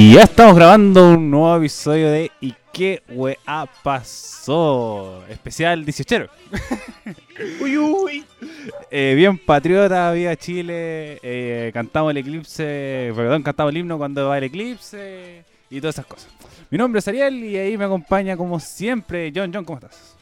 Y 0.00 0.14
ya 0.14 0.22
estamos 0.22 0.54
grabando 0.54 1.14
un 1.14 1.28
nuevo 1.28 1.56
episodio 1.56 2.08
de 2.08 2.30
¿Y 2.40 2.54
qué 2.72 3.02
weá 3.08 3.68
pasó? 3.82 5.24
Especial 5.28 5.84
18. 5.84 6.28
uy, 7.60 7.76
uy. 7.78 8.24
Eh, 8.92 9.14
bien 9.16 9.36
patriota, 9.36 10.12
viva 10.12 10.36
Chile. 10.36 11.18
eh, 11.20 11.72
cantamos 11.74 12.12
el 12.12 12.18
eclipse, 12.18 13.12
perdón, 13.16 13.42
cantamos 13.42 13.72
el 13.72 13.78
himno 13.78 13.98
cuando 13.98 14.28
va 14.28 14.38
el 14.38 14.44
eclipse 14.44 15.44
y 15.68 15.80
todas 15.80 15.96
esas 15.96 16.06
cosas. 16.06 16.28
Mi 16.70 16.78
nombre 16.78 17.00
es 17.00 17.08
Ariel 17.08 17.34
y 17.34 17.56
ahí 17.56 17.76
me 17.76 17.86
acompaña 17.86 18.36
como 18.36 18.60
siempre 18.60 19.32
John. 19.34 19.50
John, 19.52 19.64
¿cómo 19.64 19.80
estás? 19.80 20.14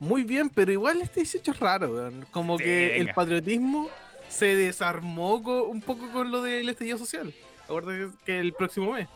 Muy 0.00 0.22
bien, 0.22 0.48
pero 0.48 0.72
igual 0.72 1.02
este 1.02 1.20
18 1.20 1.50
es 1.50 1.60
raro, 1.60 1.92
weón. 1.92 2.24
Como 2.30 2.56
que 2.56 2.88
Venga. 2.88 3.10
el 3.10 3.14
patriotismo 3.14 3.90
se 4.30 4.56
desarmó 4.56 5.34
un 5.34 5.82
poco 5.82 6.10
con 6.10 6.30
lo 6.30 6.40
del 6.40 6.70
estallido 6.70 6.96
social. 6.96 7.34
Acuérdate 7.64 8.10
que 8.24 8.40
el 8.40 8.52
próximo 8.52 8.92
mes. 8.92 9.08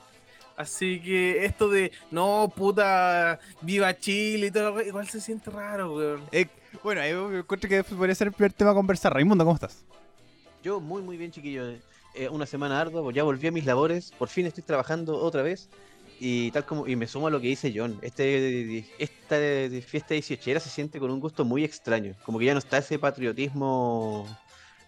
Así 0.56 1.00
que 1.00 1.44
esto 1.44 1.68
de, 1.68 1.92
no, 2.10 2.52
puta, 2.54 3.38
viva 3.60 3.96
Chile 3.96 4.48
y 4.48 4.50
todo, 4.50 4.80
igual 4.82 5.08
se 5.08 5.20
siente 5.20 5.50
raro, 5.50 5.94
weón. 5.94 6.22
Eh, 6.32 6.46
bueno, 6.82 7.00
ahí 7.00 7.14
me 7.14 7.38
encuentro 7.38 7.70
que 7.70 7.84
podría 7.84 8.14
ser 8.14 8.26
el 8.26 8.32
primer 8.32 8.52
tema 8.52 8.72
a 8.72 8.74
conversar. 8.74 9.14
Raimundo, 9.14 9.44
¿cómo 9.44 9.54
estás? 9.54 9.84
Yo 10.62 10.80
muy 10.80 11.02
muy 11.02 11.16
bien 11.16 11.30
chiquillo, 11.30 11.62
Eh, 12.14 12.28
una 12.28 12.46
semana 12.46 12.80
ardua, 12.80 13.02
pues 13.02 13.14
ya 13.14 13.22
volví 13.22 13.46
a 13.46 13.52
mis 13.52 13.64
labores, 13.64 14.10
por 14.18 14.28
fin 14.28 14.46
estoy 14.46 14.64
trabajando 14.64 15.16
otra 15.16 15.42
vez 15.42 15.68
y 16.18 16.50
tal 16.50 16.64
como 16.64 16.88
y 16.88 16.96
me 16.96 17.06
sumo 17.06 17.28
a 17.28 17.30
lo 17.30 17.40
que 17.40 17.46
dice 17.46 17.72
John, 17.72 17.96
este 18.02 18.84
esta 18.98 19.36
fiesta 19.86 20.14
18 20.14 20.58
se 20.58 20.68
siente 20.68 20.98
con 20.98 21.12
un 21.12 21.20
gusto 21.20 21.44
muy 21.44 21.62
extraño, 21.62 22.16
como 22.24 22.40
que 22.40 22.46
ya 22.46 22.54
no 22.54 22.58
está 22.58 22.78
ese 22.78 22.98
patriotismo 22.98 24.26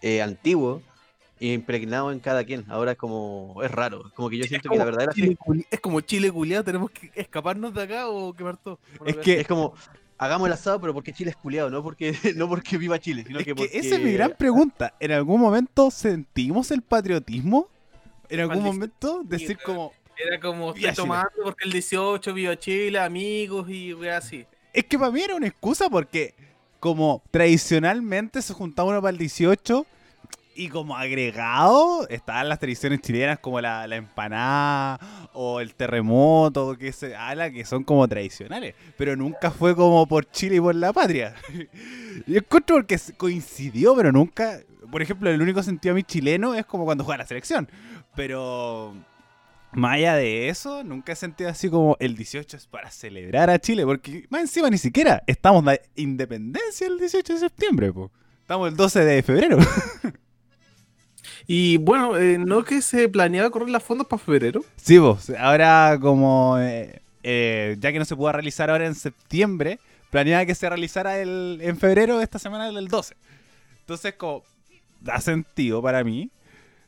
eh, 0.02 0.20
antiguo 0.20 0.82
impregnado 1.40 2.12
en 2.12 2.20
cada 2.20 2.44
quien, 2.44 2.64
ahora 2.68 2.92
es 2.92 2.98
como 2.98 3.60
es 3.62 3.70
raro, 3.70 4.10
como 4.14 4.28
que 4.28 4.36
yo 4.36 4.44
siento 4.44 4.68
que 4.68 4.76
la 4.76 4.84
verdadera 4.84 5.12
Chile 5.12 5.36
es 5.70 5.80
como 5.80 6.00
Chile 6.02 6.30
culiado, 6.30 6.62
tenemos 6.64 6.90
que 6.90 7.10
escaparnos 7.14 7.72
de 7.72 7.82
acá 7.82 8.08
o 8.08 8.32
quemar 8.34 8.58
todo. 8.58 8.78
Es 9.06 9.16
que- 9.16 9.40
es 9.40 9.46
como 9.46 9.72
hagamos 10.18 10.46
el 10.48 10.52
asado 10.52 10.78
pero 10.80 10.92
porque 10.92 11.14
Chile 11.14 11.30
es 11.30 11.36
culiado, 11.36 11.70
no 11.70 11.82
porque 11.82 12.12
no 12.36 12.46
porque 12.48 12.76
viva 12.76 12.98
Chile, 12.98 13.24
sino 13.26 13.38
Es 13.38 13.44
que, 13.46 13.52
que 13.52 13.54
porque 13.54 13.78
esa 13.78 13.96
es 13.96 14.02
mi 14.02 14.12
gran 14.12 14.34
pregunta. 14.36 14.94
¿En 15.00 15.12
algún 15.12 15.40
momento 15.40 15.90
sentimos 15.90 16.70
el 16.70 16.82
patriotismo? 16.82 17.68
¿En 18.28 18.40
algún 18.40 18.62
momento 18.62 19.22
decir 19.24 19.58
como... 19.64 19.92
Era 20.16 20.38
como, 20.38 20.74
estoy 20.74 20.92
tomando 20.92 21.30
porque 21.42 21.64
el 21.64 21.72
18, 21.72 22.34
viva 22.34 22.54
Chile, 22.58 22.98
amigos 22.98 23.70
y 23.70 23.94
así. 24.08 24.44
Es 24.74 24.84
que 24.84 24.98
para 24.98 25.10
mí 25.10 25.22
era 25.22 25.34
una 25.34 25.46
excusa 25.46 25.88
porque 25.88 26.34
como 26.78 27.22
tradicionalmente 27.30 28.42
se 28.42 28.52
juntaba 28.52 28.90
uno 28.90 29.00
para 29.00 29.12
el 29.12 29.18
18 29.18 29.86
y 30.60 30.68
como 30.68 30.94
agregado 30.94 32.06
estaban 32.10 32.50
las 32.50 32.58
tradiciones 32.58 33.00
chilenas 33.00 33.38
como 33.38 33.62
la, 33.62 33.86
la 33.86 33.96
empanada 33.96 34.98
o 35.32 35.58
el 35.58 35.74
terremoto 35.74 36.76
que 36.76 36.92
se 36.92 37.14
que 37.54 37.64
son 37.64 37.82
como 37.82 38.06
tradicionales, 38.06 38.74
pero 38.98 39.16
nunca 39.16 39.50
fue 39.50 39.74
como 39.74 40.06
por 40.06 40.30
Chile 40.30 40.56
y 40.56 40.60
por 40.60 40.74
la 40.74 40.92
patria. 40.92 41.34
Y 42.26 42.36
encuentro 42.36 42.76
porque 42.76 42.98
coincidió, 43.16 43.96
pero 43.96 44.12
nunca, 44.12 44.60
por 44.90 45.00
ejemplo, 45.00 45.30
el 45.30 45.40
único 45.40 45.62
sentido 45.62 45.92
a 45.92 45.96
mí 45.96 46.02
chileno 46.02 46.54
es 46.54 46.66
como 46.66 46.84
cuando 46.84 47.04
juega 47.04 47.18
la 47.18 47.26
selección, 47.26 47.66
pero 48.14 48.92
más 49.72 49.94
allá 49.94 50.16
de 50.16 50.50
eso, 50.50 50.84
nunca 50.84 51.12
he 51.12 51.16
sentido 51.16 51.48
así 51.48 51.70
como 51.70 51.96
el 52.00 52.16
18 52.16 52.58
es 52.58 52.66
para 52.66 52.90
celebrar 52.90 53.48
a 53.48 53.58
Chile, 53.58 53.86
porque 53.86 54.26
más 54.28 54.42
encima 54.42 54.68
ni 54.68 54.76
siquiera 54.76 55.22
estamos 55.26 55.64
de 55.64 55.80
independencia 55.96 56.86
el 56.86 56.98
18 56.98 57.32
de 57.32 57.38
septiembre, 57.38 57.92
po. 57.92 58.10
Estamos 58.42 58.68
el 58.68 58.76
12 58.76 59.04
de 59.04 59.22
febrero. 59.22 59.58
Y 61.52 61.78
bueno, 61.78 62.16
eh, 62.16 62.38
no 62.38 62.62
que 62.62 62.80
se 62.80 63.08
planeaba 63.08 63.50
correr 63.50 63.70
las 63.70 63.82
fondos 63.82 64.06
para 64.06 64.22
febrero. 64.22 64.64
sí, 64.76 65.00
pues, 65.00 65.30
ahora 65.36 65.98
como 66.00 66.56
eh, 66.60 67.02
eh, 67.24 67.76
ya 67.80 67.90
que 67.90 67.98
no 67.98 68.04
se 68.04 68.14
pudo 68.14 68.30
realizar 68.30 68.70
ahora 68.70 68.86
en 68.86 68.94
septiembre, 68.94 69.80
planeaba 70.10 70.46
que 70.46 70.54
se 70.54 70.68
realizara 70.68 71.18
el, 71.18 71.58
en 71.60 71.76
febrero 71.76 72.20
esta 72.20 72.38
semana 72.38 72.70
del 72.70 72.86
12. 72.86 73.16
Entonces, 73.80 74.14
como 74.14 74.44
da 75.00 75.20
sentido 75.20 75.82
para 75.82 76.04
mí. 76.04 76.30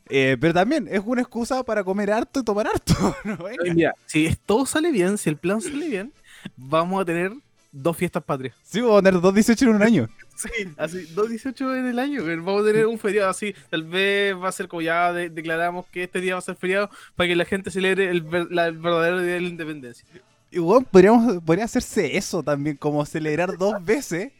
Eh, 0.08 0.36
pero 0.40 0.54
también 0.54 0.86
es 0.88 1.02
una 1.04 1.22
excusa 1.22 1.64
para 1.64 1.82
comer 1.82 2.12
harto 2.12 2.38
y 2.38 2.44
tomar 2.44 2.68
harto. 2.68 2.94
mira, 3.74 3.96
si 4.06 4.32
todo 4.46 4.64
sale 4.64 4.92
bien, 4.92 5.18
si 5.18 5.28
el 5.28 5.38
plan 5.38 5.60
sale 5.60 5.88
bien, 5.88 6.12
vamos 6.56 7.02
a 7.02 7.04
tener 7.04 7.32
dos 7.72 7.96
fiestas 7.96 8.22
patrias. 8.22 8.54
Sí, 8.62 8.80
vamos 8.80 9.00
a 9.00 9.02
tener 9.02 9.20
dos 9.20 9.34
18 9.34 9.64
en 9.64 9.74
un 9.74 9.82
año. 9.82 10.08
Sí, 10.42 10.68
así, 10.76 11.02
dos 11.14 11.28
18 11.28 11.76
en 11.76 11.86
el 11.86 11.98
año. 11.98 12.22
güey. 12.22 12.36
Vamos 12.36 12.62
a 12.62 12.66
tener 12.66 12.86
un 12.86 12.98
feriado 12.98 13.30
así. 13.30 13.54
Tal 13.70 13.84
vez 13.84 14.34
va 14.36 14.48
a 14.48 14.52
ser 14.52 14.68
como 14.68 14.82
ya 14.82 15.12
de- 15.12 15.30
declaramos 15.30 15.86
que 15.86 16.04
este 16.04 16.20
día 16.20 16.34
va 16.34 16.38
a 16.38 16.42
ser 16.42 16.56
feriado 16.56 16.90
para 17.16 17.28
que 17.28 17.36
la 17.36 17.44
gente 17.44 17.70
celebre 17.70 18.10
el, 18.10 18.24
la- 18.50 18.66
el 18.68 18.78
verdadero 18.78 19.20
día 19.22 19.34
de 19.34 19.40
la 19.40 19.48
independencia. 19.48 20.06
Igual 20.50 20.84
podríamos, 20.90 21.42
podría 21.42 21.64
hacerse 21.64 22.16
eso 22.16 22.42
también, 22.42 22.76
como 22.76 23.06
celebrar 23.06 23.56
dos 23.56 23.82
veces 23.84 24.32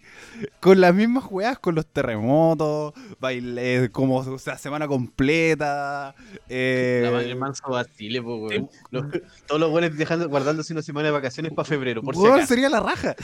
con 0.61 0.81
las 0.81 0.95
mismas 0.95 1.25
juegas, 1.25 1.59
con 1.59 1.75
los 1.75 1.87
terremotos, 1.87 2.95
baile, 3.21 3.91
como 3.93 4.17
o 4.19 4.39
sea, 4.39 4.57
semana 4.59 4.87
completa. 4.89 6.15
eh, 6.49 7.01
La 7.05 7.11
madre 7.11 7.35
manso 7.35 7.63
Basile, 7.69 8.23
po, 8.23 8.37
weón. 8.37 8.69
Los- 8.91 9.07
todos 9.47 9.61
los 9.61 9.71
buenos 9.71 9.97
dejando, 9.97 10.29
guardándose 10.29 10.73
una 10.73 10.83
semana 10.83 11.07
de 11.09 11.13
vacaciones 11.13 11.53
para 11.53 11.65
febrero, 11.67 12.03
por 12.03 12.15
si 12.15 12.21
weón, 12.23 12.35
acaso. 12.37 12.49
sería 12.49 12.69
la 12.69 12.81
raja. 12.81 13.15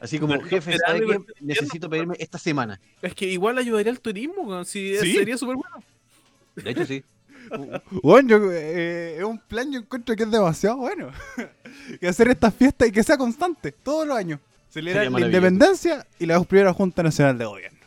Así 0.00 0.18
como, 0.18 0.34
Pero 0.34 0.46
jefe, 0.46 0.78
¿sabe 0.78 1.00
qué? 1.06 1.18
Necesito 1.40 1.88
pedirme 1.90 2.16
esta 2.18 2.38
semana. 2.38 2.80
Es 3.00 3.14
que 3.14 3.26
igual 3.26 3.58
ayudaría 3.58 3.90
al 3.92 4.00
turismo, 4.00 4.44
güey, 4.44 4.64
si 4.64 4.96
Sí. 4.98 5.12
sería 5.14 5.36
súper 5.36 5.56
bueno. 5.56 5.84
De 6.56 6.70
hecho, 6.70 6.84
sí. 6.86 7.02
Bueno, 8.02 8.28
yo, 8.28 8.52
eh, 8.52 9.16
es 9.18 9.24
un 9.24 9.38
plan, 9.38 9.70
yo 9.70 9.80
encuentro 9.80 10.14
que 10.16 10.22
es 10.22 10.30
demasiado 10.30 10.76
bueno. 10.76 11.10
que 12.00 12.08
hacer 12.08 12.28
estas 12.28 12.54
fiestas 12.54 12.88
y 12.88 12.92
que 12.92 13.02
sea 13.02 13.16
constante, 13.18 13.72
todos 13.72 14.06
los 14.06 14.16
años. 14.16 14.38
Celebrar 14.72 15.10
la 15.12 15.20
independencia 15.26 16.06
y 16.18 16.26
la 16.26 16.42
primera 16.44 16.72
Junta 16.72 17.02
Nacional 17.02 17.36
de 17.38 17.44
Gobierno. 17.44 17.78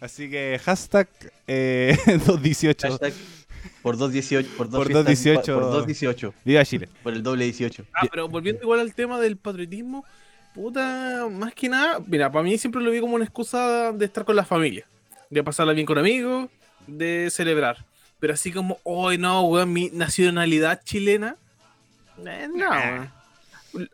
Así 0.00 0.30
que 0.30 0.58
hashtag 0.64 1.08
eh, 1.46 1.96
218. 2.06 2.88
Hashtag 2.88 3.12
por 3.82 3.96
218. 3.96 4.56
Por, 4.56 4.70
dos 4.70 4.78
Por 4.78 4.86
fiestas- 4.86 5.04
218. 5.04 5.54
Por 5.54 5.62
218. 5.64 6.34
Viva 6.44 6.64
Chile. 6.64 6.88
Por 7.02 7.12
el 7.12 7.22
doble 7.22 7.44
18. 7.44 7.84
Ah, 7.94 8.06
pero 8.10 8.28
volviendo 8.28 8.62
igual 8.62 8.80
al 8.80 8.94
tema 8.94 9.20
del 9.20 9.36
patriotismo, 9.36 10.04
puta, 10.54 11.26
más 11.30 11.52
que 11.54 11.68
nada, 11.68 12.00
mira, 12.06 12.30
para 12.32 12.42
mí 12.44 12.56
siempre 12.58 12.80
lo 12.82 12.90
vi 12.90 13.00
como 13.00 13.14
una 13.16 13.24
excusa 13.24 13.92
de 13.92 14.04
estar 14.04 14.24
con 14.24 14.36
la 14.36 14.44
familia, 14.44 14.86
de 15.30 15.42
pasarla 15.44 15.72
bien 15.72 15.86
con 15.86 15.98
amigos, 15.98 16.48
de 16.86 17.28
celebrar. 17.30 17.84
Pero 18.20 18.34
así 18.34 18.50
como, 18.50 18.78
hoy 18.84 19.18
no, 19.18 19.42
weón, 19.42 19.72
mi 19.72 19.90
nacionalidad 19.92 20.80
chilena, 20.84 21.36
eh, 22.26 22.48
no, 22.52 23.12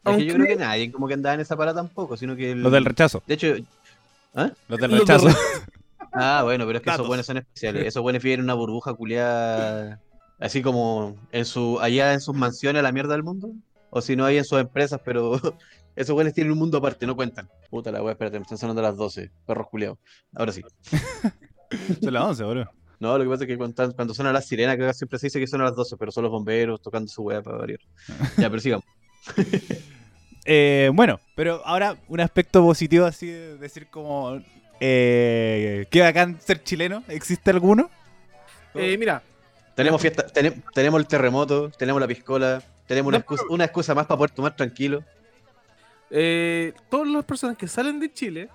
Aunque- 0.04 0.24
yo 0.26 0.34
creo 0.34 0.46
que 0.46 0.56
nadie 0.56 0.90
como 0.92 1.08
que 1.08 1.14
andaba 1.14 1.34
en 1.34 1.40
esa 1.40 1.56
parada 1.56 1.80
tampoco, 1.82 2.16
sino 2.16 2.36
que... 2.36 2.52
el- 2.52 2.62
Los 2.62 2.72
del 2.72 2.84
rechazo. 2.84 3.22
De 3.26 3.34
hecho... 3.34 3.54
¿Ah? 4.34 4.50
Los 4.68 4.78
del 4.80 4.90
rechazo. 4.98 5.28
Ah, 6.16 6.42
bueno, 6.44 6.64
pero 6.64 6.78
es 6.78 6.84
que 6.84 6.90
Datos. 6.90 7.00
esos 7.00 7.08
buenos 7.08 7.26
son 7.26 7.38
especiales. 7.38 7.86
Esos 7.86 8.00
buenos 8.00 8.22
viven 8.22 8.38
en 8.38 8.44
una 8.44 8.54
burbuja 8.54 8.94
culiada, 8.94 10.00
así 10.38 10.62
como 10.62 11.16
en 11.32 11.44
su 11.44 11.80
allá 11.80 12.12
en 12.12 12.20
sus 12.20 12.36
mansiones 12.36 12.78
a 12.78 12.82
la 12.84 12.92
mierda 12.92 13.14
del 13.14 13.24
mundo. 13.24 13.50
O 13.90 14.00
si 14.00 14.14
no, 14.14 14.24
hay 14.24 14.38
en 14.38 14.44
sus 14.44 14.60
empresas, 14.60 15.00
pero 15.04 15.40
esos 15.96 16.14
buenos 16.14 16.32
tienen 16.32 16.52
un 16.52 16.58
mundo 16.60 16.78
aparte, 16.78 17.04
no 17.04 17.16
cuentan. 17.16 17.48
Puta 17.68 17.90
la 17.90 18.00
wea, 18.00 18.12
espérate, 18.12 18.38
me 18.38 18.44
están 18.44 18.58
sonando 18.58 18.80
las 18.80 18.96
12. 18.96 19.32
Perros 19.44 19.66
culiados. 19.68 19.98
Ahora 20.36 20.52
sí. 20.52 20.62
Son 22.00 22.14
las 22.14 22.22
11, 22.24 22.44
bro. 22.44 22.70
No, 23.00 23.18
lo 23.18 23.24
que 23.24 23.30
pasa 23.30 23.42
es 23.44 23.48
que 23.48 23.58
cuando, 23.58 23.92
cuando 23.96 24.14
suena 24.14 24.32
la 24.32 24.40
sirena, 24.40 24.76
que 24.76 24.94
siempre 24.94 25.18
se 25.18 25.26
dice 25.26 25.40
que 25.40 25.48
son 25.48 25.62
a 25.62 25.64
las 25.64 25.74
12, 25.74 25.96
pero 25.96 26.12
son 26.12 26.22
los 26.22 26.30
bomberos 26.30 26.80
tocando 26.80 27.08
su 27.08 27.22
wea 27.22 27.42
para 27.42 27.58
variar. 27.58 27.80
Ya, 28.38 28.48
pero 28.48 28.60
sigamos. 28.60 28.84
Eh, 30.46 30.90
bueno, 30.92 31.20
pero 31.34 31.62
ahora 31.64 31.96
un 32.06 32.20
aspecto 32.20 32.60
positivo 32.62 33.06
así 33.06 33.28
de 33.28 33.56
decir 33.56 33.86
como 33.86 34.42
eh, 34.78 35.86
qué 35.90 36.02
bacán 36.02 36.38
ser 36.38 36.62
chileno, 36.62 37.02
¿existe 37.08 37.48
alguno? 37.50 37.88
eh, 38.74 38.98
mira, 38.98 39.22
Tenemos 39.74 40.02
fiesta, 40.02 40.26
tenem- 40.26 40.62
tenemos 40.74 41.00
el 41.00 41.06
terremoto, 41.06 41.70
tenemos 41.70 41.98
la 41.98 42.06
piscola, 42.06 42.62
tenemos 42.86 43.08
una 43.08 43.16
No, 43.16 43.20
excusa, 43.20 43.44
una 43.48 43.64
excusa 43.64 43.94
más 43.94 44.04
para 44.04 44.18
poder 44.18 44.32
tomar 44.32 44.54
tranquilo. 44.54 45.02
eh, 46.10 46.74
todas 46.90 47.08
las 47.08 47.24
personas 47.24 47.56
que 47.56 47.66
salen 47.66 47.98
de 47.98 48.12
Chile 48.12 48.48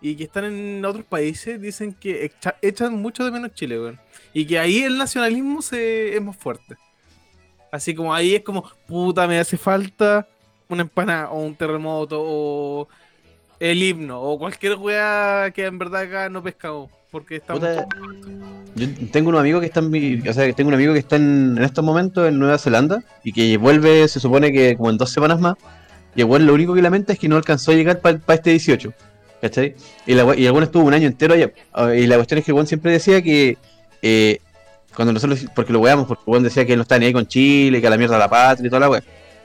y 0.00 0.14
que 0.14 0.22
están 0.24 0.44
en 0.44 0.84
otros 0.84 1.04
países 1.04 1.60
dicen 1.60 1.94
que 1.94 2.26
echa- 2.30 2.54
echan 2.62 2.94
mucho 2.94 3.24
de 3.24 3.32
menos 3.32 3.52
Chile, 3.54 3.80
weón. 3.80 3.98
Y 4.32 4.46
que 4.46 4.58
ahí 4.60 4.84
el 4.84 4.96
nacionalismo 4.98 5.62
se, 5.62 6.14
es 6.14 6.22
más 6.22 6.36
fuerte. 6.36 6.76
Así 7.74 7.92
como 7.92 8.14
ahí 8.14 8.36
es 8.36 8.42
como, 8.42 8.62
puta, 8.86 9.26
me 9.26 9.36
hace 9.36 9.56
falta 9.56 10.28
una 10.68 10.82
empanada 10.82 11.30
o 11.30 11.40
un 11.42 11.56
terremoto 11.56 12.22
o 12.24 12.86
el 13.58 13.82
himno 13.82 14.20
o 14.22 14.38
cualquier 14.38 14.76
weá 14.76 15.50
que 15.52 15.66
en 15.66 15.76
verdad 15.76 16.02
acá 16.02 16.28
no 16.28 16.40
pescamos. 16.40 16.88
Porque 17.10 17.36
estamos... 17.36 17.58
Puta, 17.60 17.88
Yo 18.76 18.86
tengo 19.10 19.30
unos 19.30 19.40
amigos 19.40 19.60
que 19.60 19.66
están, 19.66 19.90
vi- 19.90 20.22
o 20.28 20.32
sea, 20.32 20.52
tengo 20.52 20.68
un 20.68 20.74
amigo 20.74 20.92
que 20.92 21.00
está 21.00 21.16
en, 21.16 21.56
en 21.58 21.64
estos 21.64 21.84
momentos 21.84 22.28
en 22.28 22.38
Nueva 22.38 22.58
Zelanda 22.58 23.02
y 23.24 23.32
que 23.32 23.56
vuelve, 23.56 24.06
se 24.06 24.20
supone 24.20 24.52
que 24.52 24.76
como 24.76 24.90
en 24.90 24.96
dos 24.96 25.10
semanas 25.10 25.40
más. 25.40 25.54
Y 26.14 26.22
weón 26.22 26.46
lo 26.46 26.54
único 26.54 26.74
que 26.74 26.82
lamenta 26.82 27.12
es 27.12 27.18
que 27.18 27.28
no 27.28 27.36
alcanzó 27.36 27.72
a 27.72 27.74
llegar 27.74 27.98
para 28.00 28.20
este 28.28 28.50
18. 28.50 28.92
¿Cachai? 29.40 29.74
Y, 30.06 30.14
la, 30.14 30.32
y 30.36 30.46
el 30.46 30.62
estuvo 30.62 30.84
un 30.84 30.94
año 30.94 31.08
entero 31.08 31.34
allá. 31.34 31.50
Y 31.96 32.06
la 32.06 32.16
cuestión 32.16 32.38
es 32.38 32.44
que 32.44 32.52
el 32.52 32.54
weón 32.54 32.68
siempre 32.68 32.92
decía 32.92 33.20
que 33.20 33.58
eh, 34.00 34.38
Cuando 34.96 35.12
nosotros, 35.12 35.44
porque 35.54 35.72
lo 35.72 35.80
weamos, 35.80 36.06
porque 36.06 36.22
Juan 36.24 36.42
decía 36.42 36.64
que 36.64 36.72
él 36.72 36.78
no 36.78 36.82
está 36.82 36.98
ni 36.98 37.06
ahí 37.06 37.12
con 37.12 37.26
Chile, 37.26 37.80
que 37.80 37.86
a 37.86 37.90
la 37.90 37.96
mierda 37.96 38.16
la 38.18 38.28
patria 38.28 38.66
y 38.66 38.70
toda 38.70 38.80
la 38.80 38.90
wea. 38.90 39.02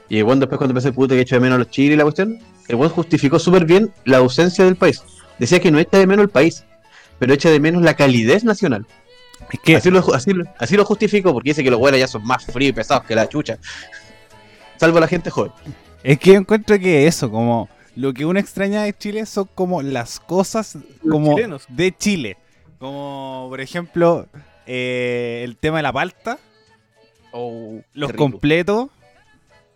Y 0.07 0.17
el 0.17 0.23
weón 0.23 0.39
después 0.39 0.57
cuando 0.57 0.71
empezó 0.71 0.87
el 0.89 0.93
puto 0.93 1.15
que 1.15 1.21
echa 1.21 1.35
de 1.35 1.39
menos 1.41 1.55
a 1.55 1.59
los 1.59 1.69
Chile 1.69 1.93
y 1.93 1.97
la 1.97 2.03
cuestión, 2.03 2.39
el 2.67 2.75
weón 2.75 2.91
justificó 2.91 3.39
súper 3.39 3.65
bien 3.65 3.91
la 4.05 4.17
ausencia 4.17 4.63
del 4.65 4.75
país. 4.75 5.01
Decía 5.39 5.59
que 5.59 5.71
no 5.71 5.79
echa 5.79 5.97
de 5.97 6.05
menos 6.07 6.23
el 6.23 6.29
país, 6.29 6.63
pero 7.17 7.33
echa 7.33 7.49
de 7.49 7.59
menos 7.59 7.81
la 7.81 7.95
calidez 7.95 8.43
nacional. 8.43 8.85
Es 9.51 9.59
que 9.61 9.75
Así 9.77 9.89
lo, 9.89 9.99
así, 10.13 10.33
lo- 10.33 10.45
así 10.59 10.75
lo 10.75 10.85
justificó, 10.85 11.33
porque 11.33 11.51
dice 11.51 11.63
que 11.63 11.71
los 11.71 11.79
weones 11.79 11.99
ya 12.01 12.07
son 12.07 12.23
más 12.25 12.45
fríos 12.45 12.69
y 12.71 12.73
pesados 12.73 13.05
que 13.05 13.15
la 13.15 13.27
chucha. 13.27 13.57
Salvo 14.77 14.99
la 14.99 15.07
gente 15.07 15.29
joven. 15.29 15.51
Es 16.03 16.19
que 16.19 16.31
yo 16.33 16.37
encuentro 16.37 16.77
que 16.79 17.07
eso, 17.07 17.29
como 17.29 17.69
lo 17.95 18.13
que 18.13 18.25
uno 18.25 18.39
extraña 18.39 18.83
de 18.83 18.93
Chile 18.97 19.25
son 19.25 19.49
como 19.55 19.81
las 19.81 20.19
cosas 20.19 20.77
como 21.09 21.35
de 21.69 21.95
Chile. 21.97 22.37
Como 22.79 23.47
por 23.49 23.59
ejemplo 23.59 24.27
eh, 24.71 25.41
el 25.43 25.57
tema 25.57 25.77
de 25.77 25.83
la 25.83 25.91
palta, 25.91 26.37
Oh, 27.31 27.79
los 27.93 28.13
completos, 28.13 28.89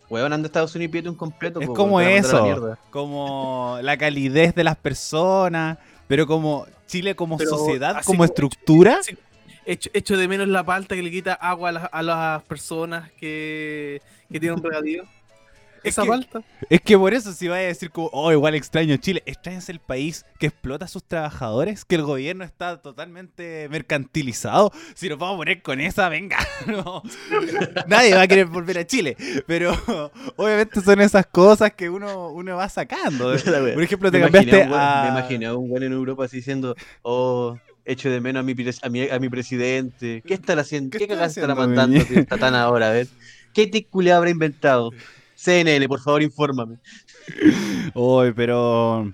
Weón, 0.09 0.33
anda 0.33 0.45
a 0.45 0.47
Estados 0.47 0.75
Unidos 0.75 0.89
y 0.89 0.91
pide 0.99 1.09
un 1.09 1.15
completo. 1.15 1.59
es 1.61 1.67
po, 1.67 1.73
como 1.73 1.99
la 1.99 2.11
eso, 2.11 2.43
mierda. 2.43 2.79
como 2.91 3.79
la 3.81 3.97
calidez 3.97 4.53
de 4.53 4.63
las 4.63 4.75
personas, 4.75 5.77
pero 6.07 6.27
como 6.27 6.67
Chile 6.87 7.15
como 7.15 7.37
Pero 7.37 7.49
sociedad, 7.49 7.97
así 7.97 8.05
como 8.05 8.23
estructura, 8.23 8.99
Sí, 9.01 9.17
Echo, 9.65 9.89
echo 9.93 10.17
de 10.17 10.27
menos 10.27 10.47
la 10.49 10.63
palta 10.63 10.93
que 10.93 11.01
le 11.01 11.09
quita 11.09 11.33
agua 11.33 11.69
a 11.69 11.71
las, 11.71 11.89
a 11.91 12.03
las 12.03 12.43
personas 12.43 13.09
que, 13.13 14.01
que 14.31 14.39
tienen 14.39 14.59
un 14.59 14.63
regadío. 14.63 15.03
Es 15.83 15.93
Esa 15.93 16.03
que- 16.03 16.07
palta. 16.09 16.41
es 16.69 16.81
que 16.81 16.97
por 16.97 17.13
eso 17.13 17.33
si 17.33 17.47
vaya 17.47 17.63
a 17.65 17.67
decir 17.67 17.91
como, 17.91 18.09
oh, 18.13 18.31
igual 18.31 18.55
extraño 18.55 18.95
Chile, 18.97 19.21
extrañas 19.25 19.67
el 19.69 19.79
país 19.79 20.25
que 20.39 20.47
explota 20.47 20.85
a 20.85 20.87
sus 20.87 21.03
trabajadores, 21.03 21.83
que 21.85 21.95
el 21.95 22.03
gobierno 22.03 22.43
está 22.43 22.81
totalmente 22.81 23.67
mercantilizado. 23.69 24.71
Si 24.95 25.09
nos 25.09 25.17
vamos 25.19 25.35
a 25.35 25.37
poner 25.39 25.61
con 25.61 25.79
esa, 25.81 26.09
venga, 26.09 26.37
no. 26.67 27.03
Nadie 27.87 28.15
va 28.15 28.21
a 28.21 28.27
querer 28.27 28.45
volver 28.47 28.77
a 28.77 28.87
Chile, 28.87 29.15
pero 29.45 29.73
obviamente 30.37 30.81
son 30.81 31.01
esas 31.01 31.25
cosas 31.27 31.73
que 31.73 31.89
uno, 31.89 32.29
uno 32.29 32.55
va 32.55 32.69
sacando. 32.69 33.33
Por 33.73 33.83
ejemplo, 33.83 34.11
te 34.11 34.19
me, 34.19 34.27
imaginé 34.27 34.51
cambiaste 34.51 34.63
a 34.63 34.65
un 34.65 34.71
weón- 34.71 34.79
a... 34.79 35.03
me 35.03 35.09
imaginé 35.19 35.45
a 35.47 35.55
un 35.55 35.71
weón 35.71 35.83
en 35.83 35.91
Europa 35.93 36.25
así 36.25 36.37
diciendo, 36.37 36.75
oh, 37.01 37.57
echo 37.85 38.09
de 38.09 38.21
menos 38.21 38.39
a 38.39 38.43
mi, 38.43 38.53
a 38.53 38.89
mi, 38.89 39.09
a 39.09 39.19
mi 39.19 39.29
presidente. 39.29 40.23
¿Qué 40.25 40.33
estará 40.33 40.61
haciendo? 40.61 40.97
¿Qué 40.97 41.07
¿Qué, 41.07 41.13
estará 41.13 41.55
mandando 41.55 41.99
Tatán 42.27 42.55
ahora? 42.55 42.89
A 42.89 42.91
ver. 42.91 43.07
¿Qué 43.53 43.67
tic 43.67 43.87
habrá 44.11 44.29
inventado? 44.29 44.91
CNN, 45.43 45.87
por 45.87 45.99
favor, 45.99 46.21
infórmame. 46.21 46.77
Uy, 47.93 48.31
pero... 48.33 49.13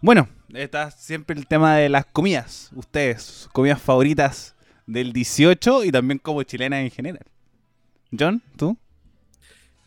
Bueno, 0.00 0.28
está 0.54 0.90
siempre 0.90 1.36
el 1.36 1.46
tema 1.46 1.76
de 1.76 1.88
las 1.88 2.06
comidas. 2.06 2.70
Ustedes, 2.74 3.22
sus 3.22 3.48
comidas 3.48 3.80
favoritas 3.80 4.54
del 4.86 5.12
18 5.12 5.84
y 5.84 5.92
también 5.92 6.18
como 6.18 6.42
chilenas 6.44 6.80
en 6.80 6.90
general. 6.90 7.26
John, 8.16 8.42
¿tú? 8.56 8.76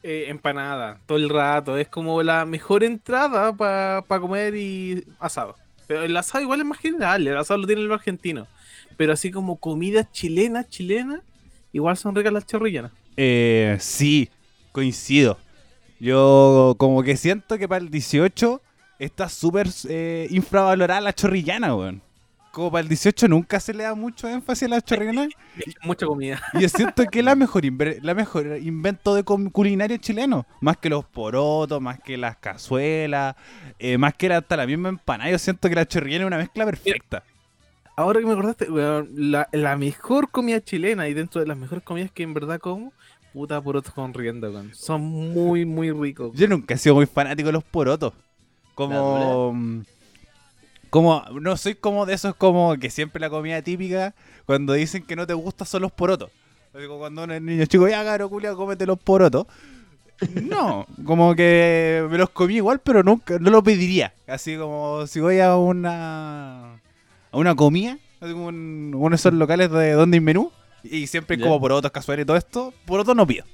Eh, 0.04 0.26
empanada, 0.28 1.00
todo 1.06 1.18
el 1.18 1.30
rato. 1.30 1.78
Es 1.78 1.88
como 1.88 2.22
la 2.22 2.46
mejor 2.46 2.84
entrada 2.84 3.54
para 3.54 4.04
comer 4.20 4.56
y 4.56 5.06
asado. 5.20 5.56
Pero 5.88 6.04
el 6.04 6.16
asado 6.16 6.44
igual 6.44 6.60
es 6.60 6.66
más 6.66 6.80
general, 6.80 7.28
el 7.28 7.38
asado 7.38 7.60
lo 7.60 7.68
tiene 7.68 7.82
el 7.82 7.92
argentino. 7.92 8.48
Pero 8.98 9.14
así 9.14 9.32
como 9.32 9.58
comida 9.58 10.10
chilena, 10.12 10.68
chilena, 10.68 11.22
igual 11.72 11.98
son 11.98 12.16
ricas 12.16 12.34
las 12.34 12.46
chorrillanas. 12.46 12.92
Eh, 13.18 13.78
sí, 13.80 14.30
coincido. 14.72 15.38
Yo 16.02 16.74
como 16.80 17.04
que 17.04 17.16
siento 17.16 17.60
que 17.60 17.68
para 17.68 17.84
el 17.84 17.92
18 17.92 18.60
está 18.98 19.30
súper 19.30 19.68
eh, 19.88 20.28
infravalorada 20.32 21.00
la 21.00 21.14
chorrillana, 21.14 21.76
weón. 21.76 22.02
Como 22.52 22.72
para 22.72 22.82
el 22.82 22.88
18 22.88 23.28
nunca 23.28 23.60
se 23.60 23.72
le 23.72 23.84
da 23.84 23.94
mucho 23.94 24.28
énfasis 24.28 24.64
a 24.64 24.70
la 24.70 24.82
chorrillana. 24.82 25.30
Mucha 25.84 26.08
comida. 26.08 26.42
Y 26.54 26.62
yo 26.62 26.70
siento 26.70 27.06
que 27.06 27.20
es 27.20 27.26
la 27.26 27.36
mejor, 27.36 27.64
la 28.02 28.16
mejor 28.16 28.58
invento 28.62 29.14
de 29.14 29.24
culinario 29.24 29.96
chileno. 29.98 30.48
Más 30.60 30.78
que 30.78 30.90
los 30.90 31.06
porotos, 31.06 31.80
más 31.80 32.00
que 32.00 32.18
las 32.18 32.36
cazuelas, 32.38 33.36
eh, 33.78 34.00
más 34.00 34.16
que 34.16 34.28
la, 34.28 34.38
hasta 34.38 34.58
la 34.58 34.66
misma 34.66 34.90
empanada. 34.90 35.30
Yo 35.30 35.38
siento 35.38 35.70
que 35.70 35.76
la 35.76 35.86
chorrillana 35.86 36.24
es 36.24 36.28
una 36.28 36.38
mezcla 36.38 36.66
perfecta. 36.66 37.24
Ahora 37.96 38.20
que 38.20 38.26
me 38.26 38.32
acordaste, 38.32 38.72
weón, 38.72 39.08
la, 39.14 39.48
la 39.52 39.78
mejor 39.78 40.32
comida 40.32 40.62
chilena 40.62 41.08
y 41.08 41.14
dentro 41.14 41.42
de 41.42 41.48
las 41.48 41.58
mejores 41.58 41.84
comidas 41.84 42.10
que 42.12 42.24
en 42.24 42.34
verdad 42.34 42.60
como, 42.60 42.92
puta 43.34 43.62
porotos 43.62 43.94
con 43.94 44.14
rienda, 44.14 44.50
weón. 44.50 44.72
Son 44.74 45.02
muy, 45.02 45.66
muy 45.66 45.92
ricos. 45.92 46.32
Yo 46.36 46.48
nunca 46.48 46.74
he 46.74 46.78
sido 46.78 46.96
muy 46.96 47.06
fanático 47.06 47.48
de 47.48 47.54
los 47.54 47.64
porotos. 47.64 48.14
Como. 48.76 49.54
Como. 50.90 51.24
No 51.40 51.56
soy 51.58 51.76
como 51.76 52.06
de 52.06 52.14
esos 52.14 52.36
como 52.36 52.76
que 52.78 52.90
siempre 52.90 53.20
la 53.22 53.30
comida 53.30 53.62
típica 53.62 54.14
cuando 54.46 54.74
dicen 54.74 55.04
que 55.04 55.16
no 55.16 55.26
te 55.26 55.34
gustan 55.34 55.68
son 55.68 55.84
los 55.84 55.92
porotos. 55.92 56.30
Cuando 57.00 57.24
uno 57.24 57.34
es 57.34 57.42
niño 57.42 57.66
chico, 57.66 57.88
ya 57.88 58.04
caro 58.04 58.30
culia, 58.30 58.54
cómete 58.56 58.86
los 58.86 59.00
porotos. 59.00 59.46
No, 60.42 60.86
como 61.06 61.34
que 61.36 62.06
me 62.10 62.18
los 62.18 62.30
comí 62.30 62.56
igual, 62.58 62.80
pero 62.80 63.02
nunca, 63.04 63.40
no 63.40 63.50
lo 63.50 63.64
pediría. 63.64 64.14
Así 64.28 64.56
como 64.56 65.08
si 65.08 65.20
voy 65.20 65.40
a 65.40 65.56
una 65.58 66.74
a 66.76 67.38
una 67.38 67.56
comida, 67.56 67.98
así 68.20 68.32
como 68.34 68.48
un- 68.48 68.94
uno 68.96 69.10
de 69.10 69.16
esos 69.16 69.34
locales 69.34 69.72
de 69.72 69.94
donde 69.94 70.18
hay 70.18 70.22
menú, 70.22 70.52
y 70.84 71.08
siempre 71.08 71.38
Ya. 71.38 71.44
como 71.44 71.60
porotos, 71.60 71.92
cazuelas 71.92 72.24
y 72.24 72.26
todo 72.28 72.38
esto, 72.38 72.74
porotos 72.86 73.16
no 73.16 73.26
pido. 73.28 73.46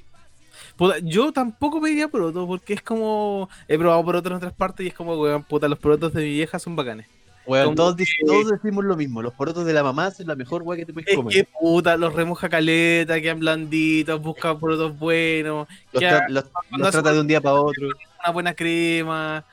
Puta, 0.75 0.95
yo 1.01 1.31
tampoco 1.31 1.81
pediría 1.81 2.07
porotos 2.07 2.45
porque 2.47 2.73
es 2.73 2.81
como. 2.81 3.49
He 3.67 3.77
probado 3.77 4.03
porotos 4.05 4.29
en 4.31 4.37
otras 4.37 4.53
partes 4.53 4.85
y 4.85 4.89
es 4.89 4.93
como, 4.93 5.15
weón, 5.19 5.43
puta, 5.43 5.67
los 5.67 5.79
porotos 5.79 6.13
de 6.13 6.21
mi 6.23 6.29
vieja 6.29 6.59
son 6.59 6.75
bacanes. 6.75 7.07
Weón, 7.47 7.75
todos, 7.75 7.95
que- 7.95 8.03
dic- 8.03 8.25
todos 8.27 8.49
decimos 8.51 8.83
lo 8.83 8.95
mismo. 8.97 9.21
Los 9.21 9.33
porotos 9.33 9.65
de 9.65 9.71
la 9.73 9.81
mamá 9.81 10.11
son 10.11 10.27
la 10.27 10.35
mejor 10.35 10.63
weá 10.63 10.77
que 10.77 10.85
te 10.85 10.93
puedes 10.93 11.07
Es 11.09 11.15
comer. 11.15 11.33
que 11.33 11.47
puta, 11.59 11.95
los 11.97 12.13
remoja 12.13 12.49
caleta, 12.49 13.19
quedan 13.21 13.39
blanditos, 13.39 14.21
busca 14.21 14.53
porotos 14.55 14.99
buenos, 14.99 15.67
Los, 15.93 16.03
tra- 16.03 16.27
los- 16.29 16.45
los 16.77 16.91
trata 16.91 17.13
de 17.13 17.21
un 17.21 17.27
día 17.27 17.39
para 17.41 17.55
otro. 17.55 17.87
una 18.23 18.31
buena 18.33 18.53
crema. 18.53 19.45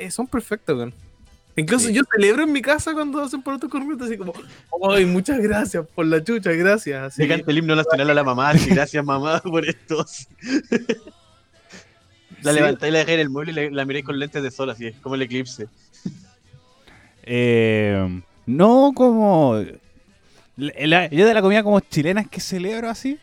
Eh, 0.00 0.10
son 0.10 0.26
perfectos, 0.26 0.76
weón. 0.76 0.94
Incluso 1.58 1.88
Sí. 1.88 1.94
yo 1.94 2.02
celebro 2.14 2.44
en 2.44 2.52
mi 2.52 2.62
casa 2.62 2.92
cuando 2.94 3.20
hacen 3.20 3.42
porotos 3.42 3.68
con 3.68 4.02
así 4.02 4.16
como, 4.16 4.32
¡ay, 4.90 5.04
muchas 5.06 5.38
gracias 5.40 5.84
por 5.94 6.06
la 6.06 6.22
chucha, 6.22 6.52
gracias! 6.52 7.02
Así, 7.02 7.22
Le 7.22 7.28
canta 7.28 7.50
el 7.50 7.58
himno 7.58 7.74
nacional 7.74 8.10
a 8.10 8.14
la 8.14 8.22
mamá. 8.24 8.50
así, 8.50 8.70
Gracias, 8.70 9.04
mamá, 9.04 9.40
por 9.42 9.66
esto. 9.68 10.04
La 12.42 12.52
Sí. 12.52 12.56
levantáis 12.58 12.90
y 12.90 12.92
la 12.92 12.98
dejáis 13.00 13.14
en 13.16 13.20
el 13.20 13.30
mueble 13.30 13.50
y 13.50 13.54
la, 13.54 13.70
la 13.78 13.84
miráis 13.84 14.04
con 14.04 14.16
lentes 14.16 14.40
de 14.40 14.50
sol, 14.52 14.70
así, 14.70 14.92
como 15.02 15.16
el 15.16 15.22
eclipse. 15.22 15.66
Eh, 17.24 18.22
no 18.46 18.92
como. 18.94 19.60
la- 20.56 21.08
yo 21.10 21.26
de 21.26 21.34
la 21.34 21.42
comida 21.42 21.62
como 21.64 21.80
chilena 21.80 22.20
es 22.20 22.28
que 22.28 22.40
celebro 22.40 22.88
así. 22.88 23.18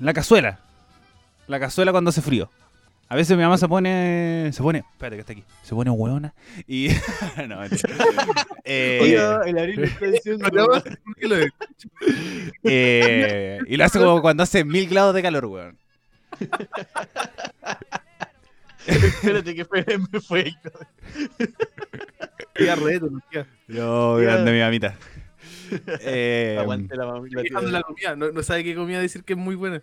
La 0.00 0.12
cazuela. 0.12 0.58
La 1.46 1.58
cazuela 1.58 1.92
cuando 1.92 2.10
hace 2.10 2.20
frío. 2.22 2.50
A 3.12 3.14
veces 3.14 3.36
mi 3.36 3.42
mamá 3.42 3.58
se 3.58 3.68
pone. 3.68 4.48
Se 4.54 4.62
pone. 4.62 4.78
Espérate 4.78 5.16
que 5.16 5.20
está 5.20 5.32
aquí. 5.34 5.44
Se 5.62 5.74
pone 5.74 5.90
hueona. 5.90 6.32
Y. 6.66 6.88
no, 7.46 7.60
mentira. 7.60 7.94
Eh, 8.64 9.00
Oiga, 9.02 9.42
el 9.44 9.58
abril 9.58 9.84
está 9.84 10.06
diciendo. 10.06 10.48
¿por 11.04 11.16
qué 11.16 11.28
lo 11.28 11.36
de- 11.36 11.50
eh, 12.64 13.58
y 13.66 13.76
lo 13.76 13.84
hace 13.84 13.98
como 13.98 14.22
cuando 14.22 14.44
hace 14.44 14.64
mil 14.64 14.88
grados 14.88 15.14
de 15.14 15.20
calor, 15.20 15.44
weón. 15.44 15.78
Espérate 18.86 19.54
que 19.56 19.64
fue, 19.66 19.84
me 20.10 20.20
fue. 20.20 20.54
Tía 22.54 22.76
reto. 22.76 23.10
No, 23.68 24.20
Ya. 24.20 24.24
grande 24.24 24.52
mi 24.52 24.60
mamita. 24.60 24.96
Eh, 26.00 26.56
Aguante 26.58 26.96
la 26.96 27.82
comida, 27.82 28.16
no, 28.16 28.30
no 28.32 28.42
sabe 28.42 28.64
qué 28.64 28.74
comida 28.74 29.00
decir 29.00 29.22
que 29.22 29.34
es 29.34 29.38
muy 29.38 29.54
buena. 29.54 29.82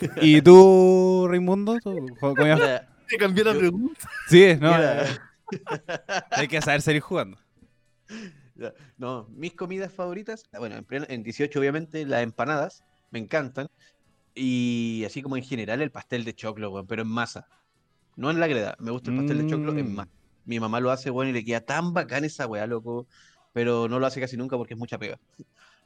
¿Y 0.22 0.40
tú, 0.42 1.26
Raimundo? 1.28 1.78
¿Tú 1.80 2.06
Te 3.08 3.16
cambié 3.18 3.44
la 3.44 3.54
pregunta. 3.54 4.08
Sí, 4.28 4.54
no. 4.60 4.70
mira. 4.76 5.04
hay 6.30 6.46
que 6.48 6.60
saber 6.62 6.80
seguir 6.82 7.02
jugando. 7.02 7.38
No, 8.98 9.26
mis 9.30 9.54
comidas 9.54 9.92
favoritas, 9.92 10.44
bueno, 10.58 10.76
en, 10.76 10.84
pleno- 10.84 11.06
en 11.08 11.22
18 11.22 11.58
obviamente 11.58 12.04
las 12.04 12.22
empanadas, 12.22 12.84
me 13.10 13.18
encantan. 13.18 13.68
Y 14.34 15.02
así 15.06 15.22
como 15.22 15.36
en 15.36 15.42
general 15.42 15.80
el 15.82 15.90
pastel 15.90 16.24
de 16.24 16.34
choclo, 16.34 16.70
weón, 16.70 16.86
pero 16.86 17.02
en 17.02 17.08
masa. 17.08 17.46
No 18.16 18.30
en 18.30 18.38
la 18.38 18.46
greda, 18.46 18.76
me 18.78 18.90
gusta 18.90 19.10
el 19.10 19.16
pastel 19.16 19.38
de 19.38 19.46
choclo 19.46 19.72
en 19.76 19.90
Mm. 19.92 19.94
masa. 19.94 20.10
Mi 20.44 20.60
mamá 20.60 20.78
lo 20.80 20.90
hace, 20.90 21.10
bueno, 21.10 21.30
y 21.30 21.32
le 21.34 21.44
queda 21.44 21.60
tan 21.60 21.92
bacán 21.94 22.24
esa 22.24 22.46
weá, 22.46 22.66
loco. 22.66 23.06
Pero 23.52 23.88
no 23.88 23.98
lo 23.98 24.06
hace 24.06 24.20
casi 24.20 24.36
nunca 24.36 24.56
porque 24.56 24.74
es 24.74 24.78
mucha 24.78 24.98
pega. 24.98 25.18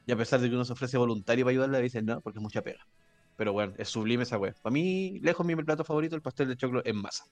Y 0.06 0.12
a 0.12 0.16
pesar 0.16 0.40
de 0.40 0.49
que 0.50 0.54
uno 0.54 0.64
se 0.66 0.73
ofrece 0.75 0.99
voluntario 0.99 1.44
para 1.47 1.52
ayudarla, 1.52 1.78
dicen 1.78 2.04
no, 2.04 2.21
porque 2.21 2.38
es 2.38 2.42
mucha 2.42 2.61
pega. 2.61 2.87
Pero 3.37 3.53
bueno, 3.53 3.75
es 3.79 3.88
sublime 3.88 4.23
esa 4.23 4.38
weá. 4.38 4.55
Para 4.62 4.73
mí, 4.73 5.19
lejos 5.21 5.45
mi 5.45 5.57
plato 5.57 5.85
favorito, 5.85 6.14
el 6.14 6.23
pastel 6.23 6.49
de 6.49 6.57
choclo 6.57 6.83
en 6.85 6.97
masa. 6.97 7.25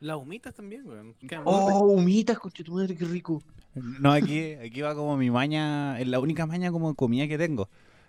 Las 0.00 0.16
humitas 0.16 0.54
también, 0.54 0.86
weón. 0.86 1.14
Oh, 1.44 1.86
humitas, 1.92 2.38
conche 2.38 2.64
tu 2.64 2.74
madre, 2.74 2.96
qué 2.96 3.04
rico. 3.04 3.42
No, 3.74 4.12
aquí, 4.12 4.52
aquí 4.54 4.80
va 4.80 4.94
como 4.94 5.16
mi 5.16 5.30
maña, 5.30 5.98
es 6.00 6.06
la 6.08 6.20
única 6.20 6.46
maña 6.46 6.70
como 6.70 6.90
de 6.90 6.96
comida 6.96 7.26
que 7.28 7.38
tengo. 7.38 7.68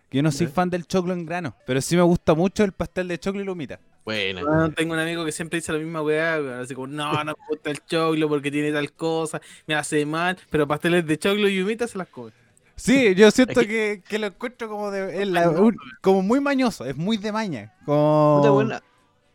Que 0.09 0.17
yo 0.17 0.23
no 0.23 0.31
soy 0.31 0.47
fan 0.47 0.69
del 0.69 0.85
choclo 0.85 1.13
en 1.13 1.25
grano, 1.25 1.55
pero 1.65 1.81
sí 1.81 1.95
me 1.95 2.01
gusta 2.01 2.33
mucho 2.33 2.63
el 2.63 2.71
pastel 2.71 3.07
de 3.07 3.17
choclo 3.19 3.41
y 3.41 3.45
lumita. 3.45 3.79
Buena. 4.03 4.43
Weón, 4.43 4.73
tengo 4.73 4.93
un 4.93 4.99
amigo 4.99 5.25
que 5.25 5.31
siempre 5.31 5.57
dice 5.57 5.71
la 5.71 5.79
misma 5.79 6.01
weá, 6.01 6.39
weón, 6.39 6.59
así 6.59 6.75
como, 6.75 6.87
no, 6.87 7.11
no 7.23 7.33
me 7.33 7.47
gusta 7.49 7.71
el 7.71 7.83
choclo 7.85 8.29
porque 8.29 8.51
tiene 8.51 8.71
tal 8.71 8.91
cosa, 8.93 9.41
me 9.65 9.73
hace 9.73 10.05
mal, 10.05 10.37
pero 10.49 10.67
pasteles 10.67 11.05
de 11.05 11.17
choclo 11.17 11.47
y 11.47 11.61
humitas 11.61 11.91
se 11.91 11.97
las 11.97 12.07
come. 12.09 12.31
Sí, 12.75 13.15
yo 13.15 13.31
siento 13.31 13.61
Es 13.61 13.67
que, 13.67 14.03
que 14.07 14.19
lo 14.19 14.27
encuentro 14.27 14.67
como 14.69 14.91
de 14.91 15.21
es 15.21 15.27
la- 15.27 15.49
un- 15.49 15.77
como 16.01 16.21
muy 16.21 16.39
mañoso, 16.41 16.85
es 16.85 16.95
muy 16.95 17.17
de 17.17 17.31
maña. 17.31 17.73
Como... 17.85 18.41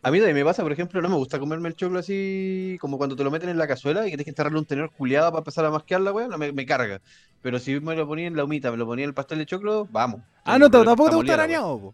A 0.03 0.09
mí 0.09 0.17
también 0.17 0.35
me 0.35 0.43
pasa, 0.43 0.63
por 0.63 0.71
ejemplo, 0.71 0.99
no 0.99 1.09
me 1.09 1.15
gusta 1.15 1.37
comerme 1.37 1.69
el 1.69 1.75
choclo 1.75 1.99
así 1.99 2.75
como 2.81 2.97
cuando 2.97 3.15
te 3.15 3.23
lo 3.23 3.29
meten 3.29 3.49
en 3.49 3.57
la 3.59 3.67
cazuela 3.67 4.01
y 4.01 4.05
que 4.05 4.09
tienes 4.11 4.25
que 4.25 4.31
enterrarle 4.31 4.57
un 4.57 4.65
tenedor 4.65 4.89
culiado 4.91 5.29
para 5.29 5.41
empezar 5.41 5.63
a 5.65 5.69
masquearla, 5.69 6.11
weón, 6.11 6.31
no 6.31 6.39
me, 6.39 6.51
me 6.51 6.65
carga. 6.65 7.01
Pero 7.43 7.59
si 7.59 7.79
me 7.79 7.95
lo 7.95 8.07
ponía 8.07 8.25
en 8.25 8.35
la 8.35 8.43
humita, 8.43 8.71
me 8.71 8.77
lo 8.77 8.87
ponía 8.87 9.03
en 9.03 9.09
el 9.09 9.13
pastel 9.13 9.37
de 9.37 9.45
choclo, 9.45 9.87
vamos. 9.91 10.21
Ah, 10.43 10.57
no, 10.57 10.71
tampoco 10.71 11.11
te 11.11 11.15
gusta 11.17 11.37
la 11.37 11.43
arañado. 11.43 11.93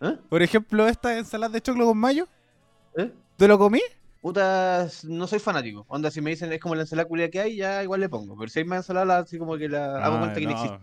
¿Eh? 0.00 0.16
Por 0.30 0.42
ejemplo, 0.42 0.88
esta 0.88 1.18
ensalada 1.18 1.52
de 1.52 1.60
choclo 1.60 1.84
con 1.84 1.98
mayo, 1.98 2.26
¿Eh? 2.96 3.12
¿te 3.36 3.46
lo 3.48 3.58
comí? 3.58 3.80
Puta, 4.26 4.88
no 5.04 5.28
soy 5.28 5.38
fanático. 5.38 5.84
Onda, 5.86 6.10
si 6.10 6.20
me 6.20 6.30
dicen 6.30 6.52
es 6.52 6.58
como 6.58 6.74
la 6.74 6.80
ensalada 6.80 7.06
culiada 7.06 7.30
que 7.30 7.38
hay, 7.38 7.54
ya 7.58 7.84
igual 7.84 8.00
le 8.00 8.08
pongo. 8.08 8.36
Pero 8.36 8.48
si 8.48 8.58
hay 8.58 8.64
más 8.64 8.78
ensalada, 8.78 9.06
la- 9.06 9.18
así 9.18 9.38
como 9.38 9.56
que 9.56 9.68
la 9.68 10.04
hago 10.04 10.16
Ah, 10.16 10.18
cuenta 10.18 10.40
que 10.40 10.46
no 10.46 10.50
existe. 10.50 10.78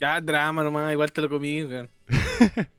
Ya, 0.00 0.18
drama 0.18 0.64
nomás, 0.64 0.90
igual 0.90 1.12
te 1.12 1.20
lo 1.20 1.28
comí, 1.28 1.62
weón. 1.62 1.90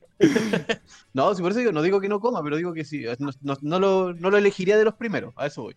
No, 1.13 1.35
si 1.35 1.43
por 1.43 1.51
eso 1.51 1.59
digo, 1.59 1.71
no 1.71 1.83
digo 1.83 2.01
que 2.01 2.09
no 2.09 2.19
coma, 2.19 2.41
pero 2.41 2.57
digo 2.57 2.73
que 2.73 2.83
sí. 2.83 3.05
No, 3.19 3.29
no- 3.41 3.57
no 3.61 3.79
lo, 3.79 4.13
no 4.15 4.31
lo 4.31 4.37
elegiría 4.37 4.75
de 4.75 4.85
los 4.85 4.95
primeros. 4.95 5.35
A 5.37 5.45
eso 5.45 5.61
voy. 5.61 5.75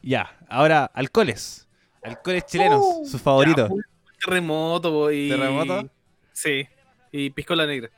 Ya, 0.00 0.30
ahora, 0.48 0.84
alcoholes. 0.94 1.66
Alcoholes 2.04 2.46
chilenos, 2.46 2.80
Uh, 2.84 3.04
sus 3.04 3.20
favoritos. 3.20 3.64
Ya, 3.68 3.74
full 3.74 3.82
terremoto, 4.24 4.92
po, 4.92 5.10
y... 5.10 5.28
¿Terremoto? 5.28 5.90
Sí. 6.32 6.68
Y 7.10 7.30
piscola 7.30 7.66
negra. 7.66 7.90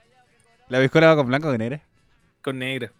¿La 0.71 0.81
piscola 0.81 1.09
va 1.09 1.17
con 1.17 1.27
blanco 1.27 1.49
o 1.49 1.51
con 1.51 1.59
negra? 1.59 1.83
Con 2.41 2.59
negra. 2.59 2.91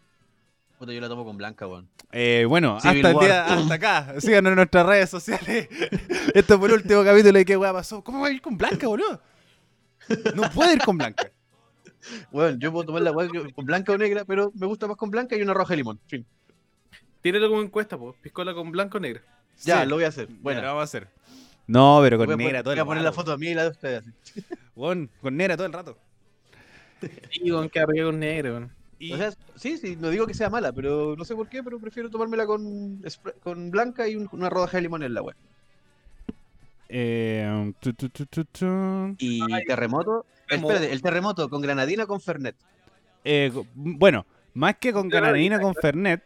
Puta, 0.79 0.93
yo 0.93 1.01
la 1.01 1.09
tomo 1.09 1.25
con 1.25 1.37
blanca, 1.37 1.67
weón. 1.67 1.89
Eh, 2.13 2.45
bueno, 2.49 2.79
Civil 2.81 3.05
hasta 3.05 3.11
el 3.21 3.27
día, 3.27 3.45
War. 3.49 3.59
hasta 3.59 3.75
acá. 3.75 4.21
Síganos 4.21 4.51
en 4.51 4.57
nuestras 4.57 4.87
redes 4.87 5.11
sociales. 5.11 5.69
Esto 6.35 6.59
fue 6.59 6.69
el 6.69 6.75
último 6.75 7.03
capítulo 7.05 7.33
de 7.39 7.45
qué 7.45 7.57
weá 7.57 7.73
pasó. 7.73 8.03
¿Cómo 8.05 8.21
va 8.21 8.29
a 8.29 8.31
ir 8.31 8.41
con 8.41 8.57
blanca, 8.57 8.87
boludo? 8.87 9.21
No 10.37 10.49
puede 10.51 10.75
ir 10.75 10.83
con 10.83 10.97
blanca. 10.97 11.31
Bueno, 12.31 12.57
yo 12.61 12.71
puedo 12.73 12.87
tomar 12.87 13.03
la 13.03 13.11
weá 13.11 13.29
con 13.55 13.65
blanca 13.67 13.93
o 13.93 13.99
negra, 13.99 14.25
pero 14.25 14.53
me 14.55 14.67
gusta 14.67 14.87
más 14.87 14.97
con 14.97 15.11
blanca 15.11 15.37
y 15.37 15.43
una 15.43 15.53
roja 15.53 15.73
de 15.73 15.79
limón. 15.79 15.99
Fin. 16.07 16.25
Tíralo 17.23 17.49
como 17.49 17.61
encuesta, 17.61 17.99
po. 17.99 18.15
Piscola 18.23 18.55
con 18.55 18.71
blanco 18.71 18.99
o 18.99 19.01
negra. 19.01 19.21
Ya, 19.65 19.83
Sí. 19.83 19.89
lo 19.89 19.97
voy 19.97 20.05
a 20.05 20.09
hacer. 20.09 20.27
Bueno, 20.29 20.41
Bueno, 20.43 20.61
lo 20.63 20.67
vamos 20.69 20.81
a 20.83 20.85
hacer. 20.85 21.09
No, 21.67 21.99
pero 22.03 22.17
con 22.19 22.27
voy 22.27 22.37
negra 22.37 22.51
poner, 22.51 22.63
todo 22.63 22.73
el 22.73 22.77
voy 22.79 22.83
a 22.83 22.87
poner 22.87 23.03
rato. 23.05 23.11
la 23.11 23.13
foto 23.23 23.33
a 23.33 23.37
mí 23.39 23.49
y 23.49 23.55
la 23.55 23.65
de 23.65 23.71
ustedes. 23.71 24.05
así. 24.07 24.43
Weón, 24.77 25.11
con 25.21 25.37
negra 25.37 25.57
todo 25.57 25.67
el 25.67 25.73
rato. 25.73 25.99
Y 27.33 27.51
con 27.51 27.69
que 27.69 27.81
arriba 27.81 28.07
con 28.07 28.21
negra, 28.21 28.51
weón. 28.53 28.78
Y, 28.99 29.13
O 29.13 29.17
sea, 29.17 29.31
sí, 29.55 29.77
sí, 29.79 29.97
no 29.97 30.11
digo 30.11 30.27
que 30.27 30.35
sea 30.35 30.51
mala, 30.51 30.73
pero 30.73 31.15
no 31.17 31.25
sé 31.25 31.35
por 31.35 31.49
qué, 31.49 31.63
pero 31.63 31.79
prefiero 31.79 32.11
tomármela 32.11 32.47
con, 32.47 33.01
con 33.45 33.71
blanca 33.71 34.09
y 34.09 34.17
un- 34.17 34.29
una 34.33 34.51
rodaja 34.51 34.77
de 34.79 34.83
limón 34.83 35.03
en 35.05 35.15
la 35.15 35.23
weá. 35.23 35.37
eh, 36.89 37.73
tu, 37.81 37.93
tu, 37.93 38.09
tu, 38.09 38.27
tu, 38.27 38.45
tu. 38.45 38.67
Y 39.19 39.41
terremoto. 39.67 40.25
terremoto. 40.47 40.73
Espérate, 40.75 40.93
el 40.93 41.03
terremoto 41.03 41.49
con 41.51 41.61
granadina 41.61 42.05
o 42.05 42.07
con 42.07 42.21
Fernet. 42.21 42.57
Eh, 43.25 43.53
bueno, 43.75 44.25
más 44.55 44.77
que 44.77 44.93
con 44.93 45.09
Granadina, 45.09 45.61
con 45.61 45.75
Fernet, 45.75 46.23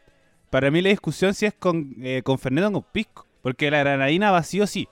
para 0.50 0.70
mí 0.70 0.80
la 0.80 0.90
discusión 0.90 1.34
si 1.34 1.46
es 1.46 1.54
con, 1.54 1.94
eh, 2.00 2.22
con 2.22 2.38
Fernet 2.38 2.64
o 2.66 2.72
con 2.72 2.82
pisco. 2.84 3.26
Porque 3.42 3.70
la 3.72 3.78
granadina 3.80 4.30
va 4.30 4.42
sí 4.44 4.60
o 4.60 4.66
sí. 4.66 4.88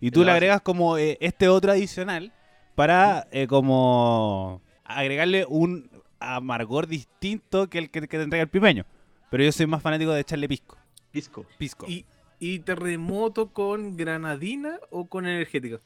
Y 0.00 0.10
tú 0.10 0.20
la 0.20 0.26
le 0.26 0.32
agregas 0.32 0.60
como 0.60 0.98
eh, 0.98 1.16
este 1.20 1.48
otro 1.48 1.72
adicional 1.72 2.32
para 2.74 3.26
eh, 3.30 3.46
como 3.46 4.60
agregarle 4.84 5.46
un 5.48 5.88
amargor 6.20 6.86
distinto 6.86 7.68
que 7.68 7.78
el 7.78 7.90
que, 7.90 8.02
que 8.02 8.16
te 8.18 8.22
entrega 8.22 8.42
el 8.42 8.48
pipeño. 8.48 8.84
Pero 9.30 9.42
yo 9.44 9.52
soy 9.52 9.66
más 9.66 9.82
fanático 9.82 10.12
de 10.12 10.20
echarle 10.20 10.48
pisco. 10.48 10.76
Pisco. 11.10 11.44
Pisco. 11.58 11.86
¿Y, 11.88 12.04
¿Y 12.38 12.60
terremoto 12.60 13.48
con 13.52 13.96
granadina 13.96 14.78
o 14.90 15.06
con 15.06 15.26
energética? 15.26 15.78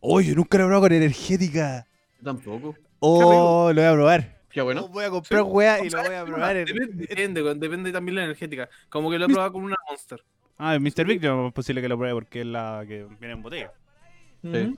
Oye, 0.00 0.28
yo 0.30 0.34
nunca 0.36 0.58
lo 0.58 0.64
he 0.64 0.66
probado 0.66 0.82
con 0.82 0.92
energética. 0.92 1.86
Yo 2.18 2.24
tampoco. 2.24 2.74
Oh, 3.00 3.72
lo 3.72 3.80
voy 3.82 3.90
a 3.90 3.92
probar. 3.92 4.42
Qué 4.50 4.60
bueno. 4.62 4.86
voy 4.88 5.04
a 5.04 5.10
comprar 5.10 5.42
weá 5.44 5.84
y 5.84 5.88
lo 5.90 6.02
voy 6.02 6.14
a 6.14 6.24
probar. 6.24 6.56
en- 6.56 6.66
Depende, 6.66 7.06
depende, 7.06 7.54
depende 7.54 7.92
también 7.92 8.16
la 8.16 8.24
energética. 8.24 8.68
Como 8.88 9.10
que 9.10 9.18
lo 9.18 9.24
he 9.26 9.28
probado 9.28 9.52
con 9.52 9.64
una 9.64 9.76
Monster. 9.88 10.22
Ah, 10.58 10.74
en 10.74 10.82
Mr. 10.82 11.04
Big 11.06 11.22
no 11.22 11.48
es 11.48 11.52
posible 11.54 11.80
que 11.80 11.88
lo 11.88 11.96
pruebe 11.96 12.14
porque 12.14 12.40
es 12.42 12.46
la 12.46 12.84
que 12.86 13.06
viene 13.18 13.34
en 13.34 13.42
botella. 13.42 13.72
Sí. 14.42 14.76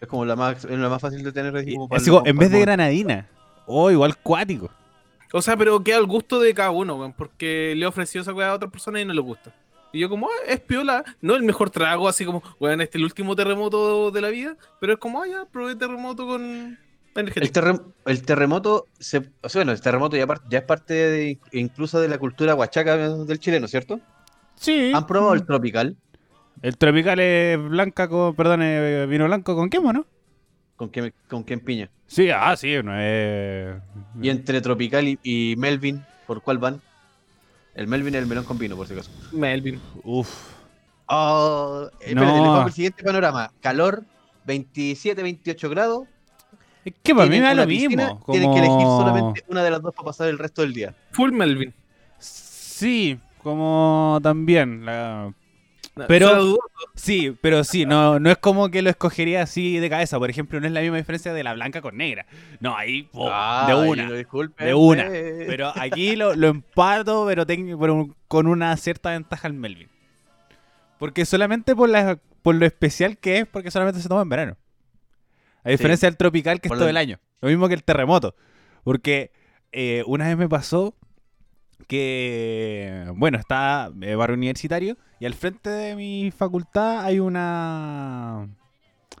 Es 0.00 0.08
como 0.08 0.24
la 0.24 0.36
más, 0.36 0.64
es 0.64 0.70
la 0.78 0.88
más 0.88 1.00
fácil 1.00 1.22
de 1.22 1.32
tener. 1.32 1.52
como 1.72 1.88
para 1.88 2.02
el- 2.02 2.08
como, 2.08 2.26
en 2.26 2.36
vez 2.36 2.50
de 2.50 2.58
el 2.58 2.62
granadina. 2.62 3.28
Oh, 3.66 3.90
igual 3.90 4.16
cuático. 4.18 4.70
O 5.32 5.40
sea, 5.40 5.56
pero 5.56 5.82
queda 5.82 5.96
al 5.96 6.06
gusto 6.06 6.40
de 6.40 6.52
cada 6.52 6.70
uno, 6.70 6.96
weón, 6.96 7.12
porque 7.14 7.74
le 7.76 7.86
ofreció 7.86 8.20
esa 8.20 8.34
weá 8.34 8.50
a 8.50 8.54
otra 8.54 8.68
persona 8.68 9.00
y 9.00 9.04
no 9.04 9.14
le 9.14 9.20
gusta. 9.20 9.54
Y 9.92 10.00
yo 10.00 10.08
como, 10.08 10.26
ah, 10.26 10.44
es 10.46 10.60
piola, 10.60 11.04
no 11.20 11.34
el 11.36 11.42
mejor 11.42 11.70
trago, 11.70 12.08
así 12.08 12.24
como, 12.24 12.42
weón, 12.60 12.80
este 12.80 12.96
es 12.98 13.00
el 13.00 13.04
último 13.04 13.34
terremoto 13.36 14.10
de 14.10 14.20
la 14.20 14.28
vida, 14.28 14.56
pero 14.80 14.94
es 14.94 14.98
como, 14.98 15.22
ah, 15.22 15.26
ya, 15.26 15.44
probé 15.44 15.76
terremoto 15.76 16.26
con 16.26 16.78
El, 17.14 17.32
terrem- 17.52 17.82
el 18.06 18.22
terremoto, 18.22 18.86
se, 18.98 19.30
o 19.42 19.48
sea, 19.48 19.60
bueno, 19.60 19.72
el 19.72 19.80
terremoto 19.80 20.16
ya, 20.16 20.26
es 20.58 20.62
parte 20.64 20.94
de- 20.94 21.38
incluso 21.52 22.00
de 22.00 22.08
la 22.08 22.18
cultura 22.18 22.54
huachaca 22.54 22.96
del 22.96 23.38
chileno, 23.38 23.68
¿cierto? 23.68 24.00
Sí. 24.56 24.92
¿Han 24.94 25.06
probado 25.06 25.34
el 25.34 25.44
tropical? 25.44 25.96
El 26.62 26.76
tropical 26.78 27.18
es 27.20 27.58
blanca 27.58 28.08
con, 28.08 28.34
perdón, 28.34 28.62
es 28.62 29.08
vino 29.08 29.26
blanco 29.26 29.54
con 29.56 29.68
quemo, 29.68 29.92
¿no? 29.92 30.06
¿Con 30.76 30.88
qué, 30.90 31.12
con 31.28 31.44
qué 31.44 31.54
empiña? 31.54 31.88
Sí, 32.06 32.28
ah, 32.30 32.56
sí, 32.56 32.74
no 32.82 32.98
es... 32.98 33.74
Y 34.20 34.28
entre 34.28 34.60
tropical 34.60 35.06
y, 35.08 35.18
y 35.22 35.54
Melvin, 35.56 36.04
¿por 36.26 36.42
cuál 36.42 36.58
van? 36.58 36.80
El 37.74 37.86
Melvin 37.86 38.14
es 38.14 38.22
el 38.22 38.26
melón 38.26 38.44
con 38.44 38.58
vino, 38.58 38.76
por 38.76 38.86
si 38.86 38.92
acaso. 38.92 39.10
Melvin. 39.32 39.80
Uf. 40.04 40.28
Oh, 41.06 41.88
espérate, 42.00 42.26
No. 42.26 42.66
el 42.66 42.72
siguiente 42.72 43.02
panorama. 43.02 43.50
Calor, 43.60 44.02
27, 44.44 45.22
28 45.22 45.70
grados. 45.70 46.08
Es 46.84 46.94
que 47.02 47.14
para 47.14 47.28
mí 47.28 47.36
me 47.38 47.46
da 47.46 47.54
lo 47.54 47.66
piscina, 47.66 48.06
mismo. 48.14 48.24
Tienen 48.30 48.52
que 48.52 48.58
elegir 48.58 48.76
como- 48.76 48.98
solamente 49.00 49.44
una 49.48 49.62
de 49.62 49.70
las 49.70 49.80
dos 49.82 49.94
para 49.94 50.06
pasar 50.06 50.28
el 50.28 50.38
resto 50.38 50.62
del 50.62 50.72
día. 50.74 50.94
Full 51.12 51.30
Melvin. 51.32 51.72
Sí, 52.18 53.18
como 53.42 54.18
también. 54.22 54.84
la- 54.84 55.32
Pero-. 56.08 56.56
Sí, 56.94 57.36
pero 57.40 57.64
sí, 57.64 57.84
no, 57.86 58.18
no 58.18 58.30
es 58.30 58.38
como 58.38 58.70
que 58.70 58.80
lo 58.82 58.90
escogería 58.90 59.42
así 59.42 59.78
de 59.78 59.90
cabeza. 59.90 60.18
Por 60.18 60.30
ejemplo, 60.30 60.58
no 60.60 60.66
es 60.66 60.72
la 60.72 60.80
misma 60.80 60.96
diferencia 60.96 61.32
de 61.32 61.42
la 61.44 61.52
blanca 61.54 61.80
con 61.82 61.96
negra. 61.96 62.26
No, 62.60 62.76
ahí, 62.76 63.08
Ah, 63.14 63.66
de 63.68 63.74
una. 63.74 64.10
de 64.10 64.74
una. 64.74 65.04
pues. 65.06 65.44
Pero 65.46 65.72
aquí 65.76 66.16
lo, 66.16 66.34
lo 66.34 66.48
empato, 66.48 67.24
pero, 67.26 67.44
tengo- 67.46 67.78
pero 67.78 68.08
con 68.28 68.46
una 68.46 68.76
cierta 68.76 69.10
ventaja 69.10 69.46
al 69.48 69.54
Melvin. 69.54 69.88
Porque 70.98 71.24
solamente 71.26 71.74
por, 71.76 71.88
la, 71.88 72.18
por 72.42 72.54
lo 72.54 72.64
especial 72.64 73.18
que 73.18 73.38
es, 73.38 73.46
porque 73.46 73.70
solamente 73.70 74.00
se 74.00 74.08
toma 74.08 74.22
en 74.22 74.28
verano. 74.28 74.56
A 75.64 75.70
diferencia 75.70 76.08
del 76.08 76.16
tropical, 76.16 76.60
que 76.60 76.68
es 76.68 76.72
todo 76.72 76.84
lo- 76.84 76.88
el 76.90 76.96
año. 76.96 77.18
Lo 77.40 77.48
mismo 77.48 77.68
que 77.68 77.74
el 77.74 77.84
terremoto. 77.84 78.34
Porque 78.84 79.30
eh, 79.72 80.02
una 80.06 80.26
vez 80.26 80.36
me 80.36 80.48
pasó 80.48 80.94
que, 81.82 83.04
bueno, 83.16 83.38
está 83.38 83.90
eh, 84.00 84.14
barrio 84.14 84.36
universitario 84.36 84.96
y 85.20 85.26
al 85.26 85.34
frente 85.34 85.70
de 85.70 85.96
mi 85.96 86.30
facultad 86.30 87.04
hay 87.04 87.20
una... 87.20 88.48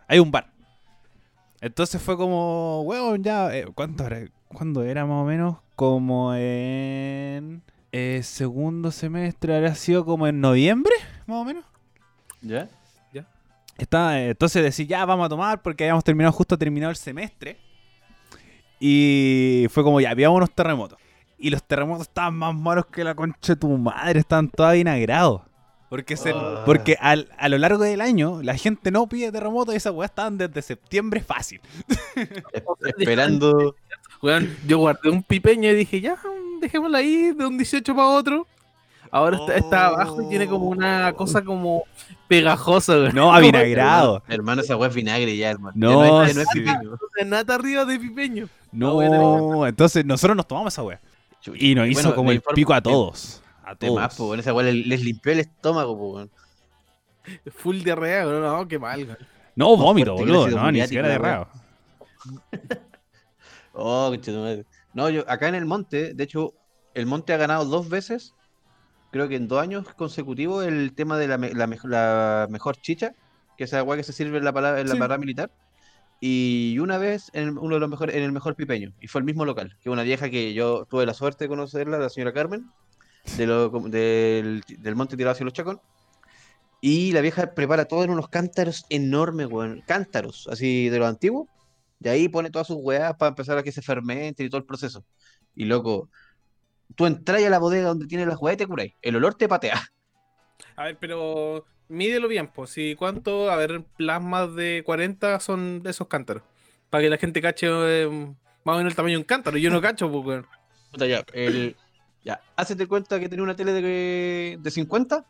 Hay 0.08 0.18
un 0.18 0.30
bar. 0.30 0.50
Entonces 1.60 2.02
fue 2.02 2.16
como, 2.16 2.82
weón, 2.82 3.22
ya, 3.22 3.54
eh, 3.56 3.66
¿cuánto 3.74 4.06
era? 4.06 4.28
¿Cuándo 4.48 4.82
era 4.82 5.06
más 5.06 5.22
o 5.22 5.24
menos? 5.24 5.56
Como 5.76 6.34
en 6.34 7.62
eh, 7.92 8.20
segundo 8.22 8.90
semestre, 8.90 9.56
habrá 9.56 9.74
sido 9.74 10.04
como 10.04 10.26
en 10.26 10.40
noviembre, 10.40 10.92
más 11.26 11.38
o 11.38 11.44
menos. 11.44 11.64
¿Ya? 12.42 12.68
Está, 13.78 14.20
eh, 14.20 14.30
entonces 14.30 14.62
decía, 14.62 14.86
ya 14.86 15.04
vamos 15.04 15.26
a 15.26 15.28
tomar 15.28 15.62
porque 15.62 15.84
habíamos 15.84 16.04
terminado 16.04 16.32
justo 16.32 16.58
terminado 16.58 16.90
el 16.90 16.96
semestre. 16.96 17.58
Y 18.78 19.66
fue 19.70 19.82
como, 19.82 20.00
ya, 20.00 20.10
había 20.10 20.30
unos 20.30 20.50
terremotos. 20.50 20.98
Y 21.44 21.50
los 21.50 21.62
terremotos 21.64 22.06
estaban 22.06 22.34
más 22.36 22.54
malos 22.54 22.86
que 22.86 23.02
la 23.02 23.14
concha 23.16 23.54
de 23.54 23.56
tu 23.56 23.68
madre, 23.76 24.20
estaban 24.20 24.48
todos 24.48 24.72
vinagrados. 24.74 25.40
Porque, 25.88 26.16
se, 26.16 26.30
Ah. 26.30 26.62
porque 26.64 26.96
al- 27.00 27.28
a 27.36 27.48
lo 27.48 27.58
largo 27.58 27.82
del 27.82 28.00
año 28.00 28.40
la 28.42 28.56
gente 28.56 28.90
no 28.92 29.06
pide 29.08 29.30
terremotos 29.32 29.74
y 29.74 29.76
esas 29.76 29.92
weas 29.92 30.10
estaban 30.12 30.38
desde 30.38 30.62
septiembre 30.62 31.20
fácil. 31.20 31.60
Es- 32.16 32.62
esperando. 32.96 33.74
Weón, 34.22 34.56
yo 34.66 34.78
guardé 34.78 35.10
un 35.10 35.22
pipeño 35.24 35.68
y 35.70 35.74
dije, 35.74 36.00
ya, 36.00 36.16
dejémosla 36.60 36.98
ahí 36.98 37.32
de 37.32 37.44
un 37.44 37.58
18 37.58 37.92
para 37.94 38.06
otro. 38.08 38.46
Ahora 39.10 39.36
está, 39.36 39.56
está 39.56 39.86
abajo 39.88 40.22
y 40.22 40.28
tiene 40.28 40.46
como 40.46 40.66
una 40.68 41.12
cosa 41.12 41.42
como 41.44 41.82
pegajosa, 42.28 42.92
weón. 42.94 43.14
No, 43.14 43.34
avinagrado. 43.34 44.22
Hermano, 44.28 44.34
hermano, 44.34 44.62
esa 44.62 44.76
weá 44.76 44.88
es 44.88 44.94
vinagre 44.94 45.36
ya, 45.36 45.50
hermano. 45.50 45.72
No, 45.76 45.90
Ya 46.04 46.08
no, 46.10 46.22
es, 46.22 46.36
no 46.36 46.96
es 47.18 47.26
nata 47.26 47.56
arriba 47.56 47.84
de 47.84 47.98
pipeño. 47.98 48.48
No, 48.70 49.66
entonces 49.66 50.06
nosotros 50.06 50.36
nos 50.36 50.46
tomamos 50.46 50.72
esa 50.72 50.82
wea. 50.84 51.00
Y 51.54 51.74
nos 51.74 51.88
hizo 51.88 52.02
bueno, 52.02 52.14
como 52.16 52.30
el 52.30 52.36
informo- 52.40 52.54
pico 52.54 52.74
a 52.74 52.80
todos. 52.80 53.42
A 53.64 53.74
De 53.74 53.90
más, 53.90 54.16
todos. 54.16 54.30
po, 54.30 54.34
esa 54.40 54.52
weá 54.52 54.66
les, 54.72 54.86
les 54.86 55.02
limpió 55.04 55.32
el 55.32 55.40
estómago, 55.40 55.96
po. 55.96 56.28
Full 57.56 57.82
diarrea, 57.82 58.26
weón. 58.26 58.42
No, 58.42 58.68
qué 58.68 58.78
mal, 58.78 59.04
weón. 59.04 59.18
No, 59.54 59.76
vómito, 59.76 60.14
boludo. 60.14 60.48
No, 60.48 60.70
ni 60.72 60.80
siquiera 60.82 61.16
raro. 61.18 61.48
Oh. 63.74 64.14
No, 64.94 65.08
yo 65.08 65.24
acá 65.28 65.48
en 65.48 65.54
el 65.54 65.64
monte, 65.64 66.12
de 66.14 66.24
hecho, 66.24 66.52
el 66.94 67.06
monte 67.06 67.32
ha 67.32 67.38
ganado 67.38 67.64
dos 67.64 67.88
veces, 67.88 68.34
creo 69.10 69.28
que 69.28 69.36
en 69.36 69.48
dos 69.48 69.62
años 69.62 69.86
consecutivos, 69.96 70.66
el 70.66 70.92
tema 70.94 71.16
de 71.18 71.28
la, 71.28 71.38
me- 71.38 71.54
la, 71.54 71.66
mej- 71.66 71.84
la 71.88 72.46
mejor 72.50 72.76
chicha 72.76 73.14
que 73.56 73.64
es 73.64 73.70
esa 73.70 73.78
agua 73.78 73.96
que 73.96 74.02
se 74.02 74.12
sirve 74.12 74.38
en 74.38 74.44
la, 74.44 74.52
pala- 74.52 74.78
en 74.80 74.88
la 74.88 74.92
Sí. 74.94 74.98
parada 74.98 75.18
militar. 75.18 75.50
Y 76.24 76.78
una 76.78 76.98
vez 76.98 77.30
en 77.32 77.58
uno 77.58 77.74
de 77.74 77.80
los 77.80 77.90
mejores, 77.90 78.14
en 78.14 78.22
el 78.22 78.30
mejor 78.30 78.54
pipeño, 78.54 78.92
y 79.00 79.08
fue 79.08 79.18
el 79.18 79.24
mismo 79.24 79.44
local, 79.44 79.76
que 79.80 79.90
una 79.90 80.04
vieja 80.04 80.30
que 80.30 80.54
yo 80.54 80.86
tuve 80.88 81.04
la 81.04 81.14
suerte 81.14 81.44
de 81.44 81.48
conocerla, 81.48 81.98
la 81.98 82.08
señora 82.10 82.32
Carmen, 82.32 82.70
de 83.36 83.44
lo- 83.48 83.70
del, 83.70 84.62
del 84.68 84.94
monte 84.94 85.16
tirado 85.16 85.32
hacia 85.32 85.42
los 85.42 85.52
Chacón. 85.52 85.80
Y 86.80 87.10
la 87.10 87.22
vieja 87.22 87.54
prepara 87.54 87.86
todo 87.86 88.04
en 88.04 88.10
unos 88.10 88.28
cántaros 88.28 88.86
enormes, 88.88 89.48
weón. 89.48 89.82
Cántaros, 89.84 90.46
así 90.48 90.88
de 90.90 90.98
los 91.00 91.08
antiguos. 91.08 91.48
Y 92.00 92.06
ahí 92.08 92.28
pone 92.28 92.50
todas 92.50 92.68
sus 92.68 92.76
weas 92.80 93.16
para 93.16 93.30
empezar 93.30 93.58
a 93.58 93.64
que 93.64 93.72
se 93.72 93.82
fermenten 93.82 94.46
y 94.46 94.48
todo 94.48 94.60
el 94.60 94.64
proceso. 94.64 95.04
Y 95.56 95.64
loco, 95.64 96.08
tú 96.94 97.06
entras 97.06 97.42
a 97.42 97.50
la 97.50 97.58
bodega 97.58 97.88
donde 97.88 98.06
tiene 98.06 98.26
las 98.26 98.40
weas 98.40 98.54
y 98.54 98.58
te 98.58 98.66
curáis. 98.68 98.92
El 99.02 99.16
olor 99.16 99.34
te 99.34 99.48
patea. 99.48 99.80
A 100.76 100.84
ver, 100.84 100.98
pero 101.00 101.64
mídelo 101.92 102.26
bien, 102.28 102.48
pues. 102.48 102.70
Si 102.70 102.96
cuánto, 102.96 103.50
a 103.50 103.56
ver, 103.56 103.84
plasmas 103.96 104.54
de 104.54 104.82
40 104.84 105.38
son 105.40 105.82
de 105.82 105.90
esos 105.90 106.08
cántaros. 106.08 106.42
Para 106.90 107.02
que 107.02 107.10
la 107.10 107.18
gente 107.18 107.40
cache 107.40 107.68
eh, 107.70 108.08
más 108.64 108.74
o 108.74 108.78
menos 108.78 108.92
el 108.92 108.96
tamaño 108.96 109.14
de 109.14 109.18
un 109.18 109.24
cántaro. 109.24 109.56
Yo 109.58 109.70
no 109.70 109.80
cacho, 109.82 110.10
pues, 110.10 110.24
weón. 110.24 110.46
Puta, 110.90 111.06
ya, 111.06 111.24
el, 111.32 111.76
ya, 112.24 112.40
hacete 112.56 112.86
cuenta 112.86 113.18
que 113.18 113.28
tenía 113.28 113.42
una 113.42 113.56
tele 113.56 113.72
de, 113.72 114.58
de 114.60 114.70
50. 114.70 115.24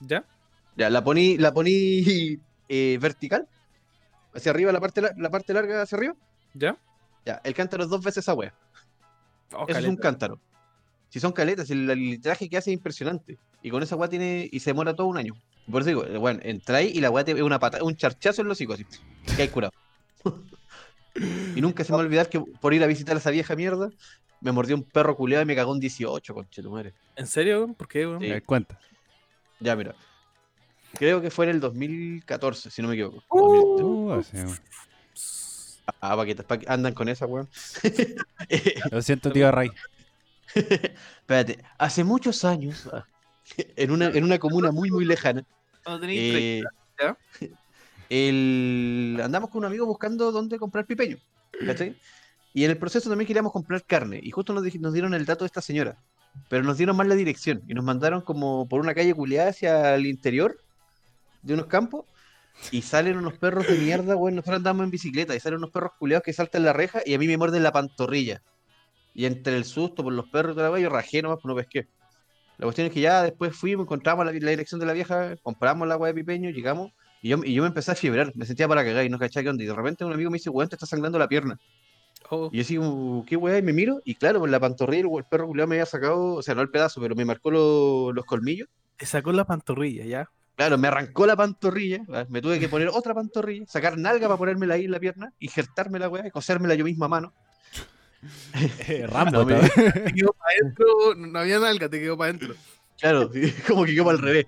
¿Ya? 0.00 0.24
Ya, 0.76 0.90
la 0.90 1.04
poní, 1.04 1.38
la 1.38 1.52
poní 1.52 2.38
eh, 2.68 2.98
vertical. 3.00 3.48
Hacia 4.34 4.50
arriba, 4.50 4.72
la 4.72 4.80
parte, 4.80 5.02
la, 5.02 5.30
parte 5.30 5.52
larga 5.52 5.82
hacia 5.82 5.96
arriba. 5.96 6.14
¿Ya? 6.54 6.76
Ya, 7.24 7.40
el 7.44 7.54
cántaro 7.54 7.84
es 7.84 7.90
dos 7.90 8.02
veces 8.02 8.24
esa 8.24 8.34
wea. 8.34 8.54
Oh, 9.52 9.66
Eso 9.68 9.78
es 9.78 9.86
un 9.86 9.96
cántaro. 9.96 10.40
Si 11.10 11.20
son 11.20 11.32
caletas, 11.32 11.70
el, 11.70 11.88
el 11.90 11.98
litraje 11.98 12.48
que 12.48 12.56
hace 12.56 12.70
es 12.70 12.74
impresionante. 12.74 13.38
Y 13.62 13.70
con 13.70 13.82
esa 13.82 13.96
weá 13.96 14.08
tiene. 14.08 14.48
Y 14.50 14.60
se 14.60 14.70
demora 14.70 14.96
todo 14.96 15.06
un 15.06 15.18
año. 15.18 15.34
Por 15.70 15.82
eso 15.82 15.88
digo, 15.88 16.20
bueno, 16.20 16.40
entráis 16.42 16.94
y 16.94 17.00
la 17.00 17.10
weá 17.10 17.24
te 17.24 17.32
es 17.32 17.40
una 17.40 17.58
pata, 17.58 17.82
un 17.82 17.96
charchazo 17.96 18.42
en 18.42 18.48
los 18.48 18.56
hocico 18.56 18.74
así. 18.74 18.84
Que 19.36 19.42
hay 19.42 19.48
curado. 19.48 19.72
y 21.54 21.60
nunca 21.60 21.84
se 21.84 21.92
me 21.92 21.96
va 21.96 22.02
a 22.02 22.06
olvidar 22.06 22.28
que 22.28 22.40
por 22.40 22.74
ir 22.74 22.82
a 22.82 22.86
visitar 22.86 23.14
a 23.14 23.18
esa 23.18 23.30
vieja 23.30 23.54
mierda, 23.54 23.90
me 24.40 24.50
mordió 24.52 24.74
un 24.74 24.82
perro 24.82 25.16
culeado 25.16 25.42
y 25.42 25.46
me 25.46 25.54
cagó 25.54 25.72
un 25.72 25.78
18, 25.80 26.34
conchetumare. 26.34 26.94
¿En 27.16 27.26
serio, 27.26 27.58
weón? 27.58 27.74
¿Por 27.74 27.86
qué, 27.88 28.06
weón? 28.06 28.20
Sí. 28.20 28.26
Me 28.28 28.34
das 28.34 28.42
cuenta. 28.44 28.78
Ya, 29.60 29.76
mira. 29.76 29.94
Creo 30.94 31.22
que 31.22 31.30
fue 31.30 31.46
en 31.46 31.52
el 31.52 31.60
2014, 31.60 32.70
si 32.70 32.82
no 32.82 32.88
me 32.88 32.94
equivoco. 32.94 33.22
Uh, 33.30 34.08
weón. 34.08 34.24
Ah, 36.00 36.16
pa' 36.16 36.24
que- 36.26 36.34
pa' 36.36 36.58
que 36.58 36.66
andan 36.68 36.94
con 36.94 37.08
esa, 37.08 37.26
weón. 37.26 37.48
Lo 38.90 39.02
siento, 39.02 39.30
tío 39.32 39.50
Ray. 39.50 39.70
Espérate, 40.54 41.58
hace 41.78 42.04
muchos 42.04 42.44
años, 42.44 42.88
ah, 42.92 43.06
en 43.76 43.90
una, 43.90 44.06
en 44.08 44.24
una 44.24 44.38
comuna 44.38 44.70
muy, 44.72 44.90
muy 44.90 45.04
lejana, 45.04 45.44
eh, 46.18 46.62
el- 48.08 49.20
andamos 49.22 49.50
con 49.50 49.60
un 49.60 49.64
amigo 49.66 49.86
buscando 49.86 50.30
dónde 50.32 50.58
comprar 50.58 50.86
pipeño. 50.86 51.18
¿cachai? 51.66 51.96
Y 52.54 52.64
en 52.64 52.70
el 52.70 52.78
proceso 52.78 53.08
también 53.08 53.26
queríamos 53.26 53.52
comprar 53.52 53.84
carne. 53.84 54.20
Y 54.22 54.30
justo 54.30 54.52
nos, 54.52 54.62
nos 54.74 54.92
dieron 54.92 55.14
el 55.14 55.24
dato 55.24 55.44
de 55.44 55.46
esta 55.46 55.62
señora. 55.62 55.96
Pero 56.48 56.64
nos 56.64 56.76
dieron 56.76 56.96
mal 56.96 57.08
la 57.08 57.14
dirección. 57.14 57.62
Y 57.66 57.74
nos 57.74 57.84
mandaron 57.84 58.20
como 58.22 58.68
por 58.68 58.80
una 58.80 58.94
calle 58.94 59.14
culiada 59.14 59.50
hacia 59.50 59.94
el 59.94 60.06
interior 60.06 60.58
de 61.42 61.54
unos 61.54 61.66
campos. 61.66 62.04
Y 62.70 62.82
salen 62.82 63.16
unos 63.16 63.38
perros 63.38 63.66
de 63.66 63.78
mierda, 63.78 64.14
bueno, 64.14 64.36
nosotros 64.36 64.56
andamos 64.58 64.84
en 64.84 64.90
bicicleta. 64.90 65.34
Y 65.34 65.40
salen 65.40 65.58
unos 65.58 65.70
perros 65.70 65.92
culiados 65.98 66.24
que 66.24 66.32
saltan 66.32 66.64
la 66.64 66.72
reja. 66.72 67.00
Y 67.04 67.14
a 67.14 67.18
mí 67.18 67.26
me 67.26 67.38
muerden 67.38 67.62
la 67.62 67.72
pantorrilla. 67.72 68.42
Y 69.14 69.24
entre 69.24 69.56
el 69.56 69.64
susto 69.64 70.02
por 70.02 70.12
los 70.12 70.28
perros 70.28 70.52
y 70.52 70.56
toda 70.56 70.70
la 70.70 70.78
yo 70.78 70.88
rajé 70.90 71.22
nomás, 71.22 71.38
pues 71.42 71.50
no 71.50 71.56
pesqué. 71.56 71.88
La 72.62 72.66
cuestión 72.66 72.86
es 72.86 72.92
que 72.92 73.00
ya 73.00 73.24
después 73.24 73.56
fuimos, 73.56 73.86
encontramos 73.86 74.24
la, 74.24 74.30
la 74.30 74.50
dirección 74.50 74.78
de 74.78 74.86
la 74.86 74.92
vieja, 74.92 75.34
compramos 75.42 75.88
la 75.88 75.94
agua 75.94 76.06
de 76.06 76.14
pipeño, 76.14 76.48
llegamos. 76.50 76.92
Y 77.20 77.30
yo, 77.30 77.38
y 77.42 77.54
yo 77.54 77.62
me 77.62 77.66
empecé 77.66 77.90
a 77.90 77.96
fiebrar, 77.96 78.30
me 78.36 78.46
sentía 78.46 78.68
para 78.68 78.84
cagar 78.84 79.04
y 79.04 79.08
no 79.08 79.18
cachaba 79.18 79.42
qué 79.42 79.50
onda. 79.50 79.64
Y 79.64 79.66
de 79.66 79.74
repente 79.74 80.04
un 80.04 80.12
amigo 80.12 80.30
me 80.30 80.36
dice, 80.36 80.48
weón, 80.48 80.68
te 80.68 80.76
está 80.76 80.86
sangrando 80.86 81.18
la 81.18 81.26
pierna. 81.26 81.58
Oh, 82.30 82.50
Y 82.52 82.62
yo 82.62 82.80
como, 82.80 83.24
¿qué 83.26 83.36
weá? 83.36 83.58
Y 83.58 83.62
me 83.62 83.72
miro, 83.72 84.00
y 84.04 84.14
claro, 84.14 84.38
por 84.38 84.48
la 84.48 84.60
pantorrilla 84.60 85.08
el 85.18 85.24
perro 85.28 85.48
culiao 85.48 85.66
me 85.66 85.74
había 85.74 85.86
sacado, 85.86 86.34
o 86.34 86.42
sea, 86.42 86.54
no 86.54 86.62
el 86.62 86.70
pedazo, 86.70 87.00
pero 87.00 87.16
me 87.16 87.24
marcó 87.24 87.50
lo- 87.50 88.12
los 88.12 88.24
colmillos. 88.24 88.68
te 88.96 89.06
sacó 89.06 89.32
la 89.32 89.44
pantorrilla, 89.44 90.04
¿ya? 90.04 90.28
Claro, 90.54 90.78
me 90.78 90.86
arrancó 90.86 91.26
la 91.26 91.34
pantorrilla, 91.34 92.04
¿verdad? 92.06 92.28
me 92.28 92.40
tuve 92.40 92.60
que 92.60 92.68
poner 92.68 92.90
otra 92.90 93.12
pantorrilla, 93.12 93.64
sacar 93.66 93.98
nalga 93.98 94.28
para 94.28 94.38
ponérmela 94.38 94.74
ahí 94.74 94.84
en 94.84 94.92
la 94.92 95.00
pierna, 95.00 95.32
injertarme 95.40 95.98
la 95.98 96.08
weá 96.08 96.28
y 96.28 96.30
cosérmela 96.30 96.76
yo 96.76 96.84
misma 96.84 97.06
a 97.06 97.08
mano. 97.08 97.34
Eh, 98.88 99.06
Rambo, 99.06 99.44
No. 99.44 99.58
Te 100.04 100.12
quedó 100.14 100.32
para 100.32 100.52
adentro, 100.60 101.14
no 101.16 101.38
había 101.38 101.58
nalga, 101.58 101.88
te 101.88 101.98
quedó 102.00 102.16
para 102.16 102.30
adentro. 102.30 102.54
Claro, 102.98 103.30
como 103.66 103.84
que 103.84 103.94
yo 103.94 104.04
para 104.04 104.16
al 104.16 104.22
revés. 104.22 104.46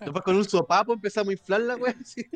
Después 0.00 0.24
con 0.24 0.36
un 0.36 0.44
sopapo 0.44 0.94
empezamos 0.94 1.28
a 1.30 1.32
inflar 1.32 1.60
la 1.60 1.76
weá. 1.76 1.94
así. 2.00 2.26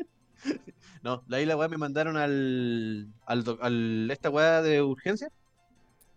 No, 1.03 1.23
de 1.27 1.37
ahí 1.37 1.45
la 1.45 1.57
weá 1.57 1.67
me 1.67 1.77
mandaron 1.77 2.15
al, 2.17 3.07
al, 3.25 3.57
al- 3.61 4.11
esta 4.11 4.29
weá 4.29 4.61
de 4.61 4.81
urgencia 4.83 5.29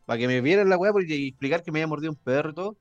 para 0.05 0.19
que 0.19 0.27
me 0.27 0.43
vieran 0.43 0.69
la 0.69 0.77
weá 0.77 0.93
y 1.07 1.29
explicar 1.29 1.63
que 1.63 1.73
me 1.73 1.79
había 1.79 1.87
mordido 1.87 2.13
un 2.13 2.19
perro 2.19 2.51
y 2.51 2.55
todo. 2.55 2.77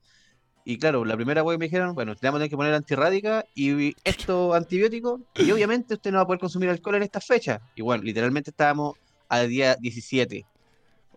Y 0.65 0.77
claro, 0.77 1.05
la 1.05 1.15
primera 1.15 1.43
weá 1.43 1.55
que 1.55 1.59
me 1.59 1.65
dijeron, 1.65 1.93
bueno, 1.95 2.15
te 2.15 2.27
vamos 2.27 2.37
a 2.37 2.39
tener 2.39 2.49
que 2.49 2.57
poner 2.57 2.73
antirrádica 2.73 3.45
y 3.55 3.95
esto 4.03 4.53
antibiótico. 4.53 5.21
Y 5.35 5.49
obviamente 5.51 5.93
usted 5.93 6.11
no 6.11 6.17
va 6.17 6.23
a 6.23 6.27
poder 6.27 6.39
consumir 6.41 6.69
alcohol 6.69 6.95
en 6.95 7.03
estas 7.03 7.25
fechas. 7.25 7.61
Y 7.75 7.81
bueno, 7.81 8.03
literalmente 8.03 8.49
estábamos 8.49 8.95
al 9.29 9.47
día 9.49 9.75
17. 9.79 10.45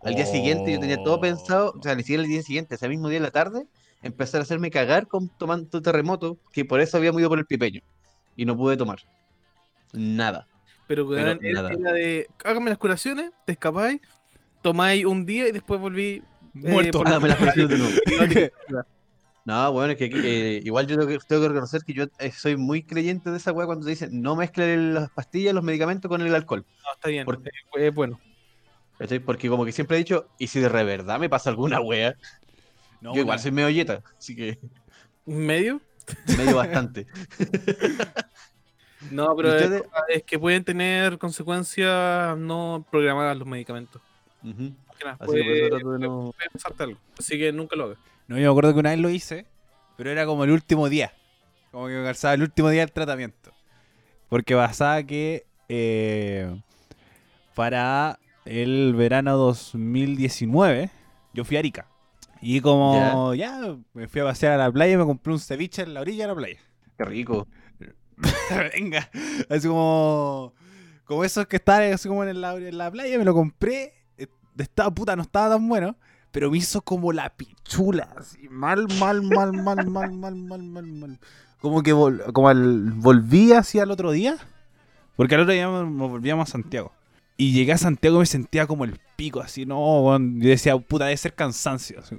Al 0.07 0.15
día 0.15 0.25
siguiente 0.25 0.71
yo 0.71 0.79
tenía 0.79 1.03
todo 1.03 1.19
pensado, 1.19 1.73
o 1.77 1.81
sea, 1.83 1.95
ni 1.95 2.01
siquiera 2.03 2.23
el 2.23 2.29
día 2.29 2.41
siguiente, 2.41 2.75
ese 2.75 2.87
mismo 2.89 3.09
día 3.09 3.17
en 3.17 3.23
la 3.23 3.31
tarde, 3.31 3.67
empezar 4.01 4.39
a 4.39 4.43
hacerme 4.43 4.71
cagar 4.71 5.07
con 5.07 5.29
tomando 5.29 5.81
terremoto, 5.81 6.37
que 6.53 6.65
por 6.65 6.79
eso 6.81 6.97
habíamos 6.97 7.19
ido 7.21 7.29
por 7.29 7.39
el 7.39 7.45
pipeño. 7.45 7.81
Y 8.35 8.45
no 8.45 8.55
pude 8.55 8.77
tomar. 8.77 8.99
Nada. 9.93 10.47
Pero, 10.87 11.05
weón, 11.07 11.39
era, 11.43 11.61
nada. 11.61 11.71
era 11.73 11.91
de, 11.93 12.27
hágame 12.45 12.69
las 12.69 12.77
curaciones, 12.77 13.31
te 13.45 13.51
escapáis, 13.53 13.99
tomáis 14.61 15.05
un 15.05 15.25
día 15.25 15.47
y 15.47 15.51
después 15.51 15.79
volví. 15.79 16.23
Muerto. 16.53 16.99
por- 16.99 17.07
Ah, 17.09 17.19
me 17.19 17.27
las 17.27 17.37
pusieron 17.37 17.69
de 17.69 17.77
nuevo. 17.77 17.93
No, 19.45 19.71
bueno, 19.71 19.93
es 19.93 19.97
que 19.97 20.09
eh, 20.13 20.61
igual 20.65 20.87
yo 20.87 20.97
tengo 20.97 21.07
que, 21.07 21.17
tengo 21.25 21.41
que 21.43 21.47
reconocer 21.47 21.81
que 21.85 21.93
yo 21.93 22.03
eh, 22.19 22.33
soy 22.33 22.57
muy 22.57 22.83
creyente 22.83 23.31
de 23.31 23.37
esa 23.37 23.53
weá 23.53 23.65
cuando 23.65 23.85
te 23.85 23.91
dicen 23.91 24.21
no 24.21 24.35
mezclen 24.35 24.93
las 24.93 25.09
pastillas, 25.11 25.53
los 25.53 25.63
medicamentos 25.63 26.09
con 26.09 26.21
el 26.21 26.35
alcohol. 26.35 26.65
No, 26.83 26.93
está 26.93 27.07
bien, 27.07 27.23
Por- 27.23 27.41
es, 27.45 27.81
es 27.81 27.95
bueno. 27.95 28.19
¿Cachai? 28.97 29.19
Porque 29.19 29.49
como 29.49 29.65
que 29.65 29.71
siempre 29.71 29.97
he 29.97 29.99
dicho, 29.99 30.27
¿y 30.37 30.47
si 30.47 30.59
de 30.59 30.69
verdad 30.69 31.19
me 31.19 31.29
pasa 31.29 31.49
alguna? 31.49 31.79
No, 31.79 33.13
yo 33.13 33.21
igual 33.21 33.25
una- 33.25 33.37
soy 33.37 33.51
medio 33.51 33.69
yeta, 33.69 34.01
así 34.17 34.35
que 34.35 34.59
¿Medio? 35.25 35.81
medio 36.37 36.55
bastante. 36.55 37.05
No, 39.11 39.35
pero 39.35 39.49
¿Y 39.59 39.81
es, 40.15 40.23
que 40.23 40.39
pueden 40.39 40.63
tener 40.63 41.17
consecuencias 41.17 42.37
no 42.37 42.85
programadas 42.89 43.37
los 43.37 43.47
medicamentos. 43.47 44.01
Ujú. 44.43 44.73
Más 44.87 44.95
que 44.97 45.03
nada, 45.05 45.17
Así 45.19 45.33
que 45.35 45.43
por 45.43 45.53
eso 45.53 45.79
puede, 45.81 45.99
de 45.99 46.07
no... 46.07 46.33
pasarte 46.53 46.83
algo. 46.83 46.99
Así 47.17 47.37
que 47.37 47.51
nunca 47.51 47.75
lo 47.75 47.85
hagas. 47.85 47.97
No, 48.27 48.37
yo 48.37 48.43
me 48.43 48.49
acuerdo 48.49 48.73
que 48.73 48.79
una 48.79 48.89
vez 48.91 48.99
lo 48.99 49.09
hice, 49.09 49.45
pero 49.97 50.09
era 50.09 50.25
como 50.25 50.43
el 50.43 50.51
último 50.51 50.89
día. 50.89 51.13
Como 51.71 51.87
que 51.87 51.93
me 51.93 52.03
calzaba 52.03 52.33
el 52.33 52.41
último 52.41 52.69
día 52.69 52.81
del 52.81 52.91
tratamiento. 52.91 53.51
Porque 54.29 54.55
pasaba 54.55 55.03
que 55.03 55.45
eh, 55.69 56.59
para 57.55 58.19
el 58.47 58.93
verano 58.95 59.37
2019 59.37 60.89
yo 61.33 61.43
fui 61.45 61.55
a 61.57 61.59
Arica. 61.59 61.87
Y 62.41 62.61
como 62.61 63.33
ya. 63.33 63.75
me 63.93 64.07
fui 64.07 64.21
a 64.21 64.25
pasear 64.25 64.53
a 64.53 64.57
la 64.57 64.71
playa 64.71 64.93
y 64.93 64.97
me 64.97 65.05
compré 65.05 65.33
un 65.33 65.39
ceviche 65.39 65.81
en 65.83 65.93
la 65.93 66.01
orilla 66.01 66.23
de 66.23 66.27
la 66.27 66.35
playa. 66.35 66.59
Qué 66.97 67.05
rico. 67.05 67.47
Venga, 68.75 69.09
así 69.49 69.67
como. 69.67 70.53
Como 71.05 71.23
esos 71.23 71.47
que 71.47 71.55
están 71.55 71.93
así 71.93 72.09
como 72.09 72.23
en 72.25 72.41
la, 72.41 72.55
en 72.55 72.77
la 72.77 72.91
playa, 72.91 73.17
me 73.17 73.23
lo 73.23 73.33
compré. 73.33 73.93
eh, 74.17 74.27
Estaba 74.57 74.91
puta, 74.91 75.15
no 75.15 75.21
estaba 75.21 75.55
tan 75.55 75.67
bueno. 75.67 75.95
Pero 76.31 76.51
me 76.51 76.57
hizo 76.57 76.81
como 76.81 77.13
la 77.13 77.29
pichula. 77.29 78.09
Así, 78.17 78.49
mal, 78.49 78.87
mal, 78.99 79.21
mal, 79.23 79.53
mal, 79.53 79.87
mal, 79.89 80.11
mal, 80.11 80.35
mal, 80.35 80.63
mal, 80.63 80.85
mal. 80.85 81.19
Como 81.61 81.81
que 81.81 81.93
vol- 81.93 82.31
como 82.33 82.49
al, 82.49 82.91
volví 82.91 83.53
hacia 83.53 83.83
el 83.83 83.91
otro 83.91 84.11
día. 84.11 84.37
Porque 85.15 85.35
al 85.35 85.41
otro 85.41 85.53
día 85.53 85.65
nos 85.67 86.11
volvíamos 86.11 86.49
a 86.49 86.51
Santiago. 86.51 86.91
Y 87.37 87.53
llegué 87.53 87.73
a 87.73 87.77
Santiago 87.77 88.17
y 88.17 88.19
me 88.19 88.25
sentía 88.25 88.65
como 88.65 88.83
el 88.83 88.99
pico, 89.15 89.41
así, 89.41 89.65
no. 89.65 90.17
Yo 90.17 90.49
decía, 90.49 90.75
puta, 90.77 91.05
debe 91.05 91.17
ser 91.17 91.35
cansancio. 91.35 91.99
así. 91.99 92.15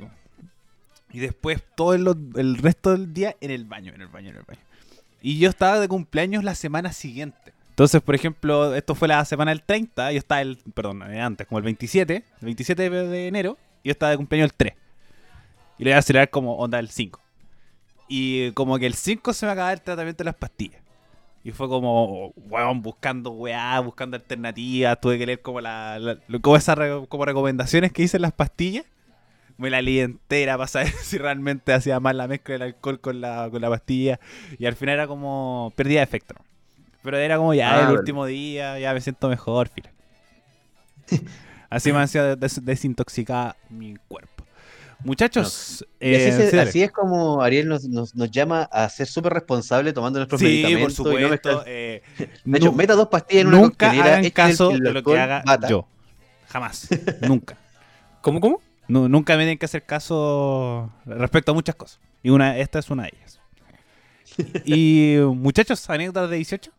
Y 1.12 1.20
después 1.20 1.62
todo 1.74 1.94
el, 1.94 2.56
resto 2.58 2.92
del 2.92 3.12
día 3.12 3.36
en 3.40 3.50
el 3.50 3.64
baño, 3.64 3.92
en 3.94 4.02
el 4.02 4.08
baño, 4.08 4.30
en 4.30 4.36
el 4.36 4.42
baño. 4.42 4.60
Y 5.20 5.38
yo 5.38 5.48
estaba 5.48 5.80
de 5.80 5.88
cumpleaños 5.88 6.44
la 6.44 6.54
semana 6.54 6.92
siguiente. 6.92 7.52
Entonces, 7.70 8.02
por 8.02 8.14
ejemplo, 8.14 8.74
esto 8.74 8.94
fue 8.94 9.08
la 9.08 9.24
semana 9.24 9.50
del 9.52 9.62
30, 9.62 10.12
yo 10.12 10.18
estaba 10.18 10.40
el, 10.40 10.58
perdón, 10.74 11.02
eh, 11.10 11.20
antes, 11.20 11.46
como 11.46 11.58
el 11.58 11.64
27, 11.64 12.16
el 12.16 12.44
27 12.44 12.90
de, 12.90 13.28
enero, 13.28 13.56
y 13.82 13.88
yo 13.88 13.92
estaba 13.92 14.10
de 14.10 14.16
cumpleaños 14.16 14.50
el 14.50 14.54
3. 14.54 14.74
Y 15.78 15.84
le 15.84 15.90
iba 15.90 15.96
a 15.96 16.00
acelerar 16.00 16.28
como 16.28 16.56
onda 16.56 16.78
el 16.78 16.90
5. 16.90 17.20
Y 18.08 18.50
como 18.52 18.78
que 18.78 18.86
el 18.86 18.94
5 18.94 19.32
se 19.32 19.46
me 19.46 19.52
acababa 19.52 19.72
el 19.72 19.80
tratamiento 19.80 20.24
de 20.24 20.26
las 20.26 20.34
pastillas. 20.34 20.82
Y 21.48 21.50
fue 21.52 21.66
como, 21.66 22.28
weón, 22.36 22.82
buscando 22.82 23.30
weá, 23.30 23.80
buscando 23.80 24.18
alternativas. 24.18 25.00
Tuve 25.00 25.16
que 25.18 25.24
leer 25.24 25.40
como 25.40 25.62
la, 25.62 26.18
como 26.42 26.56
esas 26.56 26.76
re- 26.76 27.06
como 27.08 27.24
recomendaciones 27.24 27.90
que 27.90 28.02
dicen 28.02 28.20
las 28.20 28.32
pastillas. 28.32 28.84
Me 29.56 29.70
la 29.70 29.80
leí 29.80 30.00
entera 30.00 30.58
para 30.58 30.68
saber 30.68 30.92
si 31.02 31.16
realmente 31.16 31.72
hacía 31.72 32.00
mal 32.00 32.18
la 32.18 32.28
mezcla 32.28 32.52
del 32.52 32.62
alcohol 32.64 33.00
con 33.00 33.22
la, 33.22 33.48
con 33.50 33.62
la 33.62 33.70
pastilla. 33.70 34.20
Y 34.58 34.66
al 34.66 34.76
final 34.76 34.96
era 34.96 35.06
como 35.06 35.72
pérdida 35.74 36.00
de 36.00 36.04
efecto. 36.04 36.34
Pero 37.02 37.16
era 37.16 37.38
como 37.38 37.54
ya 37.54 37.72
Ah, 37.72 37.78
el 37.80 37.86
vale. 37.86 37.98
último 38.00 38.26
día, 38.26 38.78
ya 38.78 38.92
me 38.92 39.00
siento 39.00 39.30
mejor, 39.30 39.68
fila. 39.70 39.90
Así 41.70 41.92
me 41.94 42.00
hacía 42.00 42.36
des- 42.36 42.62
desintoxicar 42.62 43.56
mi 43.70 43.96
cuerpo. 44.08 44.37
Muchachos, 45.04 45.86
eh, 46.00 46.58
así 46.60 46.82
es 46.82 46.90
como 46.90 47.40
Ariel 47.40 47.68
nos, 47.68 47.84
nos, 47.84 48.16
nos 48.16 48.30
llama 48.32 48.62
a 48.64 48.88
ser 48.88 49.06
súper 49.06 49.32
responsable 49.32 49.92
tomando 49.92 50.18
nuestros 50.18 50.40
Sí, 50.40 50.46
por 50.62 50.70
medicamentos. 50.72 50.98
y 50.98 51.02
no 51.02 51.10
supuesto. 51.28 51.62
eh, 51.66 52.02
de 52.44 52.58
hecho, 52.58 52.66
nu- 52.66 52.72
meta 52.72 52.94
dos 52.94 53.06
pastillas 53.08 53.42
en 53.42 53.46
una 53.48 53.60
nunca 53.60 53.90
hagan 53.92 54.24
el- 54.24 54.32
caso 54.32 54.72
el 54.72 54.80
de 54.80 54.92
lo 54.92 55.02
que 55.04 55.18
haga 55.18 55.42
yo. 55.68 55.86
Jamás. 56.48 56.88
nunca. 57.22 57.56
¿Cómo, 58.22 58.40
cómo? 58.40 58.60
Nu- 58.88 59.08
nunca 59.08 59.34
me 59.34 59.42
tienen 59.44 59.58
que 59.58 59.66
hacer 59.66 59.84
caso 59.86 60.90
respecto 61.06 61.52
a 61.52 61.54
muchas 61.54 61.76
cosas. 61.76 62.00
Y 62.22 62.30
una 62.30 62.58
esta 62.58 62.80
es 62.80 62.90
una 62.90 63.04
de 63.04 63.12
ellas. 63.16 63.40
Y 64.64 65.16
muchachos, 65.34 65.88
anécdotas 65.88 66.28
de 66.30 66.36
18 66.36 66.70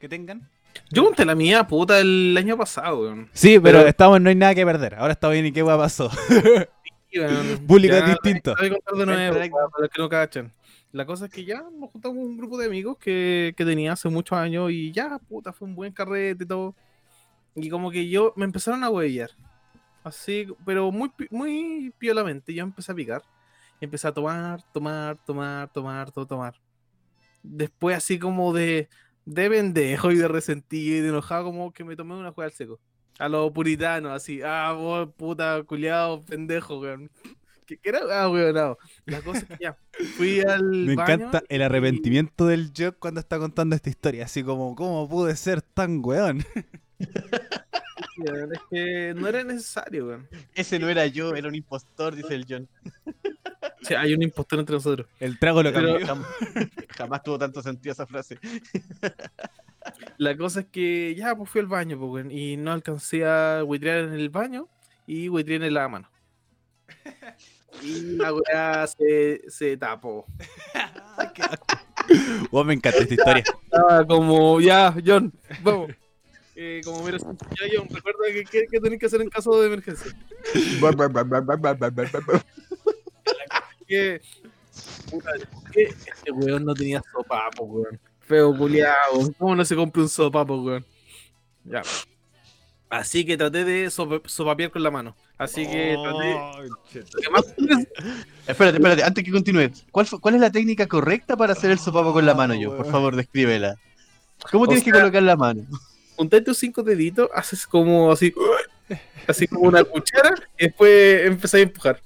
que 0.00 0.08
tengan. 0.08 0.48
Yo 0.90 1.04
conté 1.04 1.24
la 1.26 1.34
mía, 1.34 1.66
puta, 1.66 1.98
el 2.00 2.34
año 2.38 2.56
pasado, 2.56 3.02
weón. 3.02 3.28
Sí, 3.34 3.58
pero, 3.60 3.78
Pero- 3.80 3.88
estamos 3.90 4.20
no 4.22 4.30
hay 4.30 4.34
nada 4.36 4.54
que 4.54 4.64
perder. 4.64 4.94
Ahora 4.94 5.12
está 5.12 5.28
bien 5.28 5.44
y 5.44 5.52
qué 5.52 5.62
hueá 5.62 5.76
pasó. 5.76 6.10
Sí, 7.12 7.20
weón. 7.20 7.66
Público 7.66 7.94
Ya, 7.94 8.06
distinto. 8.06 8.54
Voy 8.58 8.68
a 8.68 8.70
contar 8.70 8.94
de 8.94 9.06
nuevo, 9.06 9.34
Perfecto. 9.34 9.56
para 9.56 9.68
para 9.68 9.82
los 9.82 9.90
que 9.90 10.02
no 10.02 10.08
cachan. 10.08 10.52
La 10.92 11.06
cosa 11.06 11.26
es 11.26 11.30
que 11.32 11.44
ya 11.44 11.62
nos 11.62 11.90
juntamos 11.90 12.18
un 12.18 12.36
grupo 12.36 12.58
de 12.58 12.66
amigos 12.66 12.98
que, 12.98 13.54
que 13.56 13.64
tenía 13.64 13.92
hace 13.92 14.08
muchos 14.08 14.38
años 14.38 14.70
y 14.70 14.92
ya, 14.92 15.18
puta, 15.18 15.52
fue 15.52 15.68
un 15.68 15.74
buen 15.74 15.92
carrete 15.92 16.44
y 16.44 16.46
todo. 16.46 16.74
Y 17.54 17.70
como 17.70 17.90
que 17.90 18.08
yo 18.08 18.32
me 18.36 18.44
empezaron 18.44 18.84
a 18.84 18.90
huevillar. 18.90 19.30
Así, 20.04 20.46
pero 20.66 20.90
muy, 20.90 21.12
muy 21.30 21.92
piolamente. 21.98 22.54
Yo 22.54 22.64
empecé 22.64 22.92
a 22.92 22.94
picar. 22.94 23.22
Empecé 23.80 24.08
a 24.08 24.12
tomar, 24.12 24.62
tomar, 24.72 25.18
tomar, 25.24 25.72
tomar, 25.72 26.12
todo 26.12 26.26
tomar. 26.26 26.54
Después 27.42 27.96
así 27.96 28.18
como 28.18 28.52
de, 28.52 28.88
de 29.24 29.50
pendejo 29.50 30.10
y 30.12 30.16
de 30.16 30.28
resentido 30.28 30.98
y 30.98 31.00
de 31.00 31.08
enojado, 31.08 31.44
como 31.44 31.72
que 31.72 31.84
me 31.84 31.96
tomé 31.96 32.14
una 32.14 32.32
juega 32.32 32.46
al 32.48 32.52
seco. 32.54 32.80
A 33.22 33.28
los 33.28 33.52
puritanos, 33.52 34.12
así. 34.12 34.40
Ah, 34.42 34.72
vos, 34.72 35.08
puta, 35.16 35.62
culiado, 35.64 36.22
pendejo, 36.22 36.80
weón. 36.80 37.08
¿Qué, 37.66 37.76
qué 37.78 37.90
era? 37.90 38.00
Ah, 38.10 38.28
weón, 38.28 38.54
no. 38.54 38.76
La 39.06 39.20
cosa 39.20 39.38
es 39.38 39.44
que 39.44 39.56
ya. 39.60 39.76
Fui 40.16 40.40
al 40.48 40.64
Me 40.64 40.96
baño 40.96 41.14
encanta 41.26 41.42
el 41.48 41.60
y- 41.60 41.64
arrepentimiento 41.64 42.46
del 42.46 42.72
Jock 42.76 42.96
cuando 42.98 43.20
está 43.20 43.38
contando 43.38 43.76
esta 43.76 43.90
historia. 43.90 44.24
Así 44.24 44.42
como, 44.42 44.74
¿cómo 44.74 45.08
pude 45.08 45.36
ser 45.36 45.62
tan 45.62 46.00
weón? 46.04 46.44
weón, 48.18 48.52
Es 48.54 48.60
que 48.70 49.14
no 49.14 49.28
era 49.28 49.44
necesario, 49.44 50.06
weón. 50.08 50.28
Ese 50.54 50.78
no 50.80 50.88
era 50.88 51.06
yo, 51.06 51.34
era 51.36 51.46
un 51.48 51.54
impostor, 51.54 52.16
dice 52.16 52.34
el 52.34 52.46
John. 52.48 52.68
Sea, 53.82 54.00
hay 54.00 54.14
un 54.14 54.22
impostor 54.22 54.58
entre 54.60 54.74
nosotros. 54.76 55.06
El 55.20 55.38
trago 55.38 55.62
lo 55.62 55.72
Pero- 55.72 55.98
cambió. 56.00 56.06
Jam- 56.06 56.70
Jamás 56.96 57.22
tuvo 57.22 57.38
tanto 57.38 57.62
sentido 57.62 57.92
esa 57.92 58.06
frase. 58.06 58.38
La 60.22 60.36
cosa 60.36 60.60
es 60.60 60.66
que 60.66 61.16
ya, 61.16 61.34
pues 61.34 61.50
fui 61.50 61.62
al 61.62 61.66
baño, 61.66 61.98
pues, 61.98 62.24
y 62.30 62.56
no 62.56 62.70
alcancé 62.70 63.26
a 63.26 63.64
huitrear 63.64 64.04
en 64.04 64.12
el 64.12 64.30
baño 64.30 64.68
y 65.04 65.28
huitreé 65.28 65.56
en 65.56 65.74
la 65.74 65.88
mano. 65.88 66.08
Y 67.82 68.16
la 68.16 68.34
weá 68.34 68.86
se, 68.86 69.40
se 69.48 69.78
tapó. 69.78 70.26
Oh, 72.50 72.62
me 72.62 72.74
encanta 72.74 72.98
esta 72.98 73.14
historia. 73.14 73.42
Estaba 73.64 74.06
como, 74.06 74.60
ya, 74.60 74.94
John, 75.04 75.32
vamos. 75.62 75.90
Eh, 76.54 76.82
como 76.84 77.02
mira, 77.02 77.16
ya, 77.18 77.66
John, 77.74 77.88
recuerda 77.90 78.20
que, 78.32 78.44
que, 78.44 78.66
que 78.66 78.80
tenés 78.80 79.00
que 79.00 79.06
hacer 79.06 79.22
en 79.22 79.30
caso 79.30 79.58
de 79.58 79.68
emergencia. 79.68 80.12
Que, 83.88 84.20
puta, 85.10 85.30
que 85.72 85.82
este 85.84 86.30
weón 86.30 86.64
no 86.64 86.74
tenía 86.74 87.02
sopapo, 87.12 87.64
weón. 87.64 87.98
Feo 88.32 88.56
culiao. 88.56 89.30
¿Cómo 89.38 89.54
no 89.54 89.62
se 89.62 89.76
compró 89.76 90.02
un 90.02 90.08
sopapo, 90.08 90.56
weón? 90.62 90.86
Ya. 91.64 91.82
Así 92.88 93.26
que 93.26 93.36
traté 93.36 93.62
de 93.64 93.88
sopa- 93.90 94.22
sopapear 94.26 94.70
con 94.70 94.82
la 94.82 94.90
mano. 94.90 95.14
Así 95.36 95.66
que 95.66 95.96
traté. 96.02 97.04
¿Qué 97.20 97.30
más? 97.30 97.44
Espérate, 98.46 98.78
espérate, 98.78 99.04
antes 99.04 99.22
que 99.22 99.30
continúe. 99.30 99.70
¿Cuál, 99.90 100.06
fue- 100.06 100.18
¿Cuál 100.18 100.36
es 100.36 100.40
la 100.40 100.50
técnica 100.50 100.86
correcta 100.86 101.36
para 101.36 101.52
hacer 101.52 101.70
el 101.70 101.78
sopapo 101.78 102.14
con 102.14 102.24
la 102.24 102.32
mano, 102.34 102.54
yo? 102.54 102.74
Por 102.74 102.90
favor, 102.90 103.14
descríbela. 103.16 103.76
¿Cómo 104.50 104.64
O 104.64 104.66
tienes 104.66 104.82
que 104.84 104.90
colocar 104.92 105.22
la 105.22 105.36
mano? 105.36 105.62
Juntáis 106.16 106.42
tus 106.44 106.56
cinco 106.56 106.82
deditos, 106.82 107.28
haces 107.34 107.66
como 107.66 108.12
así. 108.12 108.32
Así 109.28 109.46
como 109.46 109.68
una 109.68 109.84
cuchara 109.84 110.34
y 110.58 110.64
después 110.66 111.26
empezáis 111.26 111.64
a 111.64 111.68
empujar. 111.68 112.00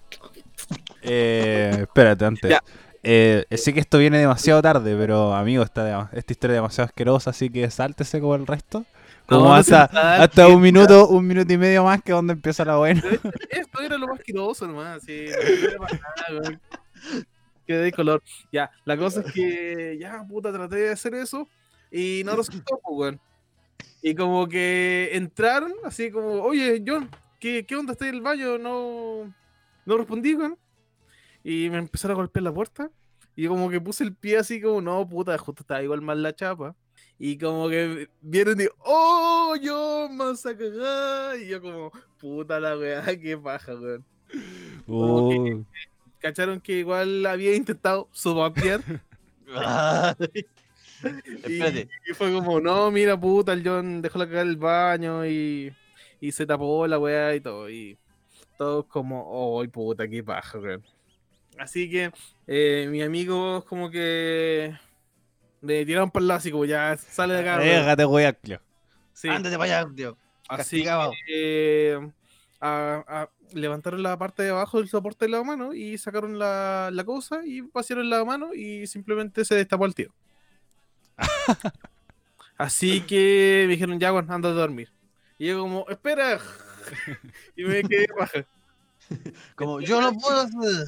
Eh, 1.02 1.70
espérate, 1.82 2.24
antes. 2.24 2.50
Ya. 2.50 2.62
Eh, 3.08 3.46
sé 3.56 3.72
que 3.72 3.78
esto 3.78 3.98
viene 3.98 4.18
demasiado 4.18 4.60
tarde, 4.60 4.96
pero 4.98 5.32
amigo, 5.32 5.62
esta, 5.62 6.10
esta 6.12 6.32
historia 6.32 6.54
es 6.54 6.58
demasiado 6.58 6.86
asquerosa, 6.86 7.30
así 7.30 7.48
que 7.50 7.70
sáltese 7.70 8.20
como 8.20 8.34
el 8.34 8.48
resto. 8.48 8.84
Como 9.26 9.44
No, 9.44 9.54
hasta, 9.54 9.84
hasta 9.84 10.48
un 10.48 10.60
minuto, 10.60 11.06
un 11.06 11.24
minuto 11.24 11.52
y 11.52 11.56
medio 11.56 11.84
más 11.84 12.02
que 12.02 12.10
donde 12.10 12.32
empieza 12.32 12.64
la 12.64 12.78
buena. 12.78 13.04
Esto 13.48 13.80
era 13.80 13.96
lo 13.96 14.08
más 14.08 14.18
asqueroso 14.18 14.66
nomás, 14.66 15.04
sí, 15.04 15.26
no 15.30 15.68
era 15.68 15.78
para 15.78 15.98
nada, 15.98 16.40
weón. 16.40 16.60
Quedé 17.64 17.78
de 17.78 17.92
color. 17.92 18.24
Ya, 18.50 18.72
la 18.84 18.96
cosa 18.96 19.20
es 19.20 19.32
que 19.32 19.96
ya, 20.00 20.24
puta, 20.28 20.52
traté 20.52 20.74
de 20.74 20.90
hacer 20.90 21.14
eso 21.14 21.48
y 21.92 22.22
no 22.24 22.34
resultó, 22.34 22.80
pues, 22.82 22.98
weón. 22.98 23.20
Y 24.02 24.16
como 24.16 24.48
que 24.48 25.10
entraron, 25.12 25.74
así 25.84 26.10
como, 26.10 26.42
oye, 26.42 26.82
John, 26.84 27.08
¿qué, 27.38 27.64
qué 27.64 27.76
onda? 27.76 27.92
¿Estás 27.92 28.08
en 28.08 28.16
el 28.16 28.20
baño? 28.20 28.58
No, 28.58 29.32
no 29.84 29.96
respondí, 29.96 30.34
weón. 30.34 30.58
Y 31.48 31.70
me 31.70 31.78
empezaron 31.78 32.16
a 32.16 32.18
golpear 32.18 32.42
la 32.42 32.52
puerta. 32.52 32.90
Y 33.36 33.42
yo 33.44 33.50
como 33.50 33.70
que 33.70 33.80
puse 33.80 34.02
el 34.02 34.16
pie 34.16 34.38
así 34.38 34.60
como, 34.60 34.80
no, 34.80 35.08
puta, 35.08 35.38
justo 35.38 35.62
estaba 35.62 35.80
igual 35.80 36.02
mal 36.02 36.20
la 36.20 36.34
chapa. 36.34 36.74
Y 37.20 37.38
como 37.38 37.68
que 37.68 38.08
vieron 38.20 38.60
y, 38.60 38.64
oh, 38.80 39.54
yo, 39.62 40.08
más 40.10 40.44
a 40.44 40.56
cagar. 40.56 41.38
Y 41.38 41.46
yo 41.46 41.62
como, 41.62 41.92
puta 42.18 42.58
la 42.58 42.76
weá, 42.76 43.04
qué 43.22 43.38
paja, 43.38 43.76
weón. 43.76 44.04
Que- 45.30 45.62
Cacharon 46.18 46.60
que 46.60 46.80
igual 46.80 47.24
había 47.26 47.54
intentado 47.54 48.08
sopapear. 48.10 48.82
Espérate. 51.44 51.88
Y 52.10 52.14
fue 52.14 52.32
como, 52.32 52.58
no, 52.58 52.90
mira, 52.90 53.16
puta, 53.20 53.52
el 53.52 53.62
John 53.64 54.02
dejó 54.02 54.18
la 54.18 54.26
cagada 54.26 54.42
en 54.42 54.48
el 54.48 54.56
baño 54.56 55.24
y, 55.24 55.72
y 56.20 56.32
se 56.32 56.44
tapó 56.44 56.88
la 56.88 56.98
weá 56.98 57.36
y 57.36 57.40
todo. 57.40 57.70
Y 57.70 57.96
todos 58.58 58.86
como, 58.86 59.22
oh, 59.28 59.64
puta, 59.68 60.08
qué 60.08 60.24
paja, 60.24 60.58
weón. 60.58 60.82
Así 61.58 61.90
que 61.90 62.12
eh, 62.46 62.86
mis 62.90 63.02
amigos 63.04 63.64
como 63.64 63.90
que 63.90 64.76
me 65.60 65.84
tiraron 65.86 66.10
para 66.10 66.22
el 66.22 66.28
lado, 66.28 66.38
así 66.38 66.50
como, 66.50 66.64
ya, 66.64 66.96
sale 66.96 67.34
de 67.34 67.40
acá. 67.40 67.56
weón". 67.56 67.68
déjate, 67.68 68.04
weá, 68.06 68.32
Cleo. 68.32 68.60
Sí, 69.12 69.28
Ándate 69.28 69.56
para 69.56 69.80
allá, 69.80 69.90
tío. 69.94 70.16
así 70.48 70.58
castigado. 70.58 71.12
que 71.26 71.92
eh, 71.94 72.10
a- 72.60 73.04
a- 73.08 73.30
levantaron 73.54 74.02
la 74.02 74.18
parte 74.18 74.42
de 74.42 74.50
abajo 74.50 74.78
del 74.78 74.88
soporte 74.88 75.24
de 75.24 75.30
la 75.30 75.42
mano 75.42 75.72
y 75.72 75.96
sacaron 75.98 76.38
la, 76.38 76.90
la 76.92 77.04
cosa 77.04 77.40
y 77.44 77.60
vaciaron 77.62 78.10
la 78.10 78.24
mano 78.24 78.52
y 78.54 78.86
simplemente 78.86 79.44
se 79.44 79.54
destapó 79.54 79.86
el 79.86 79.94
tío. 79.94 80.12
Así 82.58 83.02
que 83.02 83.64
me 83.66 83.72
dijeron, 83.74 83.98
ya, 84.00 84.10
bueno, 84.10 84.32
anda 84.32 84.48
a 84.48 84.52
dormir. 84.52 84.90
Y 85.38 85.46
yo 85.48 85.60
como, 85.60 85.86
espera. 85.88 86.38
y 87.56 87.64
me 87.64 87.82
quedé 87.82 88.06
baja. 88.18 88.44
Como, 89.54 89.80
yo 89.80 90.00
no 90.00 90.12
puedo 90.14 90.40
hacer. 90.40 90.86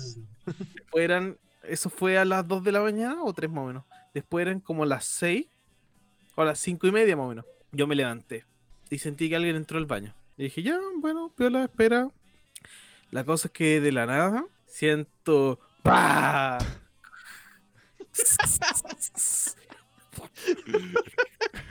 Después 0.75 1.05
eran, 1.05 1.37
eso 1.63 1.91
fue 1.91 2.19
a 2.19 2.25
las 2.25 2.47
2 2.47 2.65
de 2.65 2.73
la 2.73 2.81
mañana 2.81 3.23
o 3.23 3.33
3 3.33 3.51
más 3.51 3.65
o 3.65 3.67
menos. 3.69 3.85
Después 4.15 4.43
eran 4.47 4.61
como 4.61 4.85
las 4.87 5.05
6 5.05 5.47
o 6.35 6.45
las 6.45 6.59
5 6.59 6.87
y 6.87 6.93
media 6.93 7.17
más 7.17 7.27
o 7.27 7.29
menos. 7.31 7.45
Yo 7.73 7.87
me 7.87 7.95
levanté 7.95 8.45
y 8.91 8.99
sentí 8.99 9.29
que 9.29 9.37
alguien 9.37 9.57
entró 9.57 9.79
al 9.79 9.87
baño. 9.87 10.15
Y 10.37 10.45
dije, 10.45 10.63
ya, 10.63 10.79
bueno, 11.01 11.33
piola, 11.37 11.65
espera. 11.65 12.09
La 13.11 13.25
cosa 13.25 13.49
es 13.49 13.53
que 13.53 13.81
de 13.81 13.93
la 13.93 14.07
nada 14.07 14.45
siento. 14.67 15.59
¡Pah! 15.83 16.59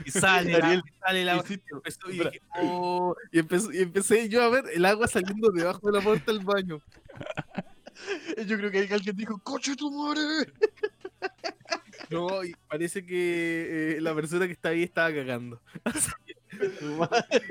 y 0.04 0.10
sale, 0.10 0.52
la, 0.58 0.66
Ariel, 0.66 0.82
sale 1.00 1.22
el 1.22 1.28
agua. 1.28 1.44
Y 1.48 1.54
empezó- 1.72 2.10
y, 2.10 2.18
dije, 2.18 2.40
"Oh", 2.60 3.14
y 3.32 3.38
empezó- 3.38 3.72
y 3.72 3.78
empecé 3.78 4.28
yo 4.28 4.42
a 4.42 4.48
ver 4.48 4.64
el 4.72 4.84
agua 4.84 5.06
saliendo 5.06 5.50
debajo 5.50 5.86
de 5.90 5.98
la 5.98 6.04
puerta 6.04 6.32
del 6.32 6.44
baño. 6.44 6.80
Yo 8.46 8.56
creo 8.56 8.70
que 8.70 8.88
alguien 8.92 9.16
dijo, 9.16 9.38
¡Coche 9.38 9.76
tu 9.76 9.90
madre! 9.90 10.52
No, 12.10 12.42
y 12.42 12.54
parece 12.68 13.04
que 13.04 13.96
eh, 13.96 14.00
la 14.00 14.14
persona 14.14 14.46
que 14.46 14.52
está 14.52 14.70
ahí 14.70 14.82
estaba 14.82 15.12
cagando. 15.12 15.60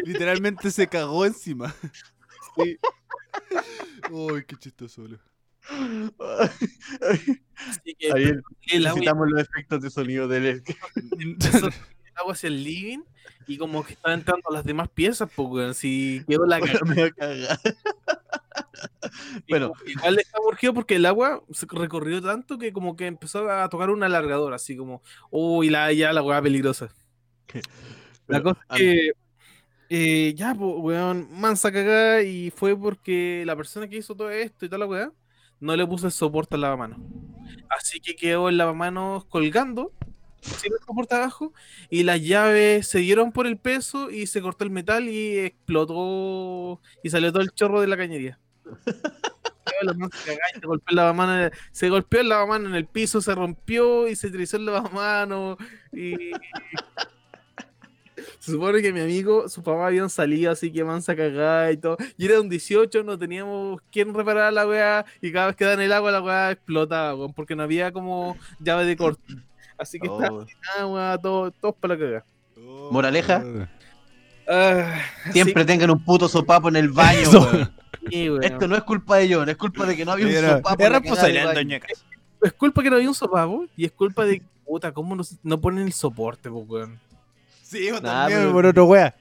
Literalmente 0.03 0.71
se 0.71 0.87
cagó 0.87 1.25
encima. 1.25 1.75
Sí. 2.55 2.79
Uy, 4.09 4.45
qué 4.45 4.55
chistoso, 4.55 5.03
boludo. 5.03 5.19
Así 7.69 7.93
que 7.95 8.11
Ariel, 8.11 8.41
el 8.71 8.87
agua, 8.87 8.95
necesitamos 8.95 9.29
los 9.29 9.41
efectos 9.41 9.81
de 9.81 9.89
sonido 9.89 10.27
del 10.27 10.45
el 10.45 11.37
agua 12.15 12.33
hacia 12.33 12.47
el 12.47 12.63
living 12.63 13.03
y 13.47 13.57
como 13.57 13.83
que 13.83 13.93
estaba 13.93 14.13
entrando 14.13 14.49
a 14.49 14.53
las 14.53 14.65
demás 14.65 14.89
piezas, 14.89 15.29
porque 15.33 15.73
si 15.73 16.23
quedó 16.27 16.45
la 16.45 16.59
cagada. 17.17 17.59
Bueno. 19.49 19.73
Igual 19.85 20.19
estaba 20.19 20.45
urgido 20.45 20.73
porque 20.73 20.95
el 20.95 21.05
agua 21.05 21.43
se 21.51 21.65
recorrió 21.69 22.21
tanto 22.21 22.57
que 22.57 22.73
como 22.73 22.95
que 22.95 23.07
empezó 23.07 23.49
a 23.49 23.67
tocar 23.69 23.89
un 23.89 24.03
alargador, 24.03 24.53
así 24.53 24.75
como, 24.75 25.01
uy, 25.29 25.69
la, 25.69 25.91
ya 25.93 26.13
la 26.13 26.21
hueá 26.21 26.41
peligrosa. 26.41 26.89
La 28.27 28.43
cosa 28.43 28.59
es 28.71 28.77
que. 28.77 29.11
eh, 29.89 30.33
ya, 30.35 30.53
pues, 30.53 30.73
weón, 30.79 31.29
mansa 31.31 31.71
cagada. 31.71 32.21
Y 32.23 32.51
fue 32.51 32.77
porque 32.77 33.43
la 33.45 33.55
persona 33.55 33.87
que 33.87 33.95
hizo 33.95 34.15
todo 34.15 34.29
esto 34.29 34.65
y 34.65 34.67
toda 34.67 34.79
la 34.79 34.85
weá 34.85 35.11
no 35.61 35.73
le 35.75 35.87
puso 35.87 36.07
el 36.07 36.11
soporte 36.11 36.55
al 36.55 36.61
lavamanos. 36.61 36.99
Así 37.69 38.01
que 38.01 38.17
quedó 38.17 38.49
el 38.49 38.57
lavamanos 38.57 39.23
colgando, 39.25 39.93
soporte 40.85 41.15
abajo. 41.15 41.53
Y 41.89 42.03
las 42.03 42.21
llaves 42.21 42.87
se 42.87 42.99
dieron 42.99 43.31
por 43.31 43.47
el 43.47 43.57
peso 43.57 44.11
y 44.11 44.27
se 44.27 44.41
cortó 44.41 44.63
el 44.63 44.71
metal 44.71 45.09
y 45.09 45.39
explotó. 45.39 46.81
Y 47.03 47.09
salió 47.09 47.31
todo 47.31 47.43
el 47.43 47.51
chorro 47.51 47.81
de 47.81 47.87
la 47.87 47.97
cañería. 47.97 48.39
Se 49.79 50.65
golpeó 50.65 51.51
se 51.71 51.89
golpeó 51.89 52.21
el 52.21 52.29
lavamanos 52.29 52.69
en 52.69 52.75
el 52.75 52.85
piso, 52.85 53.21
se 53.21 53.35
rompió 53.35 54.07
y 54.07 54.15
se 54.15 54.29
trizó 54.29 54.57
el 54.57 54.65
lavamanos. 54.65 55.57
Y 55.91 56.31
se 58.39 58.51
supone 58.51 58.81
que 58.81 58.91
mi 58.91 59.01
amigo, 59.01 59.47
su 59.49 59.61
papá 59.61 59.87
habían 59.87 60.09
salido 60.09 60.51
así 60.51 60.71
que 60.71 60.83
mansa 60.83 61.15
cagada 61.15 61.71
y 61.71 61.77
todo. 61.77 61.97
Y 62.17 62.25
era 62.25 62.41
un 62.41 62.49
18, 62.49 63.03
no 63.03 63.17
teníamos 63.17 63.81
quien 63.91 64.13
reparar 64.13 64.53
la 64.53 64.67
weá. 64.67 65.05
Y 65.21 65.31
cada 65.31 65.47
vez 65.47 65.55
que 65.55 65.65
dan 65.65 65.81
el 65.81 65.91
agua, 65.91 66.11
la 66.11 66.21
weá 66.21 66.51
explotaba, 66.51 67.15
weón, 67.15 67.33
porque 67.33 67.55
no 67.55 67.63
había 67.63 67.91
como 67.91 68.37
llave 68.59 68.85
de 68.85 68.97
corte. 68.97 69.46
Así 69.77 69.99
que 69.99 70.07
estaba 70.07 70.29
Oh, 70.39 70.45
agua, 70.79 71.17
todo, 71.21 71.51
todos 71.51 71.75
para 71.75 71.93
la 71.95 71.99
cagada. 71.99 72.25
Moraleja. 72.91 73.43
Ah, 74.49 74.95
Siempre 75.33 75.65
tengan 75.65 75.91
un 75.91 76.03
puto 76.03 76.27
sopapo 76.29 76.69
en 76.69 76.77
el 76.77 76.89
baño, 76.89 77.29
sí. 78.09 78.29
Esto 78.41 78.67
no 78.67 78.75
es 78.77 78.83
culpa 78.83 79.17
de 79.17 79.33
John, 79.33 79.49
es 79.49 79.57
culpa 79.57 79.85
de 79.85 79.95
que 79.97 80.05
no 80.05 80.13
había 80.13 80.25
un 80.27 80.33
sopapo. 80.57 80.81
es 80.83 80.89
responsabilidad 80.89 81.53
de 81.53 81.79
casa. 81.79 82.03
Es 82.41 82.53
culpa 82.53 82.81
que 82.83 82.89
no 82.89 82.95
había 82.95 83.09
un 83.09 83.15
sopapo 83.15 83.65
y 83.75 83.85
es 83.85 83.91
culpa 83.91 84.23
de 84.25 84.41
puta, 84.65 84.91
¿cómo 84.93 85.15
no, 85.15 85.23
no 85.43 85.59
ponen 85.59 85.85
el 85.87 85.93
soporte, 85.93 86.49
po, 86.49 86.59
weón? 86.59 86.99
Sí, 87.63 87.87
yo 87.87 87.95
Nah, 87.95 88.01
también, 88.01 88.39
pero- 88.41 88.51
por 88.53 88.65
otro 88.65 88.85
wea. 88.85 89.15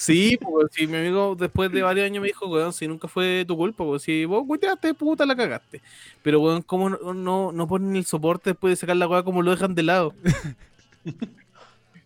Sí, 0.00 0.38
pues 0.40 0.68
si 0.70 0.86
mi 0.86 0.96
amigo 0.96 1.34
después 1.36 1.72
de 1.72 1.82
varios 1.82 2.06
años 2.06 2.22
me 2.22 2.28
dijo, 2.28 2.46
weón, 2.46 2.72
si 2.72 2.86
nunca 2.86 3.08
fue 3.08 3.44
tu 3.48 3.56
culpa, 3.56 3.84
pues 3.84 4.02
si 4.02 4.24
vos 4.26 4.44
cuidaste, 4.46 4.94
puta, 4.94 5.26
la 5.26 5.34
cagaste. 5.34 5.82
Pero, 6.22 6.40
weón, 6.40 6.62
¿cómo 6.62 6.88
no, 6.88 7.14
no, 7.14 7.50
no 7.50 7.66
ponen 7.66 7.96
el 7.96 8.04
soporte 8.04 8.50
después 8.50 8.70
de 8.70 8.76
sacar 8.76 8.94
la 8.94 9.08
weá 9.08 9.24
como 9.24 9.42
lo 9.42 9.50
dejan 9.50 9.74
de 9.74 9.82
lado? 9.82 10.14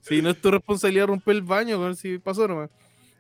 Si 0.01 0.21
no 0.21 0.31
es 0.31 0.41
tu 0.41 0.51
responsabilidad 0.51 1.07
romper 1.07 1.37
el 1.37 1.43
baño, 1.43 1.79
weón, 1.79 1.95
si 1.95 2.19
pasó 2.19 2.49
nomás. 2.49 2.71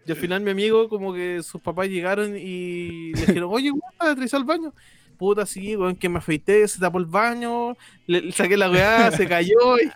Y 0.04 0.10
al 0.10 0.16
final 0.16 0.40
mi 0.40 0.50
amigo, 0.50 0.88
como 0.88 1.14
que 1.14 1.40
sus 1.44 1.60
papás 1.60 1.86
llegaron 1.88 2.36
y 2.36 3.12
le 3.12 3.20
dijeron, 3.20 3.50
oye, 3.52 3.70
weón, 3.70 3.82
aterrizó 4.00 4.36
al 4.36 4.44
baño. 4.44 4.74
Puta, 5.16 5.46
sí, 5.46 5.76
weón, 5.76 5.94
que 5.94 6.08
me 6.08 6.18
afeité, 6.18 6.66
se 6.66 6.80
tapó 6.80 6.98
el 6.98 7.06
baño, 7.06 7.76
le, 8.06 8.22
le 8.22 8.32
saqué 8.32 8.56
la 8.56 8.68
weá, 8.68 9.12
se 9.12 9.28
cayó 9.28 9.78
y... 9.78 9.90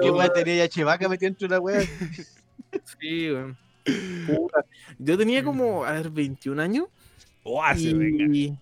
¿Qué 0.00 0.10
weá 0.10 0.32
tenía 0.32 0.56
ya 0.56 0.68
Chevaca 0.68 1.08
metido 1.08 1.48
la 1.48 1.60
weá? 1.60 1.82
Sí, 3.00 3.30
weón. 3.30 3.56
Yo 4.98 5.16
tenía 5.16 5.42
como, 5.42 5.84
a 5.84 5.92
ver, 5.92 6.10
21 6.10 6.60
años. 6.60 6.86
Oh, 7.42 7.62
así, 7.62 7.94
venga. 7.94 8.58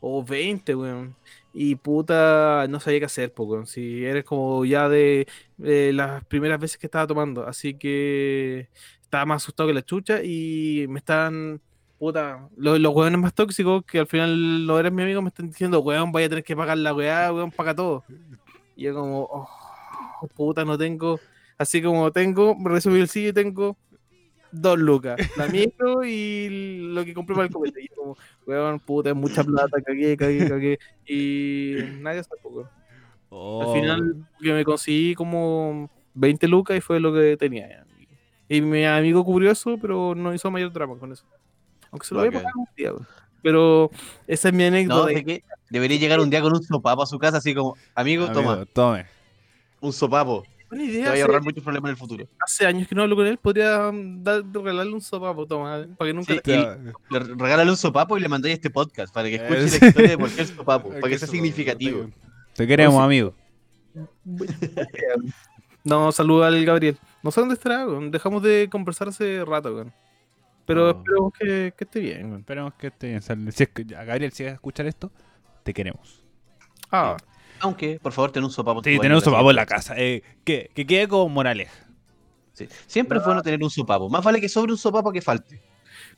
o 0.00 0.22
20, 0.22 0.74
weón. 0.74 1.16
Y 1.52 1.74
puta, 1.74 2.66
no 2.68 2.78
sabía 2.78 3.00
qué 3.00 3.06
hacer, 3.06 3.32
weón. 3.36 3.66
Si 3.66 4.04
eres 4.04 4.24
como 4.24 4.64
ya 4.64 4.88
de, 4.88 5.26
de 5.56 5.92
las 5.92 6.24
primeras 6.26 6.60
veces 6.60 6.78
que 6.78 6.86
estaba 6.86 7.06
tomando. 7.06 7.46
Así 7.46 7.74
que 7.74 8.68
estaba 9.02 9.26
más 9.26 9.42
asustado 9.42 9.68
que 9.68 9.74
la 9.74 9.84
chucha 9.84 10.22
y 10.22 10.86
me 10.88 10.98
están. 10.98 11.60
Puta, 11.98 12.48
los, 12.56 12.78
los 12.78 12.94
weones 12.94 13.18
más 13.18 13.34
tóxicos 13.34 13.84
que 13.84 13.98
al 13.98 14.06
final 14.06 14.64
no 14.66 14.78
eres 14.78 14.92
mi 14.92 15.02
amigo 15.02 15.20
me 15.20 15.30
están 15.30 15.48
diciendo, 15.48 15.80
weón, 15.80 16.12
vaya 16.12 16.26
a 16.26 16.28
tener 16.28 16.44
que 16.44 16.54
pagar 16.54 16.78
la 16.78 16.94
weá, 16.94 17.32
weón, 17.32 17.50
paga 17.50 17.74
todo. 17.74 18.04
Y 18.78 18.84
yo 18.84 18.94
como, 18.94 19.22
oh, 19.28 20.28
puta, 20.36 20.64
no 20.64 20.78
tengo. 20.78 21.18
Así 21.58 21.82
como 21.82 22.12
tengo, 22.12 22.56
resumí 22.64 23.00
el 23.00 23.08
sitio 23.08 23.30
y 23.30 23.32
tengo 23.32 23.76
dos 24.52 24.78
lucas, 24.78 25.18
la 25.36 25.46
micro 25.48 26.04
y 26.04 26.78
lo 26.94 27.04
que 27.04 27.12
compré 27.12 27.34
para 27.34 27.48
el 27.48 27.52
copete. 27.52 27.82
Y 27.82 27.88
yo 27.88 27.96
como, 27.96 28.16
weón, 28.46 28.78
puta, 28.78 29.10
es 29.10 29.16
mucha 29.16 29.42
plata, 29.42 29.82
cagué, 29.84 30.16
cagué, 30.16 30.48
cagué. 30.48 30.78
Y 31.04 31.74
nadie 32.00 32.22
sabe 32.22 32.40
poco. 32.40 32.68
Oh. 33.30 33.62
Al 33.74 33.80
final 33.80 34.26
que 34.40 34.52
me 34.52 34.64
conseguí 34.64 35.16
como 35.16 35.90
20 36.14 36.46
lucas 36.46 36.76
y 36.76 36.80
fue 36.80 37.00
lo 37.00 37.12
que 37.12 37.36
tenía. 37.36 37.84
Y 38.48 38.60
mi 38.60 38.84
amigo 38.84 39.24
cubrió 39.24 39.50
eso, 39.50 39.76
pero 39.82 40.14
no 40.14 40.32
hizo 40.32 40.52
mayor 40.52 40.72
drama 40.72 40.96
con 40.98 41.10
eso. 41.12 41.26
Aunque 41.90 42.06
se 42.06 42.14
lo 42.14 42.20
voy 42.20 42.28
a 42.28 42.30
Bacán. 42.30 42.44
pagar 42.44 42.56
un 42.56 42.66
día. 42.76 42.92
Pero 43.42 43.90
esa 44.28 44.48
es 44.48 44.54
mi 44.54 44.62
No, 44.62 44.68
anécdota. 44.68 45.12
¿de 45.12 45.24
qué? 45.24 45.44
Debería 45.70 45.98
llegar 45.98 46.20
un 46.20 46.30
día 46.30 46.40
con 46.40 46.52
un 46.52 46.62
sopapo 46.62 47.02
a 47.02 47.06
su 47.06 47.18
casa, 47.18 47.38
así 47.38 47.54
como, 47.54 47.76
amigo, 47.94 48.24
Amigo, 48.26 48.40
toma, 48.40 48.64
tome. 48.72 49.06
un 49.80 49.92
sopapo. 49.92 50.44
Buena 50.70 50.84
Te 50.84 50.90
idea. 50.90 51.10
va 51.10 51.16
a 51.16 51.20
ahorrar 51.22 51.42
muchos 51.42 51.64
problemas 51.64 51.88
en 51.88 51.92
el 51.92 51.96
futuro. 51.96 52.28
hace 52.44 52.66
años 52.66 52.86
que 52.86 52.94
no 52.94 53.02
hablo 53.02 53.16
con 53.16 53.26
él, 53.26 53.38
podría 53.38 53.90
mm, 53.90 54.22
dar, 54.22 54.42
regalarle 54.52 54.92
un 54.92 55.00
sopapo, 55.00 55.46
toma, 55.46 55.86
para 55.96 56.08
que 56.10 56.14
nunca 56.14 56.34
Sí, 56.34 56.40
le- 56.44 56.92
y 57.10 57.12
le 57.14 57.18
regálale 57.20 57.70
un 57.70 57.76
sopapo 57.76 58.18
y 58.18 58.20
le 58.20 58.28
mandáis 58.28 58.54
este 58.56 58.68
podcast 58.70 59.12
para 59.14 59.28
que 59.28 59.36
escuche 59.36 59.58
Eh, 59.58 59.62
la 59.62 59.68
sí. 59.68 59.86
historia 59.86 60.10
de 60.10 60.18
por 60.18 60.30
qué 60.30 60.40
el 60.42 60.46
sopapo, 60.46 60.88
para 61.00 61.08
que 61.08 61.18
sea 61.18 61.28
significativo. 61.28 62.10
Te 62.54 62.66
queremos, 62.66 63.02
amigo. 63.02 63.34
No, 65.84 66.12
saluda 66.12 66.48
al 66.48 66.64
Gabriel. 66.64 66.98
No 67.22 67.30
sé 67.30 67.40
dónde 67.40 67.54
estará, 67.54 67.86
weón. 67.86 68.10
Dejamos 68.10 68.42
de 68.42 68.68
conversar 68.70 69.08
hace 69.08 69.44
rato, 69.44 69.74
weón. 69.74 69.92
Pero 70.66 70.86
Oh. 70.86 70.90
espero 70.90 71.32
que, 71.38 71.72
que 71.76 71.84
esté 71.84 72.00
bien, 72.00 72.26
weón. 72.26 72.40
Esperemos 72.40 72.74
que 72.74 72.88
esté 72.88 73.06
bien. 73.08 73.22
Sal- 73.22 73.50
Si 73.52 73.62
es 73.62 73.68
que, 73.70 73.84
ya, 73.86 74.04
Gabriel, 74.04 74.32
si 74.32 74.42
vas 74.44 74.52
a 74.52 74.54
escuchar 74.56 74.86
esto, 74.86 75.10
te 75.68 75.74
queremos. 75.74 76.24
Ah, 76.90 77.18
Aunque, 77.60 78.00
por 78.00 78.12
favor, 78.12 78.32
ten 78.32 78.42
un 78.42 78.50
sopapo. 78.50 78.82
Sí, 78.82 78.98
tenemos 78.98 79.22
así. 79.22 79.30
sopapo 79.30 79.50
en 79.50 79.56
la 79.56 79.66
casa. 79.66 79.94
Eh, 79.98 80.22
que, 80.44 80.70
que 80.74 80.86
quede 80.86 81.06
como 81.06 81.28
moraleja. 81.28 81.86
Sí. 82.54 82.66
Siempre 82.86 83.18
es 83.18 83.24
bueno 83.24 83.42
tener 83.42 83.62
un 83.62 83.68
sopapo. 83.68 84.08
Más 84.08 84.24
vale 84.24 84.40
que 84.40 84.48
sobre 84.48 84.72
un 84.72 84.78
sopapo 84.78 85.12
que 85.12 85.20
falte. 85.20 85.60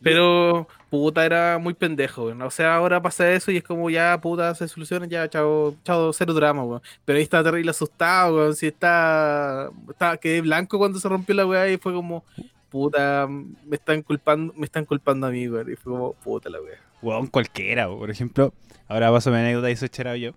pero 0.01 0.69
puta 0.89 1.27
era 1.27 1.59
muy 1.59 1.75
pendejo, 1.75 2.27
weón. 2.27 2.41
O 2.43 2.51
sea, 2.51 2.77
ahora 2.77 3.03
pasa 3.03 3.29
eso 3.33 3.51
y 3.51 3.57
es 3.57 3.65
como 3.65 3.91
ya, 3.91 4.21
puta, 4.21 4.55
se 4.55 4.69
soluciona, 4.69 5.07
ya, 5.07 5.29
chao, 5.29 5.75
chao, 5.85 6.13
cero 6.13 6.33
drama, 6.33 6.63
weón. 6.63 6.83
Pero 7.05 7.17
ahí 7.17 7.25
está 7.25 7.43
terrible 7.43 7.71
asustado, 7.73 8.37
weón. 8.37 8.55
Si 8.55 8.69
está, 8.69 9.69
está, 9.91 10.17
quedé 10.19 10.43
blanco 10.43 10.79
cuando 10.79 11.01
se 11.01 11.09
rompió 11.09 11.35
la 11.35 11.45
weá 11.47 11.69
y 11.69 11.77
fue 11.79 11.93
como, 11.93 12.25
puta, 12.69 13.27
me 13.29 13.77
están 13.77 14.03
culpando, 14.03 14.53
me 14.57 14.67
están 14.67 14.85
culpando 14.85 15.27
a 15.27 15.31
mí, 15.31 15.49
weón. 15.49 15.71
Y 15.73 15.77
fue 15.77 15.93
como, 15.93 16.13
puta 16.15 16.49
la 16.51 16.61
weá. 16.61 16.79
Weón, 17.03 17.27
cualquiera. 17.29 17.89
Por 17.89 18.11
ejemplo, 18.11 18.53
ahora 18.89 19.11
paso 19.11 19.31
mi 19.31 19.37
anécdota 19.37 19.71
y 19.71 19.77
soy 19.77 19.89
cherado 19.89 20.17
yo. 20.17 20.33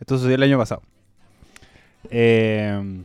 Esto 0.00 0.16
sucedió 0.16 0.36
el 0.36 0.42
año 0.42 0.58
pasado. 0.58 0.82
Eh, 2.10 3.04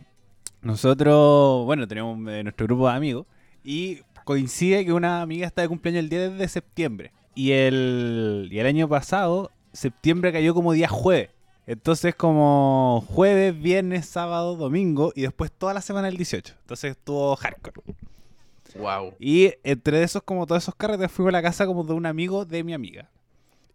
nosotros, 0.61 1.65
bueno, 1.65 1.87
tenemos 1.87 2.17
eh, 2.31 2.43
nuestro 2.43 2.67
grupo 2.67 2.87
de 2.89 2.95
amigos 2.95 3.25
y 3.63 3.99
coincide 4.25 4.85
que 4.85 4.93
una 4.93 5.21
amiga 5.21 5.47
está 5.47 5.61
de 5.61 5.67
cumpleaños 5.67 6.03
el 6.03 6.09
10 6.09 6.37
de 6.37 6.47
septiembre. 6.47 7.11
Y 7.35 7.51
el, 7.51 8.49
y 8.51 8.59
el 8.59 8.65
año 8.65 8.89
pasado, 8.89 9.51
septiembre 9.71 10.31
cayó 10.31 10.53
como 10.53 10.73
día 10.73 10.87
jueves. 10.87 11.29
Entonces 11.65 12.15
como 12.15 13.05
jueves, 13.07 13.59
viernes, 13.59 14.07
sábado, 14.07 14.55
domingo 14.55 15.13
y 15.15 15.21
después 15.21 15.51
toda 15.51 15.73
la 15.73 15.81
semana 15.81 16.07
el 16.07 16.17
18. 16.17 16.55
Entonces 16.61 16.91
estuvo 16.91 17.35
hardcore. 17.35 17.81
Wow. 18.75 19.15
Y 19.19 19.53
entre 19.63 20.03
esos, 20.03 20.21
como 20.23 20.45
todos 20.45 20.63
esos 20.63 20.75
carretes, 20.75 21.12
fuimos 21.12 21.29
a 21.29 21.38
la 21.38 21.41
casa 21.41 21.65
como 21.65 21.84
de 21.84 21.93
un 21.93 22.05
amigo 22.05 22.45
de 22.45 22.63
mi 22.63 22.73
amiga. 22.73 23.10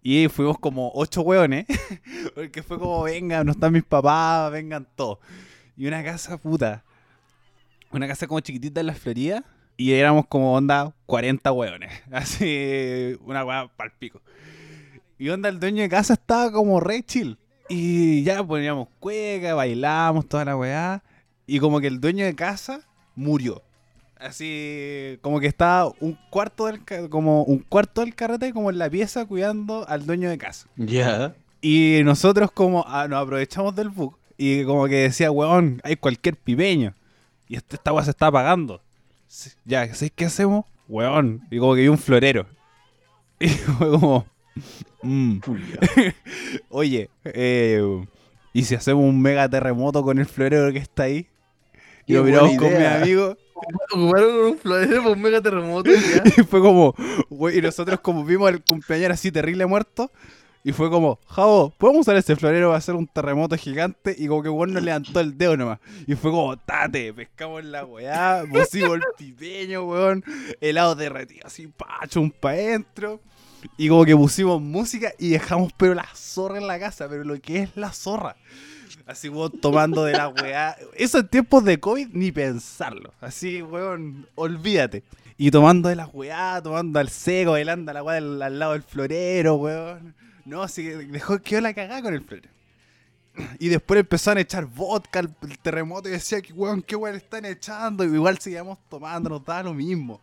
Y 0.02 0.28
fuimos 0.28 0.58
como 0.58 0.92
ocho 0.94 1.22
hueones. 1.22 1.66
Porque 2.34 2.62
fue 2.62 2.78
como, 2.78 3.02
vengan, 3.04 3.46
no 3.46 3.52
están 3.52 3.72
mis 3.72 3.84
papás, 3.84 4.52
vengan 4.52 4.86
todos. 4.94 5.18
Y 5.76 5.86
una 5.86 6.04
casa 6.04 6.36
puta. 6.36 6.84
Una 7.90 8.06
casa 8.06 8.26
como 8.26 8.40
chiquitita 8.40 8.80
en 8.80 8.86
la 8.86 8.94
Florida. 8.94 9.44
Y 9.76 9.92
éramos 9.92 10.26
como 10.26 10.54
onda 10.54 10.94
40 11.06 11.50
hueones. 11.50 11.90
Así, 12.12 13.16
una 13.24 13.44
hueá 13.44 13.68
pal 13.74 13.92
pico. 13.98 14.20
Y 15.18 15.30
onda, 15.30 15.48
el 15.48 15.58
dueño 15.58 15.82
de 15.82 15.88
casa 15.88 16.12
estaba 16.12 16.52
como 16.52 16.80
re 16.80 17.02
chill. 17.02 17.38
Y 17.68 18.22
ya 18.24 18.44
poníamos 18.44 18.88
cueca, 19.00 19.54
bailábamos 19.54 20.28
toda 20.28 20.44
la 20.44 20.56
weá. 20.56 21.02
Y 21.46 21.60
como 21.60 21.80
que 21.80 21.86
el 21.86 22.00
dueño 22.00 22.26
de 22.26 22.34
casa 22.34 22.82
murió. 23.16 23.63
Así 24.24 25.18
como 25.20 25.38
que 25.38 25.46
estaba 25.46 25.92
un 26.00 26.18
cuarto 26.30 26.64
del 26.64 26.80
como 27.10 27.42
un 27.44 27.58
cuarto 27.58 28.00
del 28.00 28.14
carrete 28.14 28.54
como 28.54 28.70
en 28.70 28.78
la 28.78 28.88
pieza 28.88 29.26
cuidando 29.26 29.86
al 29.86 30.06
dueño 30.06 30.30
de 30.30 30.38
casa. 30.38 30.66
Ya. 30.76 31.34
Y 31.60 32.00
nosotros 32.04 32.50
como 32.50 32.86
ah, 32.88 33.06
nos 33.06 33.22
aprovechamos 33.22 33.76
del 33.76 33.90
bug 33.90 34.16
y 34.38 34.64
como 34.64 34.86
que 34.86 34.94
decía, 34.94 35.30
weón, 35.30 35.82
hay 35.84 35.96
cualquier 35.96 36.36
pipeño. 36.36 36.94
Y 37.48 37.56
este- 37.56 37.76
esta 37.76 37.92
weá 37.92 38.02
se 38.02 38.12
está 38.12 38.28
apagando. 38.28 38.80
Ya, 39.66 39.92
¿sabes 39.94 40.12
qué 40.16 40.24
hacemos? 40.24 40.64
Weón. 40.88 41.42
Y 41.50 41.58
como 41.58 41.74
que 41.74 41.82
vi 41.82 41.88
un 41.88 41.98
florero. 41.98 42.46
Y 43.40 43.48
fue 43.48 43.90
como... 43.90 44.24
mm, 45.02 45.38
oye, 46.70 47.10
eh, 47.24 48.06
¿y 48.54 48.62
si 48.62 48.74
hacemos 48.74 49.04
un 49.04 49.20
mega 49.20 49.48
terremoto 49.48 50.02
con 50.02 50.18
el 50.18 50.24
florero 50.24 50.72
que 50.72 50.78
está 50.78 51.02
ahí? 51.02 51.26
Y 52.06 52.14
lo 52.14 52.24
miramos 52.24 52.56
con 52.56 52.72
mi 52.72 52.84
amigo 52.84 53.36
Ocuparon 53.92 54.34
un 54.52 54.58
florero 54.58 55.02
por 55.02 55.12
un 55.12 55.22
mega 55.22 55.40
terremoto, 55.40 55.90
ya. 55.92 56.22
y 56.36 56.42
fue 56.44 56.60
como, 56.60 56.94
güey, 57.30 57.58
y 57.58 57.62
nosotros 57.62 58.00
como 58.00 58.24
vimos 58.24 58.48
al 58.48 58.62
cumpleaños 58.62 59.10
así 59.12 59.30
terrible 59.32 59.66
muerto, 59.66 60.10
Y 60.66 60.72
fue 60.72 60.88
como, 60.90 61.18
Javo, 61.28 61.74
¿podemos 61.76 62.02
usar 62.02 62.16
ese 62.16 62.36
florero 62.36 62.68
para 62.68 62.78
hacer 62.78 62.94
un 62.94 63.06
terremoto 63.06 63.56
gigante? 63.56 64.14
Y 64.18 64.28
como 64.28 64.42
que 64.42 64.48
weón 64.48 64.72
nos 64.72 64.82
levantó 64.82 65.20
el 65.20 65.36
dedo 65.36 65.56
nomás. 65.56 65.78
Y 66.06 66.14
fue 66.14 66.30
como, 66.30 66.56
tate, 66.56 67.12
pescamos 67.12 67.64
la 67.64 67.84
weá, 67.84 68.44
pusimos 68.50 68.96
el 68.96 69.02
pipeño, 69.18 69.84
weón, 69.84 70.24
helado 70.60 70.94
derretido 70.94 71.46
así, 71.46 71.66
pacho, 71.66 72.20
un 72.20 72.30
pa' 72.30 72.52
adentro. 72.52 73.20
Y 73.76 73.88
como 73.88 74.04
que 74.04 74.16
pusimos 74.16 74.60
música 74.60 75.12
y 75.18 75.30
dejamos 75.30 75.72
pero 75.76 75.94
la 75.94 76.06
zorra 76.14 76.58
en 76.58 76.66
la 76.66 76.78
casa, 76.78 77.08
pero 77.08 77.24
lo 77.24 77.38
que 77.40 77.62
es 77.62 77.76
la 77.76 77.92
zorra. 77.92 78.36
Así, 79.06 79.28
weón, 79.28 79.52
tomando 79.60 80.04
de 80.04 80.12
la 80.12 80.28
weá. 80.28 80.76
Eso 80.96 81.18
en 81.18 81.28
tiempos 81.28 81.64
de 81.64 81.78
COVID, 81.78 82.08
ni 82.12 82.32
pensarlo. 82.32 83.12
Así, 83.20 83.62
weón, 83.62 84.26
olvídate. 84.34 85.02
Y 85.36 85.50
tomando 85.50 85.88
de 85.88 85.96
la 85.96 86.06
weá, 86.06 86.60
tomando 86.62 86.98
al 87.00 87.08
seco, 87.08 87.52
bailando 87.52 87.90
a 87.90 87.94
la 87.94 88.02
weá 88.02 88.14
del- 88.16 88.40
al 88.40 88.58
lado 88.58 88.72
del 88.72 88.82
florero, 88.82 89.56
weón. 89.56 90.14
No, 90.44 90.62
así 90.62 90.82
que 90.82 90.96
dejó 90.96 91.38
quedó 91.40 91.60
la 91.60 91.74
cagada 91.74 92.02
con 92.02 92.14
el 92.14 92.22
florero. 92.22 92.50
Y 93.58 93.68
después 93.68 93.98
empezaron 93.98 94.38
a 94.38 94.42
echar 94.42 94.64
vodka 94.66 95.18
al 95.18 95.34
el 95.42 95.58
terremoto 95.58 96.08
y 96.08 96.12
decía 96.12 96.40
que 96.40 96.52
weón, 96.52 96.82
qué 96.82 96.94
weón 96.94 97.16
están 97.16 97.44
echando. 97.44 98.04
Y 98.04 98.14
igual 98.14 98.38
seguíamos 98.38 98.78
tomando, 98.88 99.28
nos 99.28 99.44
daba 99.44 99.64
lo 99.64 99.74
mismo. 99.74 100.20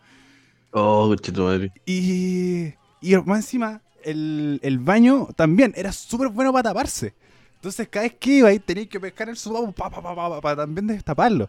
Oh, 0.71 1.13
madre. 1.37 1.71
Y, 1.85 2.73
y 3.01 3.15
más 3.25 3.39
encima, 3.39 3.81
el, 4.03 4.59
el 4.63 4.79
baño 4.79 5.27
también 5.35 5.73
era 5.75 5.91
súper 5.91 6.29
bueno 6.29 6.53
para 6.53 6.63
taparse. 6.69 7.13
Entonces, 7.61 7.87
cada 7.89 8.07
vez 8.07 8.15
que 8.19 8.37
iba 8.37 8.49
ahí, 8.49 8.57
tenías 8.57 8.87
que 8.87 8.99
pescar 8.99 9.29
el 9.29 9.37
sopapo 9.37 9.71
pa, 9.71 9.87
pa, 9.87 10.01
pa, 10.01 10.15
pa, 10.15 10.29
pa, 10.29 10.41
para 10.41 10.55
también 10.63 10.87
destaparlo. 10.87 11.47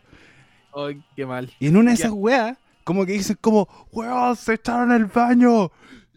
Ay, 0.75 1.03
qué 1.17 1.25
mal. 1.25 1.51
Y 1.59 1.69
en 1.69 1.77
una 1.79 1.93
de 1.93 1.95
esas 1.95 2.11
weas, 2.13 2.59
como 2.85 3.07
que 3.07 3.13
dicen 3.13 3.39
como, 3.41 3.67
weón, 3.91 4.37
se 4.37 4.53
echaron 4.53 4.93
el 4.93 5.07
baño. 5.07 5.73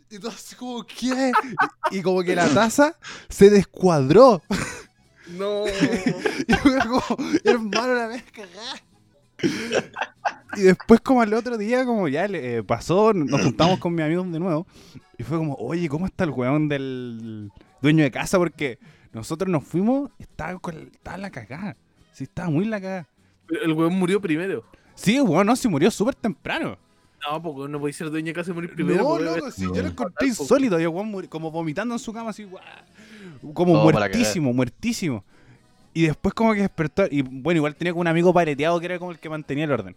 Y 0.10 0.20
todo 0.20 0.32
así 0.32 0.54
como, 0.58 0.84
¿qué? 0.84 1.32
Y, 1.92 2.00
y 2.00 2.02
como 2.02 2.24
que 2.24 2.36
la 2.36 2.50
taza 2.50 2.98
se 3.30 3.50
descuadró. 3.50 4.42
No. 5.30 5.64
Y 6.46 6.54
fue 6.56 6.78
como, 6.80 7.02
hermano, 7.46 7.94
la 7.94 8.08
vez 8.08 8.24
cagada. 8.34 8.82
Y 10.58 10.62
después, 10.62 11.00
como 11.00 11.22
al 11.22 11.34
otro 11.34 11.58
día, 11.58 11.86
como 11.86 12.10
ya 12.10 12.28
le, 12.28 12.58
eh, 12.58 12.64
pasó, 12.64 13.14
nos 13.14 13.42
juntamos 13.42 13.80
con 13.80 13.96
mis 13.96 14.04
amigos 14.04 14.30
de 14.30 14.40
nuevo. 14.42 14.68
Y 15.18 15.24
fue 15.24 15.38
como, 15.38 15.56
oye, 15.56 15.88
¿cómo 15.88 16.06
está 16.06 16.26
el 16.26 16.32
weón 16.32 16.68
del 16.68 17.50
dueño 17.82 18.04
de 18.04 18.12
casa? 18.12 18.38
Porque 18.38 18.78
nosotros 19.16 19.50
nos 19.50 19.64
fuimos, 19.64 20.12
estaba, 20.20 20.60
con, 20.60 20.78
estaba 20.94 21.18
la 21.18 21.30
cagada. 21.32 21.76
Sí, 22.14 22.26
estaba 22.26 22.50
muy 22.50 22.66
la 22.66 22.80
cagada. 22.80 23.08
El 23.64 23.72
weón 23.74 23.94
murió 23.94 24.22
primero. 24.22 24.64
Sí, 24.94 25.20
weón, 25.20 25.48
no, 25.48 25.56
se 25.56 25.68
murió 25.68 25.90
súper 25.90 26.16
temprano. 26.16 26.78
No, 27.28 27.42
porque 27.42 27.72
no 27.72 27.80
podéis 27.80 27.96
ser 27.96 28.10
dueño 28.12 28.28
de 28.28 28.34
casa 28.34 28.52
y 28.52 28.54
morir 28.54 28.74
primero. 28.74 29.04
no, 29.04 29.18
loco, 29.20 29.50
sí, 29.52 29.64
yo 29.64 29.70
No. 29.74 29.82
lo 29.82 29.88
encontré 29.88 30.28
insólito. 30.28 30.80
Y 30.80 30.84
el 30.84 30.90
weón 30.90 31.26
como 31.28 31.50
vomitando 31.50 31.96
en 31.96 32.00
su 32.00 32.14
cama, 32.14 32.30
así, 32.30 32.44
guau, 32.44 32.62
como 33.54 33.82
muertísimo, 33.82 34.54
muertísimo. 34.54 35.24
Y 35.94 36.04
después, 36.08 36.34
como 36.34 36.54
que 36.54 36.62
despertó. 36.62 37.06
Y 37.10 37.22
bueno, 37.22 37.60
igual 37.60 37.76
tenía 37.76 37.94
como 37.94 38.02
un 38.02 38.08
amigo 38.08 38.34
pareteado 38.34 38.80
que 38.80 38.86
era 38.86 39.00
como 39.00 39.12
el 39.12 39.20
que 39.20 39.30
mantenía 39.30 39.64
el 39.64 39.72
orden. 39.72 39.96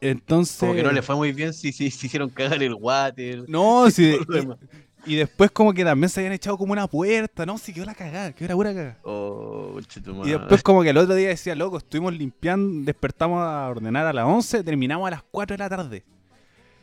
Entonces. 0.00 0.58
Como 0.58 0.74
que 0.74 0.82
no 0.82 0.92
le 0.92 1.02
fue 1.02 1.16
muy 1.16 1.32
bien 1.32 1.52
si 1.52 1.72
si- 1.72 1.90
si 1.90 2.06
hicieron 2.06 2.30
cagar 2.30 2.62
el 2.62 2.74
water. 2.74 3.44
No, 3.48 3.90
sí. 3.90 4.16
demás. 4.28 4.58
Y, 5.06 5.16
después, 5.16 5.50
como 5.50 5.72
que 5.72 5.84
también 5.84 6.08
se 6.08 6.20
habían 6.20 6.32
echado 6.32 6.56
como 6.58 6.72
una 6.72 6.86
puerta. 6.86 7.46
No, 7.46 7.58
sí, 7.58 7.72
quedó 7.72 7.86
la 7.86 7.94
cagada, 7.94 8.32
quedó 8.32 8.48
la 8.48 8.54
pura 8.54 8.74
cagada. 8.74 8.98
Oh, 9.02 9.78
Y 10.24 10.30
después, 10.30 10.62
como 10.62 10.82
que 10.82 10.90
el 10.90 10.96
otro 10.96 11.14
día 11.14 11.28
decía, 11.28 11.54
loco, 11.54 11.78
estuvimos 11.78 12.14
limpiando, 12.14 12.84
despertamos 12.84 13.42
a 13.42 13.68
ordenar 13.68 14.06
a 14.06 14.12
las 14.12 14.24
11, 14.24 14.64
terminamos 14.64 15.06
a 15.06 15.10
las 15.10 15.22
4 15.30 15.54
de 15.54 15.58
la 15.58 15.68
tarde. 15.68 16.04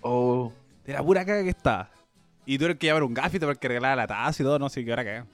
Oh, 0.02 0.52
De 0.86 0.94
la 0.94 1.04
pura 1.04 1.26
caga 1.26 1.44
que 1.44 1.50
estaba. 1.50 1.90
Y 2.46 2.58
tuve 2.58 2.78
que 2.78 2.88
llevar 2.88 3.04
un 3.04 3.14
gafito 3.14 3.46
para 3.46 3.60
que 3.60 3.68
arreglara 3.68 3.96
la 3.96 4.08
taza 4.08 4.42
y 4.42 4.46
todo, 4.46 4.58
no 4.58 4.70
sé 4.70 4.86
qué 4.86 4.94
hora 4.94 5.04
caga. 5.04 5.26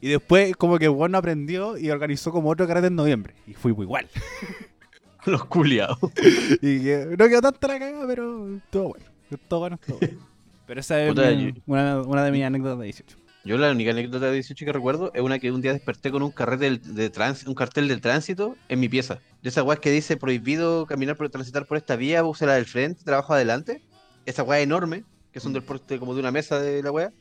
Y 0.00 0.08
después, 0.08 0.56
como 0.56 0.78
que 0.78 0.86
el 0.86 0.90
bueno 0.90 1.18
aprendió 1.18 1.78
y 1.78 1.90
organizó 1.90 2.32
como 2.32 2.50
otro 2.50 2.66
carrete 2.66 2.88
en 2.88 2.96
noviembre. 2.96 3.34
Y 3.46 3.54
fuimos 3.54 3.82
igual. 3.82 4.08
los 5.26 5.44
culiados. 5.46 5.98
y 6.62 6.80
que 6.80 7.16
no 7.18 7.28
quedó 7.28 7.42
tanta 7.42 7.68
la 7.68 7.78
caga, 7.78 8.06
pero 8.06 8.38
bueno. 8.38 8.56
Estuvo 8.58 8.88
bueno, 8.88 9.04
estuvo 9.30 9.60
bueno. 9.60 9.78
Pero 10.66 10.80
esa 10.80 11.00
es 11.02 11.08
Puta, 11.08 11.30
mi- 11.30 11.52
yo- 11.52 11.60
una, 11.66 12.00
una 12.02 12.24
de 12.24 12.30
mis 12.32 12.44
anécdotas 12.44 12.78
de 12.78 12.84
18. 12.84 13.16
Yo 13.44 13.56
la 13.58 13.70
única 13.70 13.92
anécdota 13.92 14.26
de 14.26 14.32
18 14.32 14.64
que 14.64 14.72
recuerdo 14.72 15.12
es 15.14 15.22
una 15.22 15.38
que 15.38 15.52
un 15.52 15.62
día 15.62 15.72
desperté 15.72 16.10
con 16.10 16.22
un 16.24 16.32
carrete 16.32 16.64
del- 16.64 16.94
de 16.96 17.10
trans- 17.10 17.46
un 17.46 17.54
cartel 17.54 17.86
del 17.86 18.00
tránsito 18.00 18.56
en 18.68 18.80
mi 18.80 18.88
pieza. 18.88 19.20
De 19.42 19.50
esa 19.50 19.62
weá 19.62 19.76
que 19.76 19.90
dice 19.92 20.16
prohibido 20.16 20.84
caminar 20.86 21.16
por 21.16 21.28
transitar 21.30 21.64
por 21.66 21.76
esta 21.76 21.94
vía, 21.94 22.24
use 22.24 22.44
la 22.44 22.54
del 22.54 22.66
frente, 22.66 23.04
trabajo 23.04 23.34
adelante. 23.34 23.82
Esa 24.24 24.42
weá 24.42 24.60
enorme, 24.60 25.04
que 25.32 25.38
son 25.38 25.52
del 25.52 25.62
porte 25.62 26.00
como 26.00 26.14
de 26.14 26.20
una 26.20 26.32
mesa 26.32 26.58
de 26.58 26.82
la 26.82 26.90
weá, 26.90 27.12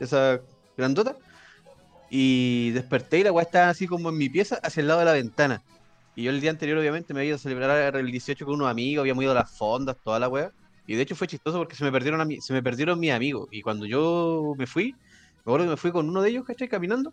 esa 0.00 0.40
grandota. 0.78 1.14
Y 2.08 2.70
desperté 2.70 3.18
y 3.18 3.24
la 3.24 3.32
weá 3.32 3.44
estaba 3.44 3.68
así 3.68 3.86
como 3.86 4.08
en 4.10 4.16
mi 4.16 4.28
pieza, 4.30 4.58
hacia 4.62 4.80
el 4.80 4.88
lado 4.88 5.00
de 5.00 5.06
la 5.06 5.12
ventana. 5.12 5.62
Y 6.14 6.22
yo 6.22 6.30
el 6.30 6.40
día 6.40 6.50
anterior, 6.50 6.78
obviamente, 6.78 7.12
me 7.12 7.20
había 7.20 7.28
ido 7.30 7.36
a 7.36 7.38
celebrar 7.40 7.96
el 7.96 8.10
18 8.10 8.46
con 8.46 8.54
unos 8.54 8.68
amigos, 8.70 9.02
habíamos 9.02 9.22
ido 9.22 9.32
a 9.32 9.34
las 9.34 9.50
fondas, 9.50 9.96
toda 10.02 10.18
la 10.18 10.28
weá. 10.28 10.52
Y 10.86 10.94
de 10.94 11.02
hecho 11.02 11.16
fue 11.16 11.26
chistoso 11.26 11.58
porque 11.58 11.74
se 11.74 11.84
me 11.84 11.92
perdieron, 11.92 12.20
a 12.20 12.24
mi- 12.24 12.40
se 12.40 12.52
me 12.52 12.62
perdieron 12.62 12.98
mis 12.98 13.12
amigos. 13.12 13.48
Y 13.50 13.62
cuando 13.62 13.86
yo 13.86 14.54
me 14.56 14.66
fui, 14.66 14.92
me 14.92 15.40
acuerdo 15.40 15.66
que 15.66 15.70
me 15.70 15.76
fui 15.76 15.92
con 15.92 16.08
uno 16.08 16.22
de 16.22 16.30
ellos, 16.30 16.44
¿cachai? 16.44 16.68
Caminando. 16.68 17.12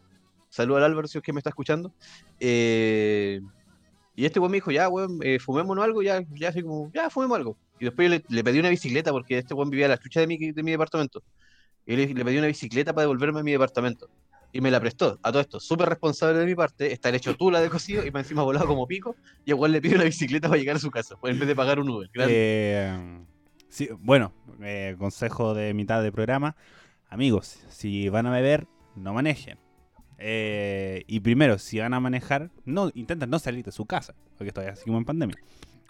Saludo 0.50 0.78
al 0.78 0.84
Álvaro 0.84 1.08
si 1.08 1.18
es 1.18 1.24
que 1.24 1.34
me 1.34 1.40
está 1.40 1.50
escuchando. 1.50 1.92
Eh, 2.40 3.42
y 4.16 4.26
este 4.26 4.40
weón 4.40 4.52
me 4.52 4.58
dijo, 4.58 4.70
ya, 4.70 4.88
weón, 4.90 5.18
eh, 5.24 5.40
fumémonos 5.40 5.84
algo, 5.84 6.04
ya, 6.04 6.22
ya, 6.30 6.50
así 6.50 6.62
como, 6.62 6.92
ya, 6.94 7.10
fumemos 7.10 7.38
algo. 7.38 7.58
Y 7.80 7.86
después 7.86 8.10
le, 8.30 8.44
pedí 8.44 8.60
una 8.60 8.70
bicicleta 8.70 9.12
porque 9.12 9.40
este 9.40 9.56
weón 9.56 9.72
vivía 9.72 9.88
a 9.88 9.90
la 9.90 9.98
chucha 9.98 10.20
de 10.20 10.28
mi, 10.28 10.38
de 10.38 10.64
mi 10.64 10.72
departamento. 10.72 11.24
Y 11.86 11.96
le, 11.96 12.14
le 12.14 12.24
pedí 12.24 12.38
una 12.38 12.48
bicicleta 12.48 12.94
para 12.94 13.04
devolverme 13.04 13.40
a 13.40 13.44
mi 13.44 13.52
departamento. 13.52 14.08
Y 14.52 14.62
me 14.62 14.70
la 14.70 14.80
prestó. 14.80 15.20
A 15.24 15.32
todo 15.32 15.42
esto, 15.42 15.60
súper 15.60 15.90
responsable 15.90 16.38
de 16.38 16.46
mi 16.46 16.54
parte, 16.54 16.94
estar 16.94 17.16
hecho 17.16 17.36
tula 17.36 17.60
de 17.60 17.72
cocido 17.72 18.06
y 18.06 18.12
me 18.12 18.20
encima 18.20 18.44
volado 18.44 18.68
como 18.68 18.86
pico. 18.86 19.16
Y 19.44 19.50
igual 19.50 19.72
le 19.72 19.82
pido 19.82 19.96
una 19.96 20.04
bicicleta 20.04 20.48
para 20.48 20.60
llegar 20.60 20.76
a 20.76 20.80
su 20.80 20.92
casa, 20.92 21.16
en 21.24 21.40
vez 21.40 21.48
de 21.48 21.56
pagar 21.56 21.80
un 21.80 21.90
Uber. 21.90 22.08
Eh, 22.14 23.26
sí, 23.74 23.90
bueno, 24.00 24.32
eh, 24.62 24.96
consejo 25.00 25.54
de 25.54 25.74
mitad 25.74 26.02
de 26.04 26.12
programa. 26.12 26.56
Amigos, 27.10 27.60
si 27.70 28.08
van 28.10 28.26
a 28.28 28.32
beber, 28.32 28.68
no 28.96 29.14
manejen. 29.14 29.58
Eh, 30.20 31.04
y 31.08 31.20
primero, 31.20 31.58
si 31.58 31.80
van 31.80 31.94
a 31.94 32.00
manejar, 32.00 32.50
no 32.66 32.92
intenten 32.94 33.30
no 33.30 33.40
salir 33.40 33.66
de 33.66 33.72
su 33.72 33.86
casa, 33.86 34.14
porque 34.38 34.52
todavía 34.52 34.76
seguimos 34.76 35.00
en 35.00 35.06
pandemia. 35.06 35.38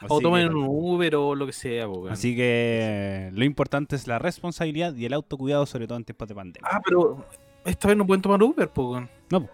O 0.10 0.20
tomen 0.20 0.50
que- 0.50 0.56
un 0.56 0.66
Uber 0.68 1.16
o 1.16 1.36
lo 1.36 1.46
que 1.46 1.54
sea, 1.54 1.86
po, 1.86 2.00
weón. 2.00 2.14
Así 2.14 2.36
que 2.36 3.30
lo 3.34 3.46
importante 3.46 3.96
es 3.96 4.08
la 4.08 4.18
responsabilidad 4.20 4.96
y 4.96 5.06
el 5.06 5.14
autocuidado, 5.14 5.66
sobre 5.66 5.88
todo 5.88 5.98
en 5.98 6.04
tiempos 6.06 6.28
de 6.28 6.36
pandemia. 6.36 6.70
Ah, 6.72 6.82
pero 6.84 7.26
esta 7.66 7.88
vez 7.90 7.98
no 7.98 8.06
pueden 8.08 8.22
tomar 8.22 8.42
Uber, 8.42 8.70
weón. 8.76 9.10
No, 9.30 9.42
po. 9.46 9.50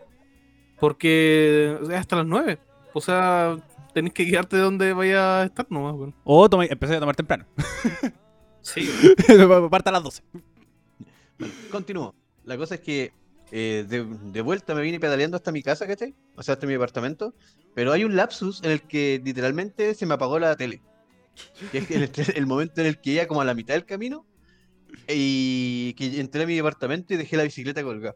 Porque 0.79 1.77
es 1.83 1.89
hasta 1.89 2.15
las 2.17 2.25
9. 2.25 2.57
O 2.93 3.01
sea, 3.01 3.57
tenés 3.93 4.13
que 4.13 4.23
guiarte 4.25 4.55
de 4.57 4.61
donde 4.63 4.93
vaya 4.93 5.41
a 5.41 5.45
estar 5.45 5.67
nomás, 5.69 5.93
weón. 5.95 6.15
O 6.23 6.49
toma, 6.49 6.65
empecé 6.65 6.95
a 6.95 6.99
tomar 6.99 7.15
temprano. 7.15 7.45
Sí. 8.61 8.87
Parta 9.71 9.89
a 9.89 9.93
las 9.93 10.03
12. 10.03 10.21
Bueno, 11.39 11.53
continúo. 11.71 12.13
La 12.43 12.57
cosa 12.57 12.75
es 12.75 12.81
que 12.81 13.13
eh, 13.51 13.85
de, 13.87 14.03
de 14.05 14.41
vuelta 14.41 14.75
me 14.75 14.81
vine 14.81 14.99
pedaleando 14.99 15.37
hasta 15.37 15.51
mi 15.51 15.63
casa, 15.63 15.87
¿cachai? 15.87 16.13
O 16.35 16.43
sea, 16.43 16.53
hasta 16.55 16.67
mi 16.67 16.73
departamento. 16.73 17.33
Pero 17.73 17.93
hay 17.93 18.03
un 18.03 18.15
lapsus 18.17 18.61
en 18.63 18.71
el 18.71 18.81
que 18.81 19.21
literalmente 19.23 19.95
se 19.95 20.05
me 20.05 20.13
apagó 20.15 20.37
la 20.39 20.55
tele. 20.57 20.81
Que 21.71 21.77
es 21.79 21.89
el, 21.89 22.11
el 22.35 22.45
momento 22.47 22.81
en 22.81 22.87
el 22.87 22.99
que 22.99 23.11
iba 23.11 23.25
como 23.27 23.41
a 23.41 23.45
la 23.45 23.53
mitad 23.53 23.73
del 23.75 23.85
camino 23.85 24.25
y 25.07 25.93
que 25.93 26.19
entré 26.19 26.43
a 26.43 26.47
mi 26.47 26.55
departamento 26.55 27.13
y 27.13 27.17
dejé 27.17 27.37
la 27.37 27.43
bicicleta 27.43 27.81
colgada. 27.81 28.15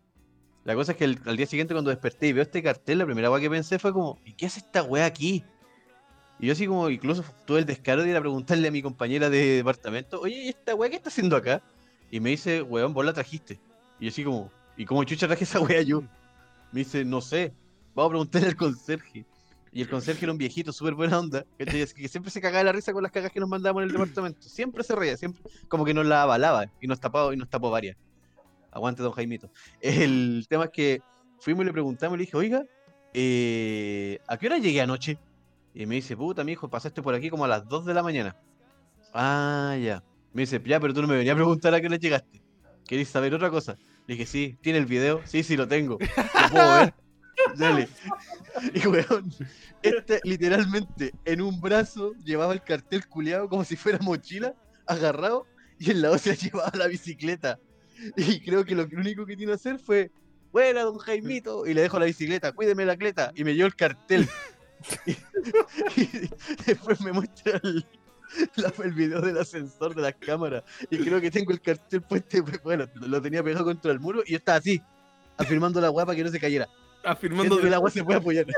La 0.66 0.76
cosa 0.76 0.92
es 0.92 0.98
que 0.98 1.06
el- 1.06 1.20
al 1.26 1.38
día 1.38 1.46
siguiente 1.46 1.74
cuando 1.74 1.90
desperté 1.90 2.28
y 2.28 2.34
veo 2.34 2.44
este 2.44 2.62
cartel, 2.62 3.00
la 3.00 3.06
primera 3.06 3.32
weá 3.32 3.42
que 3.42 3.50
pensé 3.50 3.80
fue 3.80 3.94
como, 3.94 4.20
¿y 4.26 4.34
qué 4.34 4.46
hace 4.48 4.60
esta 4.60 4.84
weá 4.84 5.06
aquí? 5.06 5.44
Y 6.44 6.48
yo 6.48 6.52
así 6.52 6.68
como, 6.68 6.90
incluso 6.90 7.24
tuve 7.46 7.60
el 7.60 7.66
descaro 7.66 8.04
de 8.04 8.10
ir 8.10 8.18
a 8.18 8.20
preguntarle 8.20 8.68
a 8.68 8.72
mi 8.72 8.82
compañera 8.82 9.30
de 9.30 9.56
departamento, 9.56 10.20
oye, 10.20 10.44
¿y 10.44 10.50
esta 10.50 10.76
weá 10.76 10.90
qué 10.90 10.98
está 10.98 11.08
haciendo 11.08 11.38
acá? 11.38 11.64
Y 12.12 12.20
me 12.20 12.32
dice, 12.32 12.62
weón, 12.62 12.94
vos 12.94 13.06
la 13.06 13.14
trajiste. 13.14 13.62
Y 13.98 14.08
yo 14.08 14.12
así 14.12 14.26
como, 14.26 14.52
¿y 14.76 14.84
cómo 14.84 15.06
chucha 15.06 15.26
traje 15.26 15.46
esa 15.46 15.62
weá 15.62 15.82
yo? 15.84 16.02
Me 16.74 16.80
dice, 16.82 17.06
no 17.06 17.22
sé, 17.22 17.54
vamos 17.96 18.10
a 18.10 18.12
preguntarle 18.12 18.50
al 18.50 18.58
conserje. 18.58 19.26
Y 19.72 19.84
el 19.84 19.90
conserje 19.90 20.26
era 20.26 20.34
un 20.34 20.38
viejito 20.38 20.74
súper 20.74 20.96
buena 20.96 21.18
onda, 21.18 21.46
que 21.58 22.10
siempre 22.10 22.30
se 22.30 22.42
cagaba 22.42 22.66
la 22.66 22.74
risa 22.74 22.92
con 22.92 23.04
las 23.04 23.14
cagas 23.14 23.32
que 23.32 23.40
nos 23.40 23.48
mandábamos 23.48 23.84
en 23.84 23.88
el 23.88 23.94
departamento. 23.94 24.42
Siempre 24.42 24.84
se 24.84 24.96
reía, 24.96 25.16
siempre, 25.16 25.42
como 25.70 25.86
que 25.86 25.94
nos 25.94 26.06
la 26.06 26.24
avalaba 26.24 26.66
y 26.82 26.88
nos 26.88 27.00
tapaba 27.00 27.34
y 27.34 27.38
nos 27.38 27.50
tapó 27.50 27.72
varias. 27.72 27.96
Aguante, 28.70 29.02
don 29.02 29.14
Jaimito. 29.14 29.50
El 29.80 30.46
tema 30.50 30.66
es 30.66 30.72
que 30.72 31.02
fuimos 31.40 31.64
y 31.64 31.68
le 31.68 31.72
preguntamos 31.72 32.16
y 32.16 32.18
le 32.18 32.26
dije, 32.26 32.36
oiga, 32.36 32.66
eh, 33.14 34.20
¿a 34.28 34.36
qué 34.38 34.48
hora 34.48 34.58
llegué 34.58 34.82
anoche? 34.82 35.18
Y 35.74 35.86
me 35.86 35.96
dice, 35.96 36.16
puta, 36.16 36.44
mi 36.44 36.52
hijo, 36.54 36.70
pasaste 36.70 37.02
por 37.02 37.16
aquí 37.16 37.30
como 37.30 37.46
a 37.46 37.48
las 37.48 37.68
2 37.68 37.86
de 37.86 37.94
la 37.94 38.04
mañana. 38.04 38.36
Ah, 39.14 39.76
ya. 39.82 40.04
Me 40.34 40.42
dice, 40.42 40.62
ya, 40.66 40.80
pero 40.80 40.94
tú 40.94 41.02
no 41.02 41.08
me 41.08 41.18
venías 41.18 41.34
a 41.34 41.38
preguntar 41.38 41.74
a 41.74 41.82
qué 41.82 41.88
hora 41.88 41.98
llegaste. 41.98 42.42
¿Querés 42.86 43.10
saber 43.10 43.34
otra 43.34 43.50
cosa? 43.50 43.78
Le 44.08 44.16
dije, 44.16 44.26
sí, 44.26 44.58
¿tiene 44.62 44.80
el 44.80 44.86
video? 44.86 45.22
Sí, 45.26 45.44
sí, 45.44 45.56
lo 45.56 45.68
tengo. 45.68 45.98
¿Lo 46.00 46.50
puedo 46.50 46.76
ver? 46.76 46.94
Dale. 47.58 47.88
Y 48.74 48.88
weón, 48.88 49.34
este 49.82 50.20
literalmente 50.24 51.14
en 51.26 51.42
un 51.42 51.60
brazo 51.60 52.14
llevaba 52.24 52.54
el 52.54 52.62
cartel 52.62 53.08
culeado 53.08 53.50
como 53.50 53.64
si 53.64 53.76
fuera 53.76 53.98
mochila, 54.00 54.54
agarrado, 54.86 55.48
y 55.80 55.92
en 55.92 56.02
la 56.02 56.12
otra 56.12 56.34
llevaba 56.42 56.72
la 56.78 56.88
bicicleta. 56.88 57.60
Y 58.18 58.42
creo 58.42 58.66
que 58.66 58.76
lo 58.76 58.84
único 58.84 59.26
que 59.26 59.36
tiene 59.36 59.52
que 59.52 59.56
hacer 59.56 59.80
fue 59.80 60.12
buena, 60.52 60.84
don 60.84 60.98
Jaimito, 60.98 61.66
y 61.66 61.74
le 61.74 61.82
dejo 61.82 62.00
la 62.00 62.06
bicicleta, 62.06 62.52
cuídeme 62.52 62.86
la 62.86 62.98
cleta, 62.98 63.32
y 63.36 63.44
me 63.44 63.56
llevo 63.56 63.68
el 63.68 63.76
cartel. 63.76 64.28
y, 65.98 66.02
y 66.02 66.30
después 66.66 67.00
me 67.02 67.12
muestra 67.12 67.60
el, 67.64 67.86
la- 68.56 68.74
el 68.84 68.94
video 68.94 69.22
del 69.22 69.38
ascensor 69.38 69.96
de 69.96 70.02
las 70.02 70.16
cámaras, 70.16 70.64
y 70.90 70.98
creo 70.98 71.20
que 71.22 71.32
tengo 71.32 71.52
el 71.52 71.62
cartel 71.62 72.02
puesto, 72.02 72.38
bueno, 72.64 72.86
lo 72.96 73.22
tenía 73.22 73.44
pegado 73.44 73.66
contra 73.66 73.92
el 73.92 74.00
muro, 74.00 74.24
y 74.26 74.32
yo 74.32 74.38
estaba 74.38 74.58
así, 74.58 74.82
afirmando 75.38 75.80
la 75.82 75.92
para 75.94 76.16
que 76.16 76.24
no 76.24 76.30
se 76.30 76.40
cayera. 76.40 76.68
Afirmando 77.04 77.60
que 77.60 77.68
el 77.68 77.74
agua 77.74 77.90
se 77.92 78.04
puede 78.04 78.20
apoyar. 78.20 78.46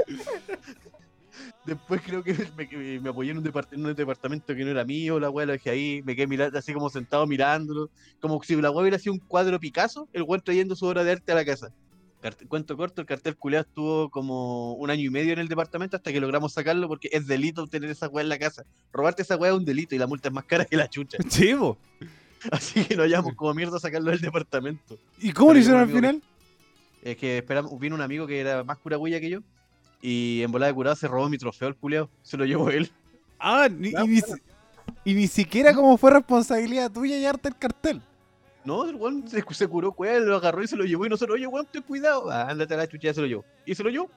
Después 1.65 1.99
creo 2.05 2.23
que 2.23 2.34
me, 2.55 2.99
me 2.99 3.09
apoyé 3.09 3.32
en 3.32 3.39
un, 3.39 3.43
depart- 3.43 3.73
en 3.73 3.84
un 3.86 3.93
departamento 3.95 4.55
que 4.55 4.63
no 4.63 4.69
era 4.69 4.86
mío, 4.86 5.19
la 5.19 5.32
weá 5.32 5.47
lo 5.47 5.53
dejé 5.53 5.71
ahí, 5.71 6.01
me 6.05 6.15
quedé 6.15 6.28
mirando, 6.28 6.57
así 6.59 6.71
como 6.73 6.89
sentado 6.91 7.26
mirándolo, 7.26 7.89
como 8.21 8.41
si 8.43 8.55
la 8.55 8.69
weá 8.69 8.82
hubiera 8.84 8.99
sido 8.99 9.13
un 9.13 9.19
cuadro 9.19 9.59
Picasso, 9.59 10.07
el 10.13 10.21
weón 10.23 10.41
trayendo 10.41 10.76
su 10.76 10.86
obra 10.86 11.03
de 11.03 11.13
arte 11.13 11.32
a 11.32 11.36
la 11.36 11.43
casa. 11.43 11.73
Cuento 12.47 12.76
corto, 12.78 13.01
el 13.01 13.07
cartel 13.07 13.36
culeado 13.36 13.65
estuvo 13.67 14.09
como 14.09 14.73
un 14.73 14.89
año 14.89 15.03
y 15.03 15.09
medio 15.09 15.34
en 15.34 15.39
el 15.39 15.47
departamento 15.47 15.95
hasta 15.97 16.11
que 16.11 16.19
logramos 16.19 16.53
sacarlo 16.53 16.88
porque 16.88 17.09
es 17.11 17.28
delito 17.28 17.67
tener 17.67 17.89
esa 17.89 18.07
weá 18.07 18.23
en 18.23 18.30
la 18.30 18.39
casa. 18.39 18.63
Robarte 18.91 19.21
esa 19.21 19.36
weá 19.38 19.51
es 19.51 19.57
un 19.57 19.65
delito 19.65 19.93
y 19.95 19.97
la 19.99 20.07
multa 20.07 20.30
es 20.30 20.34
más 20.34 20.45
cara 20.45 20.65
que 20.65 20.76
la 20.76 20.88
chucha. 20.89 21.17
Chivo. 21.28 21.78
Así 22.51 22.84
que 22.86 22.95
nos 22.95 23.07
llevamos 23.07 23.34
como 23.36 23.53
mierda 23.53 23.78
a 23.78 23.80
sacarlo 23.80 24.11
del 24.11 24.21
departamento. 24.21 24.97
¿Y 25.19 25.32
cómo 25.32 25.53
lo 25.53 25.59
hicieron 25.59 25.82
al 25.82 25.89
final? 25.91 26.21
Es 27.03 27.17
que 27.17 27.38
esperamos, 27.38 27.80
vino 27.80 27.95
un 27.95 28.01
amigo 28.01 28.26
que 28.28 28.39
era 28.39 28.63
más 28.63 28.78
curagüilla 28.80 29.19
que 29.19 29.30
yo. 29.30 29.39
Y 30.01 30.41
en 30.43 30.51
volada 30.51 30.71
de 30.71 30.76
curado 30.76 30.95
se 30.95 31.07
robó 31.07 31.30
mi 31.30 31.38
trofeo 31.38 31.67
el 31.67 31.76
culeado. 31.76 32.09
Se 32.23 32.38
lo 32.38 32.45
llevó 32.45 32.69
él. 32.69 32.91
Ah, 33.39 33.67
ni- 33.71 33.89
y, 33.89 34.07
ni, 34.07 34.19
y 35.03 35.13
ni 35.13 35.28
siquiera 35.28 35.73
como 35.73 35.97
fue 35.97 36.11
responsabilidad 36.11 36.91
tuya 36.91 37.17
llevarte 37.17 37.49
el 37.49 37.57
cartel. 37.57 38.01
No, 38.66 38.84
el 38.89 38.95
weón 38.95 39.28
se, 39.28 39.43
se 39.51 39.68
curó, 39.68 39.93
weón, 39.97 40.28
lo 40.28 40.36
agarró 40.38 40.63
y 40.63 40.68
se 40.68 40.76
lo 40.76 40.84
llevó. 40.86 41.05
Y 41.05 41.09
nosotros, 41.09 41.36
oye, 41.36 41.47
weón, 41.47 41.68
ten 41.72 41.84
cuidado. 41.84 42.30
Ah, 42.32 42.47
ándate 42.49 42.74
a 42.74 42.78
la 42.78 42.88
chucha, 42.88 43.07
ya 43.09 43.13
se 43.13 43.22
lo 43.22 43.28
llevó. 43.28 43.45
Y 43.66 43.76
se 43.76 43.84
lo 43.84 43.89
llevó. 43.89 44.09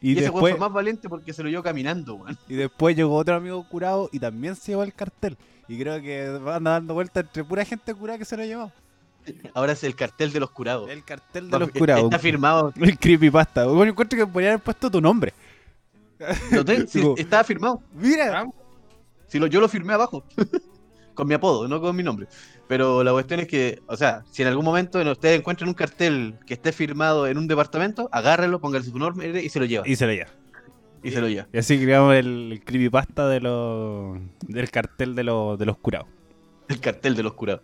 Y, 0.00 0.12
Y, 0.14 0.18
ese 0.18 0.30
weón 0.30 0.40
fue 0.40 0.56
más 0.56 0.72
valiente 0.72 1.08
porque 1.08 1.32
se 1.32 1.42
lo 1.42 1.48
llevó 1.50 1.62
caminando, 1.62 2.14
weón. 2.14 2.38
y 2.48 2.54
después 2.54 2.96
llegó 2.96 3.14
otro 3.16 3.34
amigo 3.34 3.66
curado 3.68 4.08
y 4.12 4.18
también 4.18 4.54
se 4.56 4.72
llevó 4.72 4.82
el 4.84 4.94
cartel. 4.94 5.36
Y 5.68 5.78
creo 5.78 6.00
que 6.00 6.26
anda 6.50 6.70
dando 6.72 6.94
vueltas 6.94 7.24
entre 7.24 7.44
pura 7.44 7.64
gente 7.64 7.92
curada 7.94 8.18
que 8.18 8.24
se 8.24 8.36
lo 8.36 8.44
llevó. 8.44 8.72
Ahora 9.52 9.72
es 9.72 9.84
el 9.84 9.94
cartel 9.94 10.32
de 10.32 10.40
los 10.40 10.50
curados. 10.50 10.88
El 10.88 11.04
cartel 11.04 11.46
de 11.46 11.52
Va- 11.52 11.58
los 11.58 11.70
curados. 11.70 12.04
Está 12.04 12.18
firmado. 12.18 12.72
El 12.80 12.98
creepypasta. 12.98 13.66
Bueno, 13.66 13.92
encuentro 13.92 14.18
que 14.18 14.26
podría 14.26 14.50
haber 14.52 14.62
puesto 14.62 14.90
tu 14.90 15.00
nombre. 15.02 15.34
¿Lo 16.50 16.64
ten- 16.64 16.88
sí, 16.88 17.02
firmado. 17.44 17.82
Mira. 17.92 18.46
Si 19.26 19.38
lo, 19.38 19.46
yo 19.46 19.60
lo 19.60 19.68
firmé 19.68 19.92
abajo. 19.92 20.24
con 21.18 21.26
mi 21.26 21.34
apodo, 21.34 21.66
no 21.66 21.80
con 21.80 21.96
mi 21.96 22.04
nombre. 22.04 22.28
Pero 22.68 23.02
la 23.02 23.10
cuestión 23.10 23.40
es 23.40 23.48
que, 23.48 23.82
o 23.88 23.96
sea, 23.96 24.22
si 24.30 24.42
en 24.42 24.48
algún 24.48 24.64
momento 24.64 25.00
ustedes 25.00 25.36
encuentran 25.36 25.68
un 25.68 25.74
cartel 25.74 26.36
que 26.46 26.54
esté 26.54 26.70
firmado 26.70 27.26
en 27.26 27.38
un 27.38 27.48
departamento, 27.48 28.08
agárrenlo, 28.12 28.60
pónganle 28.60 28.88
su 28.88 28.96
nombre 28.96 29.42
y 29.42 29.48
se 29.48 29.58
lo 29.58 29.64
llevan. 29.64 29.90
Y 29.90 29.96
se 29.96 30.06
lo 30.06 30.12
lleva. 30.12 30.30
Y 31.02 31.10
se 31.10 31.20
lo 31.20 31.28
llevan. 31.28 31.48
Y 31.52 31.58
así 31.58 31.76
creamos 31.76 32.14
el, 32.14 32.62
creepypasta 32.64 33.28
de 33.28 33.40
los, 33.40 34.16
del 34.46 34.70
cartel 34.70 35.16
de, 35.16 35.24
los 35.24 35.58
de 35.58 35.66
los 35.66 35.76
curados. 35.78 36.06
El 36.68 36.78
cartel 36.78 37.16
de 37.16 37.24
los 37.24 37.34
curados. 37.34 37.62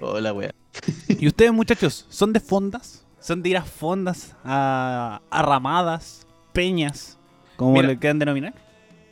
Hola, 0.00 0.32
wea. 0.32 0.54
¿Y 1.08 1.26
ustedes, 1.26 1.52
muchachos, 1.52 2.06
son 2.08 2.32
de 2.32 2.38
fondas? 2.38 3.04
¿Son 3.18 3.42
de 3.42 3.48
ir 3.48 3.56
a 3.56 3.62
fondas, 3.62 4.36
a, 4.44 5.22
a 5.28 5.42
ramadas, 5.42 6.24
peñas, 6.52 7.18
como 7.56 7.72
Mira. 7.72 7.88
le 7.88 7.98
quieran 7.98 8.20
denominar? 8.20 8.54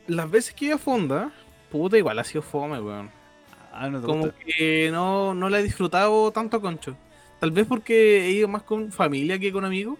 Las 0.07 0.31
veces 0.31 0.53
que 0.53 0.67
iba 0.67 0.75
a 0.75 0.77
fonda, 0.77 1.33
puta, 1.69 1.97
igual 1.97 2.19
ha 2.19 2.23
sido 2.23 2.41
fome, 2.41 2.79
weón. 2.79 3.24
Ah, 3.75 3.89
no 3.89 4.01
te 4.01 4.07
Como 4.07 4.23
gusta. 4.25 4.35
que 4.45 4.89
no, 4.91 5.33
no 5.33 5.49
la 5.49 5.59
he 5.59 5.63
disfrutado 5.63 6.31
tanto 6.31 6.61
concho. 6.61 6.97
Tal 7.39 7.51
vez 7.51 7.67
porque 7.67 8.25
he 8.25 8.31
ido 8.31 8.47
más 8.47 8.63
con 8.63 8.91
familia 8.91 9.37
que 9.39 9.51
con 9.51 9.65
amigos. 9.65 9.99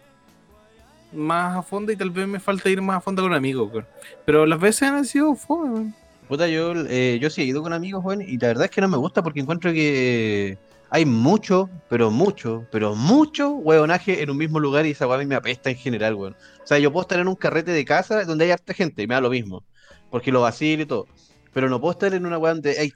Más 1.12 1.58
a 1.58 1.62
fondo 1.64 1.92
y 1.92 1.98
tal 1.98 2.10
vez 2.10 2.28
me 2.28 2.40
falta 2.40 2.70
ir 2.70 2.82
más 2.82 2.98
a 2.98 3.02
fondo 3.02 3.22
con 3.24 3.34
amigos, 3.34 3.72
weón. 3.72 3.88
Pero 4.26 4.46
las 4.46 4.60
veces 4.60 4.84
han 4.90 5.06
sido 5.06 5.36
fome, 5.36 5.70
weón. 5.72 5.96
Puta, 6.28 6.48
yo, 6.48 6.74
eh, 6.88 7.20
yo 7.22 7.30
sí 7.30 7.42
he 7.42 7.46
ido 7.46 7.62
con 7.62 7.74
amigos, 7.74 8.04
weón, 8.04 8.22
y 8.22 8.38
la 8.38 8.48
verdad 8.50 8.66
es 8.66 8.72
que 8.72 8.82
no 8.82 8.88
me 8.88 8.98
gusta 8.98 9.24
porque 9.24 9.40
encuentro 9.42 9.72
que 9.74 10.58
hay 10.90 11.06
mucho, 11.06 11.70
pero 11.90 12.12
mucho, 12.12 12.68
pero 12.72 12.96
mucho 12.96 13.52
hueonaje 13.52 14.24
en 14.24 14.30
un 14.32 14.38
mismo 14.38 14.60
lugar 14.60 14.86
y 14.86 14.92
esa 14.92 15.08
weá 15.08 15.18
a 15.18 15.20
mí 15.20 15.26
me 15.28 15.36
apesta 15.36 15.70
en 15.70 15.78
general, 15.78 16.16
weón. 16.16 16.36
O 16.64 16.68
sea, 16.68 16.80
yo 16.80 16.92
puedo 16.92 17.04
estar 17.04 17.20
en 17.20 17.28
un 17.28 17.36
carrete 17.36 17.72
de 17.72 17.86
casa 17.86 18.26
donde 18.26 18.46
hay 18.46 18.52
harta 18.52 18.74
gente 18.74 19.04
y 19.04 19.08
me 19.08 19.16
da 19.16 19.22
lo 19.22 19.30
mismo, 19.30 19.64
porque 20.10 20.32
lo 20.32 20.42
vacilo 20.42 20.84
y 20.84 20.86
todo. 20.88 21.08
Pero 21.54 21.70
no 21.70 21.80
puedo 21.80 21.92
estar 21.94 22.14
en 22.14 22.26
una 22.26 22.38
weá 22.40 22.54
donde 22.54 22.78
hay 22.80 22.92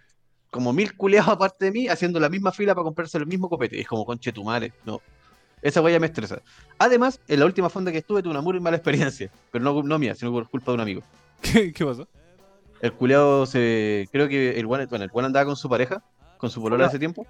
como 0.49 0.73
mil 0.73 0.95
culeados 0.95 1.29
aparte 1.33 1.65
de 1.65 1.71
mí 1.71 1.87
haciendo 1.87 2.19
la 2.19 2.29
misma 2.29 2.51
fila 2.51 2.73
para 2.75 2.83
comprarse 2.83 3.17
el 3.17 3.25
mismo 3.25 3.49
copete. 3.49 3.77
Y 3.77 3.81
es 3.81 3.87
como 3.87 4.05
conche 4.05 4.31
tu 4.31 4.43
madre, 4.43 4.73
no. 4.85 5.01
Esa 5.61 5.87
ya 5.89 5.99
me 5.99 6.07
estresa. 6.07 6.41
Además, 6.77 7.19
en 7.27 7.39
la 7.39 7.45
última 7.45 7.69
fonda 7.69 7.91
que 7.91 7.97
estuve 7.97 8.21
tuve 8.23 8.31
una 8.31 8.41
muy 8.41 8.59
mala 8.61 8.77
experiencia, 8.77 9.29
pero 9.51 9.63
no, 9.63 9.83
no 9.83 9.99
mía, 9.99 10.15
sino 10.15 10.31
por 10.31 10.47
culpa 10.49 10.71
de 10.71 10.75
un 10.75 10.81
amigo. 10.81 11.01
¿Qué, 11.41 11.73
qué 11.73 11.85
pasó? 11.85 12.07
El 12.81 12.93
culeado 12.93 13.45
se. 13.45 14.07
Creo 14.11 14.29
que 14.29 14.57
el 14.57 14.65
Juan, 14.65 14.87
bueno, 14.89 15.03
el 15.03 15.09
Juan 15.11 15.25
andaba 15.25 15.45
con 15.45 15.57
su 15.57 15.67
pareja, 15.67 16.01
con 16.37 16.49
su 16.49 16.61
polola 16.61 16.85
hace 16.85 16.97
tiempo. 16.97 17.27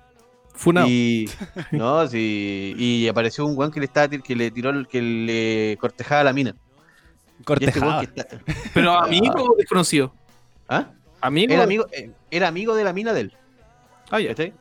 Funado. 0.53 0.87
Y. 0.87 1.27
No, 1.71 2.07
sí. 2.07 2.75
Y 2.77 3.07
apareció 3.07 3.45
un 3.47 3.55
Juan 3.55 3.71
que 3.71 3.79
le 3.79 3.87
estaba 3.87 4.07
que 4.09 4.35
le 4.35 4.51
tiró 4.51 4.69
el 4.69 4.87
que 4.87 5.01
le 5.01 5.77
cortejaba 5.79 6.23
la 6.23 6.33
mina. 6.33 6.51
Este 6.51 7.43
Cortejada. 7.45 7.99
weón 7.99 8.07
que 8.13 8.19
está- 8.21 8.39
Pero 8.73 8.91
amigo 8.99 9.33
o 9.53 9.55
desconocido. 9.55 10.13
¿Ah? 10.67 10.91
Amigo. 11.21 11.53
Era 11.53 11.63
amigo, 11.63 11.87
eh, 11.91 12.11
era 12.31 12.47
amigo 12.47 12.75
de 12.75 12.83
la 12.83 12.93
mina 12.93 13.13
de 13.13 13.21
él. 13.21 13.33
Ah, 14.11 14.19
ya. 14.19 14.29
¿cachai? 14.29 14.53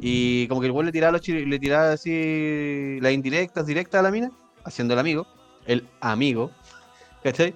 Y 0.00 0.46
como 0.48 0.60
que 0.60 0.66
el 0.66 0.72
weón 0.72 0.86
le 0.86 0.92
tiraba 0.92 1.12
los 1.12 1.26
le 1.26 1.58
tiraba 1.58 1.92
así 1.92 2.98
las 3.00 3.12
indirectas, 3.12 3.66
directas 3.66 4.00
a 4.00 4.02
la 4.02 4.10
mina, 4.10 4.30
haciendo 4.64 4.94
el 4.94 5.00
amigo, 5.00 5.26
el 5.66 5.86
amigo, 6.00 6.50
¿cachai? 7.22 7.54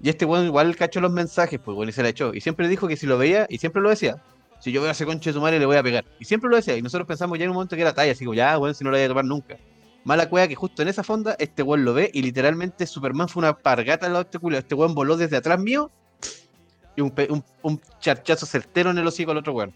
Y 0.00 0.08
este 0.08 0.24
weón 0.24 0.46
igual 0.46 0.76
cachó 0.76 1.00
los 1.00 1.10
mensajes, 1.10 1.58
pues 1.58 1.74
bueno, 1.74 1.90
y 1.90 1.92
se 1.92 2.02
la 2.02 2.10
echó. 2.10 2.34
Y 2.34 2.40
siempre 2.40 2.68
dijo 2.68 2.88
que 2.88 2.96
si 2.96 3.06
lo 3.06 3.18
veía, 3.18 3.46
y 3.48 3.58
siempre 3.58 3.82
lo 3.82 3.90
decía, 3.90 4.22
si 4.60 4.72
yo 4.72 4.80
veo 4.80 4.90
a 4.90 4.92
ese 4.92 5.06
conche 5.06 5.30
de 5.30 5.34
su 5.34 5.40
madre 5.40 5.58
le 5.58 5.66
voy 5.66 5.76
a 5.76 5.82
pegar. 5.82 6.04
Y 6.18 6.24
siempre 6.24 6.50
lo 6.50 6.56
decía, 6.56 6.76
y 6.76 6.82
nosotros 6.82 7.06
pensamos 7.06 7.38
ya 7.38 7.44
en 7.44 7.50
un 7.50 7.54
momento 7.54 7.76
que 7.76 7.82
era 7.82 7.94
talla, 7.94 8.12
así 8.12 8.24
como 8.24 8.34
ya, 8.34 8.58
weón, 8.58 8.74
si 8.74 8.84
no 8.84 8.90
lo 8.90 8.96
voy 8.96 9.04
a 9.04 9.08
tomar 9.08 9.24
nunca. 9.24 9.56
Mala 10.04 10.28
cueva 10.28 10.46
que 10.48 10.54
justo 10.54 10.82
en 10.82 10.88
esa 10.88 11.02
fonda, 11.02 11.36
este 11.38 11.62
weón 11.62 11.84
lo 11.84 11.94
ve 11.94 12.10
y 12.14 12.22
literalmente 12.22 12.86
Superman 12.86 13.28
fue 13.28 13.40
una 13.40 13.58
pargata 13.58 14.06
al 14.06 14.12
lado 14.12 14.24
de 14.24 14.28
este 14.28 14.38
culo. 14.38 14.58
Este 14.58 14.74
weón 14.74 14.94
voló 14.94 15.16
desde 15.16 15.36
atrás 15.36 15.58
mío 15.60 15.90
y 16.98 17.00
un, 17.00 17.12
pe- 17.12 17.28
un, 17.30 17.44
un 17.62 17.80
charchazo 18.00 18.44
certero 18.44 18.90
en 18.90 18.98
el 18.98 19.06
hocico 19.06 19.30
al 19.30 19.36
otro 19.36 19.52
weón. 19.52 19.72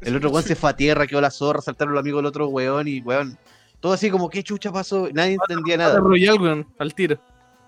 El 0.00 0.16
otro 0.16 0.30
weón 0.30 0.44
se 0.44 0.54
fue 0.54 0.70
a 0.70 0.76
tierra, 0.76 1.06
quedó 1.06 1.20
la 1.20 1.30
zorra, 1.30 1.60
saltaron 1.60 1.92
los 1.92 2.00
amigos 2.00 2.20
del 2.20 2.26
otro 2.26 2.48
weón 2.48 2.88
y 2.88 3.02
weón. 3.02 3.38
Todo 3.80 3.92
así 3.92 4.10
como, 4.10 4.30
¿qué 4.30 4.42
chucha 4.42 4.72
pasó? 4.72 5.10
Nadie 5.12 5.34
entendía 5.34 5.76
nada. 5.76 6.00
Royal, 6.00 6.40
weón, 6.40 6.66
al 6.78 6.94
tiro. 6.94 7.18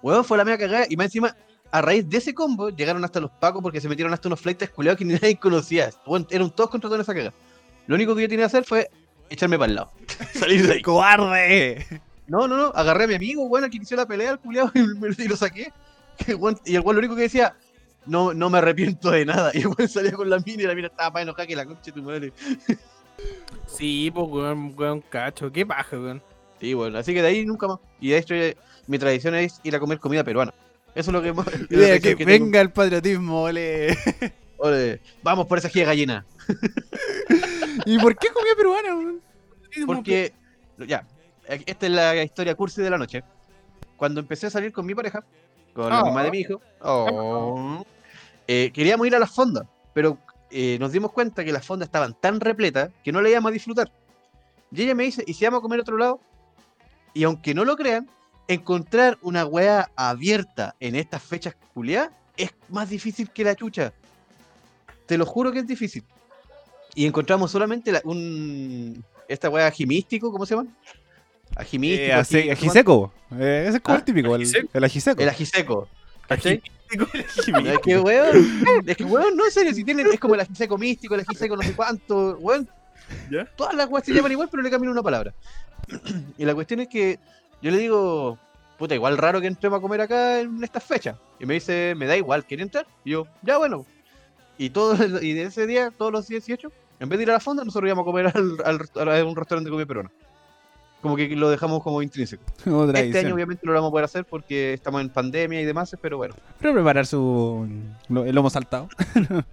Weón 0.03 0.25
fue 0.25 0.39
la 0.39 0.47
media 0.47 0.57
cagada 0.57 0.87
y 0.89 0.97
más 0.97 1.07
encima, 1.07 1.37
a 1.71 1.83
raíz 1.83 2.09
de 2.09 2.17
ese 2.17 2.35
combo, 2.35 2.71
llegaron 2.71 3.05
hasta 3.05 3.21
los 3.21 3.31
pacos 3.33 3.61
porque 3.63 3.83
se 3.83 3.89
metieron 3.89 4.15
hasta 4.15 4.29
unos 4.29 4.41
flights 4.41 4.71
culeados 4.71 4.99
que 4.99 5.05
ni 5.05 5.13
nadie 5.21 5.37
conocía. 5.39 5.91
Weón, 6.07 6.27
eran 6.31 6.51
todos 6.51 6.71
contra 6.71 6.89
toda 6.89 7.03
esa 7.03 7.13
cagada. 7.13 7.35
Lo 7.87 7.97
único 7.97 8.17
que 8.17 8.23
yo 8.23 8.29
tenía 8.29 8.45
que 8.45 8.47
hacer 8.47 8.65
fue 8.65 8.91
echarme 9.29 9.59
para 9.59 9.69
el 9.69 9.77
lado. 9.77 9.93
Salir 10.33 10.67
de 10.67 10.73
ahí. 10.73 10.83
¡Cobarde! 10.83 12.01
No, 12.29 12.49
no, 12.49 12.57
no, 12.57 12.73
agarré 12.75 13.05
a 13.05 13.09
mi 13.09 13.15
amigo, 13.15 13.45
weón, 13.45 13.65
al 13.65 13.71
que 13.71 13.77
inició 13.77 13.99
la 13.99 14.07
pelea, 14.07 14.31
el 14.31 14.39
culiado, 14.39 14.73
y, 15.19 15.29
lo 15.29 15.37
saqué. 15.37 15.71
Y 16.27 16.31
el 16.31 16.37
weón 16.81 16.97
lo 16.97 16.99
único 16.99 17.15
que 17.15 17.23
decía, 17.23 17.55
no, 18.07 18.33
no 18.35 18.51
me 18.51 18.59
arrepiento 18.59 19.11
de 19.11 19.25
nada. 19.25 19.51
Y 19.55 19.67
weón 19.67 19.89
salía 19.89 20.13
con 20.13 20.29
la 20.31 20.39
mina 20.39 20.63
y 20.63 20.67
la 20.67 20.75
mina 20.75 20.89
estaba 20.89 21.13
para 21.13 21.23
enojada 21.25 21.47
que 21.47 21.57
la 21.57 21.65
concha 21.67 21.83
de 21.87 21.93
tu 21.93 22.03
madre. 22.03 22.33
Sí, 23.67 24.11
pues, 24.15 24.27
weón, 24.29 24.75
weón, 24.77 25.01
cacho. 25.03 25.51
Qué 25.53 25.65
paja, 25.67 25.97
weón. 25.99 26.23
Sí, 26.61 26.75
bueno, 26.75 26.99
así 26.99 27.13
que 27.13 27.23
de 27.23 27.29
ahí 27.29 27.45
nunca 27.47 27.67
más. 27.69 27.79
Y 28.01 28.11
de 28.11 28.19
hecho, 28.19 28.35
eh, 28.35 28.57
mi 28.87 28.99
tradición 28.99 29.35
es 29.35 29.61
ir 29.63 29.75
a 29.77 29.81
comer 29.81 29.99
comida 29.99 30.25
peruana. 30.25 30.55
Eso 30.95 31.11
es 31.11 31.13
lo 31.13 31.23
que 31.23 31.35
que 32.01 32.01
que 32.01 32.25
tengo. 32.25 32.45
venga 32.45 32.61
el 32.61 32.71
patriotismo, 32.71 33.43
ole. 33.43 33.97
Ole, 34.59 35.03
vamos 35.23 35.47
por 35.47 35.59
esa 35.59 35.69
gira 35.69 35.85
gallina. 35.85 36.25
¿Y 37.85 37.99
por 37.99 38.17
qué 38.17 38.29
comida 38.29 38.55
peruana? 38.57 38.95
weón? 38.97 39.21
Porque, 39.85 40.33
ya, 40.79 41.07
eh, 41.47 41.63
esta 41.67 41.85
es 41.87 41.93
la 41.93 42.23
historia 42.23 42.55
cursi 42.55 42.81
de 42.81 42.89
la 42.89 42.97
noche. 42.97 43.23
Cuando 43.99 44.19
empecé 44.21 44.47
a 44.47 44.51
salir 44.51 44.73
con 44.73 44.87
mi 44.87 44.95
pareja, 44.95 45.23
con 45.75 45.91
la 45.91 46.03
Oh. 46.03 46.07
mamá 46.07 46.23
de 46.23 46.31
mi 46.31 46.39
hijo, 46.39 46.63
oh, 46.81 47.85
eh, 48.49 48.71
queríamos 48.73 49.07
ir 49.07 49.15
a 49.17 49.19
las 49.19 49.31
fondas, 49.31 49.67
pero 49.95 50.19
eh, 50.51 50.77
nos 50.81 50.93
dimos 50.93 51.13
cuenta 51.13 51.45
que 51.45 51.53
las 51.53 51.67
fondas 51.67 51.87
estaban 51.89 52.15
tan 52.21 52.41
repletas 52.41 52.91
que 53.03 53.13
no 53.13 53.21
le 53.21 53.31
íbamos 53.31 53.51
a 53.51 53.53
disfrutar. 53.53 53.91
Y 54.73 54.83
ella 54.83 54.95
me 54.95 55.05
dice, 55.05 55.25
¿y 55.27 55.35
si 55.35 55.45
vamos 55.45 55.59
a 55.59 55.63
comer 55.63 55.79
a 55.81 55.83
otro 55.83 55.97
lado? 55.97 56.21
Y 57.15 57.25
aunque 57.25 57.55
no 57.55 57.65
lo 57.65 57.77
crean, 57.77 58.09
encontrar 58.49 59.19
una 59.23 59.45
weá 59.47 59.91
abierta 59.97 60.75
en 60.81 60.95
estas 60.97 61.23
fechas 61.23 61.57
culiadas 61.75 62.11
es 62.37 62.51
más 62.69 62.91
difícil 62.91 63.31
que 63.31 63.45
la 63.45 63.55
chucha. 63.55 63.93
Te 65.07 65.17
lo 65.17 65.25
juro 65.25 65.51
que 65.53 65.61
es 65.61 65.67
difícil. 65.67 66.05
Y 66.95 67.07
encontramos 67.07 67.51
solamente 67.51 67.93
la- 67.93 68.03
un. 68.05 69.05
Esta 69.29 69.49
weá 69.51 69.67
ajimístico, 69.67 70.31
¿cómo 70.31 70.47
se 70.47 70.55
llama? 70.55 70.69
Ajimístico. 71.57 72.13
Eh, 72.37 72.53
ajiseco. 72.53 73.13
Eh, 73.39 73.65
ese 73.69 73.77
es 73.79 73.83
como 73.83 73.95
¿Ah? 73.97 73.99
el 73.99 74.05
típico, 74.05 74.35
el, 74.35 74.43
¿Ajiseco? 74.43 74.69
el 74.73 74.85
ajiseco. 74.85 75.23
El 75.23 75.29
ajiseco. 75.29 75.89
¿cachai? 76.29 76.63
Es 77.73 77.79
que, 77.81 77.99
weón, 77.99 78.85
es 78.87 78.97
que, 78.97 79.05
weón, 79.05 79.37
no, 79.37 79.45
en 79.45 79.51
serio, 79.51 79.75
si 79.75 79.85
tienen, 79.85 80.07
es 80.13 80.21
como 80.21 80.35
el 80.35 80.41
ajiseco 80.41 80.79
místico, 80.79 81.15
el 81.15 81.21
ajiseco 81.23 81.57
no 81.57 81.63
sé 81.63 81.75
cuánto, 81.75 82.37
weón. 82.39 82.69
¿Ya? 83.31 83.45
Todas 83.57 83.75
las 83.75 83.89
weas 83.89 84.05
se 84.05 84.13
llaman 84.13 84.33
igual, 84.33 84.49
pero 84.51 84.63
le 84.63 84.71
cambian 84.71 84.93
una 84.93 85.03
palabra. 85.03 85.33
Y 86.39 86.45
la 86.45 86.55
cuestión 86.55 86.81
es 86.81 86.89
que 86.89 87.19
yo 87.63 87.71
le 87.71 87.79
digo, 87.79 88.39
puta, 88.79 88.95
igual 88.95 89.17
raro 89.19 89.41
que 89.41 89.47
entremos 89.47 89.79
a 89.79 89.81
comer 89.83 90.01
acá 90.01 90.41
en 90.41 90.63
estas 90.65 90.83
fechas. 90.85 91.17
Y 91.39 91.47
me 91.47 91.55
dice, 91.55 91.95
me 91.97 92.07
da 92.07 92.17
igual, 92.17 92.45
¿quiere 92.45 92.63
entrar? 92.65 92.87
Y 93.05 93.11
yo, 93.13 93.27
ya 93.43 93.59
bueno. 93.59 93.87
Y 94.59 94.71
todo 94.71 94.95
y 95.23 95.33
de 95.35 95.43
ese 95.45 95.67
día, 95.67 95.93
todos 95.97 96.11
los 96.13 96.27
18, 96.29 96.73
en 97.01 97.09
vez 97.09 97.19
de 97.19 97.23
ir 97.25 97.31
a 97.31 97.35
la 97.35 97.41
fonda, 97.41 97.63
nosotros 97.65 97.89
íbamos 97.89 98.03
a 98.03 98.07
comer 98.07 98.27
al, 98.35 98.57
al- 98.65 99.09
a 99.19 99.25
un 99.25 99.37
restaurante 99.37 99.67
de 99.69 99.71
comida 99.71 99.87
peruana. 99.87 100.11
Como 101.07 101.17
que 101.17 101.37
lo 101.37 101.49
dejamos 101.51 101.83
como 101.83 102.03
intrínseco. 102.03 102.43
Este 102.95 103.19
año 103.21 103.35
obviamente 103.35 103.65
no 103.65 103.73
lo 103.73 103.79
vamos 103.79 103.89
a 103.89 103.93
poder 103.93 104.05
hacer 104.05 104.25
porque 104.25 104.75
estamos 104.75 105.01
en 105.01 105.09
pandemia 105.09 105.61
y 105.61 105.65
demás, 105.65 105.97
pero 106.01 106.17
bueno. 106.17 106.35
Pero 106.61 106.75
preparar 106.75 107.07
su 107.07 107.69
el 108.09 108.35
lomo 108.35 108.51
saltado. 108.51 108.89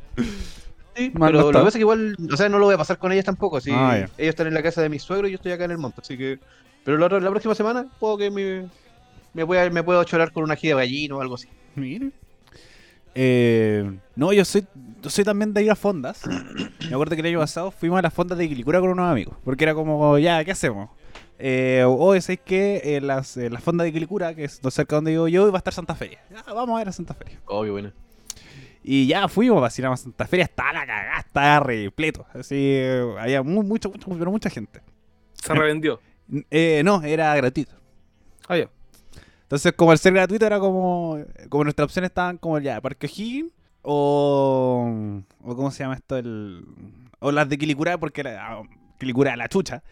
Sí, 0.95 1.11
Mal 1.15 1.31
pero 1.31 1.45
lo 1.45 1.47
que 1.47 1.53
pasa 1.53 1.67
es 1.69 1.73
que 1.73 1.79
igual, 1.79 2.15
o 2.31 2.37
sea, 2.37 2.49
no 2.49 2.59
lo 2.59 2.65
voy 2.65 2.75
a 2.75 2.77
pasar 2.77 2.99
con 2.99 3.11
ellas 3.11 3.25
tampoco. 3.25 3.59
Si 3.59 3.71
Ah, 3.71 3.97
ya. 3.97 4.03
ellos 4.15 4.29
están 4.29 4.45
en 4.45 4.53
la 4.53 4.61
casa 4.61 4.79
de 4.79 4.89
mi 4.89 4.99
suegro 4.99 5.27
y 5.27 5.31
yo 5.31 5.37
estoy 5.37 5.51
acá 5.51 5.65
en 5.65 5.71
el 5.71 5.79
monte, 5.79 6.01
así 6.01 6.15
que. 6.15 6.37
Pero 6.83 6.99
la, 6.99 7.07
la 7.19 7.29
próxima 7.31 7.55
semana 7.55 7.87
puedo 7.99 8.15
que 8.17 8.29
me, 8.29 8.67
me, 9.33 9.43
pueda, 9.43 9.67
me 9.71 9.81
puedo 9.81 10.03
chorar 10.03 10.31
con 10.31 10.43
una 10.43 10.53
ají 10.53 10.67
de 10.67 10.75
gallino 10.75 11.17
o 11.17 11.21
algo 11.21 11.33
así. 11.33 11.47
Mire. 11.73 12.11
Eh, 13.15 13.91
no, 14.15 14.33
yo 14.33 14.43
soy, 14.45 14.65
yo 15.01 15.09
soy 15.09 15.23
también 15.23 15.53
de 15.53 15.63
ir 15.63 15.71
a 15.71 15.75
fondas. 15.75 16.21
Me 16.81 16.93
acuerdo 16.93 17.15
que 17.15 17.21
el 17.21 17.27
año 17.27 17.39
pasado 17.39 17.71
fuimos 17.71 17.97
a 17.99 18.01
las 18.01 18.13
fondas 18.13 18.37
de 18.37 18.47
Quilicura 18.47 18.79
con 18.79 18.89
unos 18.89 19.09
amigos. 19.09 19.35
Porque 19.43 19.63
era 19.63 19.73
como, 19.73 20.17
ya, 20.19 20.43
¿qué 20.43 20.51
hacemos? 20.51 20.89
Eh, 21.39 21.83
hoy 21.87 22.19
es 22.19 22.27
que 22.45 22.95
en 22.95 23.07
las, 23.07 23.35
en 23.37 23.53
las 23.53 23.63
fondas 23.63 23.85
de 23.85 23.91
Quilicura, 23.93 24.33
que 24.33 24.43
es 24.45 24.61
cerca 24.69 24.95
donde 24.95 25.11
vivo 25.11 25.27
yo, 25.27 25.51
va 25.51 25.57
a 25.57 25.59
estar 25.59 25.73
Santa 25.73 25.95
Feria. 25.95 26.19
Ya, 26.29 26.43
vamos 26.53 26.75
a 26.75 26.77
ver 26.79 26.89
a 26.89 26.91
Santa 26.91 27.13
Feria. 27.13 27.39
Obvio, 27.47 27.73
bueno. 27.73 27.91
Y 28.83 29.07
ya 29.07 29.27
fuimos, 29.27 29.61
vacilamos 29.61 29.99
a 30.01 30.03
Santa 30.03 30.27
Feria, 30.27 30.43
estaba 30.45 30.73
la 30.73 30.85
cagada, 30.85 31.19
estaba 31.19 31.59
repleto. 31.61 32.25
Así, 32.33 32.55
eh, 32.57 33.03
había 33.19 33.41
mu- 33.43 33.63
mucho, 33.63 33.89
mucho, 33.89 34.07
pero 34.09 34.31
mucha 34.31 34.49
gente. 34.49 34.81
Se 35.33 35.53
revendió. 35.53 35.99
Eh, 36.51 36.81
no, 36.85 37.01
era 37.03 37.35
gratuito. 37.35 37.73
Ah, 38.47 38.57
ya. 38.57 38.69
Entonces, 39.43 39.73
como 39.73 39.91
al 39.91 39.97
ser 39.99 40.13
gratuito, 40.13 40.45
era 40.45 40.59
como. 40.59 41.17
Como 41.49 41.63
nuestras 41.65 41.85
opciones 41.85 42.09
estaban 42.09 42.37
como 42.37 42.59
ya, 42.59 42.79
Parque 42.81 43.07
O'Higgins 43.07 43.51
o. 43.81 45.21
o 45.41 45.55
¿Cómo 45.55 45.71
se 45.71 45.83
llama 45.83 45.95
esto? 45.95 46.17
El, 46.17 46.65
o 47.19 47.31
las 47.31 47.47
de 47.49 47.57
Quilicura, 47.57 47.97
porque 47.97 48.21
era 48.21 48.53
ah, 48.53 48.63
Quilicura 48.99 49.35
la 49.35 49.47
chucha. 49.47 49.83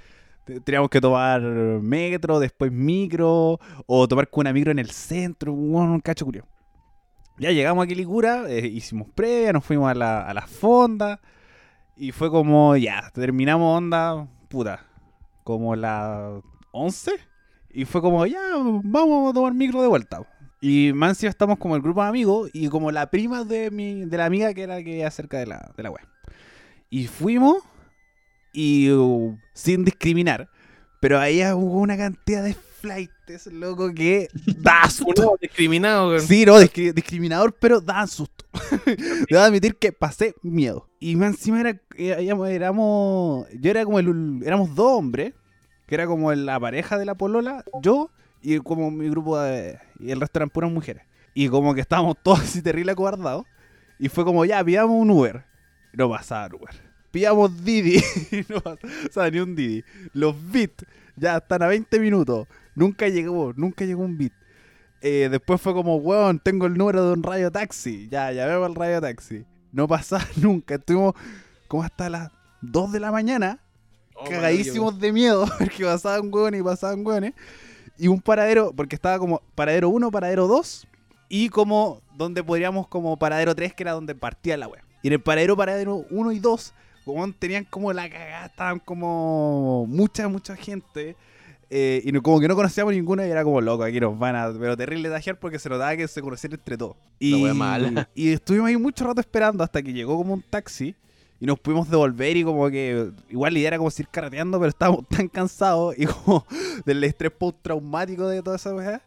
Te- 0.45 0.59
Teníamos 0.59 0.89
que 0.89 1.01
tomar 1.01 1.41
metro, 1.41 2.39
después 2.39 2.71
micro, 2.71 3.59
o 3.85 4.07
tomar 4.07 4.29
con 4.29 4.41
una 4.41 4.53
micro 4.53 4.71
en 4.71 4.79
el 4.79 4.89
centro, 4.91 5.53
un 5.53 5.99
cacho 5.99 6.25
curioso. 6.25 6.47
Ya 7.37 7.51
llegamos 7.51 7.83
a 7.83 7.87
Quilicura, 7.87 8.49
eh, 8.49 8.67
hicimos 8.67 9.07
previa, 9.15 9.53
nos 9.53 9.65
fuimos 9.65 9.89
a 9.89 9.95
la, 9.95 10.21
a 10.27 10.33
la 10.33 10.45
fonda, 10.45 11.19
y 11.95 12.11
fue 12.11 12.29
como, 12.29 12.75
ya, 12.77 13.09
terminamos 13.13 13.77
onda, 13.77 14.27
puta, 14.49 14.85
como 15.43 15.75
las 15.75 16.41
11. 16.71 17.11
Y 17.73 17.85
fue 17.85 18.01
como, 18.01 18.25
ya, 18.25 18.39
vamos 18.83 19.29
a 19.31 19.33
tomar 19.33 19.53
micro 19.53 19.81
de 19.81 19.87
vuelta. 19.87 20.21
Y 20.59 20.91
Mancio 20.93 21.29
estamos 21.29 21.57
como 21.57 21.75
el 21.75 21.81
grupo 21.81 22.03
de 22.03 22.09
amigos 22.09 22.49
y 22.53 22.67
como 22.67 22.91
la 22.91 23.09
prima 23.09 23.43
de 23.43 23.71
mi 23.71 24.05
de 24.05 24.17
la 24.17 24.25
amiga 24.25 24.53
que 24.53 24.61
era 24.63 24.75
la 24.75 24.83
que 24.83 24.91
vivía 24.91 25.09
cerca 25.09 25.39
de 25.39 25.47
la, 25.47 25.71
de 25.75 25.81
la 25.83 25.89
web. 25.89 26.05
Y 26.89 27.07
fuimos 27.07 27.63
y 28.53 28.91
uh, 28.91 29.37
sin 29.53 29.83
discriminar, 29.85 30.49
pero 30.99 31.19
ahí 31.19 31.41
hubo 31.53 31.79
una 31.79 31.97
cantidad 31.97 32.43
de 32.43 32.53
flights, 32.53 33.47
loco, 33.51 33.93
que 33.93 34.27
da 34.57 34.89
susto. 34.89 35.21
Uno 35.21 35.37
discriminado, 35.39 36.09
weón. 36.09 36.21
Sí, 36.21 36.45
no, 36.45 36.59
discri- 36.59 36.93
discriminador, 36.93 37.53
pero 37.59 37.79
daban 37.81 38.07
susto. 38.07 38.45
Debo 39.29 39.41
admitir 39.41 39.75
que 39.77 39.91
pasé 39.91 40.35
miedo. 40.41 40.89
Y 40.99 41.15
más 41.15 41.31
encima 41.35 41.61
era, 41.61 41.79
era- 41.95 42.49
éramos, 42.49 43.47
yo 43.59 43.71
era 43.71 43.85
como 43.85 43.99
el, 43.99 44.41
éramos 44.45 44.75
dos 44.75 44.91
hombres, 44.97 45.33
que 45.87 45.95
era 45.95 46.07
como 46.07 46.33
la 46.33 46.59
pareja 46.59 46.97
de 46.97 47.05
la 47.05 47.15
polola, 47.15 47.63
yo 47.81 48.09
y 48.41 48.57
como 48.59 48.89
mi 48.91 49.07
grupo 49.09 49.39
de, 49.39 49.77
y 49.99 50.09
el 50.11 50.19
resto 50.19 50.39
eran 50.39 50.49
puras 50.49 50.71
mujeres. 50.71 51.03
Y 51.33 51.47
como 51.47 51.73
que 51.75 51.81
estábamos 51.81 52.17
todos 52.21 52.41
así 52.41 52.61
terrible 52.61 52.91
acobardados. 52.91 53.45
Y 53.99 54.09
fue 54.09 54.25
como, 54.25 54.43
ya, 54.45 54.63
pidamos 54.63 54.95
un 54.99 55.11
Uber. 55.11 55.45
No 55.93 56.09
pasaba 56.09 56.47
el 56.47 56.55
Uber. 56.55 56.90
Pidamos 57.11 57.63
Didi. 57.63 58.01
no 58.49 58.61
pasaba 58.61 59.29
ni 59.29 59.39
un 59.39 59.55
Didi. 59.55 59.83
Los 60.13 60.35
Bit 60.51 60.83
ya 61.15 61.37
están 61.37 61.61
a 61.63 61.67
20 61.67 61.99
minutos. 61.99 62.47
Nunca 62.75 63.07
llegó, 63.07 63.53
nunca 63.55 63.85
llegó 63.85 64.03
un 64.03 64.17
Bit. 64.17 64.33
Eh, 65.01 65.27
después 65.29 65.59
fue 65.59 65.73
como, 65.73 65.97
weón, 65.97 66.39
tengo 66.39 66.67
el 66.67 66.75
número 66.75 67.05
de 67.05 67.13
un 67.13 67.23
radio 67.23 67.51
taxi. 67.51 68.07
Ya, 68.09 68.31
ya 68.31 68.45
veo 68.45 68.65
el 68.65 68.75
radio 68.75 69.01
taxi. 69.01 69.45
No 69.71 69.87
pasaba 69.87 70.25
nunca. 70.37 70.75
Estuvimos 70.75 71.15
como 71.67 71.83
hasta 71.83 72.09
las 72.09 72.31
2 72.61 72.91
de 72.91 72.99
la 72.99 73.11
mañana, 73.11 73.59
Oh, 74.21 74.29
cagadísimos 74.29 74.99
de 74.99 75.11
miedo, 75.11 75.45
porque 75.57 75.83
pasaban 75.83 76.29
hueones 76.31 76.61
y 76.61 76.63
pasaban 76.63 77.05
hueones. 77.05 77.33
Y 77.97 78.07
un 78.07 78.21
paradero, 78.21 78.71
porque 78.75 78.95
estaba 78.95 79.19
como 79.19 79.41
paradero 79.55 79.89
1, 79.89 80.11
paradero 80.11 80.47
2, 80.47 80.87
y 81.29 81.49
como 81.49 82.01
donde 82.15 82.43
podríamos 82.43 82.87
como 82.87 83.17
paradero 83.17 83.55
3, 83.55 83.73
que 83.73 83.83
era 83.83 83.93
donde 83.93 84.15
partía 84.15 84.57
la 84.57 84.67
wea. 84.67 84.83
Y 85.01 85.07
en 85.07 85.13
el 85.13 85.21
paradero, 85.21 85.57
paradero 85.57 86.05
1 86.09 86.31
y 86.31 86.39
2, 86.39 86.73
como 87.05 87.31
tenían 87.33 87.65
como 87.65 87.91
la 87.93 88.09
cagada, 88.09 88.45
estaban 88.47 88.79
como 88.79 89.85
mucha, 89.87 90.27
mucha 90.27 90.55
gente. 90.55 91.15
eh, 91.73 92.01
y 92.03 92.11
no- 92.11 92.21
como 92.21 92.39
que 92.41 92.47
no 92.49 92.55
conocíamos 92.55 92.93
ninguno 92.93 93.25
y 93.25 93.29
era 93.29 93.43
como 93.45 93.61
loco, 93.61 93.83
aquí 93.83 93.99
nos 93.99 94.17
van 94.19 94.35
a, 94.35 94.51
pero 94.59 94.75
terrible 94.75 95.09
tajear 95.09 95.39
porque 95.39 95.57
se 95.57 95.69
notaba 95.69 95.95
que 95.95 96.07
se 96.07 96.21
conocían 96.21 96.53
entre 96.53 96.77
todos. 96.77 96.97
Y, 98.15 98.31
estuvimos 98.33 98.67
ahí 98.69 98.77
mucho 98.77 99.05
rato 99.05 99.21
esperando 99.21 99.63
hasta 99.63 99.81
que 99.81 99.93
llegó 99.93 100.17
como 100.17 100.33
un 100.33 100.41
taxi 100.41 100.95
y 101.39 101.45
nos 101.45 101.57
pudimos 101.59 101.89
devolver 101.89 102.35
y 102.37 102.43
como 102.43 102.69
que 102.69 103.11
igual 103.29 103.53
la 103.53 103.59
idea 103.59 103.67
era 103.69 103.77
como 103.77 103.89
seguir 103.89 104.09
carreteando, 104.11 104.59
pero 104.59 104.69
estábamos 104.69 105.07
tan 105.07 105.27
cansados 105.29 105.95
y 105.97 106.05
como 106.07 106.45
del 106.85 107.03
estrés 107.05 107.31
post-traumático 107.31 108.27
de 108.27 108.43
toda 108.43 108.57
esa 108.57 108.75
weá 108.75 109.01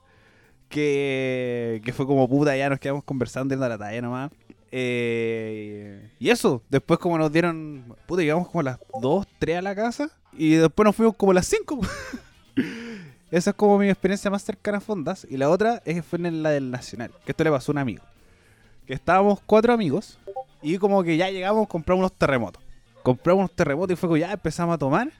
que, 0.69 1.81
que 1.85 1.93
fue 1.93 2.07
como 2.07 2.29
puta, 2.29 2.57
ya 2.57 2.69
nos 2.69 2.81
quedamos 2.81 3.05
conversando 3.05 3.55
a 3.63 3.69
la 3.69 3.79
talla 3.79 4.01
nomás. 4.03 4.31
Eh, 4.77 6.11
y 6.19 6.31
eso, 6.31 6.61
después 6.69 6.99
como 6.99 7.17
nos 7.17 7.31
dieron, 7.31 7.95
puta, 8.07 8.23
llegamos 8.23 8.49
como 8.49 8.59
a 8.59 8.65
las 8.65 8.79
2, 9.01 9.25
3 9.39 9.59
a 9.59 9.63
la 9.63 9.77
casa 9.77 10.11
y 10.33 10.55
después 10.55 10.85
nos 10.85 10.97
fuimos 10.97 11.15
como 11.15 11.31
a 11.31 11.37
las 11.37 11.47
5. 11.47 11.79
Esa 13.31 13.51
es 13.51 13.57
como 13.57 13.79
mi 13.79 13.89
experiencia 13.89 14.33
más 14.33 14.43
cercana 14.43 14.79
a 14.79 14.81
Fondas. 14.81 15.29
Y 15.31 15.37
la 15.37 15.49
otra 15.49 15.81
es 15.85 15.95
que 15.95 16.03
fue 16.03 16.19
en 16.19 16.43
la 16.43 16.51
del 16.51 16.73
Nacional, 16.73 17.13
que 17.25 17.31
esto 17.31 17.45
le 17.45 17.53
pasó 17.53 17.71
a 17.71 17.75
un 17.75 17.79
amigo. 17.79 18.03
Que 18.85 18.95
estábamos 18.95 19.39
cuatro 19.47 19.73
amigos 19.73 20.19
y 20.61 20.79
como 20.79 21.05
que 21.05 21.17
ya 21.17 21.31
llegamos, 21.31 21.69
compramos 21.69 22.01
unos 22.01 22.13
terremotos. 22.19 22.61
Compramos 23.05 23.43
unos 23.43 23.53
terremotos 23.53 23.93
y 23.93 23.97
fue 23.97 24.09
como 24.09 24.17
ya 24.17 24.33
empezamos 24.33 24.75
a 24.75 24.79
tomar. 24.79 25.13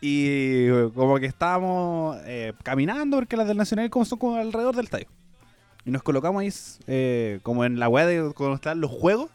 Y 0.00 0.68
como 0.96 1.16
que 1.20 1.26
estábamos 1.26 2.16
eh, 2.24 2.54
caminando, 2.64 3.18
porque 3.18 3.36
las 3.36 3.46
del 3.46 3.56
Nacional 3.56 3.88
como 3.88 4.04
son 4.04 4.18
como 4.18 4.34
alrededor 4.34 4.74
del 4.74 4.86
estadio. 4.86 5.06
Y 5.84 5.90
nos 5.90 6.02
colocamos 6.02 6.42
ahí 6.42 6.52
eh, 6.86 7.40
como 7.42 7.64
en 7.64 7.78
la 7.78 7.88
web 7.88 8.06
de 8.06 8.32
cuando 8.34 8.56
estaban 8.56 8.80
los 8.80 8.90
juegos. 8.90 9.30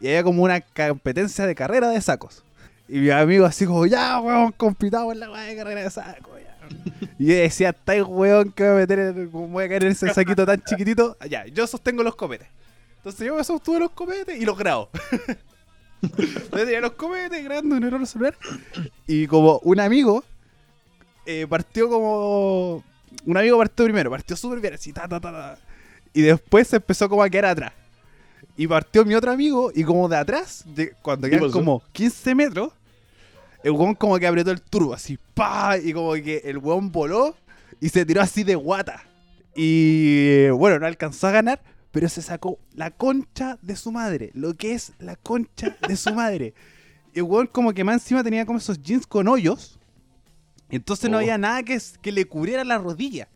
Y 0.00 0.08
había 0.08 0.22
como 0.22 0.42
una 0.42 0.60
competencia 0.60 1.46
de 1.46 1.54
carrera 1.54 1.88
de 1.90 2.00
sacos. 2.00 2.44
Y 2.88 2.98
mi 3.00 3.10
amigo 3.10 3.44
así 3.44 3.66
como, 3.66 3.84
ya, 3.86 4.20
weón, 4.20 4.52
compitamos 4.52 5.12
en 5.14 5.20
la 5.20 5.30
weá 5.30 5.42
de 5.42 5.56
carrera 5.56 5.82
de 5.82 5.90
sacos. 5.90 6.32
ya". 6.42 7.08
Y 7.18 7.26
yo 7.26 7.34
decía, 7.34 7.70
estáis 7.70 8.02
weón 8.06 8.52
que 8.52 8.62
voy 8.64 8.72
a 8.72 8.76
meter, 8.76 8.98
en- 8.98 9.30
voy 9.30 9.64
a 9.64 9.68
caer 9.68 9.84
en 9.84 9.92
ese 9.92 10.12
saquito 10.14 10.44
tan 10.46 10.62
chiquitito. 10.62 11.16
Ya, 11.28 11.46
yo 11.46 11.66
sostengo 11.66 12.02
los 12.02 12.14
copetes. 12.16 12.48
Entonces 12.98 13.26
yo 13.26 13.34
me 13.36 13.44
sostuve 13.44 13.78
los 13.80 13.90
copetes 13.90 14.40
y 14.40 14.44
los 14.44 14.56
grabo. 14.58 14.88
Entonces 16.02 16.48
tenía 16.50 16.80
los 16.80 16.92
copetes 16.92 17.42
grabando 17.44 17.76
en 17.76 17.84
el 17.84 18.06
celular. 18.06 18.36
Y 19.06 19.26
como 19.26 19.58
un 19.64 19.80
amigo 19.80 20.24
eh, 21.26 21.46
partió 21.48 21.88
como. 21.88 22.84
Un 23.26 23.36
amigo 23.36 23.58
partió 23.58 23.84
primero, 23.84 24.10
partió 24.10 24.36
súper 24.36 24.60
bien, 24.60 24.74
así, 24.74 24.92
ta, 24.92 25.08
ta, 25.08 25.18
ta, 25.20 25.32
ta. 25.32 25.58
Y 26.18 26.22
después 26.22 26.66
se 26.66 26.76
empezó 26.76 27.08
como 27.08 27.22
a 27.22 27.30
quedar 27.30 27.44
atrás. 27.46 27.72
Y 28.56 28.66
partió 28.66 29.04
mi 29.04 29.14
otro 29.14 29.30
amigo, 29.30 29.70
y 29.72 29.84
como 29.84 30.08
de 30.08 30.16
atrás, 30.16 30.64
de- 30.66 30.92
cuando 31.00 31.28
¿Qué 31.28 31.36
quedan 31.38 31.52
como 31.52 31.80
15 31.92 32.34
metros, 32.34 32.72
el 33.62 33.70
weón 33.70 33.94
como 33.94 34.18
que 34.18 34.26
apretó 34.26 34.50
el 34.50 34.60
turbo, 34.60 34.94
así, 34.94 35.16
pa, 35.34 35.78
y 35.78 35.92
como 35.92 36.14
que 36.14 36.42
el 36.44 36.58
weón 36.58 36.90
voló 36.90 37.36
y 37.80 37.88
se 37.88 38.04
tiró 38.04 38.20
así 38.20 38.42
de 38.42 38.56
guata. 38.56 39.04
Y 39.54 40.48
bueno, 40.50 40.80
no 40.80 40.86
alcanzó 40.86 41.28
a 41.28 41.30
ganar, 41.30 41.60
pero 41.92 42.08
se 42.08 42.20
sacó 42.22 42.58
la 42.74 42.90
concha 42.90 43.56
de 43.62 43.76
su 43.76 43.92
madre, 43.92 44.30
lo 44.34 44.54
que 44.56 44.72
es 44.72 44.92
la 44.98 45.14
concha 45.14 45.76
de 45.86 45.96
su 45.96 46.12
madre. 46.14 46.52
Y 47.14 47.18
el 47.20 47.24
weón 47.24 47.46
como 47.46 47.72
que 47.72 47.84
más 47.84 47.94
encima 48.02 48.24
tenía 48.24 48.44
como 48.44 48.58
esos 48.58 48.82
jeans 48.82 49.06
con 49.06 49.28
hoyos, 49.28 49.78
entonces 50.68 51.08
no 51.10 51.16
Oh. 51.18 51.20
había 51.20 51.38
nada 51.38 51.62
que, 51.62 51.78
que 52.02 52.10
le 52.10 52.24
cubriera 52.26 52.64
la 52.64 52.78
rodilla. 52.78 53.28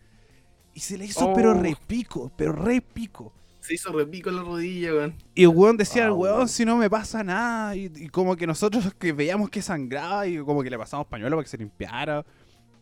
Y 0.74 0.80
se 0.80 0.96
le 0.98 1.04
hizo 1.04 1.28
Oh. 1.28 1.34
pero 1.34 1.54
repico, 1.54 2.30
pero 2.36 2.52
repico. 2.52 3.32
Se 3.60 3.74
hizo 3.74 3.92
repico 3.92 4.30
en 4.30 4.36
la 4.36 4.42
rodilla, 4.42 4.92
weón. 4.92 5.14
Y 5.34 5.42
el 5.42 5.48
weón 5.48 5.76
decía, 5.76 6.04
el 6.06 6.12
weón, 6.12 6.34
weón. 6.36 6.48
si 6.48 6.64
no 6.64 6.76
me 6.76 6.90
pasa 6.90 7.22
nada. 7.22 7.76
Y, 7.76 7.92
y 7.94 8.08
como 8.08 8.34
que 8.36 8.46
nosotros 8.46 8.92
que 8.98 9.12
veíamos 9.12 9.50
que 9.50 9.62
sangraba 9.62 10.26
y 10.26 10.38
como 10.38 10.62
que 10.62 10.70
le 10.70 10.78
pasamos 10.78 11.06
pañuelo 11.06 11.36
para 11.36 11.44
que 11.44 11.50
se 11.50 11.58
limpiara. 11.58 12.24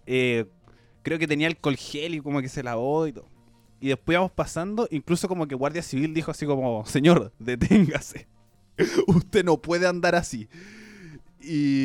Eh, 0.07 0.47
creo 1.03 1.18
que 1.18 1.26
tenía 1.26 1.47
alcohol 1.49 1.76
gel 1.76 2.14
y 2.14 2.20
como 2.20 2.41
que 2.41 2.49
se 2.49 2.62
lavó 2.62 3.07
y 3.07 3.12
todo. 3.12 3.28
Y 3.80 3.88
después 3.88 4.14
íbamos 4.14 4.32
pasando, 4.32 4.86
incluso 4.91 5.26
como 5.28 5.47
que 5.49 5.55
Guardia 5.55 5.82
Civil 5.82 6.12
dijo 6.14 6.30
así 6.30 6.47
como, 6.47 6.84
señor, 6.86 7.32
deténgase. 7.38 8.26
Usted 9.07 9.45
no 9.45 9.61
puede 9.61 9.86
andar 9.86 10.14
así. 10.14 10.49
Y, 11.41 11.80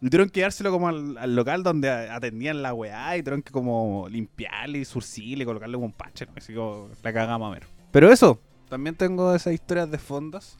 Y 0.00 0.10
tuvieron 0.10 0.28
que 0.28 0.40
llevárselo 0.40 0.70
como 0.70 0.88
al, 0.88 1.16
al 1.16 1.34
local 1.34 1.62
donde 1.62 1.88
atendían 1.90 2.62
la 2.62 2.74
weá 2.74 3.16
y 3.16 3.22
tuvieron 3.22 3.42
que 3.42 3.50
como 3.50 4.06
limpiarle 4.10 4.78
y 4.78 4.84
surcirle, 4.84 5.44
colocarle 5.46 5.74
como 5.74 5.86
un 5.86 5.92
parche, 5.92 6.26
¿no? 6.26 6.32
Así 6.36 6.52
como 6.54 6.88
la 7.02 7.12
cagamos 7.12 7.48
a 7.48 7.54
ver. 7.54 7.66
Pero 7.92 8.12
eso, 8.12 8.38
también 8.68 8.94
tengo 8.94 9.34
esas 9.34 9.54
historias 9.54 9.90
de 9.90 9.98
fondos. 9.98 10.58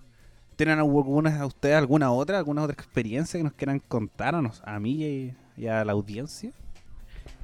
¿Tienen 0.57 0.79
algunas 0.79 1.39
a 1.39 1.45
ustedes 1.45 1.77
alguna 1.77 2.11
otra, 2.11 2.39
alguna 2.39 2.63
otra 2.63 2.73
experiencia 2.73 3.39
que 3.39 3.45
nos 3.45 3.53
quieran 3.53 3.79
contar 3.79 4.35
a, 4.35 4.81
mí 4.81 5.05
y, 5.05 5.35
y 5.59 5.67
a 5.67 5.85
la 5.85 5.93
audiencia? 5.93 6.51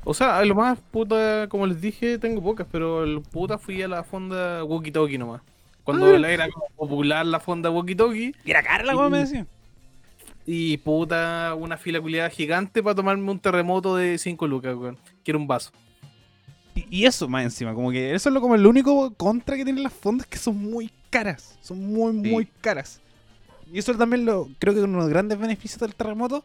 O 0.05 0.15
sea, 0.15 0.43
lo 0.45 0.55
más 0.55 0.79
puta, 0.81 1.47
como 1.49 1.67
les 1.67 1.81
dije, 1.81 2.19
tengo 2.19 2.43
pocas, 2.43 2.67
pero 2.73 3.05
el 3.05 3.21
puta 3.21 3.59
fui 3.59 3.83
a 3.83 3.89
la 3.89 4.03
fonda 4.03 4.65
Walkie 4.65 4.91
Talkie 4.91 5.19
nomás. 5.19 5.43
Cuando 5.85 6.07
Ah. 6.07 6.19
la 6.19 6.31
era 6.31 6.49
como 6.51 6.67
popular 6.75 7.27
la 7.27 7.39
fonda 7.39 7.71
Walkie 7.71 7.95
Talkie, 7.95 8.35
¿Y 8.45 8.51
era 8.51 8.63
cara 8.63 8.83
la 8.85 8.97
weá, 8.97 9.09
me 9.11 9.19
decía? 9.19 9.47
Y 10.47 10.77
puta, 10.79 11.55
una 11.57 11.77
fila 11.77 12.01
culiada 12.01 12.29
gigante 12.31 12.83
para 12.83 12.95
tomarme 12.95 13.31
un 13.31 13.39
terremoto 13.39 13.97
de 13.97 14.19
5 14.19 14.47
lucas, 14.47 14.75
weón. 14.77 14.99
Que 15.25 15.31
era 15.31 15.39
un 15.39 15.47
vaso. 15.47 15.71
Y, 16.75 16.87
y 17.03 17.05
eso 17.07 17.29
más 17.29 17.45
encima, 17.45 17.75
como 17.75 17.91
que 17.91 18.15
eso 18.15 18.29
es 18.29 18.33
lo, 18.33 18.41
como 18.41 18.55
el 18.55 18.67
único 18.67 19.13
contra 19.15 19.57
que 19.57 19.65
tienen 19.65 19.83
las 19.83 19.93
fondas 19.93 20.27
que 20.27 20.39
son 20.39 20.57
muy 20.57 20.91
caras. 21.11 21.59
Son 21.61 21.79
muy, 21.79 22.13
Sí. 22.13 22.31
muy 22.31 22.47
caras. 22.61 23.01
Y 23.73 23.79
eso 23.79 23.95
también 23.95 24.25
lo 24.25 24.49
creo 24.59 24.75
que 24.75 24.81
uno 24.81 24.99
de 24.99 25.05
los 25.05 25.09
grandes 25.11 25.39
beneficios 25.39 25.79
del 25.81 25.95
terremoto. 25.95 26.45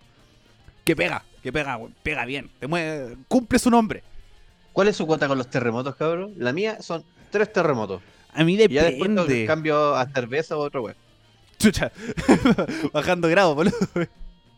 Que 0.86 0.96
pega, 0.96 1.24
que 1.44 1.52
pega, 1.52 1.76
weón, 1.78 1.94
pega 2.04 2.26
bien. 2.26 2.50
Te 2.60 2.68
mueve, 2.68 3.18
cumple 3.28 3.60
su 3.60 3.70
nombre. 3.70 4.04
¿Cuál 4.74 4.88
es 4.90 4.96
su 4.96 5.08
cuota 5.08 5.28
con 5.28 5.38
los 5.38 5.50
terremotos, 5.50 5.96
cabrón? 5.96 6.34
La 6.38 6.54
mía 6.54 6.82
son 6.82 7.04
tres 7.32 7.52
terremotos. 7.52 8.02
A 8.34 8.44
mí 8.44 8.54
Y 8.54 8.68
ya 8.68 8.84
después 8.84 9.10
depende. 9.10 9.46
cambio 9.46 9.96
a 9.96 10.06
cerveza 10.08 10.56
o 10.56 10.60
otro 10.60 10.84
weón. 10.84 10.96
Chucha. 11.60 11.92
Bajando 12.94 13.28
grado, 13.28 13.56
boludo. 13.56 13.76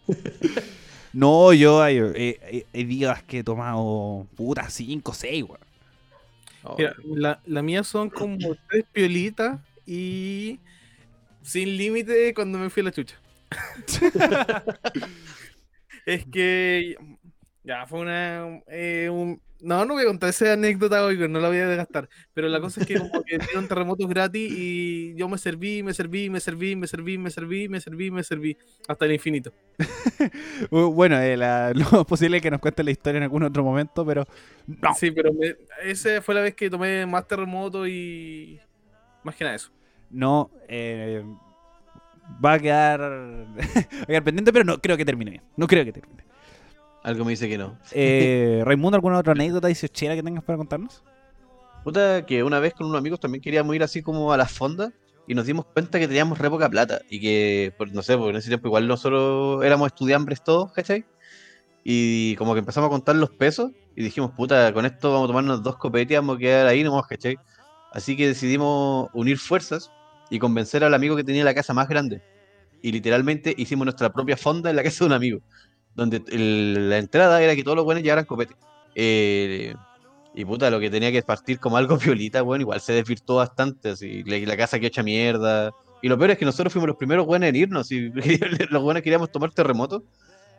no, 1.13 1.53
yo 1.53 1.81
hay, 1.81 1.99
hay- 1.99 2.37
hay- 2.43 2.65
hay 2.73 2.83
días 2.83 3.23
que 3.23 3.39
he 3.39 3.43
tomado 3.43 4.27
puta 4.35 4.69
5, 4.69 5.13
6, 5.13 5.43
weón. 5.43 5.59
Oh, 6.63 6.75
Mira, 6.77 6.93
la, 7.05 7.39
la 7.45 7.61
mía 7.61 7.83
son 7.83 8.09
como 8.09 8.37
tres 8.69 8.85
piolitas 8.91 9.59
y 9.85 10.59
sin 11.41 11.77
límite 11.77 12.33
cuando 12.33 12.57
me 12.59 12.69
fui 12.69 12.81
a 12.81 12.85
la 12.85 12.91
chucha. 12.91 13.15
es 16.05 16.25
que 16.25 16.95
ya 17.69 17.85
fue 17.87 17.99
una 18.01 18.61
eh, 18.67 19.09
un- 19.11 19.39
no, 19.61 19.83
no 19.83 19.93
voy 19.95 20.03
a 20.03 20.07
contar 20.07 20.29
esa 20.29 20.53
anécdota 20.53 21.03
hoy, 21.03 21.17
no 21.27 21.37
la 21.39 21.49
voy 21.49 21.57
a 21.57 21.67
desgastar. 21.67 22.07
Pero 22.33 22.47
la 22.47 22.61
cosa 22.61 22.79
es 22.79 22.87
que 22.87 22.97
como 22.97 23.21
que 23.23 23.37
dieron 23.37 23.67
terremotos 23.67 24.07
gratis 24.07 24.49
y 24.55 25.13
yo 25.15 25.27
me 25.27 25.37
serví, 25.37 25.83
me 25.83 25.93
serví, 25.93 26.29
me 26.29 26.39
serví, 26.39 26.75
me 26.77 26.87
serví, 26.87 27.17
me 27.17 27.29
serví, 27.29 27.67
me 27.69 27.79
serví, 27.81 28.09
me 28.11 28.23
serví 28.23 28.57
hasta 28.87 29.05
el 29.05 29.11
infinito. 29.13 29.51
Uh, 30.71 30.91
Bueno, 30.93 31.19
eh, 31.19 31.35
la- 31.37 31.73
lo 31.91 32.05
posible 32.05 32.37
es 32.37 32.43
que 32.43 32.51
nos 32.51 32.59
cuente 32.61 32.83
la 32.83 32.91
historia 32.91 33.17
en 33.17 33.23
algún 33.23 33.43
otro 33.43 33.63
momento, 33.63 34.05
pero 34.05 34.25
no. 34.67 34.93
Sí, 34.95 35.11
pero 35.11 35.33
me- 35.33 35.55
esa 35.83 36.21
fue 36.21 36.35
la 36.35 36.41
vez 36.41 36.55
que 36.55 36.69
tomé 36.69 37.05
más 37.05 37.27
terremoto 37.27 37.85
y 37.87 38.59
más 39.23 39.35
que 39.35 39.43
nada 39.43 39.55
eso. 39.57 39.71
no 40.09 40.49
eh, 40.69 41.23
va 42.43 42.53
a 42.53 42.59
quedar 42.59 42.99
va 43.59 44.03
a 44.03 44.05
quedar 44.05 44.23
pendiente, 44.23 44.53
pero 44.53 44.63
no 44.65 44.77
creo 44.79 44.95
que 44.95 45.05
termine 45.05 45.31
bien. 45.31 45.43
No 45.57 45.67
creo 45.67 45.83
que 45.83 45.91
termine. 45.93 46.23
Algo 47.03 47.25
me 47.25 47.31
dice 47.31 47.47
que 47.47 47.57
no. 47.57 47.77
Eh, 47.91 48.61
Raimundo, 48.65 48.95
¿alguna 48.95 49.17
otra 49.17 49.31
anécdota 49.33 49.67
dieciochera 49.67 50.15
que 50.15 50.23
tengas 50.23 50.43
para 50.43 50.57
contarnos? 50.57 51.03
Puta, 51.83 52.25
que 52.25 52.43
una 52.43 52.59
vez 52.59 52.73
con 52.73 52.87
unos 52.87 52.99
amigos 52.99 53.19
también 53.19 53.41
queríamos 53.41 53.73
ir 53.75 53.83
así 53.83 54.01
como 54.01 54.33
a 54.33 54.37
las 54.37 54.51
fondas 54.51 54.91
y 55.27 55.33
nos 55.33 55.45
dimos 55.45 55.65
cuenta 55.65 55.97
que 55.99 56.07
teníamos 56.07 56.37
re 56.37 56.49
poca 56.49 56.69
plata 56.69 57.01
y 57.09 57.21
que, 57.21 57.73
por- 57.77 57.91
no 57.93 58.01
sé, 58.01 58.17
porque 58.17 58.31
en 58.31 58.35
ese 58.37 58.49
tiempo 58.49 58.67
igual 58.67 58.87
nosotros 58.87 59.63
éramos 59.63 59.87
estudiambres 59.87 60.43
todos, 60.43 60.71
¿cachai? 60.73 61.05
Y 61.83 62.35
como 62.35 62.53
que 62.53 62.59
empezamos 62.59 62.87
a 62.87 62.91
contar 62.91 63.15
los 63.15 63.29
pesos 63.31 63.71
y 63.95 64.03
dijimos, 64.03 64.31
puta, 64.31 64.73
con 64.73 64.85
esto 64.85 65.11
vamos 65.13 65.25
a 65.25 65.27
tomarnos 65.29 65.63
dos 65.63 65.77
copetes 65.77 66.11
y 66.11 66.15
vamos 66.15 66.35
a 66.35 66.39
quedar 66.39 66.67
ahí 66.67 66.83
nomás, 66.83 67.07
¿cachai? 67.07 67.37
Así 67.93 68.17
que 68.17 68.27
decidimos 68.27 69.09
unir 69.13 69.37
fuerzas 69.37 69.89
y 70.29 70.37
convencer 70.37 70.83
al 70.83 70.93
amigo 70.93 71.15
que 71.15 71.23
tenía 71.23 71.43
la 71.45 71.53
casa 71.55 71.73
más 71.73 71.87
grande. 71.87 72.21
Y 72.81 72.91
literalmente 72.91 73.53
hicimos 73.57 73.85
nuestra 73.85 74.11
propia 74.11 74.37
fonda 74.37 74.69
en 74.69 74.75
la 74.75 74.83
casa 74.83 74.99
de 74.99 75.05
un 75.07 75.13
amigo, 75.13 75.39
donde 75.99 76.23
el- 76.31 76.89
la 76.89 76.97
entrada 76.97 77.41
era 77.41 77.55
que 77.55 77.63
todos 77.63 77.75
los 77.77 77.85
buenos 77.85 78.03
llevaran 78.03 78.25
copete. 78.25 78.55
Eh, 78.95 79.73
y 80.33 80.45
puta, 80.45 80.69
lo 80.69 80.79
que 80.79 80.89
tenía 80.89 81.11
que 81.11 81.21
partir 81.21 81.59
como 81.59 81.77
algo 81.77 81.97
violita, 82.17 82.41
bueno, 82.41 82.61
igual 82.63 82.81
se 82.81 82.93
desvirtuó 82.93 83.37
bastante, 83.37 83.89
así, 83.89 84.23
la, 84.23 84.37
la 84.39 84.57
casa 84.57 84.79
quedó 84.79 84.87
hecha 84.87 85.03
mierda. 85.03 85.71
Y 86.01 86.07
lo 86.07 86.17
peor 86.17 86.31
es 86.31 86.37
que 86.37 86.45
nosotros 86.45 86.71
fuimos 86.71 86.87
los 86.87 86.97
primeros 86.97 87.25
buenos 87.25 87.49
en 87.49 87.55
irnos, 87.55 87.91
y 87.91 88.09
los 88.69 88.81
buenos 88.83 89.03
queríamos 89.03 89.31
tomar 89.31 89.51
terremoto. 89.51 90.03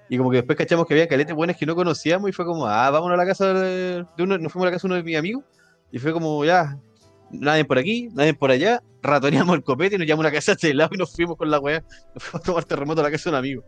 Y 0.09 0.19
como 0.19 0.31
que 0.31 0.39
después 0.39 0.59
cachamos 0.59 0.87
que 0.87 0.95
había 0.95 1.07
caletes 1.07 1.35
buenos 1.35 1.57
que 1.57 1.65
no 1.65 1.77
conocíamos 1.77 2.29
y 2.29 2.33
fue 2.33 2.45
como, 2.45 2.67
ah, 2.67 2.91
vámonos 2.91 3.15
a 3.15 3.17
la 3.17 3.27
casa 3.27 3.55
de, 3.55 4.05
uno, 4.19 4.39
nos 4.39 4.53
fuimos 4.53 4.67
a 4.67 4.71
la 4.71 4.73
casa 4.73 4.89
de 4.89 4.93
uno 4.93 4.97
de 4.97 5.03
mis 5.05 5.17
amigos. 5.17 5.45
Y 5.93 5.99
fue 6.01 6.13
como, 6.13 6.45
ya, 6.45 6.77
nadie 7.31 7.65
por 7.65 7.79
aquí, 7.79 8.09
nadie 8.13 8.35
por 8.35 8.51
allá, 8.51 8.83
ratoneamos 9.03 9.55
el 9.55 9.63
copete 9.63 9.95
y 9.95 9.99
nos 9.99 10.09
llamamos 10.09 10.27
a 10.27 10.29
una 10.29 10.37
casa 10.37 10.57
de 10.57 10.75
lado 10.75 10.91
y 10.95 10.99
nos 10.99 11.15
fuimos 11.15 11.37
con 11.37 11.49
la 11.49 11.61
weá. 11.61 11.85
Nos 12.15 12.25
fuimos 12.25 12.43
a 12.43 12.45
tomar 12.45 12.65
terremoto 12.65 13.01
a 13.01 13.05
la 13.05 13.11
casa 13.13 13.31
de 13.31 13.37
un 13.37 13.39
amigo. 13.39 13.65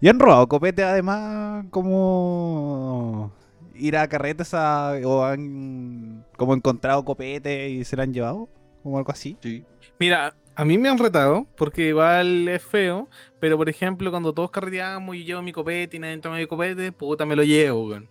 ¿Y 0.00 0.08
han 0.08 0.18
robado 0.18 0.46
copete 0.48 0.82
además 0.82 1.64
como 1.70 3.32
ir 3.74 3.96
a 3.96 4.08
carretes 4.08 4.54
a- 4.54 4.94
o 5.04 5.24
han 5.24 6.24
como 6.36 6.54
encontrado 6.54 7.04
copete 7.04 7.68
y 7.68 7.84
se 7.84 7.96
lo 7.96 8.02
han 8.02 8.12
llevado? 8.12 8.48
Como 8.82 8.98
algo 8.98 9.10
así. 9.12 9.36
Sí. 9.42 9.64
Mira, 9.98 10.34
a 10.54 10.64
mí 10.64 10.78
me 10.78 10.88
han 10.88 10.98
retado, 10.98 11.46
porque 11.56 11.88
igual 11.88 12.48
es 12.48 12.62
feo, 12.62 13.08
pero 13.40 13.56
por 13.56 13.68
ejemplo, 13.68 14.10
cuando 14.10 14.32
todos 14.32 14.50
carreteamos 14.50 15.16
y 15.16 15.24
llevo 15.24 15.42
mi 15.42 15.52
copete 15.52 15.96
y 15.96 16.00
nadie 16.00 16.18
toma 16.18 16.36
mi 16.36 16.46
copete, 16.46 16.92
puta, 16.92 17.26
me 17.26 17.36
lo 17.36 17.42
llevo, 17.44 17.86
weón. 17.88 18.08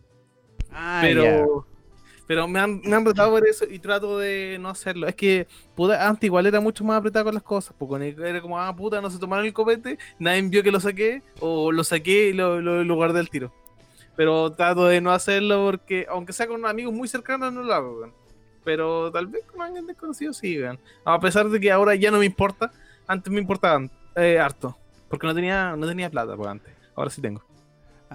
Ah, 0.71 0.99
Pero, 1.01 1.65
pero 2.27 2.47
me 2.47 2.59
han, 2.59 2.81
me 2.81 2.95
han 2.95 3.05
retado 3.05 3.31
por 3.31 3.47
eso 3.47 3.65
y 3.69 3.79
trato 3.79 4.19
de 4.19 4.57
no 4.59 4.69
hacerlo. 4.69 5.07
Es 5.07 5.15
que, 5.15 5.47
puta, 5.75 6.07
antes 6.07 6.25
igual 6.25 6.45
era 6.45 6.59
mucho 6.59 6.83
más 6.83 6.99
apretado 6.99 7.25
con 7.25 7.33
las 7.33 7.43
cosas, 7.43 7.73
porque 7.77 8.15
era 8.19 8.41
como, 8.41 8.59
ah, 8.59 8.75
puta, 8.75 9.01
no 9.01 9.09
se 9.09 9.17
tomaron 9.17 9.45
el 9.45 9.53
copete, 9.53 9.97
nadie 10.19 10.41
vio 10.43 10.61
que 10.61 10.71
lo 10.71 10.79
saqué, 10.81 11.23
o 11.39 11.71
lo 11.71 11.83
saqué 11.83 12.29
y 12.29 12.33
lo, 12.33 12.61
lo, 12.61 12.83
lo 12.83 12.95
guardé 12.95 13.19
al 13.19 13.29
tiro. 13.29 13.53
Pero 14.17 14.51
trato 14.51 14.87
de 14.87 14.99
no 14.99 15.11
hacerlo 15.11 15.63
porque, 15.65 16.05
aunque 16.09 16.33
sea 16.33 16.47
con 16.47 16.65
amigos 16.65 16.93
muy 16.93 17.07
cercanos, 17.07 17.53
no 17.53 17.63
lo 17.63 17.73
hago, 17.73 17.97
weón. 17.99 18.13
Pero 18.65 19.09
tal 19.11 19.27
vez 19.27 19.45
con 19.45 19.61
alguien 19.61 19.87
desconocido 19.87 20.33
sí, 20.33 20.59
weón. 20.59 20.79
A 21.05 21.19
pesar 21.19 21.47
de 21.47 21.59
que 21.59 21.71
ahora 21.71 21.95
ya 21.95 22.11
no 22.11 22.19
me 22.19 22.25
importa, 22.25 22.71
antes 23.07 23.31
me 23.31 23.39
importaba 23.39 23.87
eh, 24.15 24.39
harto. 24.39 24.75
Porque 25.07 25.25
no 25.25 25.33
tenía, 25.33 25.75
no 25.77 25.87
tenía 25.87 26.09
plata 26.09 26.35
por 26.35 26.49
antes. 26.49 26.73
Ahora 26.95 27.09
sí 27.09 27.21
tengo. 27.21 27.41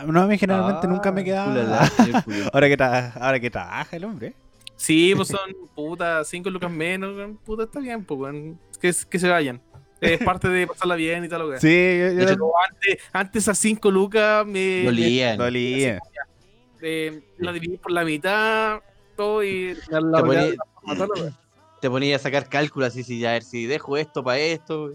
No, 0.07 0.23
a 0.23 0.27
mí 0.27 0.39
generalmente 0.39 0.87
Ah, 0.87 0.91
nunca 0.91 1.13
me 1.13 1.23
queda. 1.25 1.49
ulala, 1.49 1.87
señor 1.87 2.23
Julio. 2.25 2.45
ahora, 2.53 2.69
que 2.69 2.83
ahora 3.21 3.41
que 3.41 3.51
trabaja 3.51 3.97
el 3.97 4.05
hombre. 4.05 4.35
Sí, 4.77 5.13
pues 5.15 5.29
son 5.29 5.41
puta, 5.75 6.25
cinco 6.25 6.51
lucas 6.51 6.71
menos, 6.71 7.15
puta, 7.45 7.65
está 7.65 7.79
bien, 7.81 8.05
pues. 8.05 8.35
Que, 8.81 8.93
que 9.09 9.19
se 9.19 9.29
vayan. 9.29 9.61
Es 10.01 10.19
parte 10.25 10.49
de 10.49 10.67
pasarla 10.67 10.97
bien 10.97 11.25
y 11.25 11.29
tal, 11.29 11.43
lo 11.43 11.51
que. 11.51 11.61
Sí, 11.61 11.69
yo, 11.69 12.23
hecho, 12.33 12.51
antes, 12.69 12.99
antes 13.13 13.49
a 13.49 13.55
cinco 13.55 13.91
lucas 13.91 14.45
me, 14.47 14.85
Dolían. 14.85 15.39
dolía. 15.39 15.95
me- 15.95 16.13
eh, 16.85 17.23
la 17.39 17.53
dividí 17.53 17.77
por 17.77 17.93
la 17.93 18.05
mitad, 18.05 18.81
todo 19.17 19.45
y 19.45 19.75
la, 19.89 20.01
la, 20.01 20.19
Te 20.19 20.25
ponía- 20.25 20.43
la- 20.43 20.95
la- 20.95 21.07
la- 21.07 21.39
te 21.81 21.91
ponía 21.91 22.17
a 22.17 22.19
sacar 22.19 22.49
cálculos 22.49 22.89
así, 22.89 23.05
si, 23.05 23.25
a 23.25 23.33
ver, 23.33 23.43
si 23.45 23.67
dejo 23.67 23.97
esto 23.97 24.25
para 24.25 24.39
esto, 24.39 24.91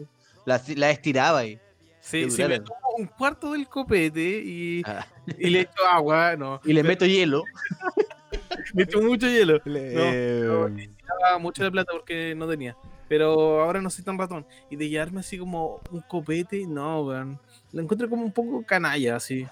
la, 0.46 0.62
la 0.76 0.90
estiraba 0.92 1.46
y 1.46 1.60
Sí, 2.02 2.26
me 2.38 2.60
tomo 2.60 2.78
un 2.98 3.08
cuarto 3.08 3.52
del 3.54 3.68
copete 3.68 4.42
y, 4.44 4.82
Ah. 4.86 5.06
y 5.38 5.50
le 5.50 5.62
echo 5.62 5.86
agua, 5.92 6.36
no. 6.36 6.60
y 6.64 6.74
le 6.74 6.84
meto 6.84 7.06
hielo. 7.06 7.44
Le 8.74 8.84
echo 8.84 9.02
mucho 9.02 9.28
hielo. 9.28 9.60
Le- 9.66 9.94
No, 9.94 10.68
eh, 10.68 10.90
Daba 11.22 11.40
mucho 11.40 11.64
de 11.64 11.72
plata 11.72 11.92
porque 11.94 12.36
no 12.36 12.48
tenía. 12.48 12.76
Pero 13.08 13.62
ahora 13.62 13.82
no 13.82 13.90
soy 13.90 14.04
tan 14.04 14.18
ratón. 14.18 14.46
Y 14.70 14.76
de 14.76 14.90
llevarme 14.90 15.22
así 15.22 15.38
como 15.38 15.80
un 15.92 16.02
copete, 16.02 16.66
no, 16.68 17.04
weón. 17.04 17.40
Lo 17.72 17.82
encuentro 17.82 18.10
como 18.10 18.24
un 18.24 18.32
poco 18.34 18.64
canalla, 18.66 19.16
así. 19.16 19.48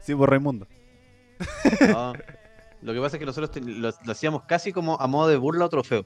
sí, 0.00 0.14
por 0.14 0.30
Raimundo. 0.30 0.66
No. 1.88 2.12
Lo 2.82 2.92
que 2.92 3.00
pasa 3.00 3.16
es 3.16 3.20
que 3.20 3.26
nosotros 3.26 3.52
te- 3.52 3.60
lo, 3.60 3.90
lo 4.04 4.12
hacíamos 4.12 4.42
casi 4.42 4.72
como 4.72 5.00
a 5.00 5.06
modo 5.06 5.28
de 5.28 5.36
burla 5.36 5.66
o 5.66 5.68
trofeo. 5.68 6.04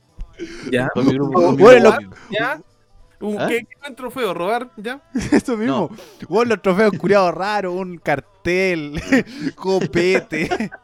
¿Ya? 0.71 0.89
Con 0.91 1.07
mi 1.07 1.14
grupo- 1.14 1.41
con 1.41 1.57
mi 1.57 1.62
Bueno, 1.62 1.93
grupo 1.93 2.14
lo-. 2.31 2.39
¿Ya? 2.39 2.61
Un, 3.21 3.41
¿Ah? 3.41 3.47
¿Qué, 3.49 3.61
qué 3.64 3.77
buen 3.81 3.95
trofeo? 3.97 4.35
¿Robar? 4.35 4.71
¿Ya? 4.77 5.01
Eso 5.33 5.57
mismo. 5.57 5.91
Vos 6.29 6.47
los 6.47 6.61
trofeos 6.61 6.93
curiados 6.99 7.35
raros, 7.35 7.75
un 7.75 7.99
cartel, 7.99 9.01
copete. 9.55 10.71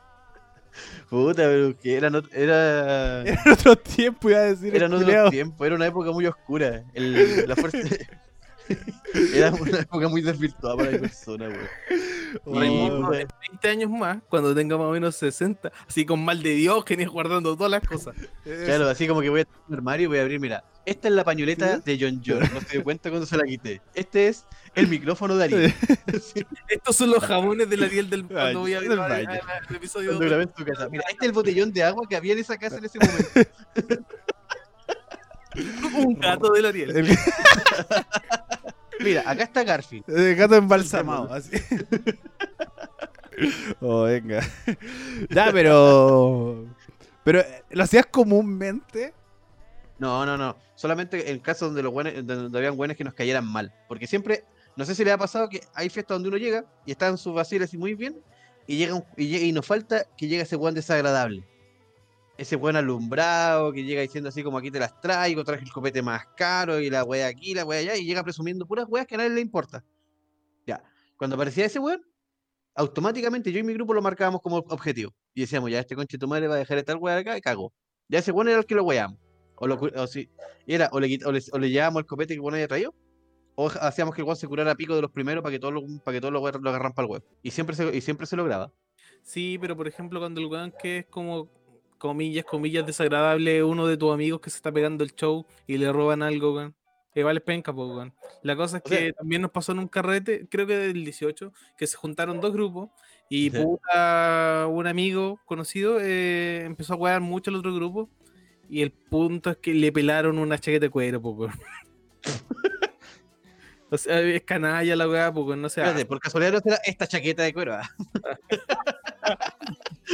Puta, 1.11 1.43
pero 1.43 1.77
que 1.79 1.95
eran 1.95 2.15
ot- 2.15 2.31
era, 2.33 3.21
Era 3.21 3.43
en 3.45 3.53
otro 3.53 3.77
tiempo, 3.77 4.31
iba 4.31 4.39
a 4.39 4.43
decir. 4.45 4.75
eran 4.75 4.95
otros 4.95 5.31
tiempos, 5.31 5.67
era 5.67 5.77
una 5.77 5.87
época 5.87 6.11
muy 6.11 6.27
oscura. 6.27 6.85
El- 6.95 7.47
la 7.47 7.55
fuerza, 7.55 7.79
Era 9.35 9.51
una 9.53 9.79
época 9.81 10.09
muy 10.09 10.23
desvirtuada 10.23 10.77
para 10.77 10.91
mi 10.91 10.99
persona, 10.99 11.49
weón. 11.49 11.69
Raimundo, 12.47 13.15
Y- 13.15 13.21
en 13.23 13.29
20 13.51 13.69
años 13.69 13.91
más, 13.91 14.19
cuando 14.29 14.55
tenga 14.55 14.79
más 14.79 14.87
o 14.87 14.91
menos 14.93 15.15
60, 15.17 15.71
así 15.87 16.07
con 16.07 16.25
mal 16.25 16.43
de 16.43 16.51
Diógenes 16.55 17.09
guardando 17.09 17.55
todas 17.57 17.71
las 17.71 17.87
cosas. 17.87 18.15
Claro, 18.45 18.89
así 18.89 19.07
como 19.07 19.21
que 19.21 19.29
voy 19.29 19.41
a 19.43 19.45
tener 19.45 19.61
un 19.69 19.75
armario 19.75 20.05
y 20.05 20.07
voy 20.09 20.19
a 20.19 20.23
abrir, 20.23 20.41
mira, 20.41 20.65
esta 20.87 21.09
es 21.09 21.15
la 21.15 21.25
pañoleta 21.25 21.79
de 21.79 21.99
John 22.01 22.23
John, 22.27 22.41
no 22.55 22.61
se 22.63 22.73
dio 22.73 22.83
cuenta 22.85 23.11
cuando 23.11 23.27
se 23.27 23.37
la 23.37 23.45
quité. 23.45 23.83
Este 23.95 24.29
es 24.29 24.47
el 24.75 24.89
micrófono 24.89 25.37
de 25.37 25.45
Ariel. 25.45 25.75
Sí, 26.23 26.45
Estos 26.69 26.97
son 26.97 27.11
los 27.11 27.23
jabones 27.23 27.69
del 27.69 27.85
Ariel 27.85 28.09
del 28.11 28.23
Ay, 28.23 28.27
cuando 28.31 28.61
voy 28.61 28.75
a 28.75 28.81
del 28.81 28.89
grabar 28.91 29.11
baño. 29.11 29.31
el, 29.31 29.67
el 29.71 29.77
episodio. 29.77 30.09
cuando 30.11 30.27
grabé 30.27 30.43
en 30.45 30.49
tu 30.49 30.65
casa. 30.65 30.89
Mira, 30.89 31.05
este 31.11 31.19
es 31.25 31.29
el 31.29 31.33
botellón 31.33 31.73
de 31.73 31.83
agua 31.85 32.07
que 32.09 32.17
había 32.17 32.33
en 32.33 32.39
esa 32.39 32.57
casa 32.57 32.79
en 32.79 32.85
ese 32.87 32.99
momento. 32.99 33.51
Un 35.99 36.15
gato 36.19 36.51
del 36.53 36.65
Ariel. 36.65 37.07
Mira, 39.03 39.23
acá 39.27 39.43
está 39.45 39.65
Garfield. 39.65 40.05
el 40.09 40.37
gato 40.37 40.55
embalsamado, 40.57 41.33
así. 41.33 41.51
Oh, 43.81 44.03
venga. 44.03 44.41
Ya, 45.31 45.51
pero. 45.53 46.67
Pero, 47.25 47.43
¿lo 47.71 47.83
hacías 47.83 48.07
comúnmente? 48.07 49.15
No, 49.99 50.27
no, 50.27 50.37
no. 50.37 50.57
Solamente 50.75 51.31
en 51.31 51.39
casos 51.39 51.69
donde 51.69 51.83
los 51.83 51.93
buenos, 51.93 52.13
donde 52.27 52.59
habían 52.59 52.77
buenos 52.77 52.97
que 52.97 53.05
nos 53.05 53.15
cayeran 53.15 53.47
mal. 53.47 53.73
Porque 53.89 54.07
siempre, 54.07 54.45
no 54.77 54.85
sé 54.85 54.95
si 54.95 55.05
le 55.05 55.13
ha 55.13 55.19
pasado 55.19 55.49
que 55.49 55.61
hay 55.75 55.89
fiestas 55.89 56.17
donde 56.17 56.29
uno 56.29 56.37
llega 56.39 56.65
y 56.85 56.93
están 56.93 57.17
sus 57.19 57.35
vaciles 57.35 57.69
así 57.69 57.79
muy 57.79 57.95
bien, 57.95 58.21
y 58.67 58.77
llega 58.77 58.95
un- 58.95 59.05
y, 59.17 59.29
llega- 59.29 59.45
y 59.47 59.53
nos 59.53 59.67
falta 59.67 60.05
que 60.17 60.27
llegue 60.29 60.43
ese 60.43 60.57
buen 60.57 60.75
desagradable. 60.75 61.45
Ese 62.43 62.57
buen 62.57 62.75
alumbrado 62.75 63.73
que 63.73 63.85
llega 63.85 64.03
diciendo 64.03 64.29
así 64.29 64.43
como 64.43 64.59
aquí 64.59 64.69
te 64.69 64.81
las 64.81 65.01
traigo, 65.01 65.45
traje 65.45 65.63
el 65.63 65.71
copete 65.71 66.03
más 66.03 66.27
caro 66.37 66.81
y 66.81 66.91
la 66.91 67.05
wea 67.05 67.29
aquí, 67.29 67.55
la 67.55 67.65
wea 67.65 67.79
allá, 67.79 67.97
y 67.97 68.05
llega 68.05 68.25
presumiendo 68.25 68.67
puras 68.67 68.87
weas 68.89 69.07
que 69.07 69.15
a 69.15 69.19
nadie 69.19 69.31
le 69.31 69.41
importa. 69.41 69.85
Ya. 70.67 70.83
Cuando 71.17 71.37
aparecía 71.37 71.67
ese 71.67 71.79
weón, 71.79 72.05
automáticamente 72.75 73.53
yo 73.53 73.61
y 73.61 73.63
mi 73.63 73.75
grupo 73.75 73.95
lo 73.95 74.03
marcábamos 74.03 74.43
como 74.43 74.57
objetivo. 74.57 75.15
Y 75.35 75.43
decíamos, 75.43 75.71
ya 75.71 75.79
este 75.79 75.95
conche 75.95 76.19
tu 76.19 76.27
madre 76.27 76.49
va 76.49 76.57
a 76.57 76.59
dejar 76.59 76.79
esta 76.79 76.97
wea 76.97 77.19
acá 77.19 77.39
y 77.39 77.41
cago. 77.41 77.73
Ya 78.09 78.19
ese 78.19 78.33
weón 78.33 78.49
era 78.49 78.59
el 78.59 78.67
que 78.67 78.75
lo 78.75 78.83
weamos. 78.83 79.21
O, 79.55 80.07
si, 80.09 80.29
era, 80.67 80.89
o, 80.91 80.99
le, 80.99 81.21
o, 81.25 81.29
o 81.29 81.59
le 81.61 81.71
llevábamos 81.71 82.01
el 82.01 82.07
copete 82.07 82.35
que 82.35 82.39
el 82.39 82.41
weón 82.41 82.55
había 82.55 82.67
traído, 82.67 82.93
o 83.55 83.69
hacíamos 83.69 84.17
que 84.17 84.23
el 84.23 84.25
weón 84.25 84.37
se 84.37 84.49
curara 84.49 84.73
a 84.73 84.75
pico 84.75 84.97
de 84.97 85.03
los 85.03 85.13
primeros 85.13 85.45
para 85.45 85.53
que 85.53 85.61
todos 85.61 85.75
lo, 85.75 85.83
para 86.03 86.17
que 86.17 86.21
todos 86.21 86.33
lo, 86.33 86.41
lo 86.41 86.71
agarran 86.71 86.93
para 86.93 87.07
el 87.07 87.13
web. 87.13 87.25
Y 87.41 87.53
siempre 87.53 87.77
se, 87.77 87.97
y 87.97 88.01
siempre 88.01 88.27
se 88.27 88.35
lograba. 88.35 88.73
Sí, 89.23 89.59
pero 89.61 89.77
por 89.77 89.87
ejemplo, 89.87 90.19
cuando 90.19 90.41
el 90.41 90.49
weón 90.49 90.75
que 90.83 90.99
es 90.99 91.07
como, 91.07 91.49
comillas, 92.03 92.45
comillas, 92.45 92.85
desagradable, 92.85 93.63
uno 93.63 93.87
de 93.87 93.97
tus 93.97 94.13
amigos 94.13 94.41
que 94.41 94.51
se 94.51 94.57
está 94.57 94.73
pegando 94.73 95.05
el 95.05 95.15
show 95.15 95.47
y 95.69 95.79
le 95.79 95.93
roban 95.93 96.21
algo, 96.25 96.53
weón. 96.55 96.75
Igual 97.15 97.37
es 97.37 97.43
penca, 97.45 97.73
po, 97.73 97.87
weón. 97.95 98.13
La 98.43 98.57
cosa 98.57 98.79
es 98.79 98.83
O 98.85 98.89
sea- 98.89 98.99
que 98.99 99.13
también 99.13 99.41
nos 99.43 99.53
pasó 99.53 99.71
en 99.71 99.79
un 99.79 99.87
carrete, 99.87 100.49
creo 100.51 100.67
que 100.67 100.77
del 100.77 101.05
18, 101.05 101.53
que 101.79 101.87
se 101.87 101.97
juntaron 101.97 102.41
dos 102.41 102.53
grupos 102.53 102.91
y 103.29 103.51
Ya. 103.51 103.63
puta, 103.63 104.67
un 104.69 104.89
amigo 104.89 105.39
conocido 105.45 105.99
eh, 106.01 106.65
empezó 106.65 106.95
a 106.95 106.97
wear 106.97 107.21
mucho 107.21 107.51
al 107.53 107.57
otro 107.57 107.73
grupo 107.73 108.11
y 108.69 108.83
el 108.83 108.91
punto 108.91 109.51
es 109.51 109.59
que 109.59 109.73
le 109.73 109.93
pelaron 109.93 110.39
una 110.41 110.59
chaqueta 110.59 110.87
de 110.87 110.91
cuero, 110.91 111.23
po, 111.23 111.31
weón. 111.31 111.53
O 113.95 113.99
sea, 113.99 114.21
es 114.23 114.41
canalla 114.45 114.97
la 114.97 115.07
weá, 115.07 115.31
pues 115.31 115.59
no 115.59 115.69
sé. 115.69 115.83
Por 116.07 116.19
casualidad 116.19 116.53
no 116.55 116.61
será 116.61 116.79
esta 116.87 117.07
chaqueta 117.07 117.43
de 117.43 117.53
cuero. 117.53 117.77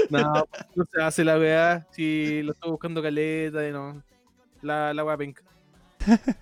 ah. 0.05 0.07
No, 0.11 0.45
no 0.75 0.85
se 0.93 1.03
hace 1.03 1.25
la 1.25 1.39
weá. 1.39 1.87
Si 1.91 2.43
lo 2.43 2.53
estoy 2.53 2.71
buscando 2.71 3.03
caleta 3.03 3.67
y 3.69 3.73
no. 3.73 4.03
La, 4.63 4.93
la 4.95 5.05
weá 5.05 5.17
penca. 5.17 5.43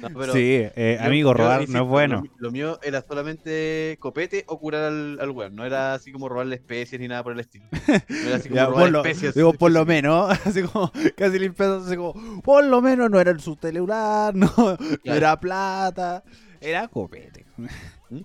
No, 0.00 0.10
pero 0.16 0.32
sí, 0.32 0.40
eh, 0.76 0.96
yo- 1.00 1.06
amigo, 1.06 1.34
robar 1.34 1.68
no 1.68 1.82
es 1.82 1.88
bueno. 1.88 2.22
Lo, 2.36 2.46
lo 2.46 2.50
mío 2.52 2.78
era 2.84 3.02
solamente 3.02 3.96
copete 3.98 4.44
o 4.46 4.56
curar 4.60 4.84
al, 4.84 5.18
al 5.20 5.30
weón. 5.30 5.56
No 5.56 5.64
era 5.64 5.94
así 5.94 6.12
como 6.12 6.28
robarle 6.28 6.54
especies 6.54 7.00
ni 7.00 7.08
nada 7.08 7.24
por 7.24 7.32
el 7.32 7.40
estilo. 7.40 7.64
No 7.72 8.28
era 8.28 8.36
así 8.36 8.48
como 8.48 8.54
Ya, 8.60 8.66
robar 8.66 8.82
por 8.84 8.90
lo, 8.92 9.04
especies. 9.04 9.34
digo, 9.34 9.52
por 9.54 9.72
lo 9.72 9.84
menos, 9.84 10.30
así 10.46 10.62
como, 10.62 10.92
casi 11.16 11.38
limpiando, 11.40 11.78
así 11.84 11.96
como, 11.96 12.42
por 12.42 12.62
lo 12.64 12.80
menos 12.80 13.10
no 13.10 13.18
era 13.18 13.36
su 13.40 13.56
celular, 13.60 14.32
no, 14.36 14.52
no 14.56 15.14
era 15.14 15.40
plata, 15.40 16.22
era 16.60 16.86
copete. 16.86 17.44
¿Mm? 17.56 18.20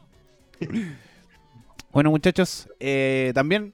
bueno, 1.92 2.12
muchachos, 2.12 2.70
eh, 2.80 3.32
también. 3.34 3.74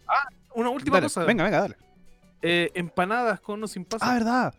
Una 0.60 0.70
última 0.70 0.98
dale, 0.98 1.06
cosa. 1.06 1.24
venga, 1.26 1.44
venga, 1.46 1.62
dale. 1.62 1.78
Eh, 2.42 2.72
empanadas 2.74 3.40
con 3.40 3.64
o 3.64 3.68
sin 3.68 3.86
pasas. 3.86 4.08
Ah, 4.10 4.14
verdad. 4.14 4.54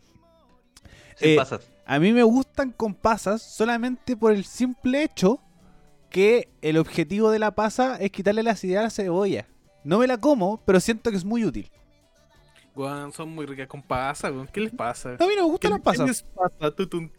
Sin 1.17 1.31
eh, 1.31 1.37
pasas. 1.37 1.61
A 1.87 1.99
mí 1.99 2.13
me 2.13 2.23
gustan 2.23 2.73
con 2.73 2.95
pasas 2.95 3.43
solamente 3.43 4.17
por 4.17 4.33
el 4.33 4.45
simple 4.45 5.03
hecho 5.03 5.41
que 6.09 6.49
el 6.63 6.77
objetivo 6.79 7.31
de 7.31 7.39
la 7.39 7.51
pasa 7.55 7.97
es 7.97 8.11
quitarle 8.11 8.43
la 8.43 8.53
acidez 8.53 8.79
a 8.79 8.83
la 8.83 8.91
cebolla. 8.91 9.47
No 9.85 9.99
me 9.99 10.07
la 10.07 10.19
como, 10.19 10.61
pero 10.65 10.81
siento 10.81 11.11
que 11.11 11.17
es 11.17 11.25
muy 11.25 11.45
útil. 11.45 11.71
Weón, 12.75 13.13
son 13.13 13.31
muy 13.31 13.47
ricas 13.47 13.67
con 13.67 13.83
pasas. 13.83 14.33
¿Qué 14.53 14.61
les 14.61 14.73
pasa? 14.73 15.11
A 15.11 15.13
mí 15.13 15.19
no 15.19 15.27
me 15.29 15.35
¿Qué, 15.37 15.43
gustan 15.43 15.71
las 15.73 15.81
qué 15.81 15.85
pasas. 15.85 16.07
les 16.09 16.23
pasa? 16.23 16.71
Tutun. 16.77 17.13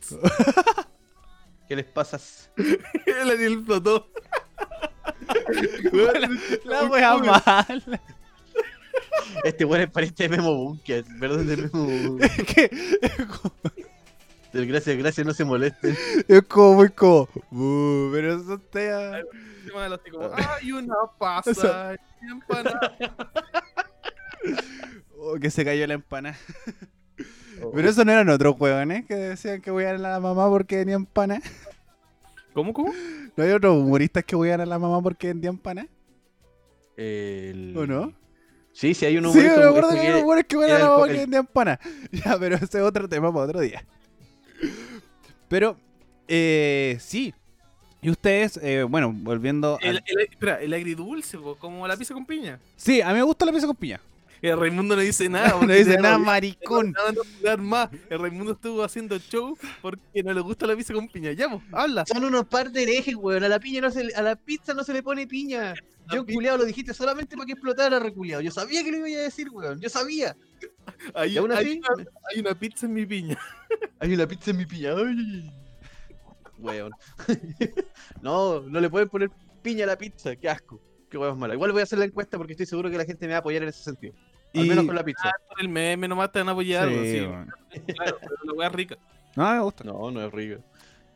¿Qué 1.68 1.76
les 1.76 1.86
pasas? 1.86 2.52
El 3.06 3.30
Ariel 3.30 3.64
flotó. 3.66 4.10
La 6.66 6.84
wea 6.86 7.18
mala. 7.18 8.02
Este 9.44 9.66
weón 9.66 9.82
es 9.84 9.90
pariente 9.90 10.24
de 10.24 10.30
Memo 10.30 10.56
Bunker. 10.56 11.04
Perdón, 11.20 11.48
de 11.48 11.58
Memo 11.58 11.86
Bunker. 11.86 12.32
Es 12.38 12.44
que 12.46 12.70
es 13.02 13.26
como, 13.28 13.54
Del 14.54 14.68
Gracias, 14.68 14.98
gracias, 14.98 15.26
no 15.26 15.34
se 15.34 15.46
molesten. 15.46 15.96
es 16.28 16.42
como 16.44 16.76
muy 16.76 16.90
como. 16.90 17.30
"Uh, 17.52 18.10
pero 18.12 18.36
eso 18.36 18.58
te. 18.60 18.90
Qué 19.66 19.74
malo, 19.74 19.96
así 19.96 20.10
como, 20.12 20.30
¡Ay, 20.36 20.72
una 20.74 20.96
pasa! 21.18 21.96
y 22.22 22.32
empanada". 22.32 22.96
Oh, 25.24 25.36
que 25.40 25.52
se 25.52 25.64
cayó 25.64 25.86
la 25.86 25.94
empana. 25.94 26.36
Pero 27.76 27.88
eso 27.90 28.04
no 28.04 28.12
eran 28.12 28.28
otros 28.30 28.56
huevones 28.60 29.06
que 29.06 29.14
decían 29.16 29.62
que 29.62 29.72
huean 29.72 29.98
a 29.98 30.00
la 30.00 30.20
mamá 30.20 30.50
porque 30.50 30.78
vendían 30.78 31.06
pana. 31.06 31.40
¿Cómo, 32.54 32.74
cómo? 32.74 32.92
¿No 33.38 33.44
hay 33.44 33.52
otros 33.52 33.78
humoristas 33.78 34.24
que 34.26 34.36
huean 34.36 34.62
a 34.62 34.66
la 34.66 34.80
mamá 34.80 35.00
porque 35.02 35.28
vendían 35.28 35.60
pana? 35.60 35.88
El- 36.98 37.76
¿O 37.78 37.86
no? 37.86 38.14
Sí, 38.74 38.94
sí, 38.94 39.06
hay 39.06 39.18
un 39.18 39.26
Sí, 39.26 39.30
humorista- 39.40 39.58
me 39.60 39.66
acuerdo 39.66 39.92
que 39.92 40.00
hay 40.00 40.22
hueones 40.24 40.46
que 40.46 40.58
huean 40.58 40.72
a 40.72 40.80
la 40.80 40.90
mamá 40.90 41.08
que 41.08 41.14
vendían 41.14 41.46
pana. 41.46 41.80
Ya, 42.12 42.38
pero 42.40 42.56
ese 42.56 42.66
es 42.66 42.76
otro 42.84 43.08
tema 43.10 43.32
para 43.34 43.46
otro 43.46 43.60
día. 43.62 43.84
Pero, 45.48 45.78
eh, 46.28 46.98
sí. 47.00 47.34
Y 48.02 48.10
ustedes, 48.10 48.58
eh, 48.64 48.84
bueno, 48.84 49.12
volviendo 49.14 49.78
El, 49.82 49.98
al... 49.98 50.04
el- 50.08 50.20
espera, 50.22 50.62
el 50.62 50.74
agridulce, 50.74 51.38
como 51.60 51.88
la 51.88 51.98
pizza 51.98 52.14
con 52.14 52.26
piña. 52.26 52.60
Sí, 52.76 53.02
a 53.02 53.10
mí 53.10 53.14
me 53.16 53.24
gusta 53.24 53.46
la 53.46 53.52
pizza 53.52 53.68
con 53.68 53.76
piña. 53.76 54.00
El 54.42 54.60
Raimundo 54.60 54.96
no 54.96 55.02
dice 55.02 55.30
nada. 55.30 55.60
No 55.62 55.72
dice 55.72 55.98
nada, 55.98 56.18
maricón. 56.18 56.94
No, 56.94 57.56
no, 57.58 57.64
más. 57.64 57.90
El 58.10 58.20
Raimundo 58.20 58.54
estuvo 58.54 58.84
haciendo 58.84 59.18
show 59.20 59.56
porque 59.82 60.24
no 60.24 60.34
le 60.34 60.42
gusta 60.42 60.66
la 60.66 60.76
pizza 60.76 60.94
con 60.94 61.08
piña. 61.08 61.32
Ya, 61.34 61.48
pues, 61.50 61.62
habla. 61.72 62.06
Son 62.08 62.24
unos 62.24 62.46
par 62.48 62.72
de 62.72 62.84
herejes, 62.84 63.16
weón. 63.16 63.44
A 63.44 63.50
la 63.50 63.60
piña 63.60 63.82
no 63.82 63.92
se 63.92 64.06
le- 64.06 64.16
a 64.16 64.22
la 64.22 64.36
pizza 64.36 64.74
no 64.74 64.84
se 64.84 64.94
le 64.94 65.04
pone 65.04 65.28
piña. 65.28 65.76
Yo, 66.12 66.26
culiado, 66.26 66.58
lo 66.58 66.66
dijiste 66.66 66.94
solamente 66.94 67.36
para 67.38 67.46
que 67.46 67.54
explotara, 67.54 68.00
reculiado. 68.00 68.42
Yo 68.42 68.52
sabía 68.52 68.84
que 68.84 68.92
lo 68.92 69.06
iba 69.08 69.20
a 69.20 69.24
decir, 69.24 69.50
weón. 69.52 69.80
Yo 69.80 69.90
sabía. 69.90 70.36
Hay, 71.14 71.34
Y 71.34 71.38
aún 71.38 71.52
hay 71.52 71.58
así, 71.66 71.82
una, 71.96 72.06
hay 72.34 72.40
una 72.42 72.56
pizza 72.60 72.86
en 72.88 72.94
mi 72.94 73.06
piña. 73.06 73.38
hay 74.00 74.14
una 74.14 74.28
pizza 74.28 74.52
en 74.52 74.58
mi 74.58 74.66
piña. 74.66 74.94
Ay. 74.98 75.52
Weón. 76.58 76.92
no, 78.22 78.62
no 78.62 78.80
le 78.80 78.90
pueden 78.90 79.08
poner 79.10 79.30
piña 79.62 79.84
a 79.84 79.88
la 79.88 79.98
pizza. 79.98 80.36
Qué 80.36 80.50
asco. 80.50 80.82
Qué 81.10 81.18
weón 81.18 81.38
mala. 81.38 81.54
Igual 81.54 81.72
voy 81.72 81.82
a 81.82 81.84
hacer 81.84 82.00
la 82.00 82.06
encuesta 82.06 82.38
porque 82.38 82.54
estoy 82.54 82.66
seguro 82.66 82.90
que 82.90 82.98
la 82.98 83.06
gente 83.06 83.26
me 83.28 83.32
va 83.34 83.38
a 83.38 83.40
apoyar 83.40 83.64
en 83.64 83.70
ese 83.70 83.84
sentido. 83.84 84.14
Al 84.54 84.66
Y- 84.66 84.70
menos 84.70 84.86
con 84.86 84.96
la 84.96 85.04
pizza. 85.04 85.32
Por 85.48 85.62
el 85.62 85.70
meme 85.70 86.08
nomás 86.08 86.32
te 86.32 86.40
van 86.40 86.50
a 86.50 86.52
apoyar. 86.52 86.90
Sí, 86.90 87.12
sí. 87.12 87.26
bueno. 87.26 87.48
Claro, 87.96 88.18
pero 88.20 88.36
la 88.44 88.54
weá 88.54 88.68
es 88.68 88.74
rica. 88.74 88.98
No, 89.36 89.50
me 89.54 89.60
gusta. 89.62 89.84
No, 89.86 90.12
no 90.12 90.26
es 90.26 90.32
rico. 90.34 90.62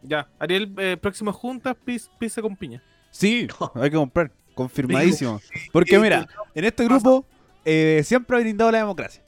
Ya, 0.01 0.27
Ariel, 0.39 0.73
eh, 0.77 0.95
próximas 0.95 1.35
juntas, 1.35 1.75
piz- 1.85 2.09
pizza 2.17 2.41
con 2.41 2.55
piña. 2.55 2.81
Sí, 3.11 3.45
hay 3.75 3.89
que 3.89 3.95
comprar. 3.97 4.31
Confirmadísimo. 4.53 5.41
Porque 5.73 5.99
mira, 5.99 6.25
en 6.53 6.63
este 6.63 6.85
grupo 6.85 7.25
eh, 7.65 8.01
siempre 8.05 8.37
ha 8.37 8.39
brindado 8.39 8.71
la 8.71 8.77
democracia. 8.77 9.21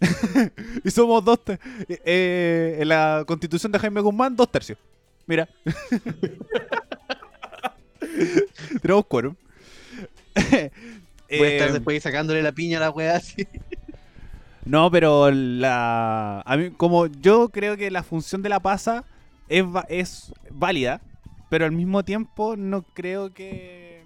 y 0.84 0.90
somos 0.90 1.24
dos. 1.24 1.38
eh, 1.88 2.78
en 2.80 2.88
la 2.88 3.22
constitución 3.28 3.70
de 3.70 3.78
Jaime 3.78 4.00
Guzmán, 4.00 4.34
dos 4.34 4.50
tercios. 4.50 4.76
Mira. 5.26 5.48
Tenemos 8.82 9.06
quórum. 9.06 9.34
Voy 11.28 11.46
a 11.46 11.50
estar 11.52 11.68
Eh, 11.68 11.72
después 11.72 12.02
sacándole 12.02 12.42
la 12.42 12.52
piña 12.52 12.78
a 12.78 12.80
la 12.80 12.90
weá 12.90 13.16
así. 13.16 13.46
No, 14.64 14.90
pero 14.90 15.30
la. 15.30 16.40
A 16.44 16.56
mí, 16.56 16.70
como 16.70 17.06
yo 17.06 17.50
creo 17.50 17.76
que 17.76 17.90
la 17.90 18.02
función 18.02 18.42
de 18.42 18.48
la 18.48 18.60
pasa 18.60 19.04
es, 19.48 19.64
es 19.88 20.32
válida, 20.50 21.00
pero 21.48 21.64
al 21.64 21.72
mismo 21.72 22.04
tiempo 22.04 22.56
no 22.56 22.82
creo 22.82 23.32
que. 23.32 24.04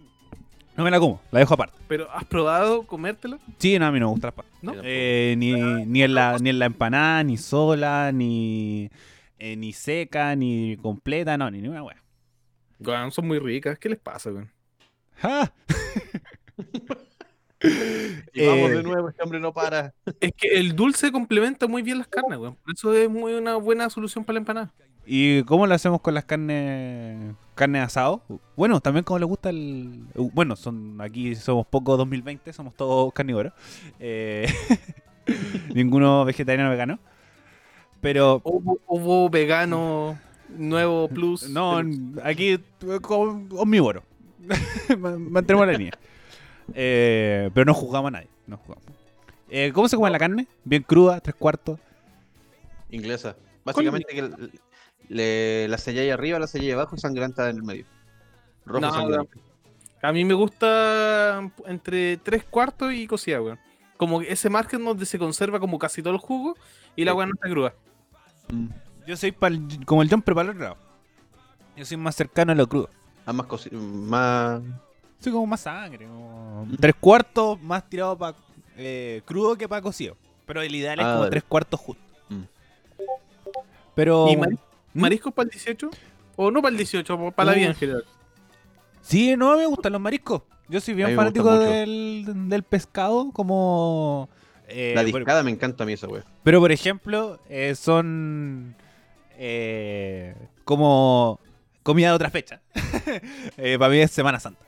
No 0.77 0.85
me 0.85 0.91
la 0.91 1.01
como, 1.01 1.21
la 1.31 1.41
dejo 1.41 1.55
aparte. 1.55 1.77
Pero, 1.89 2.11
¿has 2.13 2.25
probado 2.25 2.87
comértela? 2.87 3.39
Sí, 3.59 3.79
no, 3.79 3.87
a 3.87 3.93
mí 3.93 4.01
no 4.01 4.07
me 4.07 4.13
gusta 4.13 4.29
la 4.29 4.33
pasa. 4.33 4.49
¿No? 4.63 4.75
Eh, 4.83 5.35
ni, 5.37 5.53
ni, 5.85 6.03
en 6.03 6.15
la, 6.15 6.39
ni 6.39 6.51
en 6.51 6.59
la 6.59 6.67
empanada, 6.67 7.23
ni 7.25 7.37
sola, 7.37 8.13
ni, 8.13 8.91
eh, 9.39 9.57
ni 9.57 9.73
seca, 9.73 10.37
ni 10.37 10.77
completa, 10.77 11.37
no, 11.37 11.51
ni 11.51 11.61
ninguna. 11.61 11.83
Weón, 12.79 13.13
son 13.13 13.27
muy 13.27 13.39
ricas. 13.39 13.79
¿Qué 13.79 13.89
les 13.89 13.99
pasa, 13.99 14.31
weón? 14.31 14.51
¡Ja! 15.17 15.53
Y 18.33 18.47
vamos 18.47 18.71
Eh, 18.71 18.75
de 18.77 18.83
nuevo, 18.83 19.09
este 19.09 19.23
hombre 19.23 19.41
no 19.41 19.53
para. 19.53 19.93
Es 20.21 20.33
que 20.37 20.49
el 20.59 20.75
dulce 20.75 21.13
complementa 21.13 21.67
muy 21.67 21.83
bien 21.83 21.99
las 21.99 22.09
carnes, 22.09 22.39
weón. 22.39 22.55
Por 22.57 22.75
eso 22.75 22.95
es 22.95 23.09
muy 23.11 23.35
una 23.35 23.57
buena 23.57 23.91
solución 23.91 24.25
para 24.25 24.35
la 24.35 24.39
empanada. 24.41 24.73
¿Y 25.07 25.43
cómo 25.45 25.67
lo 25.67 25.75
hacemos 25.75 26.01
con 26.01 26.15
las 26.15 26.25
carnes 26.25 27.35
carne 27.55 27.81
asado? 27.81 28.23
Bueno, 28.57 28.81
también 28.81 29.03
como 29.05 29.19
le 29.19 29.25
gusta 29.25 29.51
el... 29.51 30.05
uh, 30.15 30.31
Bueno, 30.33 30.55
son 30.57 31.01
aquí 31.01 31.35
somos 31.35 31.67
poco 31.67 31.97
2020, 31.97 32.53
somos 32.53 32.75
todos 32.75 33.13
carnívoros. 33.13 33.53
Eh, 33.99 34.47
ninguno 35.75 36.25
vegetariano 36.25 36.69
o 36.69 36.73
vegano. 36.73 36.99
Pero 38.01 38.41
Hubo, 38.45 39.29
vegano 39.29 40.19
nuevo 40.57 41.09
plus. 41.09 41.49
no, 41.51 41.81
aquí 42.25 42.51
eh, 42.53 42.59
como 43.03 43.47
omnívoro. 43.61 44.03
Ma- 44.99 45.17
Mantenemos 45.19 45.67
la 45.67 45.73
línea. 45.75 45.93
Eh, 46.75 47.51
pero 47.55 47.65
no 47.67 47.75
juzgamos 47.75 48.09
a 48.09 48.13
nadie. 48.13 48.29
No 48.47 48.57
juzgamos. 48.59 48.85
Eh, 49.49 49.73
¿Cómo 49.75 49.89
se 49.89 49.97
come 49.97 50.11
la 50.11 50.19
carne? 50.19 50.47
Bien 50.65 50.83
cruda, 50.83 51.21
tres 51.21 51.35
cuartos. 51.37 51.79
Inglesa. 52.91 53.37
Básicamente 53.65 54.13
que 54.13 54.19
l- 54.21 54.37
le- 55.09 55.69
la 55.69 55.79
selláis 55.79 56.13
arriba, 56.13 56.39
la 56.39 56.47
selláis 56.47 56.75
abajo 56.75 56.97
y 56.97 56.99
sangranta 57.01 57.49
en 57.51 57.57
el 57.57 57.63
medio. 57.63 57.85
Rojo 58.65 58.81
No, 58.81 58.93
sangrante. 58.93 59.41
A 60.03 60.13
mí 60.13 60.25
me 60.25 60.35
gusta 60.35 61.51
entre 61.67 62.17
tres 62.19 62.45
cuartos 62.45 62.93
y 62.93 63.07
cocida, 63.07 63.41
weón. 63.43 63.59
Como 63.97 64.23
ese 64.23 64.49
margen 64.49 64.85
donde 64.85 65.05
se 65.05 65.19
conserva 65.19 65.61
como 65.61 65.79
casi 65.79 66.03
todo 66.03 66.15
el 66.15 66.19
jugo 66.21 66.57
y 66.97 67.05
la 67.05 67.13
Sí. 67.13 67.17
weá 67.19 67.27
no 67.27 67.35
está 67.35 67.49
cruda. 67.51 67.75
Mm. 68.51 68.67
Yo 69.07 69.17
soy 69.17 69.33
pa'l- 69.33 69.85
como 69.85 70.03
el 70.03 70.09
John, 70.11 70.23
pero 70.23 70.37
para 70.37 70.51
el 70.51 70.57
otro 70.57 70.63
lado. 70.69 70.77
Yo 71.77 71.85
soy 71.85 71.97
más 71.97 72.15
cercano 72.17 72.53
a 72.53 72.55
lo 72.55 72.67
crudo. 72.69 72.89
Ah, 73.27 73.33
más, 73.33 73.47
más 73.73 74.63
Soy 75.21 75.33
como 75.33 75.47
más 75.47 75.61
sangre. 75.61 76.07
como 76.07 76.67
Tres 76.81 76.95
cuartos 76.99 77.61
más 77.63 77.89
tirado 77.89 78.17
para 78.19 78.37
crudo 79.25 79.57
que 79.57 79.69
para 79.69 79.83
cocido. 79.83 80.17
Pero 80.47 80.63
el 80.63 80.75
ideal 80.75 80.99
es 80.99 81.05
Ah, 81.05 81.11
como 81.11 81.21
dale. 81.21 81.31
tres 81.31 81.43
cuartos 81.45 81.79
justo. 81.81 82.03
Mm. 82.29 82.43
Pero. 83.95 84.27
¿Y 84.29 84.37
¿Mm? 84.37 84.57
mariscos 84.95 85.33
para 85.33 85.45
el 85.45 85.51
18? 85.51 85.91
O 86.37 86.51
no 86.51 86.63
para 86.63 86.71
el 86.73 86.77
18, 86.79 87.33
para 87.33 87.51
la 87.51 87.57
vida 87.57 87.67
en 87.69 87.75
general. 87.75 88.05
Sí, 89.03 89.37
no, 89.37 89.57
me 89.57 89.67
gustan 89.67 89.93
los 89.93 90.01
mariscos. 90.01 90.43
Yo 90.69 90.81
soy 90.81 90.95
bien 90.95 91.15
fanático 91.17 91.59
del, 91.59 92.25
del 92.49 92.63
pescado. 92.63 93.31
Como. 93.33 94.29
eh, 94.69 94.93
la 94.95 95.03
bueno, 95.03 95.19
discada 95.19 95.43
me 95.43 95.51
encanta 95.51 95.85
a 95.85 95.87
mí 95.87 95.93
esa 95.95 96.07
wea. 96.09 96.25
pero 96.43 96.61
por 96.61 96.73
ejemplo, 96.73 97.39
eh, 97.49 97.75
son. 97.75 98.75
eh, 99.37 100.35
como. 100.65 101.41
Comida 101.83 102.09
de 102.09 102.15
otra 102.15 102.31
fecha. 102.31 102.61
Eh, 103.57 103.77
para 103.79 103.91
mí 103.91 103.99
es 103.99 104.11
Semana 104.11 104.39
Santa. 104.41 104.65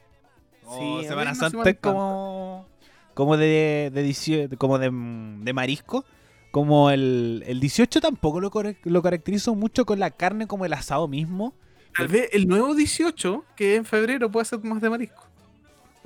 Como 0.76 1.00
Sí, 1.00 1.06
Semana 1.06 1.34
Santa 1.34 1.70
es 1.70 1.76
como. 1.80 2.66
Como 3.14 3.36
de, 3.36 3.90
de, 3.92 4.02
dicio- 4.02 4.48
como 4.58 4.78
de, 4.78 4.90
de 4.90 5.52
marisco. 5.52 6.04
Como 6.50 6.90
el, 6.90 7.42
el 7.46 7.60
18 7.60 8.00
tampoco 8.00 8.40
lo, 8.40 8.50
lo 8.84 9.02
caracterizo 9.02 9.54
mucho 9.54 9.84
con 9.86 9.98
la 9.98 10.10
carne 10.10 10.46
como 10.46 10.64
el 10.66 10.72
asado 10.72 11.08
mismo. 11.08 11.54
Tal 11.96 12.08
vez 12.08 12.28
el 12.32 12.46
nuevo 12.48 12.74
18, 12.74 13.44
que 13.56 13.76
en 13.76 13.84
febrero, 13.84 14.30
puede 14.30 14.46
ser 14.46 14.62
más 14.64 14.80
de 14.80 14.88
marisco. 14.90 15.24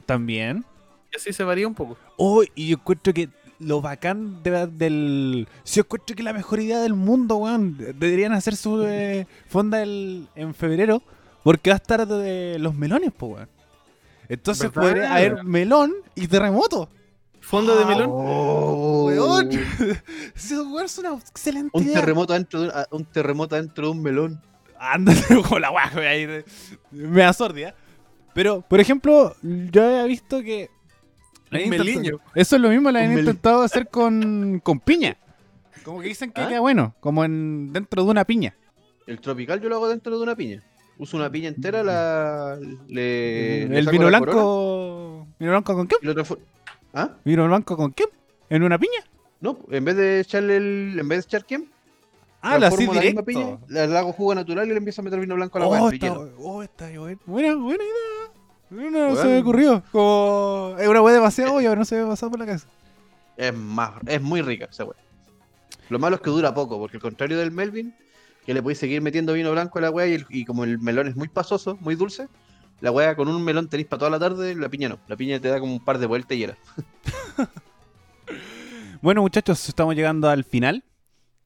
También. 0.04 0.64
Y 1.12 1.16
así 1.16 1.32
se 1.32 1.44
varía 1.44 1.66
un 1.66 1.74
poco. 1.74 1.96
Oh, 2.16 2.42
y 2.54 2.68
yo 2.68 2.76
encuentro 2.76 3.12
que 3.12 3.28
lo 3.58 3.80
bacán 3.80 4.42
de 4.42 4.66
del. 4.66 5.48
Sí, 5.64 5.76
yo 5.76 5.82
encuentro 5.82 6.14
que 6.16 6.22
la 6.22 6.32
mejor 6.32 6.60
idea 6.60 6.80
del 6.80 6.94
mundo, 6.94 7.36
weón. 7.36 7.76
Deberían 7.78 8.32
hacer 8.32 8.56
su 8.56 8.84
eh, 8.84 9.26
fonda 9.48 9.82
el- 9.82 10.28
en 10.34 10.54
febrero. 10.54 11.02
Porque 11.42 11.70
va 11.70 11.74
a 11.74 11.78
estar 11.78 12.06
de 12.06 12.58
los 12.58 12.74
melones, 12.74 13.12
po, 13.12 13.26
weón. 13.26 13.48
Entonces 14.28 14.72
¿Verdad? 14.72 14.82
podría 14.82 15.14
haber 15.14 15.44
melón 15.44 15.92
y 16.14 16.26
terremoto. 16.28 16.88
Fondo 17.40 17.76
de 17.76 17.84
melón. 17.84 18.08
Oh. 18.10 19.04
Weón. 19.06 19.50
Es 20.34 20.98
una 20.98 21.14
excelente 21.14 21.70
Un 21.72 21.84
idea. 21.84 22.00
terremoto 22.00 22.32
dentro 22.32 22.60
de 22.62 22.66
un, 22.66 22.72
ah, 22.74 22.86
un 22.90 23.04
terremoto 23.04 23.54
dentro 23.54 23.86
de 23.86 23.92
un 23.92 24.02
melón. 24.02 24.42
Ándate 24.78 25.40
con 25.48 25.60
la 25.60 25.70
guaja, 25.70 25.94
voy 25.96 26.06
a 26.06 26.16
ir. 26.16 26.44
Me 26.90 27.22
da 27.22 27.32
sordia. 27.32 27.74
Pero, 28.34 28.62
por 28.62 28.80
ejemplo, 28.80 29.34
yo 29.42 29.84
había 29.84 30.04
visto 30.04 30.42
que. 30.42 30.70
Meliño. 31.50 32.18
Eso 32.34 32.56
es 32.56 32.62
lo 32.62 32.68
mismo, 32.68 32.90
lo 32.90 32.98
han 32.98 33.16
intentado 33.16 33.62
hacer 33.62 33.88
con, 33.88 34.60
con 34.62 34.80
piña. 34.80 35.16
Como 35.84 36.00
que 36.00 36.08
dicen 36.08 36.32
que 36.32 36.40
¿Ah? 36.40 36.48
queda 36.48 36.60
bueno, 36.60 36.94
como 36.98 37.24
en 37.24 37.72
dentro 37.72 38.04
de 38.04 38.10
una 38.10 38.24
piña. 38.24 38.54
El 39.06 39.20
tropical 39.20 39.60
yo 39.60 39.68
lo 39.68 39.76
hago 39.76 39.88
dentro 39.88 40.16
de 40.16 40.22
una 40.22 40.34
piña. 40.34 40.62
Uso 40.99 41.16
una 41.16 41.30
piña 41.30 41.49
entera, 41.49 41.82
la. 41.82 42.59
Le, 42.88 43.62
el 43.64 43.88
vino 43.88 44.07
blanco. 44.07 45.26
¿Vino 45.38 45.51
blanco 45.53 45.74
con 45.74 45.86
qué? 45.86 45.97
¿Ah? 46.94 47.11
¿Vino 47.24 47.47
blanco 47.47 47.76
con 47.76 47.92
qué? 47.92 48.05
¿En 48.49 48.62
una 48.62 48.78
piña? 48.78 49.05
No, 49.40 49.59
en 49.70 49.84
vez 49.84 49.97
de 49.97 50.20
echarle 50.20 50.57
el. 50.57 50.97
En 50.99 51.07
vez 51.09 51.18
de 51.18 51.24
echar 51.26 51.44
quién, 51.44 51.70
Ah, 52.40 52.55
así 52.55 52.61
la 52.61 52.70
misma 52.92 53.01
directo. 53.01 53.24
piña, 53.24 53.59
le 53.68 53.80
hago 53.99 54.12
jugo 54.12 54.34
natural 54.34 54.66
y 54.68 54.70
le 54.70 54.78
empiezo 54.78 55.01
a 55.03 55.05
meter 55.05 55.18
vino 55.20 55.34
blanco 55.34 55.59
a 55.59 55.61
la 55.62 55.66
Oh, 55.66 55.90
está, 55.90 56.12
oh, 56.38 56.62
está 56.62 56.88
bien. 56.88 57.18
Buena, 57.26 57.55
buena 57.57 57.82
idea. 57.82 58.30
No 58.70 59.14
se 59.16 59.22
Weón. 59.22 59.32
me 59.32 59.38
ocurrió. 59.40 59.82
Como. 59.92 60.76
Es 60.78 60.88
una 60.88 61.03
hueá 61.03 61.14
demasiado 61.14 61.55
obvia, 61.55 61.68
pero 61.70 61.80
no 61.80 61.84
se 61.84 61.97
me 62.01 62.07
pasado 62.09 62.30
por 62.30 62.40
la 62.40 62.47
cabeza. 62.47 62.68
Es 63.36 63.53
más, 63.55 63.92
es 64.07 64.22
muy 64.22 64.40
rica 64.40 64.66
esa 64.70 64.84
weá. 64.84 64.97
Lo 65.90 65.99
malo 65.99 66.16
es 66.16 66.22
que 66.22 66.30
dura 66.30 66.55
poco, 66.55 66.78
porque 66.78 66.97
al 66.97 67.03
contrario 67.03 67.36
del 67.38 67.51
Melvin, 67.53 67.94
que 68.47 68.55
le 68.55 68.62
podéis 68.62 68.78
seguir 68.78 69.03
metiendo 69.03 69.32
vino 69.32 69.51
blanco 69.51 69.78
a 69.78 69.82
la 69.82 69.90
weá 69.90 70.07
y, 70.28 70.44
como 70.44 70.64
el 70.64 70.78
melón 70.78 71.09
es 71.09 71.16
muy 71.16 71.28
pasoso, 71.28 71.76
muy 71.80 71.97
dulce, 71.97 72.28
la 72.80 72.92
weá 72.92 73.16
con 73.16 73.28
un 73.28 73.42
melón 73.42 73.68
tenéis 73.68 73.88
para 73.88 73.99
toda 73.99 74.11
la 74.12 74.20
tarde, 74.20 74.55
la 74.55 74.68
piña 74.68 74.88
no. 74.88 74.99
La 75.09 75.16
piña 75.16 75.40
te 75.40 75.49
da 75.49 75.59
como 75.59 75.72
un 75.72 75.84
par 75.84 75.99
de 75.99 76.07
vueltas 76.07 76.38
y 76.38 76.44
era. 76.44 76.57
Bueno, 79.03 79.20
muchachos, 79.20 79.68
estamos 79.68 79.94
llegando 79.94 80.28
al 80.28 80.42
final. 80.42 80.82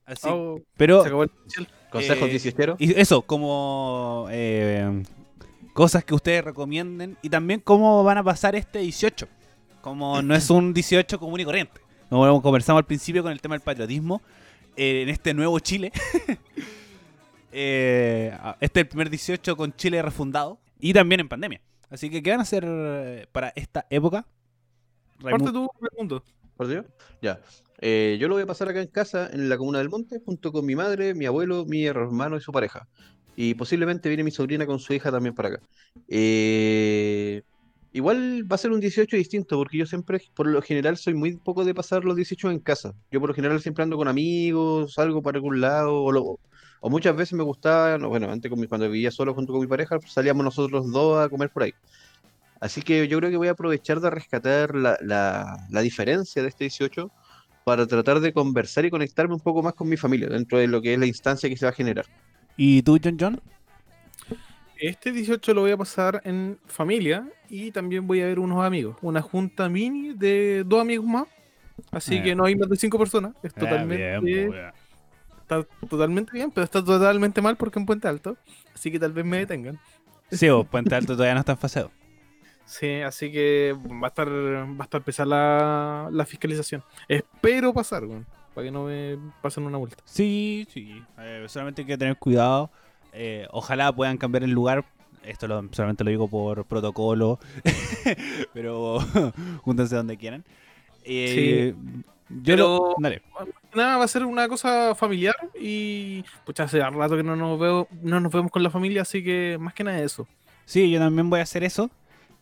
Así, 0.06 0.28
Oh, 0.30 0.62
pero 0.76 1.02
se 1.02 1.08
acabó 1.08 1.24
el 1.24 1.30
especial. 1.30 1.68
Consejos 1.90 2.28
Eh. 2.30 2.74
Y 2.78 2.98
eso, 2.98 3.22
como 3.22 4.28
eh, 4.30 5.02
cosas 5.74 6.04
que 6.04 6.14
ustedes 6.14 6.44
recomienden 6.44 7.18
y 7.20 7.28
también 7.28 7.60
cómo 7.60 8.02
van 8.04 8.18
a 8.18 8.24
pasar 8.24 8.54
este 8.54 8.78
18. 8.78 9.26
Como 9.80 10.22
no 10.22 10.34
es 10.34 10.48
un 10.48 10.72
18 10.72 11.18
común 11.18 11.40
y 11.40 11.44
corriente. 11.44 11.80
Como 12.08 12.40
conversamos 12.40 12.80
al 12.80 12.86
principio 12.86 13.22
con 13.22 13.32
el 13.32 13.40
tema 13.40 13.56
del 13.56 13.62
patriotismo, 13.62 14.22
eh, 14.76 15.02
en 15.02 15.08
este 15.08 15.34
nuevo 15.34 15.58
Chile. 15.58 15.92
Eh, 17.52 18.36
este 18.60 18.80
es 18.80 18.84
el 18.84 18.88
primer 18.88 19.10
18 19.10 19.56
con 19.56 19.74
Chile 19.76 20.00
refundado 20.02 20.58
y 20.78 20.92
también 20.92 21.20
en 21.20 21.28
pandemia. 21.28 21.60
Así 21.88 22.08
que, 22.10 22.22
¿qué 22.22 22.30
van 22.30 22.40
a 22.40 22.42
hacer 22.44 22.64
eh, 22.66 23.26
para 23.32 23.52
esta 23.56 23.86
época? 23.90 24.26
Parte 25.20 25.52
tú, 25.52 25.68
Raimundo. 25.80 26.22
¿Por 26.56 26.68
Dios? 26.68 26.86
Ya. 27.20 27.40
Eh, 27.80 28.16
yo 28.20 28.28
lo 28.28 28.34
voy 28.34 28.42
a 28.42 28.46
pasar 28.46 28.68
acá 28.68 28.80
en 28.80 28.88
casa, 28.88 29.28
en 29.32 29.48
la 29.48 29.56
comuna 29.56 29.78
del 29.78 29.88
Monte, 29.88 30.20
junto 30.24 30.52
con 30.52 30.64
mi 30.66 30.76
madre, 30.76 31.14
mi 31.14 31.26
abuelo, 31.26 31.64
mi 31.66 31.84
hermano 31.86 32.36
y 32.36 32.40
su 32.40 32.52
pareja. 32.52 32.86
Y 33.36 33.54
posiblemente 33.54 34.08
viene 34.08 34.24
mi 34.24 34.30
sobrina 34.30 34.66
con 34.66 34.78
su 34.78 34.92
hija 34.92 35.10
también 35.10 35.34
para 35.34 35.48
acá. 35.48 35.60
Eh, 36.08 37.42
igual 37.92 38.46
va 38.50 38.54
a 38.54 38.58
ser 38.58 38.70
un 38.72 38.80
18 38.80 39.16
distinto, 39.16 39.56
porque 39.56 39.78
yo 39.78 39.86
siempre, 39.86 40.20
por 40.34 40.46
lo 40.46 40.60
general, 40.62 40.96
soy 40.96 41.14
muy 41.14 41.36
poco 41.36 41.64
de 41.64 41.74
pasar 41.74 42.04
los 42.04 42.16
18 42.16 42.50
en 42.50 42.60
casa. 42.60 42.92
Yo 43.10 43.20
por 43.20 43.30
lo 43.30 43.34
general 43.34 43.60
siempre 43.60 43.82
ando 43.84 43.96
con 43.96 44.08
amigos, 44.08 44.94
salgo 44.94 45.22
para 45.22 45.36
algún 45.38 45.60
lado, 45.60 46.02
o, 46.02 46.12
lo- 46.12 46.38
o 46.80 46.90
muchas 46.90 47.14
veces 47.14 47.34
me 47.34 47.42
gustaba, 47.44 47.98
no, 47.98 48.08
bueno, 48.08 48.30
antes 48.30 48.50
con 48.50 48.58
mi- 48.60 48.66
cuando 48.66 48.88
vivía 48.90 49.10
solo 49.10 49.34
junto 49.34 49.52
con 49.52 49.60
mi 49.60 49.66
pareja, 49.66 49.98
salíamos 50.06 50.44
nosotros 50.44 50.90
dos 50.90 51.18
a 51.24 51.28
comer 51.28 51.50
por 51.50 51.62
ahí. 51.64 51.74
Así 52.60 52.82
que 52.82 53.06
yo 53.08 53.18
creo 53.18 53.30
que 53.30 53.36
voy 53.36 53.48
a 53.48 53.52
aprovechar 53.52 54.00
de 54.00 54.10
rescatar 54.10 54.74
la, 54.74 54.98
la- 55.02 55.66
la 55.70 55.80
diferencia 55.82 56.42
de 56.42 56.48
este 56.48 56.64
18 56.64 57.10
para 57.64 57.86
tratar 57.86 58.20
de 58.20 58.32
conversar 58.32 58.84
y 58.84 58.90
conectarme 58.90 59.34
un 59.34 59.40
poco 59.40 59.62
más 59.62 59.74
con 59.74 59.88
mi 59.88 59.96
familia 59.96 60.28
dentro 60.28 60.58
de 60.58 60.66
lo 60.66 60.80
que 60.82 60.94
es 60.94 60.98
la 60.98 61.06
instancia 61.06 61.48
que 61.48 61.56
se 61.56 61.66
va 61.66 61.70
a 61.70 61.74
generar. 61.74 62.06
¿Y 62.56 62.82
tú, 62.82 62.98
John 63.02 63.16
John? 63.20 63.40
Este 64.78 65.12
18 65.12 65.52
lo 65.52 65.60
voy 65.60 65.72
a 65.72 65.76
pasar 65.76 66.22
en 66.24 66.58
familia 66.66 67.28
y 67.50 67.70
también 67.70 68.06
voy 68.06 68.22
a 68.22 68.26
ver 68.26 68.38
unos 68.38 68.64
amigos. 68.64 68.96
Una 69.02 69.20
junta 69.20 69.68
mini 69.68 70.14
de 70.14 70.64
dos 70.64 70.80
amigos 70.80 71.04
más. 71.06 71.24
Así 71.92 72.16
Eh. 72.16 72.22
que 72.22 72.34
no 72.34 72.44
hay 72.46 72.56
más 72.56 72.68
de 72.68 72.76
cinco 72.76 72.98
personas. 72.98 73.34
Es 73.42 73.52
totalmente, 73.54 74.14
Eh, 74.14 74.18
bien, 74.20 74.48
pues, 74.50 74.72
está 75.50 75.86
totalmente 75.88 76.32
bien, 76.32 76.50
pero 76.50 76.64
está 76.64 76.84
totalmente 76.84 77.42
mal 77.42 77.56
porque 77.56 77.78
en 77.78 77.86
Puente 77.86 78.08
Alto. 78.08 78.36
Así 78.74 78.90
que 78.90 78.98
tal 78.98 79.12
vez 79.12 79.24
me 79.24 79.38
detengan. 79.38 79.78
Sí, 80.30 80.48
vos, 80.48 80.66
Puente 80.66 80.94
Alto 80.94 81.14
todavía 81.14 81.34
no 81.34 81.40
está 81.40 81.52
en 81.52 81.58
faseo. 81.58 81.90
Sí, 82.66 83.00
así 83.00 83.32
que 83.32 83.74
va 84.00 84.06
a 84.06 84.10
estar, 84.10 84.28
va 84.28 84.76
a 84.78 84.84
estar 84.84 85.02
pesada 85.02 85.26
la, 85.28 86.08
la 86.12 86.24
fiscalización. 86.24 86.84
Espero 87.08 87.72
pasar, 87.74 88.04
weón, 88.04 88.24
para 88.54 88.64
que 88.64 88.70
no 88.70 88.84
me 88.84 89.18
pasen 89.42 89.64
una 89.64 89.76
multa. 89.76 89.96
Sí, 90.04 90.68
sí. 90.72 91.02
Eh, 91.18 91.46
solamente 91.48 91.82
hay 91.82 91.86
que 91.88 91.98
tener 91.98 92.16
cuidado. 92.16 92.70
Eh, 93.12 93.48
ojalá 93.50 93.92
puedan 93.92 94.18
cambiar 94.18 94.44
el 94.44 94.52
lugar. 94.52 94.84
Esto 95.24 95.48
lo- 95.48 95.68
solamente 95.72 96.04
lo 96.04 96.10
digo 96.10 96.28
por 96.28 96.64
protocolo. 96.64 97.40
Pero 98.54 98.98
júntense 99.62 99.96
donde 99.96 100.16
quieran. 100.16 100.44
Eh, 101.02 101.74
Yo 102.42 102.56
lo- 102.56 102.78
Pero- 102.78 102.94
Dale. 102.98 103.22
Nada, 103.74 103.98
va 103.98 104.04
a 104.04 104.08
ser 104.08 104.24
una 104.24 104.48
cosa 104.48 104.94
familiar 104.96 105.36
y 105.60 106.24
pucha, 106.44 106.64
hace 106.64 106.80
rato 106.80 107.16
que 107.16 107.22
no 107.22 107.36
nos 107.36 107.58
veo, 107.58 107.86
no 108.02 108.18
nos 108.18 108.32
vemos 108.32 108.50
con 108.50 108.62
la 108.64 108.70
familia, 108.70 109.02
así 109.02 109.22
que 109.22 109.58
más 109.60 109.74
que 109.74 109.84
nada 109.84 110.00
eso. 110.00 110.26
Sí, 110.64 110.90
yo 110.90 110.98
también 110.98 111.30
voy 111.30 111.38
a 111.40 111.44
hacer 111.44 111.62
eso. 111.62 111.88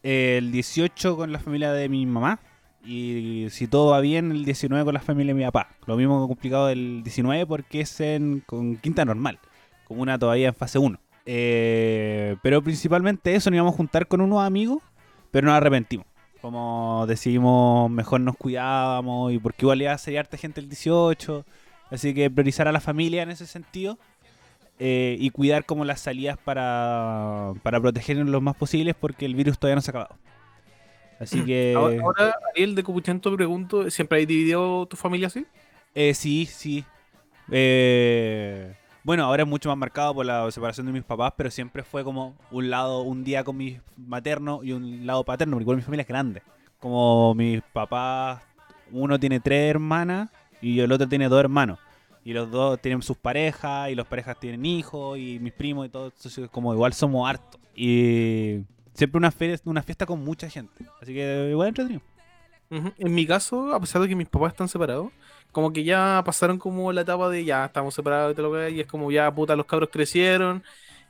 El 0.03 0.53
18 0.53 1.17
con 1.17 1.31
la 1.33 1.39
familia 1.39 1.73
de 1.73 1.89
mi 1.89 2.07
mamá. 2.07 2.39
Y 2.85 3.47
si 3.51 3.67
todo 3.67 3.91
va 3.91 4.01
bien, 4.01 4.31
el 4.31 4.45
19 4.47 4.85
con 4.85 4.95
la 4.95 5.01
familia 5.01 5.35
de 5.35 5.39
mi 5.41 5.45
papá. 5.45 5.69
Lo 5.87 5.97
mismo 5.97 6.27
complicado 6.29 6.71
el 6.71 7.03
19 7.03 7.45
porque 7.47 7.81
es 7.83 8.01
en, 8.01 8.41
con 8.47 8.77
quinta 8.77 9.05
normal. 9.05 9.39
Como 9.87 10.01
una 10.03 10.19
todavía 10.19 10.49
en 10.49 10.55
fase 10.55 10.79
1. 10.79 10.99
Eh, 11.27 12.37
pero 12.43 12.63
principalmente 12.63 13.35
eso, 13.35 13.51
nos 13.51 13.57
íbamos 13.57 13.75
a 13.75 13.77
juntar 13.77 14.07
con 14.07 14.21
unos 14.23 14.41
amigos, 14.43 14.79
pero 15.31 15.47
nos 15.47 15.57
arrepentimos. 15.57 16.07
Como 16.41 17.05
decidimos, 17.09 17.91
mejor 17.91 18.21
nos 18.21 18.37
cuidábamos 18.37 19.33
y 19.33 19.39
porque 19.39 19.65
igual 19.65 19.83
iba 19.83 19.93
a 19.93 19.99
ser 19.99 20.19
harta 20.19 20.37
gente 20.37 20.61
el 20.61 20.69
18. 20.69 21.45
Así 21.91 22.15
que 22.15 22.31
priorizar 22.31 22.69
a 22.69 22.73
la 22.73 22.81
familia 22.81 23.23
en 23.23 23.31
ese 23.31 23.47
sentido. 23.47 23.99
eh, 24.79 25.17
y 25.21 25.31
cuidar 25.31 25.65
como 25.67 25.85
las 25.85 26.01
salidas 26.01 26.39
para, 26.39 27.53
para 27.63 27.81
protegernos 27.81 28.29
lo 28.29 28.41
más 28.41 28.57
posibles 28.57 28.95
porque 28.95 29.27
el 29.27 29.35
virus 29.35 29.59
todavía 29.59 29.77
no 29.77 29.81
se 29.83 29.91
ha 29.91 29.93
acabado. 29.93 30.19
Así 31.19 31.45
que... 31.45 31.75
Ahora, 31.77 31.97
ahora, 32.03 32.37
Ariel 32.55 32.75
de 32.75 32.83
Copuchento, 32.85 33.35
pregunto, 33.37 33.91
¿siempre 33.91 34.19
hay 34.19 34.27
dividido 34.27 34.87
tu 34.87 34.97
familia 34.97 35.29
así? 35.29 35.47
Eh, 35.95 36.15
sí, 36.15 36.47
sí. 36.47 36.85
Eh, 37.51 38.75
bueno, 39.09 39.25
ahora 39.25 39.43
es 39.43 39.49
mucho 39.49 39.71
más 39.71 39.79
marcado 39.79 40.15
por 40.15 40.27
la 40.27 40.51
separación 40.51 40.85
de 40.87 40.93
mis 40.93 41.03
papás, 41.03 41.33
pero 41.35 41.51
siempre 41.51 41.83
fue 41.83 42.05
como 42.05 42.37
un 42.51 42.69
lado, 42.69 43.01
un 43.01 43.25
día 43.25 43.43
con 43.43 43.57
mi 43.57 43.81
materno 43.97 44.61
y 44.63 44.73
un 44.73 45.07
lado 45.07 45.25
paterno, 45.25 45.53
porque 45.57 45.63
igual 45.63 45.79
mi 45.79 45.83
familia 45.83 46.03
es 46.03 46.09
grande. 46.09 46.43
Como 46.79 47.35
mis 47.35 47.63
papás, 47.73 48.43
uno 48.93 49.19
tiene 49.19 49.41
tres 49.41 49.71
hermanas 49.71 50.29
y 50.61 50.81
el 50.81 50.93
otro 50.93 51.09
tiene 51.09 51.27
dos 51.31 51.41
hermanos. 51.41 51.79
Y 52.23 52.35
los 52.35 52.51
dos 52.51 52.79
tienen 52.83 53.01
sus 53.01 53.17
parejas 53.17 53.89
y 53.89 53.95
las 53.95 54.07
parejas 54.07 54.39
tienen 54.39 54.67
hijos 54.67 55.17
y 55.17 55.39
mis 55.39 55.55
primos 55.55 55.87
y 55.87 55.89
todo. 55.89 56.09
Entonces, 56.15 56.51
como 56.51 56.75
igual 56.75 56.93
somos 56.93 57.27
hartos. 57.27 57.59
Y 57.75 58.59
siempre 58.93 59.17
una, 59.17 59.31
fe- 59.31 59.59
una 59.65 59.83
fiesta 59.83 60.05
con 60.05 60.23
mucha 60.23 60.51
gente. 60.51 60.85
Así 61.01 61.15
que 61.15 61.49
igual 61.51 61.69
entretenido. 61.69 62.03
Ujú. 62.71 62.93
En 62.99 63.15
mi 63.15 63.27
caso, 63.27 63.73
a 63.75 63.81
pesar 63.81 64.03
de 64.03 64.09
que 64.09 64.15
mis 64.15 64.29
papás 64.29 64.53
están 64.53 64.69
separados, 64.69 65.11
como 65.59 65.73
que 65.73 65.83
ya 65.83 66.23
pasaron 66.25 66.57
como 66.57 66.93
la 66.93 67.01
etapa 67.01 67.29
de 67.29 67.45
ya 67.45 67.65
estamos 67.65 67.93
separados 67.93 68.31
y 68.31 68.37
todo 68.37 68.49
lo 68.49 68.55
que 68.55 68.67
hay, 68.67 68.77
y 68.77 68.81
es 68.81 68.87
como 68.87 69.11
ya 69.11 69.29
puta, 69.35 69.57
los 69.57 69.67
cabros 69.67 69.89
crecieron 69.91 70.63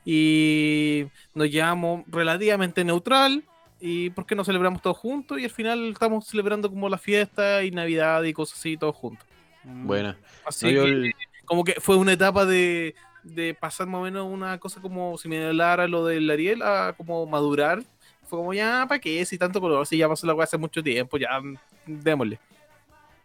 y 0.03 1.05
nos 1.35 1.51
llevamos 1.51 2.03
relativamente 2.07 2.83
neutral. 2.83 3.43
¿Y 3.79 4.09
por 4.09 4.25
qué 4.25 4.33
no 4.33 4.43
celebramos 4.43 4.81
todos 4.81 4.97
juntos? 4.97 5.39
Y 5.39 5.43
al 5.43 5.51
final 5.51 5.91
estamos 5.91 6.25
celebrando 6.25 6.67
como 6.67 6.89
la 6.89 6.97
fiesta 6.97 7.63
y 7.63 7.69
Navidad 7.69 8.23
y 8.23 8.33
cosas 8.33 8.57
así 8.57 8.75
todos 8.75 8.95
juntos. 8.95 9.27
Buena. 9.63 10.17
Así 10.43 10.65
No, 10.65 10.71
yo 10.71 10.85
que 10.85 11.11
como 11.45 11.63
que 11.63 11.73
fue 11.73 11.97
una 11.97 12.13
etapa 12.13 12.43
de, 12.47 12.95
de 13.21 13.53
pasar 13.53 13.85
más 13.85 13.99
o 13.99 14.03
menos 14.05 14.25
una 14.27 14.57
cosa 14.57 14.81
como 14.81 15.15
si 15.19 15.29
me 15.29 15.45
hablara 15.45 15.87
lo 15.87 16.07
del 16.07 16.27
Ariel 16.27 16.63
a 16.63 16.95
como 16.97 17.27
madurar. 17.27 17.83
Fue 18.23 18.39
como 18.39 18.51
ya, 18.55 18.87
¿para 18.89 18.99
qué? 18.99 19.23
Si 19.25 19.37
tanto 19.37 19.61
color, 19.61 19.85
si 19.85 19.97
ya 19.99 20.09
pasó 20.09 20.25
la 20.25 20.33
weá 20.33 20.45
hace 20.45 20.57
mucho 20.57 20.81
tiempo, 20.81 21.19
ya 21.19 21.39
mm, 21.39 21.55
démosle. 21.85 22.39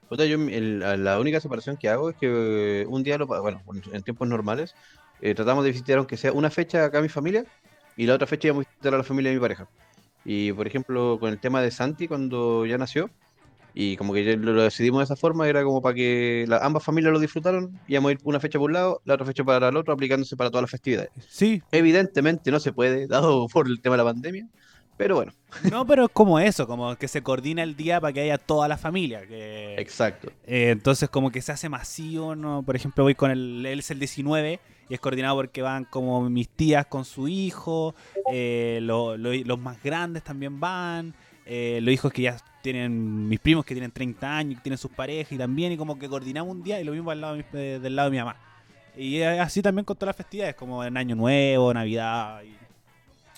Puta, 0.09 0.27
yo 0.27 0.37
el- 0.37 0.79
la 0.81 1.19
única 1.19 1.41
separación 1.41 1.77
que 1.77 1.89
hago 1.89 2.11
es 2.11 2.17
que 2.17 2.83
eh, 2.83 2.87
un 2.89 3.03
día, 3.03 3.19
lo, 3.19 3.27
bueno, 3.27 3.63
en 3.93 4.03
tiempos 4.03 4.29
normales, 4.29 4.75
eh, 5.21 5.35
tratamos 5.35 5.65
de 5.65 5.71
visitar 5.73 5.99
aunque 5.99 6.17
sea 6.17 6.33
una 6.33 6.51
fecha 6.51 6.85
acá 6.85 6.99
a 6.99 7.03
mi 7.03 7.09
familia 7.09 7.45
y 7.97 8.07
la 8.07 8.15
otra 8.15 8.27
fecha 8.27 8.49
íbamos 8.49 8.65
a 8.67 8.69
visitar 8.71 8.95
a 8.95 8.99
la 8.99 9.05
familia 9.05 9.31
de 9.31 9.37
mi 9.37 9.41
pareja. 9.41 9.67
Y 10.25 10.53
por 10.53 10.67
ejemplo, 10.67 11.19
con 11.21 11.31
el 11.33 11.41
tema 11.41 11.63
de 11.63 11.71
Santi, 11.71 12.09
cuando 12.09 12.67
ya 12.67 12.79
nació, 12.79 13.11
y 13.75 13.97
como 13.97 14.13
que 14.15 14.37
lo 14.37 14.63
decidimos 14.63 15.01
de 15.01 15.05
esa 15.05 15.17
forma, 15.17 15.49
era 15.49 15.65
como 15.65 15.83
para 15.83 15.95
que 15.95 16.45
la- 16.49 16.59
ambas 16.59 16.85
familias 16.85 17.13
lo 17.13 17.19
disfrutaron, 17.21 17.81
íbamos 17.89 18.11
a 18.11 18.13
ir 18.13 18.19
una 18.25 18.41
fecha 18.41 18.59
por 18.59 18.71
un 18.71 18.75
lado, 18.75 19.01
la 19.05 19.15
otra 19.15 19.27
fecha 19.27 19.45
para 19.45 19.69
el 19.69 19.77
otro, 19.77 19.93
aplicándose 19.93 20.37
para 20.37 20.51
todas 20.51 20.63
las 20.63 20.71
festividades. 20.71 21.11
Sí, 21.29 21.61
Evidentemente 21.73 22.51
no 22.51 22.61
se 22.61 22.73
puede, 22.73 23.07
dado 23.09 23.49
por 23.49 23.67
el 23.69 23.81
tema 23.81 23.95
de 23.95 24.05
la 24.05 24.11
pandemia, 24.13 24.47
pero 24.97 25.17
bueno, 25.17 25.33
No, 25.71 25.87
pero 25.87 26.05
es 26.07 26.11
como 26.13 26.39
eso, 26.39 26.67
como 26.67 26.95
que 26.97 27.09
se 27.09 27.23
coordina 27.23 27.63
el 27.63 27.77
día 27.77 28.01
para 28.01 28.13
que 28.13 28.21
haya 28.21 28.39
toda 28.39 28.69
la 28.69 28.77
familia. 28.77 29.27
Que, 29.27 29.75
exacto. 29.79 30.29
eh, 30.47 30.71
entonces 30.71 31.09
como 31.09 31.31
que 31.31 31.41
se 31.43 31.53
hace 31.53 31.69
masivo, 31.69 32.35
¿no? 32.37 32.63
Por 32.63 32.77
ejemplo, 32.77 33.05
voy 33.05 33.15
con 33.15 33.31
el, 33.31 33.65
él 33.67 33.79
es 33.79 33.91
el 33.91 33.99
19 33.99 34.61
y 34.89 34.95
es 34.95 35.01
coordinado 35.01 35.37
porque 35.37 35.63
van 35.63 35.85
como 35.85 36.29
mis 36.29 36.49
tías 36.49 36.87
con 36.87 37.05
su 37.05 37.29
hijo, 37.29 37.95
eh, 38.33 38.79
lo- 38.83 39.17
lo- 39.17 39.33
los 39.33 39.59
más 39.59 39.83
grandes 39.83 40.23
también 40.23 40.61
van, 40.61 41.15
eh, 41.47 41.79
los 41.83 41.93
hijos 41.93 42.13
que 42.13 42.23
ya 42.23 42.37
tienen, 42.63 43.29
mis 43.29 43.39
primos 43.41 43.65
que 43.65 43.75
tienen 43.75 43.91
30 43.93 44.37
años, 44.37 44.57
que 44.59 44.63
tienen 44.63 44.79
sus 44.79 44.91
parejas 44.91 45.33
y 45.33 45.39
también, 45.39 45.73
y 45.73 45.77
como 45.77 45.99
que 45.99 46.09
coordinamos 46.09 46.51
un 46.55 46.63
día 46.63 46.81
y 46.81 46.85
lo 46.85 46.93
mismo 46.93 47.11
al 47.11 47.21
lado 47.21 47.37
de 47.53 47.79
del 47.79 47.95
lado 47.97 48.09
de 48.11 48.17
mi 48.17 48.19
mamá. 48.19 48.37
Y 48.97 49.19
es 49.19 49.41
así 49.41 49.61
también 49.61 49.85
con 49.85 49.97
todas 49.97 50.09
las 50.11 50.17
festividades, 50.17 50.55
como 50.55 50.83
en 50.85 50.97
Año 50.97 51.15
Nuevo, 51.17 51.73
Navidad 51.75 52.43
y, 52.43 52.55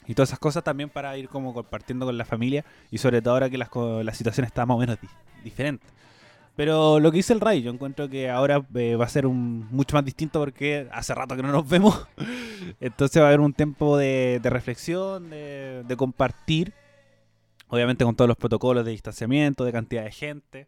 y 0.07 0.14
todas 0.14 0.30
esas 0.30 0.38
cosas 0.38 0.64
también 0.64 0.88
para 0.88 1.16
ir 1.18 1.28
como 1.28 1.52
compartiendo 1.54 2.07
con 2.07 2.16
la 2.16 2.24
familia 2.24 2.64
y 2.90 2.98
sobre 2.98 3.22
todo 3.22 3.34
ahora 3.34 3.50
que 3.50 3.59
las, 3.59 3.68
la 3.74 4.14
situación 4.14 4.46
está 4.46 4.64
más 4.66 4.76
o 4.76 4.80
menos 4.80 5.00
di- 5.00 5.09
diferente. 5.44 5.84
Pero 6.54 7.00
lo 7.00 7.11
que 7.11 7.18
dice 7.18 7.34
el 7.34 7.40
Ray, 7.40 7.61
yo 7.62 7.70
encuentro 7.70 8.09
que 8.09 8.30
ahora 8.30 8.64
eh, 8.74 8.96
va 8.96 9.04
a 9.04 9.09
ser 9.09 9.26
un, 9.26 9.68
mucho 9.70 9.94
más 9.94 10.04
distinto 10.07 10.40
porque 10.40 10.88
hace 10.90 11.14
rato 11.14 11.36
que 11.36 11.42
no 11.42 11.52
nos 11.52 11.68
vemos. 11.68 12.07
Entonces 12.80 13.20
va 13.20 13.26
a 13.26 13.28
haber 13.28 13.40
un 13.40 13.52
tiempo 13.52 13.98
de, 13.98 14.40
reflexión, 14.42 15.28
de, 15.28 15.82
de 15.86 15.96
compartir, 15.96 16.72
obviamente 17.68 18.04
con 18.04 18.16
todos 18.16 18.28
los 18.28 18.36
protocolos 18.36 18.84
de 18.84 18.92
distanciamiento, 18.92 19.64
de 19.64 19.72
cantidad 19.72 20.04
de 20.04 20.12
gente, 20.12 20.66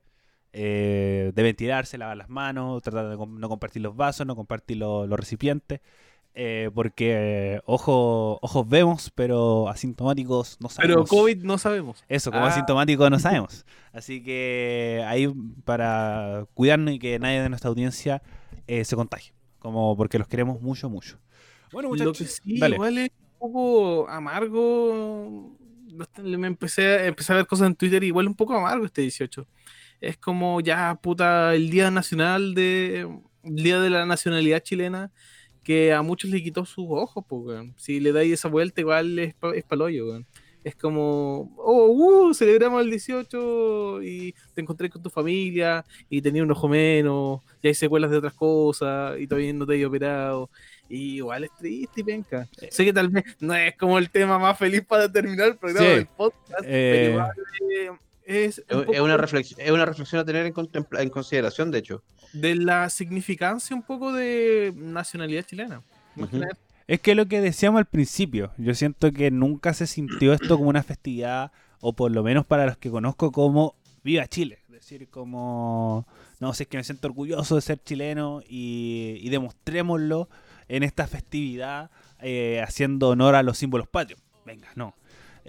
eh, 0.52 1.32
de 1.34 1.42
ventilarse, 1.42 1.98
lavar 1.98 2.16
las 2.16 2.28
manos, 2.28 2.82
tratar 2.82 3.08
de 3.08 3.16
no 3.16 3.48
compartir 3.48 3.82
los 3.82 3.96
vasos, 3.96 4.26
no 4.26 4.36
compartir 4.36 4.78
lo- 4.78 5.06
los 5.06 5.18
recipientes. 5.18 5.80
Eh, 6.40 6.70
porque 6.72 7.60
ojo, 7.66 8.38
ojos 8.42 8.68
vemos, 8.68 9.10
pero 9.12 9.68
asintomáticos 9.68 10.56
no 10.60 10.68
Pero 10.76 10.88
sabemos. 11.06 11.10
COVID 11.10 11.42
no 11.42 11.58
sabemos. 11.58 12.04
Eso, 12.08 12.30
como 12.30 12.44
Ah. 12.44 12.48
asintomático 12.50 13.10
no 13.10 13.18
sabemos. 13.18 13.66
Así 13.92 14.22
que 14.22 15.02
ahí 15.06 15.28
para 15.64 16.46
cuidarnos 16.54 16.94
y 16.94 17.00
que 17.00 17.18
nadie 17.18 17.42
de 17.42 17.48
nuestra 17.48 17.68
audiencia 17.70 18.22
eh, 18.68 18.84
se 18.84 18.94
contagie. 18.94 19.32
Como 19.58 19.96
porque 19.96 20.18
los 20.18 20.28
queremos 20.28 20.62
mucho, 20.62 20.88
mucho. 20.88 21.18
Bueno, 21.72 21.88
Lo 21.88 21.96
que 21.96 22.04
muchachos. 22.04 22.40
sí, 22.44 22.58
dale. 22.60 22.76
igual 22.76 22.98
es 22.98 23.10
un 23.32 23.38
poco 23.40 24.08
amargo. 24.08 25.56
Me 26.22 26.46
empecé 26.46 26.86
a, 26.86 27.06
empecé 27.06 27.32
a 27.32 27.36
ver 27.36 27.46
cosas 27.48 27.66
en 27.66 27.74
Twitter 27.74 28.04
igual 28.04 28.28
un 28.28 28.34
poco 28.36 28.54
amargo 28.54 28.84
este 28.84 29.02
18. 29.02 29.44
Es 30.00 30.16
como 30.18 30.60
ya, 30.60 30.94
puta, 31.02 31.54
el 31.56 31.70
Día 31.70 31.90
Nacional 31.90 32.54
de. 32.54 33.08
El 33.42 33.56
Día 33.56 33.80
de 33.80 33.90
la 33.90 34.04
Nacionalidad 34.06 34.60
Chilena, 34.62 35.10
que 35.68 35.92
a 35.92 36.00
muchos 36.00 36.30
le 36.30 36.42
quitó 36.42 36.64
sus 36.64 36.86
ojos, 36.88 37.22
pues, 37.28 37.42
weón. 37.44 37.74
Si 37.76 38.00
le 38.00 38.10
dais 38.12 38.32
esa 38.32 38.48
vuelta, 38.48 38.80
igual 38.80 39.18
es, 39.18 39.34
pa- 39.34 39.54
es 39.54 39.64
paloyo, 39.64 40.06
weón. 40.08 40.26
Es 40.64 40.74
como, 40.74 41.54
oh, 41.58 41.88
uh, 42.28 42.32
celebramos 42.34 42.82
el 42.82 42.90
18 42.90 44.02
y 44.02 44.34
te 44.54 44.62
encontré 44.62 44.88
con 44.88 45.02
tu 45.02 45.10
familia 45.10 45.84
y 46.08 46.22
tenía 46.22 46.42
un 46.42 46.50
ojo 46.50 46.68
menos, 46.68 47.40
y 47.62 47.68
hay 47.68 47.74
secuelas 47.74 48.10
de 48.10 48.16
otras 48.16 48.32
cosas 48.32 49.20
y 49.20 49.26
todavía 49.26 49.52
no 49.52 49.66
te 49.66 49.74
hay 49.74 49.84
operado. 49.84 50.48
Y 50.88 51.16
igual 51.16 51.44
es 51.44 51.50
triste 51.58 52.00
y 52.00 52.04
penca. 52.04 52.48
Sé 52.70 52.84
que 52.86 52.92
tal 52.94 53.08
vez 53.10 53.24
no 53.40 53.54
es 53.54 53.76
como 53.76 53.98
el 53.98 54.08
tema 54.10 54.38
más 54.38 54.58
feliz 54.58 54.82
para 54.86 55.10
terminar 55.12 55.48
el 55.48 55.56
programa 55.58 55.86
Sí. 55.86 55.94
del 55.96 56.06
podcast, 56.06 56.64
Eh, 56.64 56.92
pero 56.94 57.10
igual 57.12 57.32
eh, 57.70 57.90
es, 58.28 58.62
un 58.70 58.94
Es, 58.94 59.00
una 59.00 59.16
reflexión, 59.16 59.60
es 59.60 59.70
una 59.70 59.84
reflexión 59.86 60.20
a 60.20 60.24
tener 60.24 60.46
en, 60.46 60.52
contempla- 60.52 61.00
en 61.02 61.08
consideración, 61.10 61.70
de 61.70 61.78
hecho. 61.78 62.02
de 62.32 62.54
la 62.54 62.88
significancia 62.90 63.74
un 63.74 63.82
poco 63.82 64.12
de 64.12 64.72
nacionalidad 64.76 65.44
chilena. 65.44 65.82
Ujú. 66.16 66.38
nada, 66.38 66.56
Es 66.86 67.00
que 67.00 67.14
lo 67.14 67.26
que 67.26 67.40
decíamos 67.40 67.78
al 67.78 67.86
principio, 67.86 68.52
yo 68.58 68.74
siento 68.74 69.10
que 69.12 69.30
nunca 69.30 69.72
se 69.74 69.86
sintió 69.86 70.32
esto 70.32 70.56
como 70.56 70.68
una 70.70 70.82
festividad, 70.82 71.52
o 71.80 71.92
por 71.92 72.10
lo 72.10 72.22
menos 72.22 72.44
para 72.46 72.66
los 72.66 72.76
que 72.76 72.90
conozco, 72.90 73.30
como 73.32 73.74
Viva 74.04 74.26
Chile. 74.26 74.58
Es 74.68 74.84
decir, 74.84 75.08
como, 75.08 76.06
no 76.40 76.52
sé, 76.54 76.62
es 76.64 76.68
que 76.68 76.76
me 76.76 76.84
siento 76.84 77.08
orgulloso 77.08 77.56
de 77.56 77.62
ser 77.62 77.82
chileno 77.82 78.42
y, 78.48 79.18
y 79.20 79.28
demostrémoslo 79.28 80.28
en 80.68 80.82
esta 80.82 81.06
festividad 81.06 81.90
eh, 82.20 82.62
haciendo 82.66 83.08
honor 83.10 83.34
a 83.34 83.42
los 83.42 83.58
símbolos 83.58 83.88
patrios. 83.88 84.20
Venga, 84.46 84.68
no. 84.76 84.94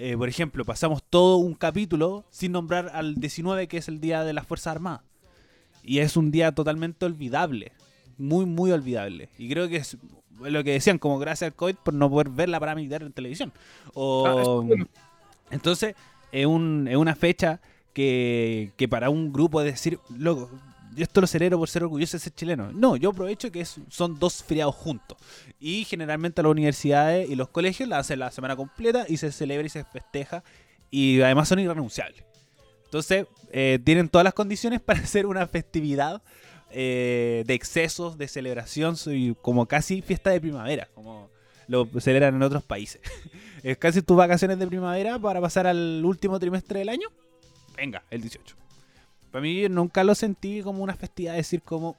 Eh, 0.02 0.16
por 0.18 0.30
ejemplo, 0.30 0.64
pasamos 0.64 1.04
todo 1.10 1.38
un 1.38 1.54
capítulo 1.56 2.24
sin 2.30 2.54
nombrar 2.54 2.90
al 2.94 3.16
19, 3.16 3.68
que 3.68 3.78
es 3.78 3.88
el 3.90 4.00
Día 4.00 4.24
de 4.24 4.32
las 4.34 4.48
Fuerzas 4.48 4.72
Armadas. 4.76 5.02
Y 5.84 6.00
es 6.00 6.16
un 6.16 6.32
día 6.32 6.54
totalmente 6.54 7.06
olvidable. 7.06 7.74
Muy, 8.18 8.46
muy 8.46 8.72
olvidable. 8.72 9.28
Y 9.38 9.50
creo 9.50 9.68
que 9.68 9.78
es 9.78 9.98
lo 10.40 10.64
que 10.64 10.72
decían, 10.72 11.00
como 11.00 11.20
gracias 11.20 11.50
al 11.52 11.56
COVID 11.56 11.76
por 11.84 11.94
no 11.94 12.10
poder 12.10 12.30
ver 12.30 12.48
la 12.50 12.60
paramilitar 12.60 13.02
en 13.02 13.12
televisión. 13.12 13.52
O, 13.94 14.26
Ah, 14.26 14.62
bueno. 14.66 14.88
entonces, 15.52 15.96
es, 16.32 16.46
un- 16.46 16.88
es 16.90 16.96
una 16.96 17.16
fecha 17.16 17.60
que, 17.94 18.72
que 18.78 18.88
para 18.88 19.10
un 19.10 19.34
grupo 19.34 19.60
es 19.62 19.66
decir, 19.74 20.00
loco, 20.18 20.50
esto 21.04 21.22
lo 21.22 21.28
celebro 21.28 21.58
por 21.58 21.70
ser 21.70 21.84
orgulloso 21.84 22.18
de 22.18 22.22
ser 22.24 22.34
chileno. 22.34 22.72
No, 22.72 22.96
yo 22.96 23.10
aprovecho 23.10 23.52
que 23.52 23.62
es- 23.62 23.80
son 23.90 24.18
dos 24.20 24.44
feriados 24.44 24.76
juntos. 24.76 25.18
Y 25.60 25.86
generalmente 25.86 26.42
las 26.44 26.52
universidades 26.52 27.30
y 27.30 27.36
los 27.36 27.50
colegios 27.50 27.88
la 27.90 28.00
hacen 28.00 28.20
la 28.20 28.32
semana 28.32 28.56
completa 28.56 29.06
y 29.08 29.18
se 29.18 29.32
celebra 29.32 29.66
y 29.66 29.70
se 29.70 29.84
festeja. 29.84 30.44
Y 30.92 31.22
además 31.22 31.48
son 31.48 31.60
irrenunciables. 31.60 32.24
Entonces, 32.86 33.28
eh, 33.52 33.80
tienen 33.84 34.10
todas 34.10 34.24
las 34.24 34.34
condiciones 34.34 34.82
para 34.86 35.00
hacer 35.00 35.26
una 35.26 35.46
festividad 35.48 36.22
eh, 36.72 37.44
de 37.48 37.54
excesos, 37.54 38.18
de 38.18 38.28
celebración, 38.28 38.96
soy 38.96 39.36
como 39.42 39.66
casi 39.66 40.02
fiesta 40.02 40.30
de 40.30 40.40
primavera. 40.42 40.88
Como 40.94 41.30
lo 41.68 41.88
celebran 42.00 42.36
en 42.36 42.42
otros 42.42 42.64
países. 42.64 43.00
es 43.64 43.78
casi 43.78 44.02
tus 44.02 44.18
vacaciones 44.18 44.58
de 44.58 44.66
primavera 44.68 45.20
para 45.20 45.40
pasar 45.40 45.68
al 45.68 46.04
último 46.04 46.40
trimestre 46.40 46.80
del 46.80 46.90
año. 46.90 47.08
Venga, 47.78 48.04
el 48.10 48.22
18. 48.22 48.56
Para 49.32 49.42
mí 49.42 49.68
nunca 49.70 50.04
lo 50.04 50.16
sentí 50.16 50.62
como 50.62 50.84
una 50.84 50.96
festividad, 50.96 51.36
decir 51.36 51.62
como 51.62 51.96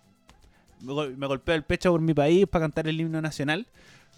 me, 0.82 0.92
gol- 0.92 1.16
me 1.16 1.26
golpeo 1.26 1.54
el 1.54 1.62
pecho 1.62 1.90
por 1.92 2.00
mi 2.00 2.14
país 2.14 2.46
para 2.46 2.64
cantar 2.64 2.88
el 2.88 3.00
himno 3.00 3.20
nacional. 3.20 3.66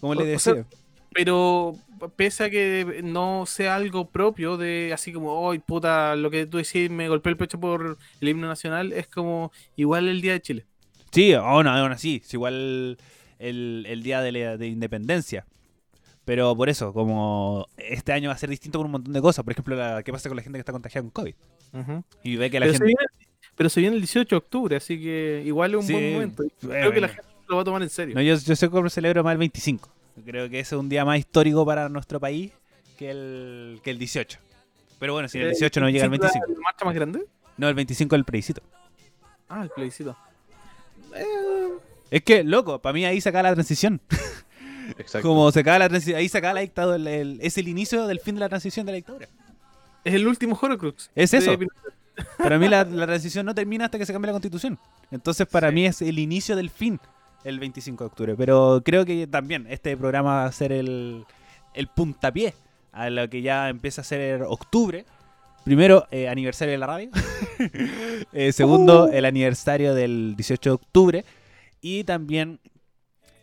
Como 0.01 0.13
O- 0.13 0.17
le 0.17 0.35
o 0.35 0.39
sea, 0.39 0.55
decía. 0.55 0.67
Pero 1.15 1.77
pese 2.17 2.45
a 2.45 2.51
que 2.51 3.03
no 3.05 3.45
sea 3.47 3.75
algo 3.77 4.09
propio 4.09 4.57
de 4.57 4.93
así 4.95 5.13
como, 5.13 5.33
hoy 5.33 5.59
puta, 5.59 6.17
lo 6.17 6.31
que 6.31 6.47
tú 6.47 6.57
decís, 6.57 6.89
me 6.91 7.07
golpeé 7.09 7.31
el 7.33 7.37
pecho 7.37 7.61
por 7.61 7.99
el 8.21 8.29
himno 8.29 8.47
nacional, 8.49 8.93
es 8.95 9.09
como 9.09 9.53
igual 9.77 10.09
el 10.09 10.23
Día 10.23 10.33
de 10.33 10.41
Chile. 10.41 10.67
Sí, 11.11 11.35
aún, 11.35 11.67
aún 11.67 11.93
así, 11.93 12.23
es 12.25 12.33
igual 12.33 12.97
el, 13.39 13.85
el 13.87 14.03
día 14.03 14.23
de, 14.23 14.33
la- 14.33 14.57
de 14.57 14.67
independencia. 14.69 15.45
Pero 16.25 16.57
por 16.57 16.69
eso, 16.69 16.93
como 16.93 17.67
este 17.77 18.13
año 18.13 18.29
va 18.31 18.35
a 18.35 18.39
ser 18.39 18.49
distinto 18.51 18.79
con 18.79 18.87
un 18.87 18.93
montón 18.93 19.13
de 19.13 19.21
cosas. 19.21 19.45
Por 19.45 19.53
ejemplo, 19.53 19.77
la, 19.77 20.03
qué 20.03 20.13
pasa 20.13 20.29
con 20.31 20.37
la 20.37 20.43
gente 20.43 20.57
que 20.57 20.61
está 20.61 20.73
contagiada 20.73 21.03
con 21.03 21.11
COVID. 21.11 21.35
Y 22.23 22.37
ve 22.37 22.51
que 22.51 22.61
la 22.61 22.67
Pero, 22.67 22.73
se 22.75 22.79
gente... 22.79 22.85
viene, 22.87 23.31
pero 23.57 23.69
se 23.69 23.81
viene 23.81 23.97
el 23.97 24.03
18 24.03 24.29
de 24.29 24.37
octubre, 24.39 24.77
así 24.77 25.01
que 25.01 25.43
igual 25.45 25.73
es 25.73 25.77
un 25.79 25.83
Sí, 25.87 25.93
buen 25.93 26.13
momento. 26.15 26.43
eh, 26.45 26.51
Creo 26.61 26.93
que 26.93 27.01
la 27.01 27.09
gente 27.09 27.25
lo 27.49 27.57
va 27.57 27.63
a 27.63 27.65
tomar 27.65 27.83
en 27.83 27.91
serio. 27.91 28.15
No, 28.15 28.21
yo, 28.23 28.35
yo 28.37 28.57
sé 28.57 28.69
cómo 28.71 28.89
celebro 28.91 29.23
más 29.25 29.33
el 29.33 29.39
25. 29.39 29.89
Creo 30.25 30.49
que 30.51 30.61
ese 30.61 30.75
es 30.75 30.79
un 30.81 30.89
día 30.89 31.05
más 31.05 31.19
histórico 31.19 31.65
para 31.65 31.89
nuestro 31.89 32.21
país 32.21 32.53
que 32.99 33.11
el, 33.11 33.81
que 33.83 33.91
el 33.91 33.99
18. 33.99 34.39
Pero 34.99 35.15
bueno, 35.15 35.29
si 35.29 35.39
el 35.39 35.47
Eh, 35.47 35.51
18 35.51 35.81
no 35.81 35.89
llega 35.91 36.05
el 36.05 36.11
25. 36.11 36.47
¿La 36.49 36.61
marcha 36.61 36.85
más 36.85 36.95
grande? 36.95 37.25
No, 37.57 37.69
el 37.69 37.75
25 37.75 38.15
es 38.15 38.19
el 38.19 38.25
plebiscito. 38.25 38.63
Ah, 39.49 39.63
el 39.63 39.71
plebiscito. 39.71 40.17
Eh, 41.17 41.25
Es 42.11 42.23
que, 42.23 42.45
loco, 42.45 42.79
para 42.81 42.93
mí 42.93 43.05
ahí 43.07 43.21
se 43.21 43.29
acaba 43.31 43.45
la 43.49 43.55
transición. 43.55 44.01
Exacto. 44.99 45.23
Como 45.29 45.51
se 45.51 45.61
acaba 45.61 45.79
la 45.79 45.89
transición, 45.89 46.19
ahí 46.19 46.29
se 46.29 46.39
acaba 46.39 46.55
la 46.55 46.61
dictadura. 46.61 46.97
el- 46.97 47.07
el- 47.09 47.39
es 47.43 47.57
el 47.59 47.69
inicio 47.69 48.07
del 48.07 48.21
fin 48.21 48.35
de 48.35 48.41
la 48.41 48.49
transición 48.49 48.85
de 48.87 48.93
la 48.93 48.97
dictadura. 48.97 49.29
Es 50.05 50.15
el 50.15 50.27
último 50.27 50.59
Horcrux. 50.61 51.11
Es 51.15 51.35
eso. 51.35 51.57
Para 52.39 52.59
mí 52.59 52.69
la, 52.69 52.85
la 52.85 53.07
transición 53.07 53.47
no 53.47 53.55
termina 53.55 53.87
hasta 53.87 53.99
que 53.99 54.05
se 54.07 54.13
cambie 54.13 54.27
la 54.29 54.33
constitución. 54.33 54.79
Entonces 55.11 55.47
para 55.47 55.69
Sí. 55.69 55.75
mí 55.75 55.87
es 55.87 56.03
el 56.03 56.19
inicio 56.19 56.57
del 56.57 56.71
fin, 56.71 57.01
el 57.45 57.59
25 57.59 58.05
de 58.05 58.07
octubre. 58.09 58.35
Pero 58.37 58.83
creo 58.85 59.05
que 59.05 59.27
también 59.27 59.67
este 59.71 59.97
programa 59.97 60.35
va 60.37 60.45
a 60.45 60.53
ser 60.53 60.73
el, 60.73 61.25
el 61.75 61.87
puntapié 61.89 62.55
a 62.93 63.09
lo 63.11 63.29
que 63.31 63.41
ya 63.43 63.69
empieza 63.71 64.03
a 64.03 64.05
ser 64.05 64.43
octubre. 64.43 65.05
Primero, 65.65 66.07
eh, 66.11 66.29
aniversario 66.29 66.73
de 66.73 66.79
la 66.79 66.87
radio. 66.87 67.11
Eh, 68.33 68.53
segundo, 68.53 69.09
el 69.09 69.25
aniversario 69.25 69.95
del 69.95 70.35
18 70.37 70.71
de 70.71 70.75
octubre. 70.75 71.25
Y 71.81 72.05
también 72.05 72.61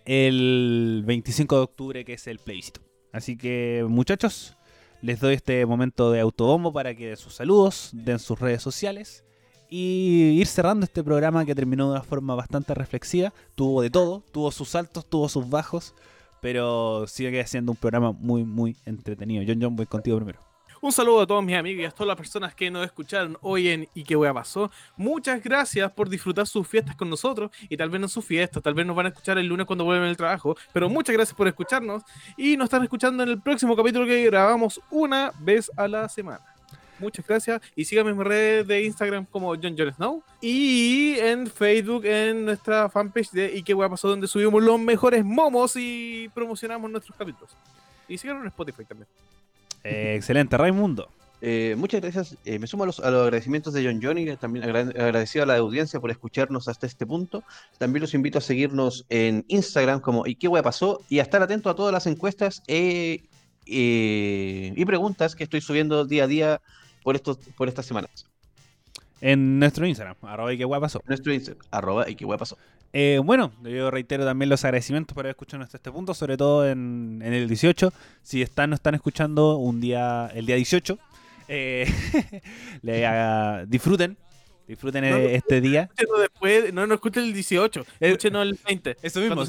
el 0.05 1.03
25 1.05 1.55
de 1.55 1.61
octubre, 1.61 2.05
que 2.05 2.13
es 2.13 2.27
el 2.27 2.39
plebiscito. 2.39 2.81
Así 3.11 3.37
que, 3.37 3.85
muchachos, 3.87 4.57
les 5.01 5.19
doy 5.19 5.35
este 5.35 5.65
momento 5.65 6.11
de 6.11 6.19
autobombo 6.19 6.73
para 6.73 6.95
que 6.95 7.07
den 7.07 7.17
sus 7.17 7.35
saludos, 7.35 7.89
den 7.93 8.19
sus 8.19 8.39
redes 8.39 8.61
sociales 8.61 9.23
y 9.69 10.31
ir 10.39 10.47
cerrando 10.47 10.83
este 10.85 11.03
programa 11.03 11.45
que 11.45 11.55
terminó 11.55 11.85
de 11.85 11.91
una 11.91 12.03
forma 12.03 12.35
bastante 12.35 12.73
reflexiva. 12.73 13.33
Tuvo 13.55 13.81
de 13.81 13.89
todo, 13.89 14.23
tuvo 14.31 14.51
sus 14.51 14.75
altos, 14.75 15.05
tuvo 15.05 15.29
sus 15.29 15.49
bajos, 15.49 15.93
pero 16.41 17.05
sigue 17.07 17.45
siendo 17.45 17.71
un 17.71 17.77
programa 17.77 18.11
muy, 18.11 18.43
muy 18.43 18.75
entretenido. 18.85 19.43
John 19.47 19.59
John, 19.61 19.75
voy 19.75 19.85
contigo 19.85 20.17
primero. 20.17 20.48
Un 20.81 20.93
saludo 20.93 21.19
a 21.19 21.27
todos 21.27 21.43
mis 21.43 21.57
amigos 21.57 21.81
y 21.81 21.85
a 21.85 21.91
todas 21.91 22.07
las 22.07 22.15
personas 22.15 22.55
que 22.55 22.71
nos 22.71 22.85
escucharon 22.85 23.37
hoy 23.41 23.67
en 23.67 23.89
¿Y 23.93 24.03
qué? 24.03 24.15
Muchas 24.95 25.43
gracias 25.43 25.91
por 25.91 26.07
disfrutar 26.07 26.47
sus 26.47 26.65
fiestas 26.65 26.95
con 26.95 27.09
nosotros 27.09 27.51
y 27.67 27.75
tal 27.75 27.89
vez 27.89 27.99
no 27.99 28.07
sus 28.07 28.23
fiestas, 28.23 28.63
tal 28.63 28.73
vez 28.73 28.85
nos 28.85 28.95
van 28.95 29.07
a 29.07 29.09
escuchar 29.09 29.37
el 29.37 29.45
lunes 29.45 29.65
cuando 29.65 29.83
vuelven 29.83 30.07
al 30.07 30.15
trabajo, 30.15 30.55
pero 30.71 30.87
muchas 30.87 31.13
gracias 31.13 31.35
por 31.35 31.49
escucharnos 31.49 32.03
y 32.37 32.55
nos 32.55 32.65
están 32.65 32.83
escuchando 32.83 33.23
en 33.23 33.29
el 33.29 33.41
próximo 33.41 33.75
capítulo 33.75 34.05
que 34.05 34.23
grabamos 34.23 34.79
una 34.89 35.33
vez 35.39 35.69
a 35.75 35.85
la 35.89 36.07
semana. 36.07 36.39
Muchas 36.97 37.27
gracias 37.27 37.61
y 37.75 37.83
síganme 37.83 38.11
en 38.11 38.17
mis 38.17 38.27
redes 38.27 38.65
de 38.65 38.83
Instagram 38.83 39.25
como 39.25 39.49
John 39.55 39.75
John 39.77 39.93
Snow 39.93 40.23
y 40.39 41.15
en 41.19 41.47
Facebook 41.47 42.05
en 42.05 42.45
nuestra 42.45 42.87
fanpage 42.87 43.31
de 43.31 43.53
¿Y 43.53 43.63
qué 43.63 43.73
wea 43.73 43.89
pasó? 43.89 44.07
donde 44.07 44.27
subimos 44.27 44.63
los 44.63 44.79
mejores 44.79 45.25
momos 45.25 45.73
y 45.75 46.29
promocionamos 46.33 46.89
nuestros 46.89 47.17
capítulos. 47.17 47.49
Y 48.07 48.17
síganos 48.17 48.43
en 48.43 48.47
Spotify 48.47 48.85
también. 48.85 49.07
Eh, 49.83 50.15
excelente, 50.15 50.57
Raimundo. 50.57 51.09
Eh, 51.41 51.75
muchas 51.77 52.01
gracias. 52.01 52.35
Eh, 52.43 52.59
me 52.59 52.67
sumo 52.67 52.83
a 52.83 52.85
los, 52.87 52.99
a 52.99 53.09
los 53.11 53.23
agradecimientos 53.23 53.73
de 53.73 53.85
John 53.85 54.01
Johnny, 54.03 54.35
también 54.35 54.65
agra- 54.65 54.81
agradecido 54.81 55.43
a 55.43 55.47
la 55.47 55.55
audiencia 55.55 55.99
por 55.99 56.11
escucharnos 56.11 56.67
hasta 56.67 56.85
este 56.85 57.05
punto. 57.05 57.43
También 57.77 58.01
los 58.01 58.13
invito 58.13 58.39
a 58.39 58.41
seguirnos 58.41 59.05
en 59.09 59.45
Instagram 59.47 60.01
como 60.01 60.27
¿Y 60.27 60.35
qué 60.35 60.49
wea 60.49 60.61
pasó? 60.63 61.01
Y 61.07 61.19
a 61.19 61.21
estar 61.23 61.41
atento 61.41 61.69
a 61.69 61.75
todas 61.75 61.93
las 61.93 62.07
encuestas 62.07 62.61
y 62.67 63.21
preguntas 64.85 65.35
que 65.35 65.43
estoy 65.45 65.61
subiendo 65.61 66.03
día 66.05 66.25
a 66.25 66.27
día 66.27 66.61
por, 67.03 67.15
estos, 67.15 67.37
por 67.55 67.69
estas 67.69 67.85
semanas. 67.85 68.25
En 69.21 69.59
nuestro 69.59 69.85
Instagram, 69.85 70.15
arroba 70.21 70.53
y 70.53 70.57
qué 70.57 70.65
guay 70.65 70.79
pasó. 70.81 71.01
Nuestro 71.05 71.33
Instagram, 71.33 71.65
arroba 71.71 72.09
¿Y 72.09 72.15
qué 72.15 72.25
wea 72.25 72.37
pasó? 72.37 72.57
Eh, 72.91 73.19
bueno, 73.23 73.51
yo 73.63 73.91
reitero 73.91 74.25
también 74.25 74.49
los 74.49 74.63
agradecimientos 74.65 75.13
por 75.13 75.25
haber 75.25 75.31
escuchado 75.31 75.61
hasta 75.63 75.77
este 75.77 75.91
punto, 75.91 76.13
sobre 76.13 76.37
todo 76.37 76.67
en, 76.67 77.21
en 77.23 77.33
el 77.33 77.47
18. 77.47 77.93
Si 78.23 78.41
están, 78.41 78.71
no 78.71 78.75
están 78.75 78.95
escuchando 78.95 79.57
un 79.57 79.79
día, 79.79 80.27
el 80.33 80.45
día 80.47 80.55
18, 80.55 80.97
eh, 81.47 81.87
le 82.81 83.05
haga- 83.05 83.65
disfruten, 83.67 84.17
disfruten 84.67 85.07
No, 85.09 85.17
eh, 85.17 85.35
este 85.35 85.61
día. 85.61 85.89
Después, 86.19 86.73
no, 86.73 86.87
no 86.87 86.95
escuchen 86.95 87.23
el 87.23 87.33
18, 87.33 87.81
Eh, 87.81 87.85
escúchenos 88.07 88.41
el 88.43 88.59
20. 88.65 88.97
Eso 89.03 89.19
mismo. 89.19 89.43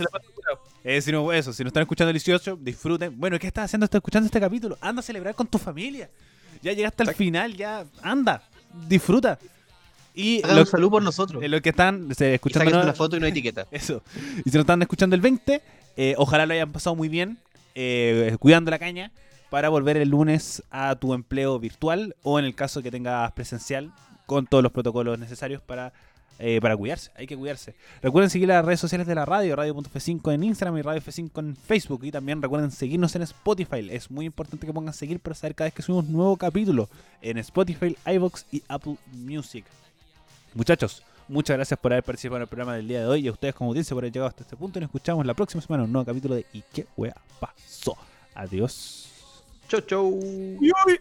Eh, 0.85 1.01
si 1.01 1.11
no, 1.13 1.33
eso, 1.33 1.53
si 1.53 1.63
no 1.63 1.69
están 1.69 1.83
escuchando 1.83 2.11
el 2.11 2.15
18, 2.15 2.59
disfruten. 2.61 3.19
Bueno, 3.19 3.39
¿qué 3.39 3.47
estás 3.47 3.67
haciendo? 3.67 3.85
Estás 3.85 3.99
escuchando 4.01 4.27
este 4.27 4.41
capítulo. 4.41 4.77
Anda 4.81 5.01
a 5.01 5.03
celebrar 5.03 5.35
con 5.35 5.47
tu 5.47 5.57
familia. 5.59 6.11
Ya 6.63 6.73
llegaste 6.75 7.03
al 7.05 7.15
final, 7.15 7.55
ya 7.57 7.85
anda, 8.03 8.43
disfruta. 8.87 9.39
Y 10.21 10.43
Hagan 10.43 10.57
lo, 10.57 10.63
un 10.63 10.67
saludo 10.67 10.91
por 10.91 11.03
nosotros. 11.03 11.43
eh, 11.43 11.49
lo 11.49 11.61
que 11.63 11.71
están 11.71 12.09
eh, 12.19 12.35
escuchando 12.35 12.83
una 12.83 12.93
foto 12.95 13.17
y 13.17 13.19
una 13.19 13.29
etiqueta. 13.35 13.67
Eso. 13.71 14.03
Y 14.45 14.51
si 14.51 14.57
nos 14.57 14.63
están 14.63 14.83
escuchando 14.83 15.17
el 15.17 15.23
20, 15.23 15.63
eh, 15.97 16.15
ojalá 16.19 16.47
lo 16.47 16.55
hayan 16.55 16.73
pasado 16.73 16.95
muy 16.97 17.09
bien, 17.09 17.39
eh, 17.75 18.37
cuidando 18.39 18.71
la 18.71 18.79
caña, 18.79 19.11
para 19.51 19.69
volver 19.69 19.97
el 19.97 20.09
lunes 20.11 20.63
a 20.71 20.95
tu 20.97 21.13
empleo 21.15 21.59
virtual 21.59 22.15
o 22.23 22.39
en 22.39 22.45
el 22.45 22.55
caso 22.55 22.83
que 22.83 22.91
tengas 22.91 23.33
presencial, 23.33 23.91
con 24.27 24.47
todos 24.47 24.63
los 24.63 24.71
protocolos 24.71 25.19
necesarios 25.19 25.61
para, 25.61 25.93
eh, 26.39 26.61
para 26.63 26.77
cuidarse. 26.77 27.11
Hay 27.17 27.27
que 27.27 27.37
cuidarse. 27.37 27.75
Recuerden 28.01 28.31
seguir 28.31 28.47
las 28.47 28.65
redes 28.65 28.79
sociales 28.79 29.09
de 29.09 29.15
la 29.17 29.25
radio, 29.25 29.57
radio.f5 29.57 30.33
en 30.33 30.45
Instagram 30.45 30.79
y 30.79 30.83
radio 30.83 31.01
F5 31.01 31.37
en 31.41 31.57
Facebook. 31.57 32.05
Y 32.05 32.13
también 32.13 32.41
recuerden 32.41 32.71
seguirnos 32.71 33.17
en 33.17 33.23
Spotify. 33.23 33.89
Es 33.91 34.09
muy 34.09 34.27
importante 34.27 34.65
que 34.69 34.73
pongan 34.73 34.95
seguir 34.95 35.19
para 35.19 35.35
saber 35.35 35.57
cada 35.57 35.67
vez 35.67 35.75
que 35.75 35.83
subimos 35.83 36.05
un 36.07 36.13
nuevo 36.13 36.37
capítulo 36.37 36.89
en 37.23 37.39
Spotify, 37.39 37.97
iVoox 38.07 38.45
y 38.53 38.63
Apple 38.69 38.97
Music. 39.13 39.65
Muchachos, 40.55 41.03
muchas 41.29 41.57
gracias 41.57 41.79
por 41.79 41.93
haber 41.93 42.03
participado 42.05 42.37
en 42.39 42.43
el 42.43 42.49
programa 42.49 42.75
del 42.77 42.89
día 42.89 43.01
de 43.01 43.07
hoy 43.07 43.25
y 43.25 43.29
a 43.29 43.33
ustedes 43.33 43.55
como 43.55 43.71
audiencia 43.71 43.95
por 43.95 44.03
haber 44.05 44.13
llegado 44.13 44.29
hasta 44.29 44.43
este 44.43 44.57
punto. 44.57 44.79
Y 44.79 44.83
nos 44.83 44.89
escuchamos 44.89 45.25
la 45.27 45.35
próxima 45.35 45.63
semana 45.63 45.85
en 45.85 45.89
un 45.89 45.93
nuevo 45.93 46.07
capítulo 46.07 46.35
de 46.35 46.47
¿Y 46.53 46.63
qué 46.73 46.87
wea 46.97 47.15
pasó? 47.39 47.97
Adiós. 48.35 49.09
Chau, 49.69 49.81
chau. 49.83 50.19
Y 50.61 50.71
hoy- 50.87 51.01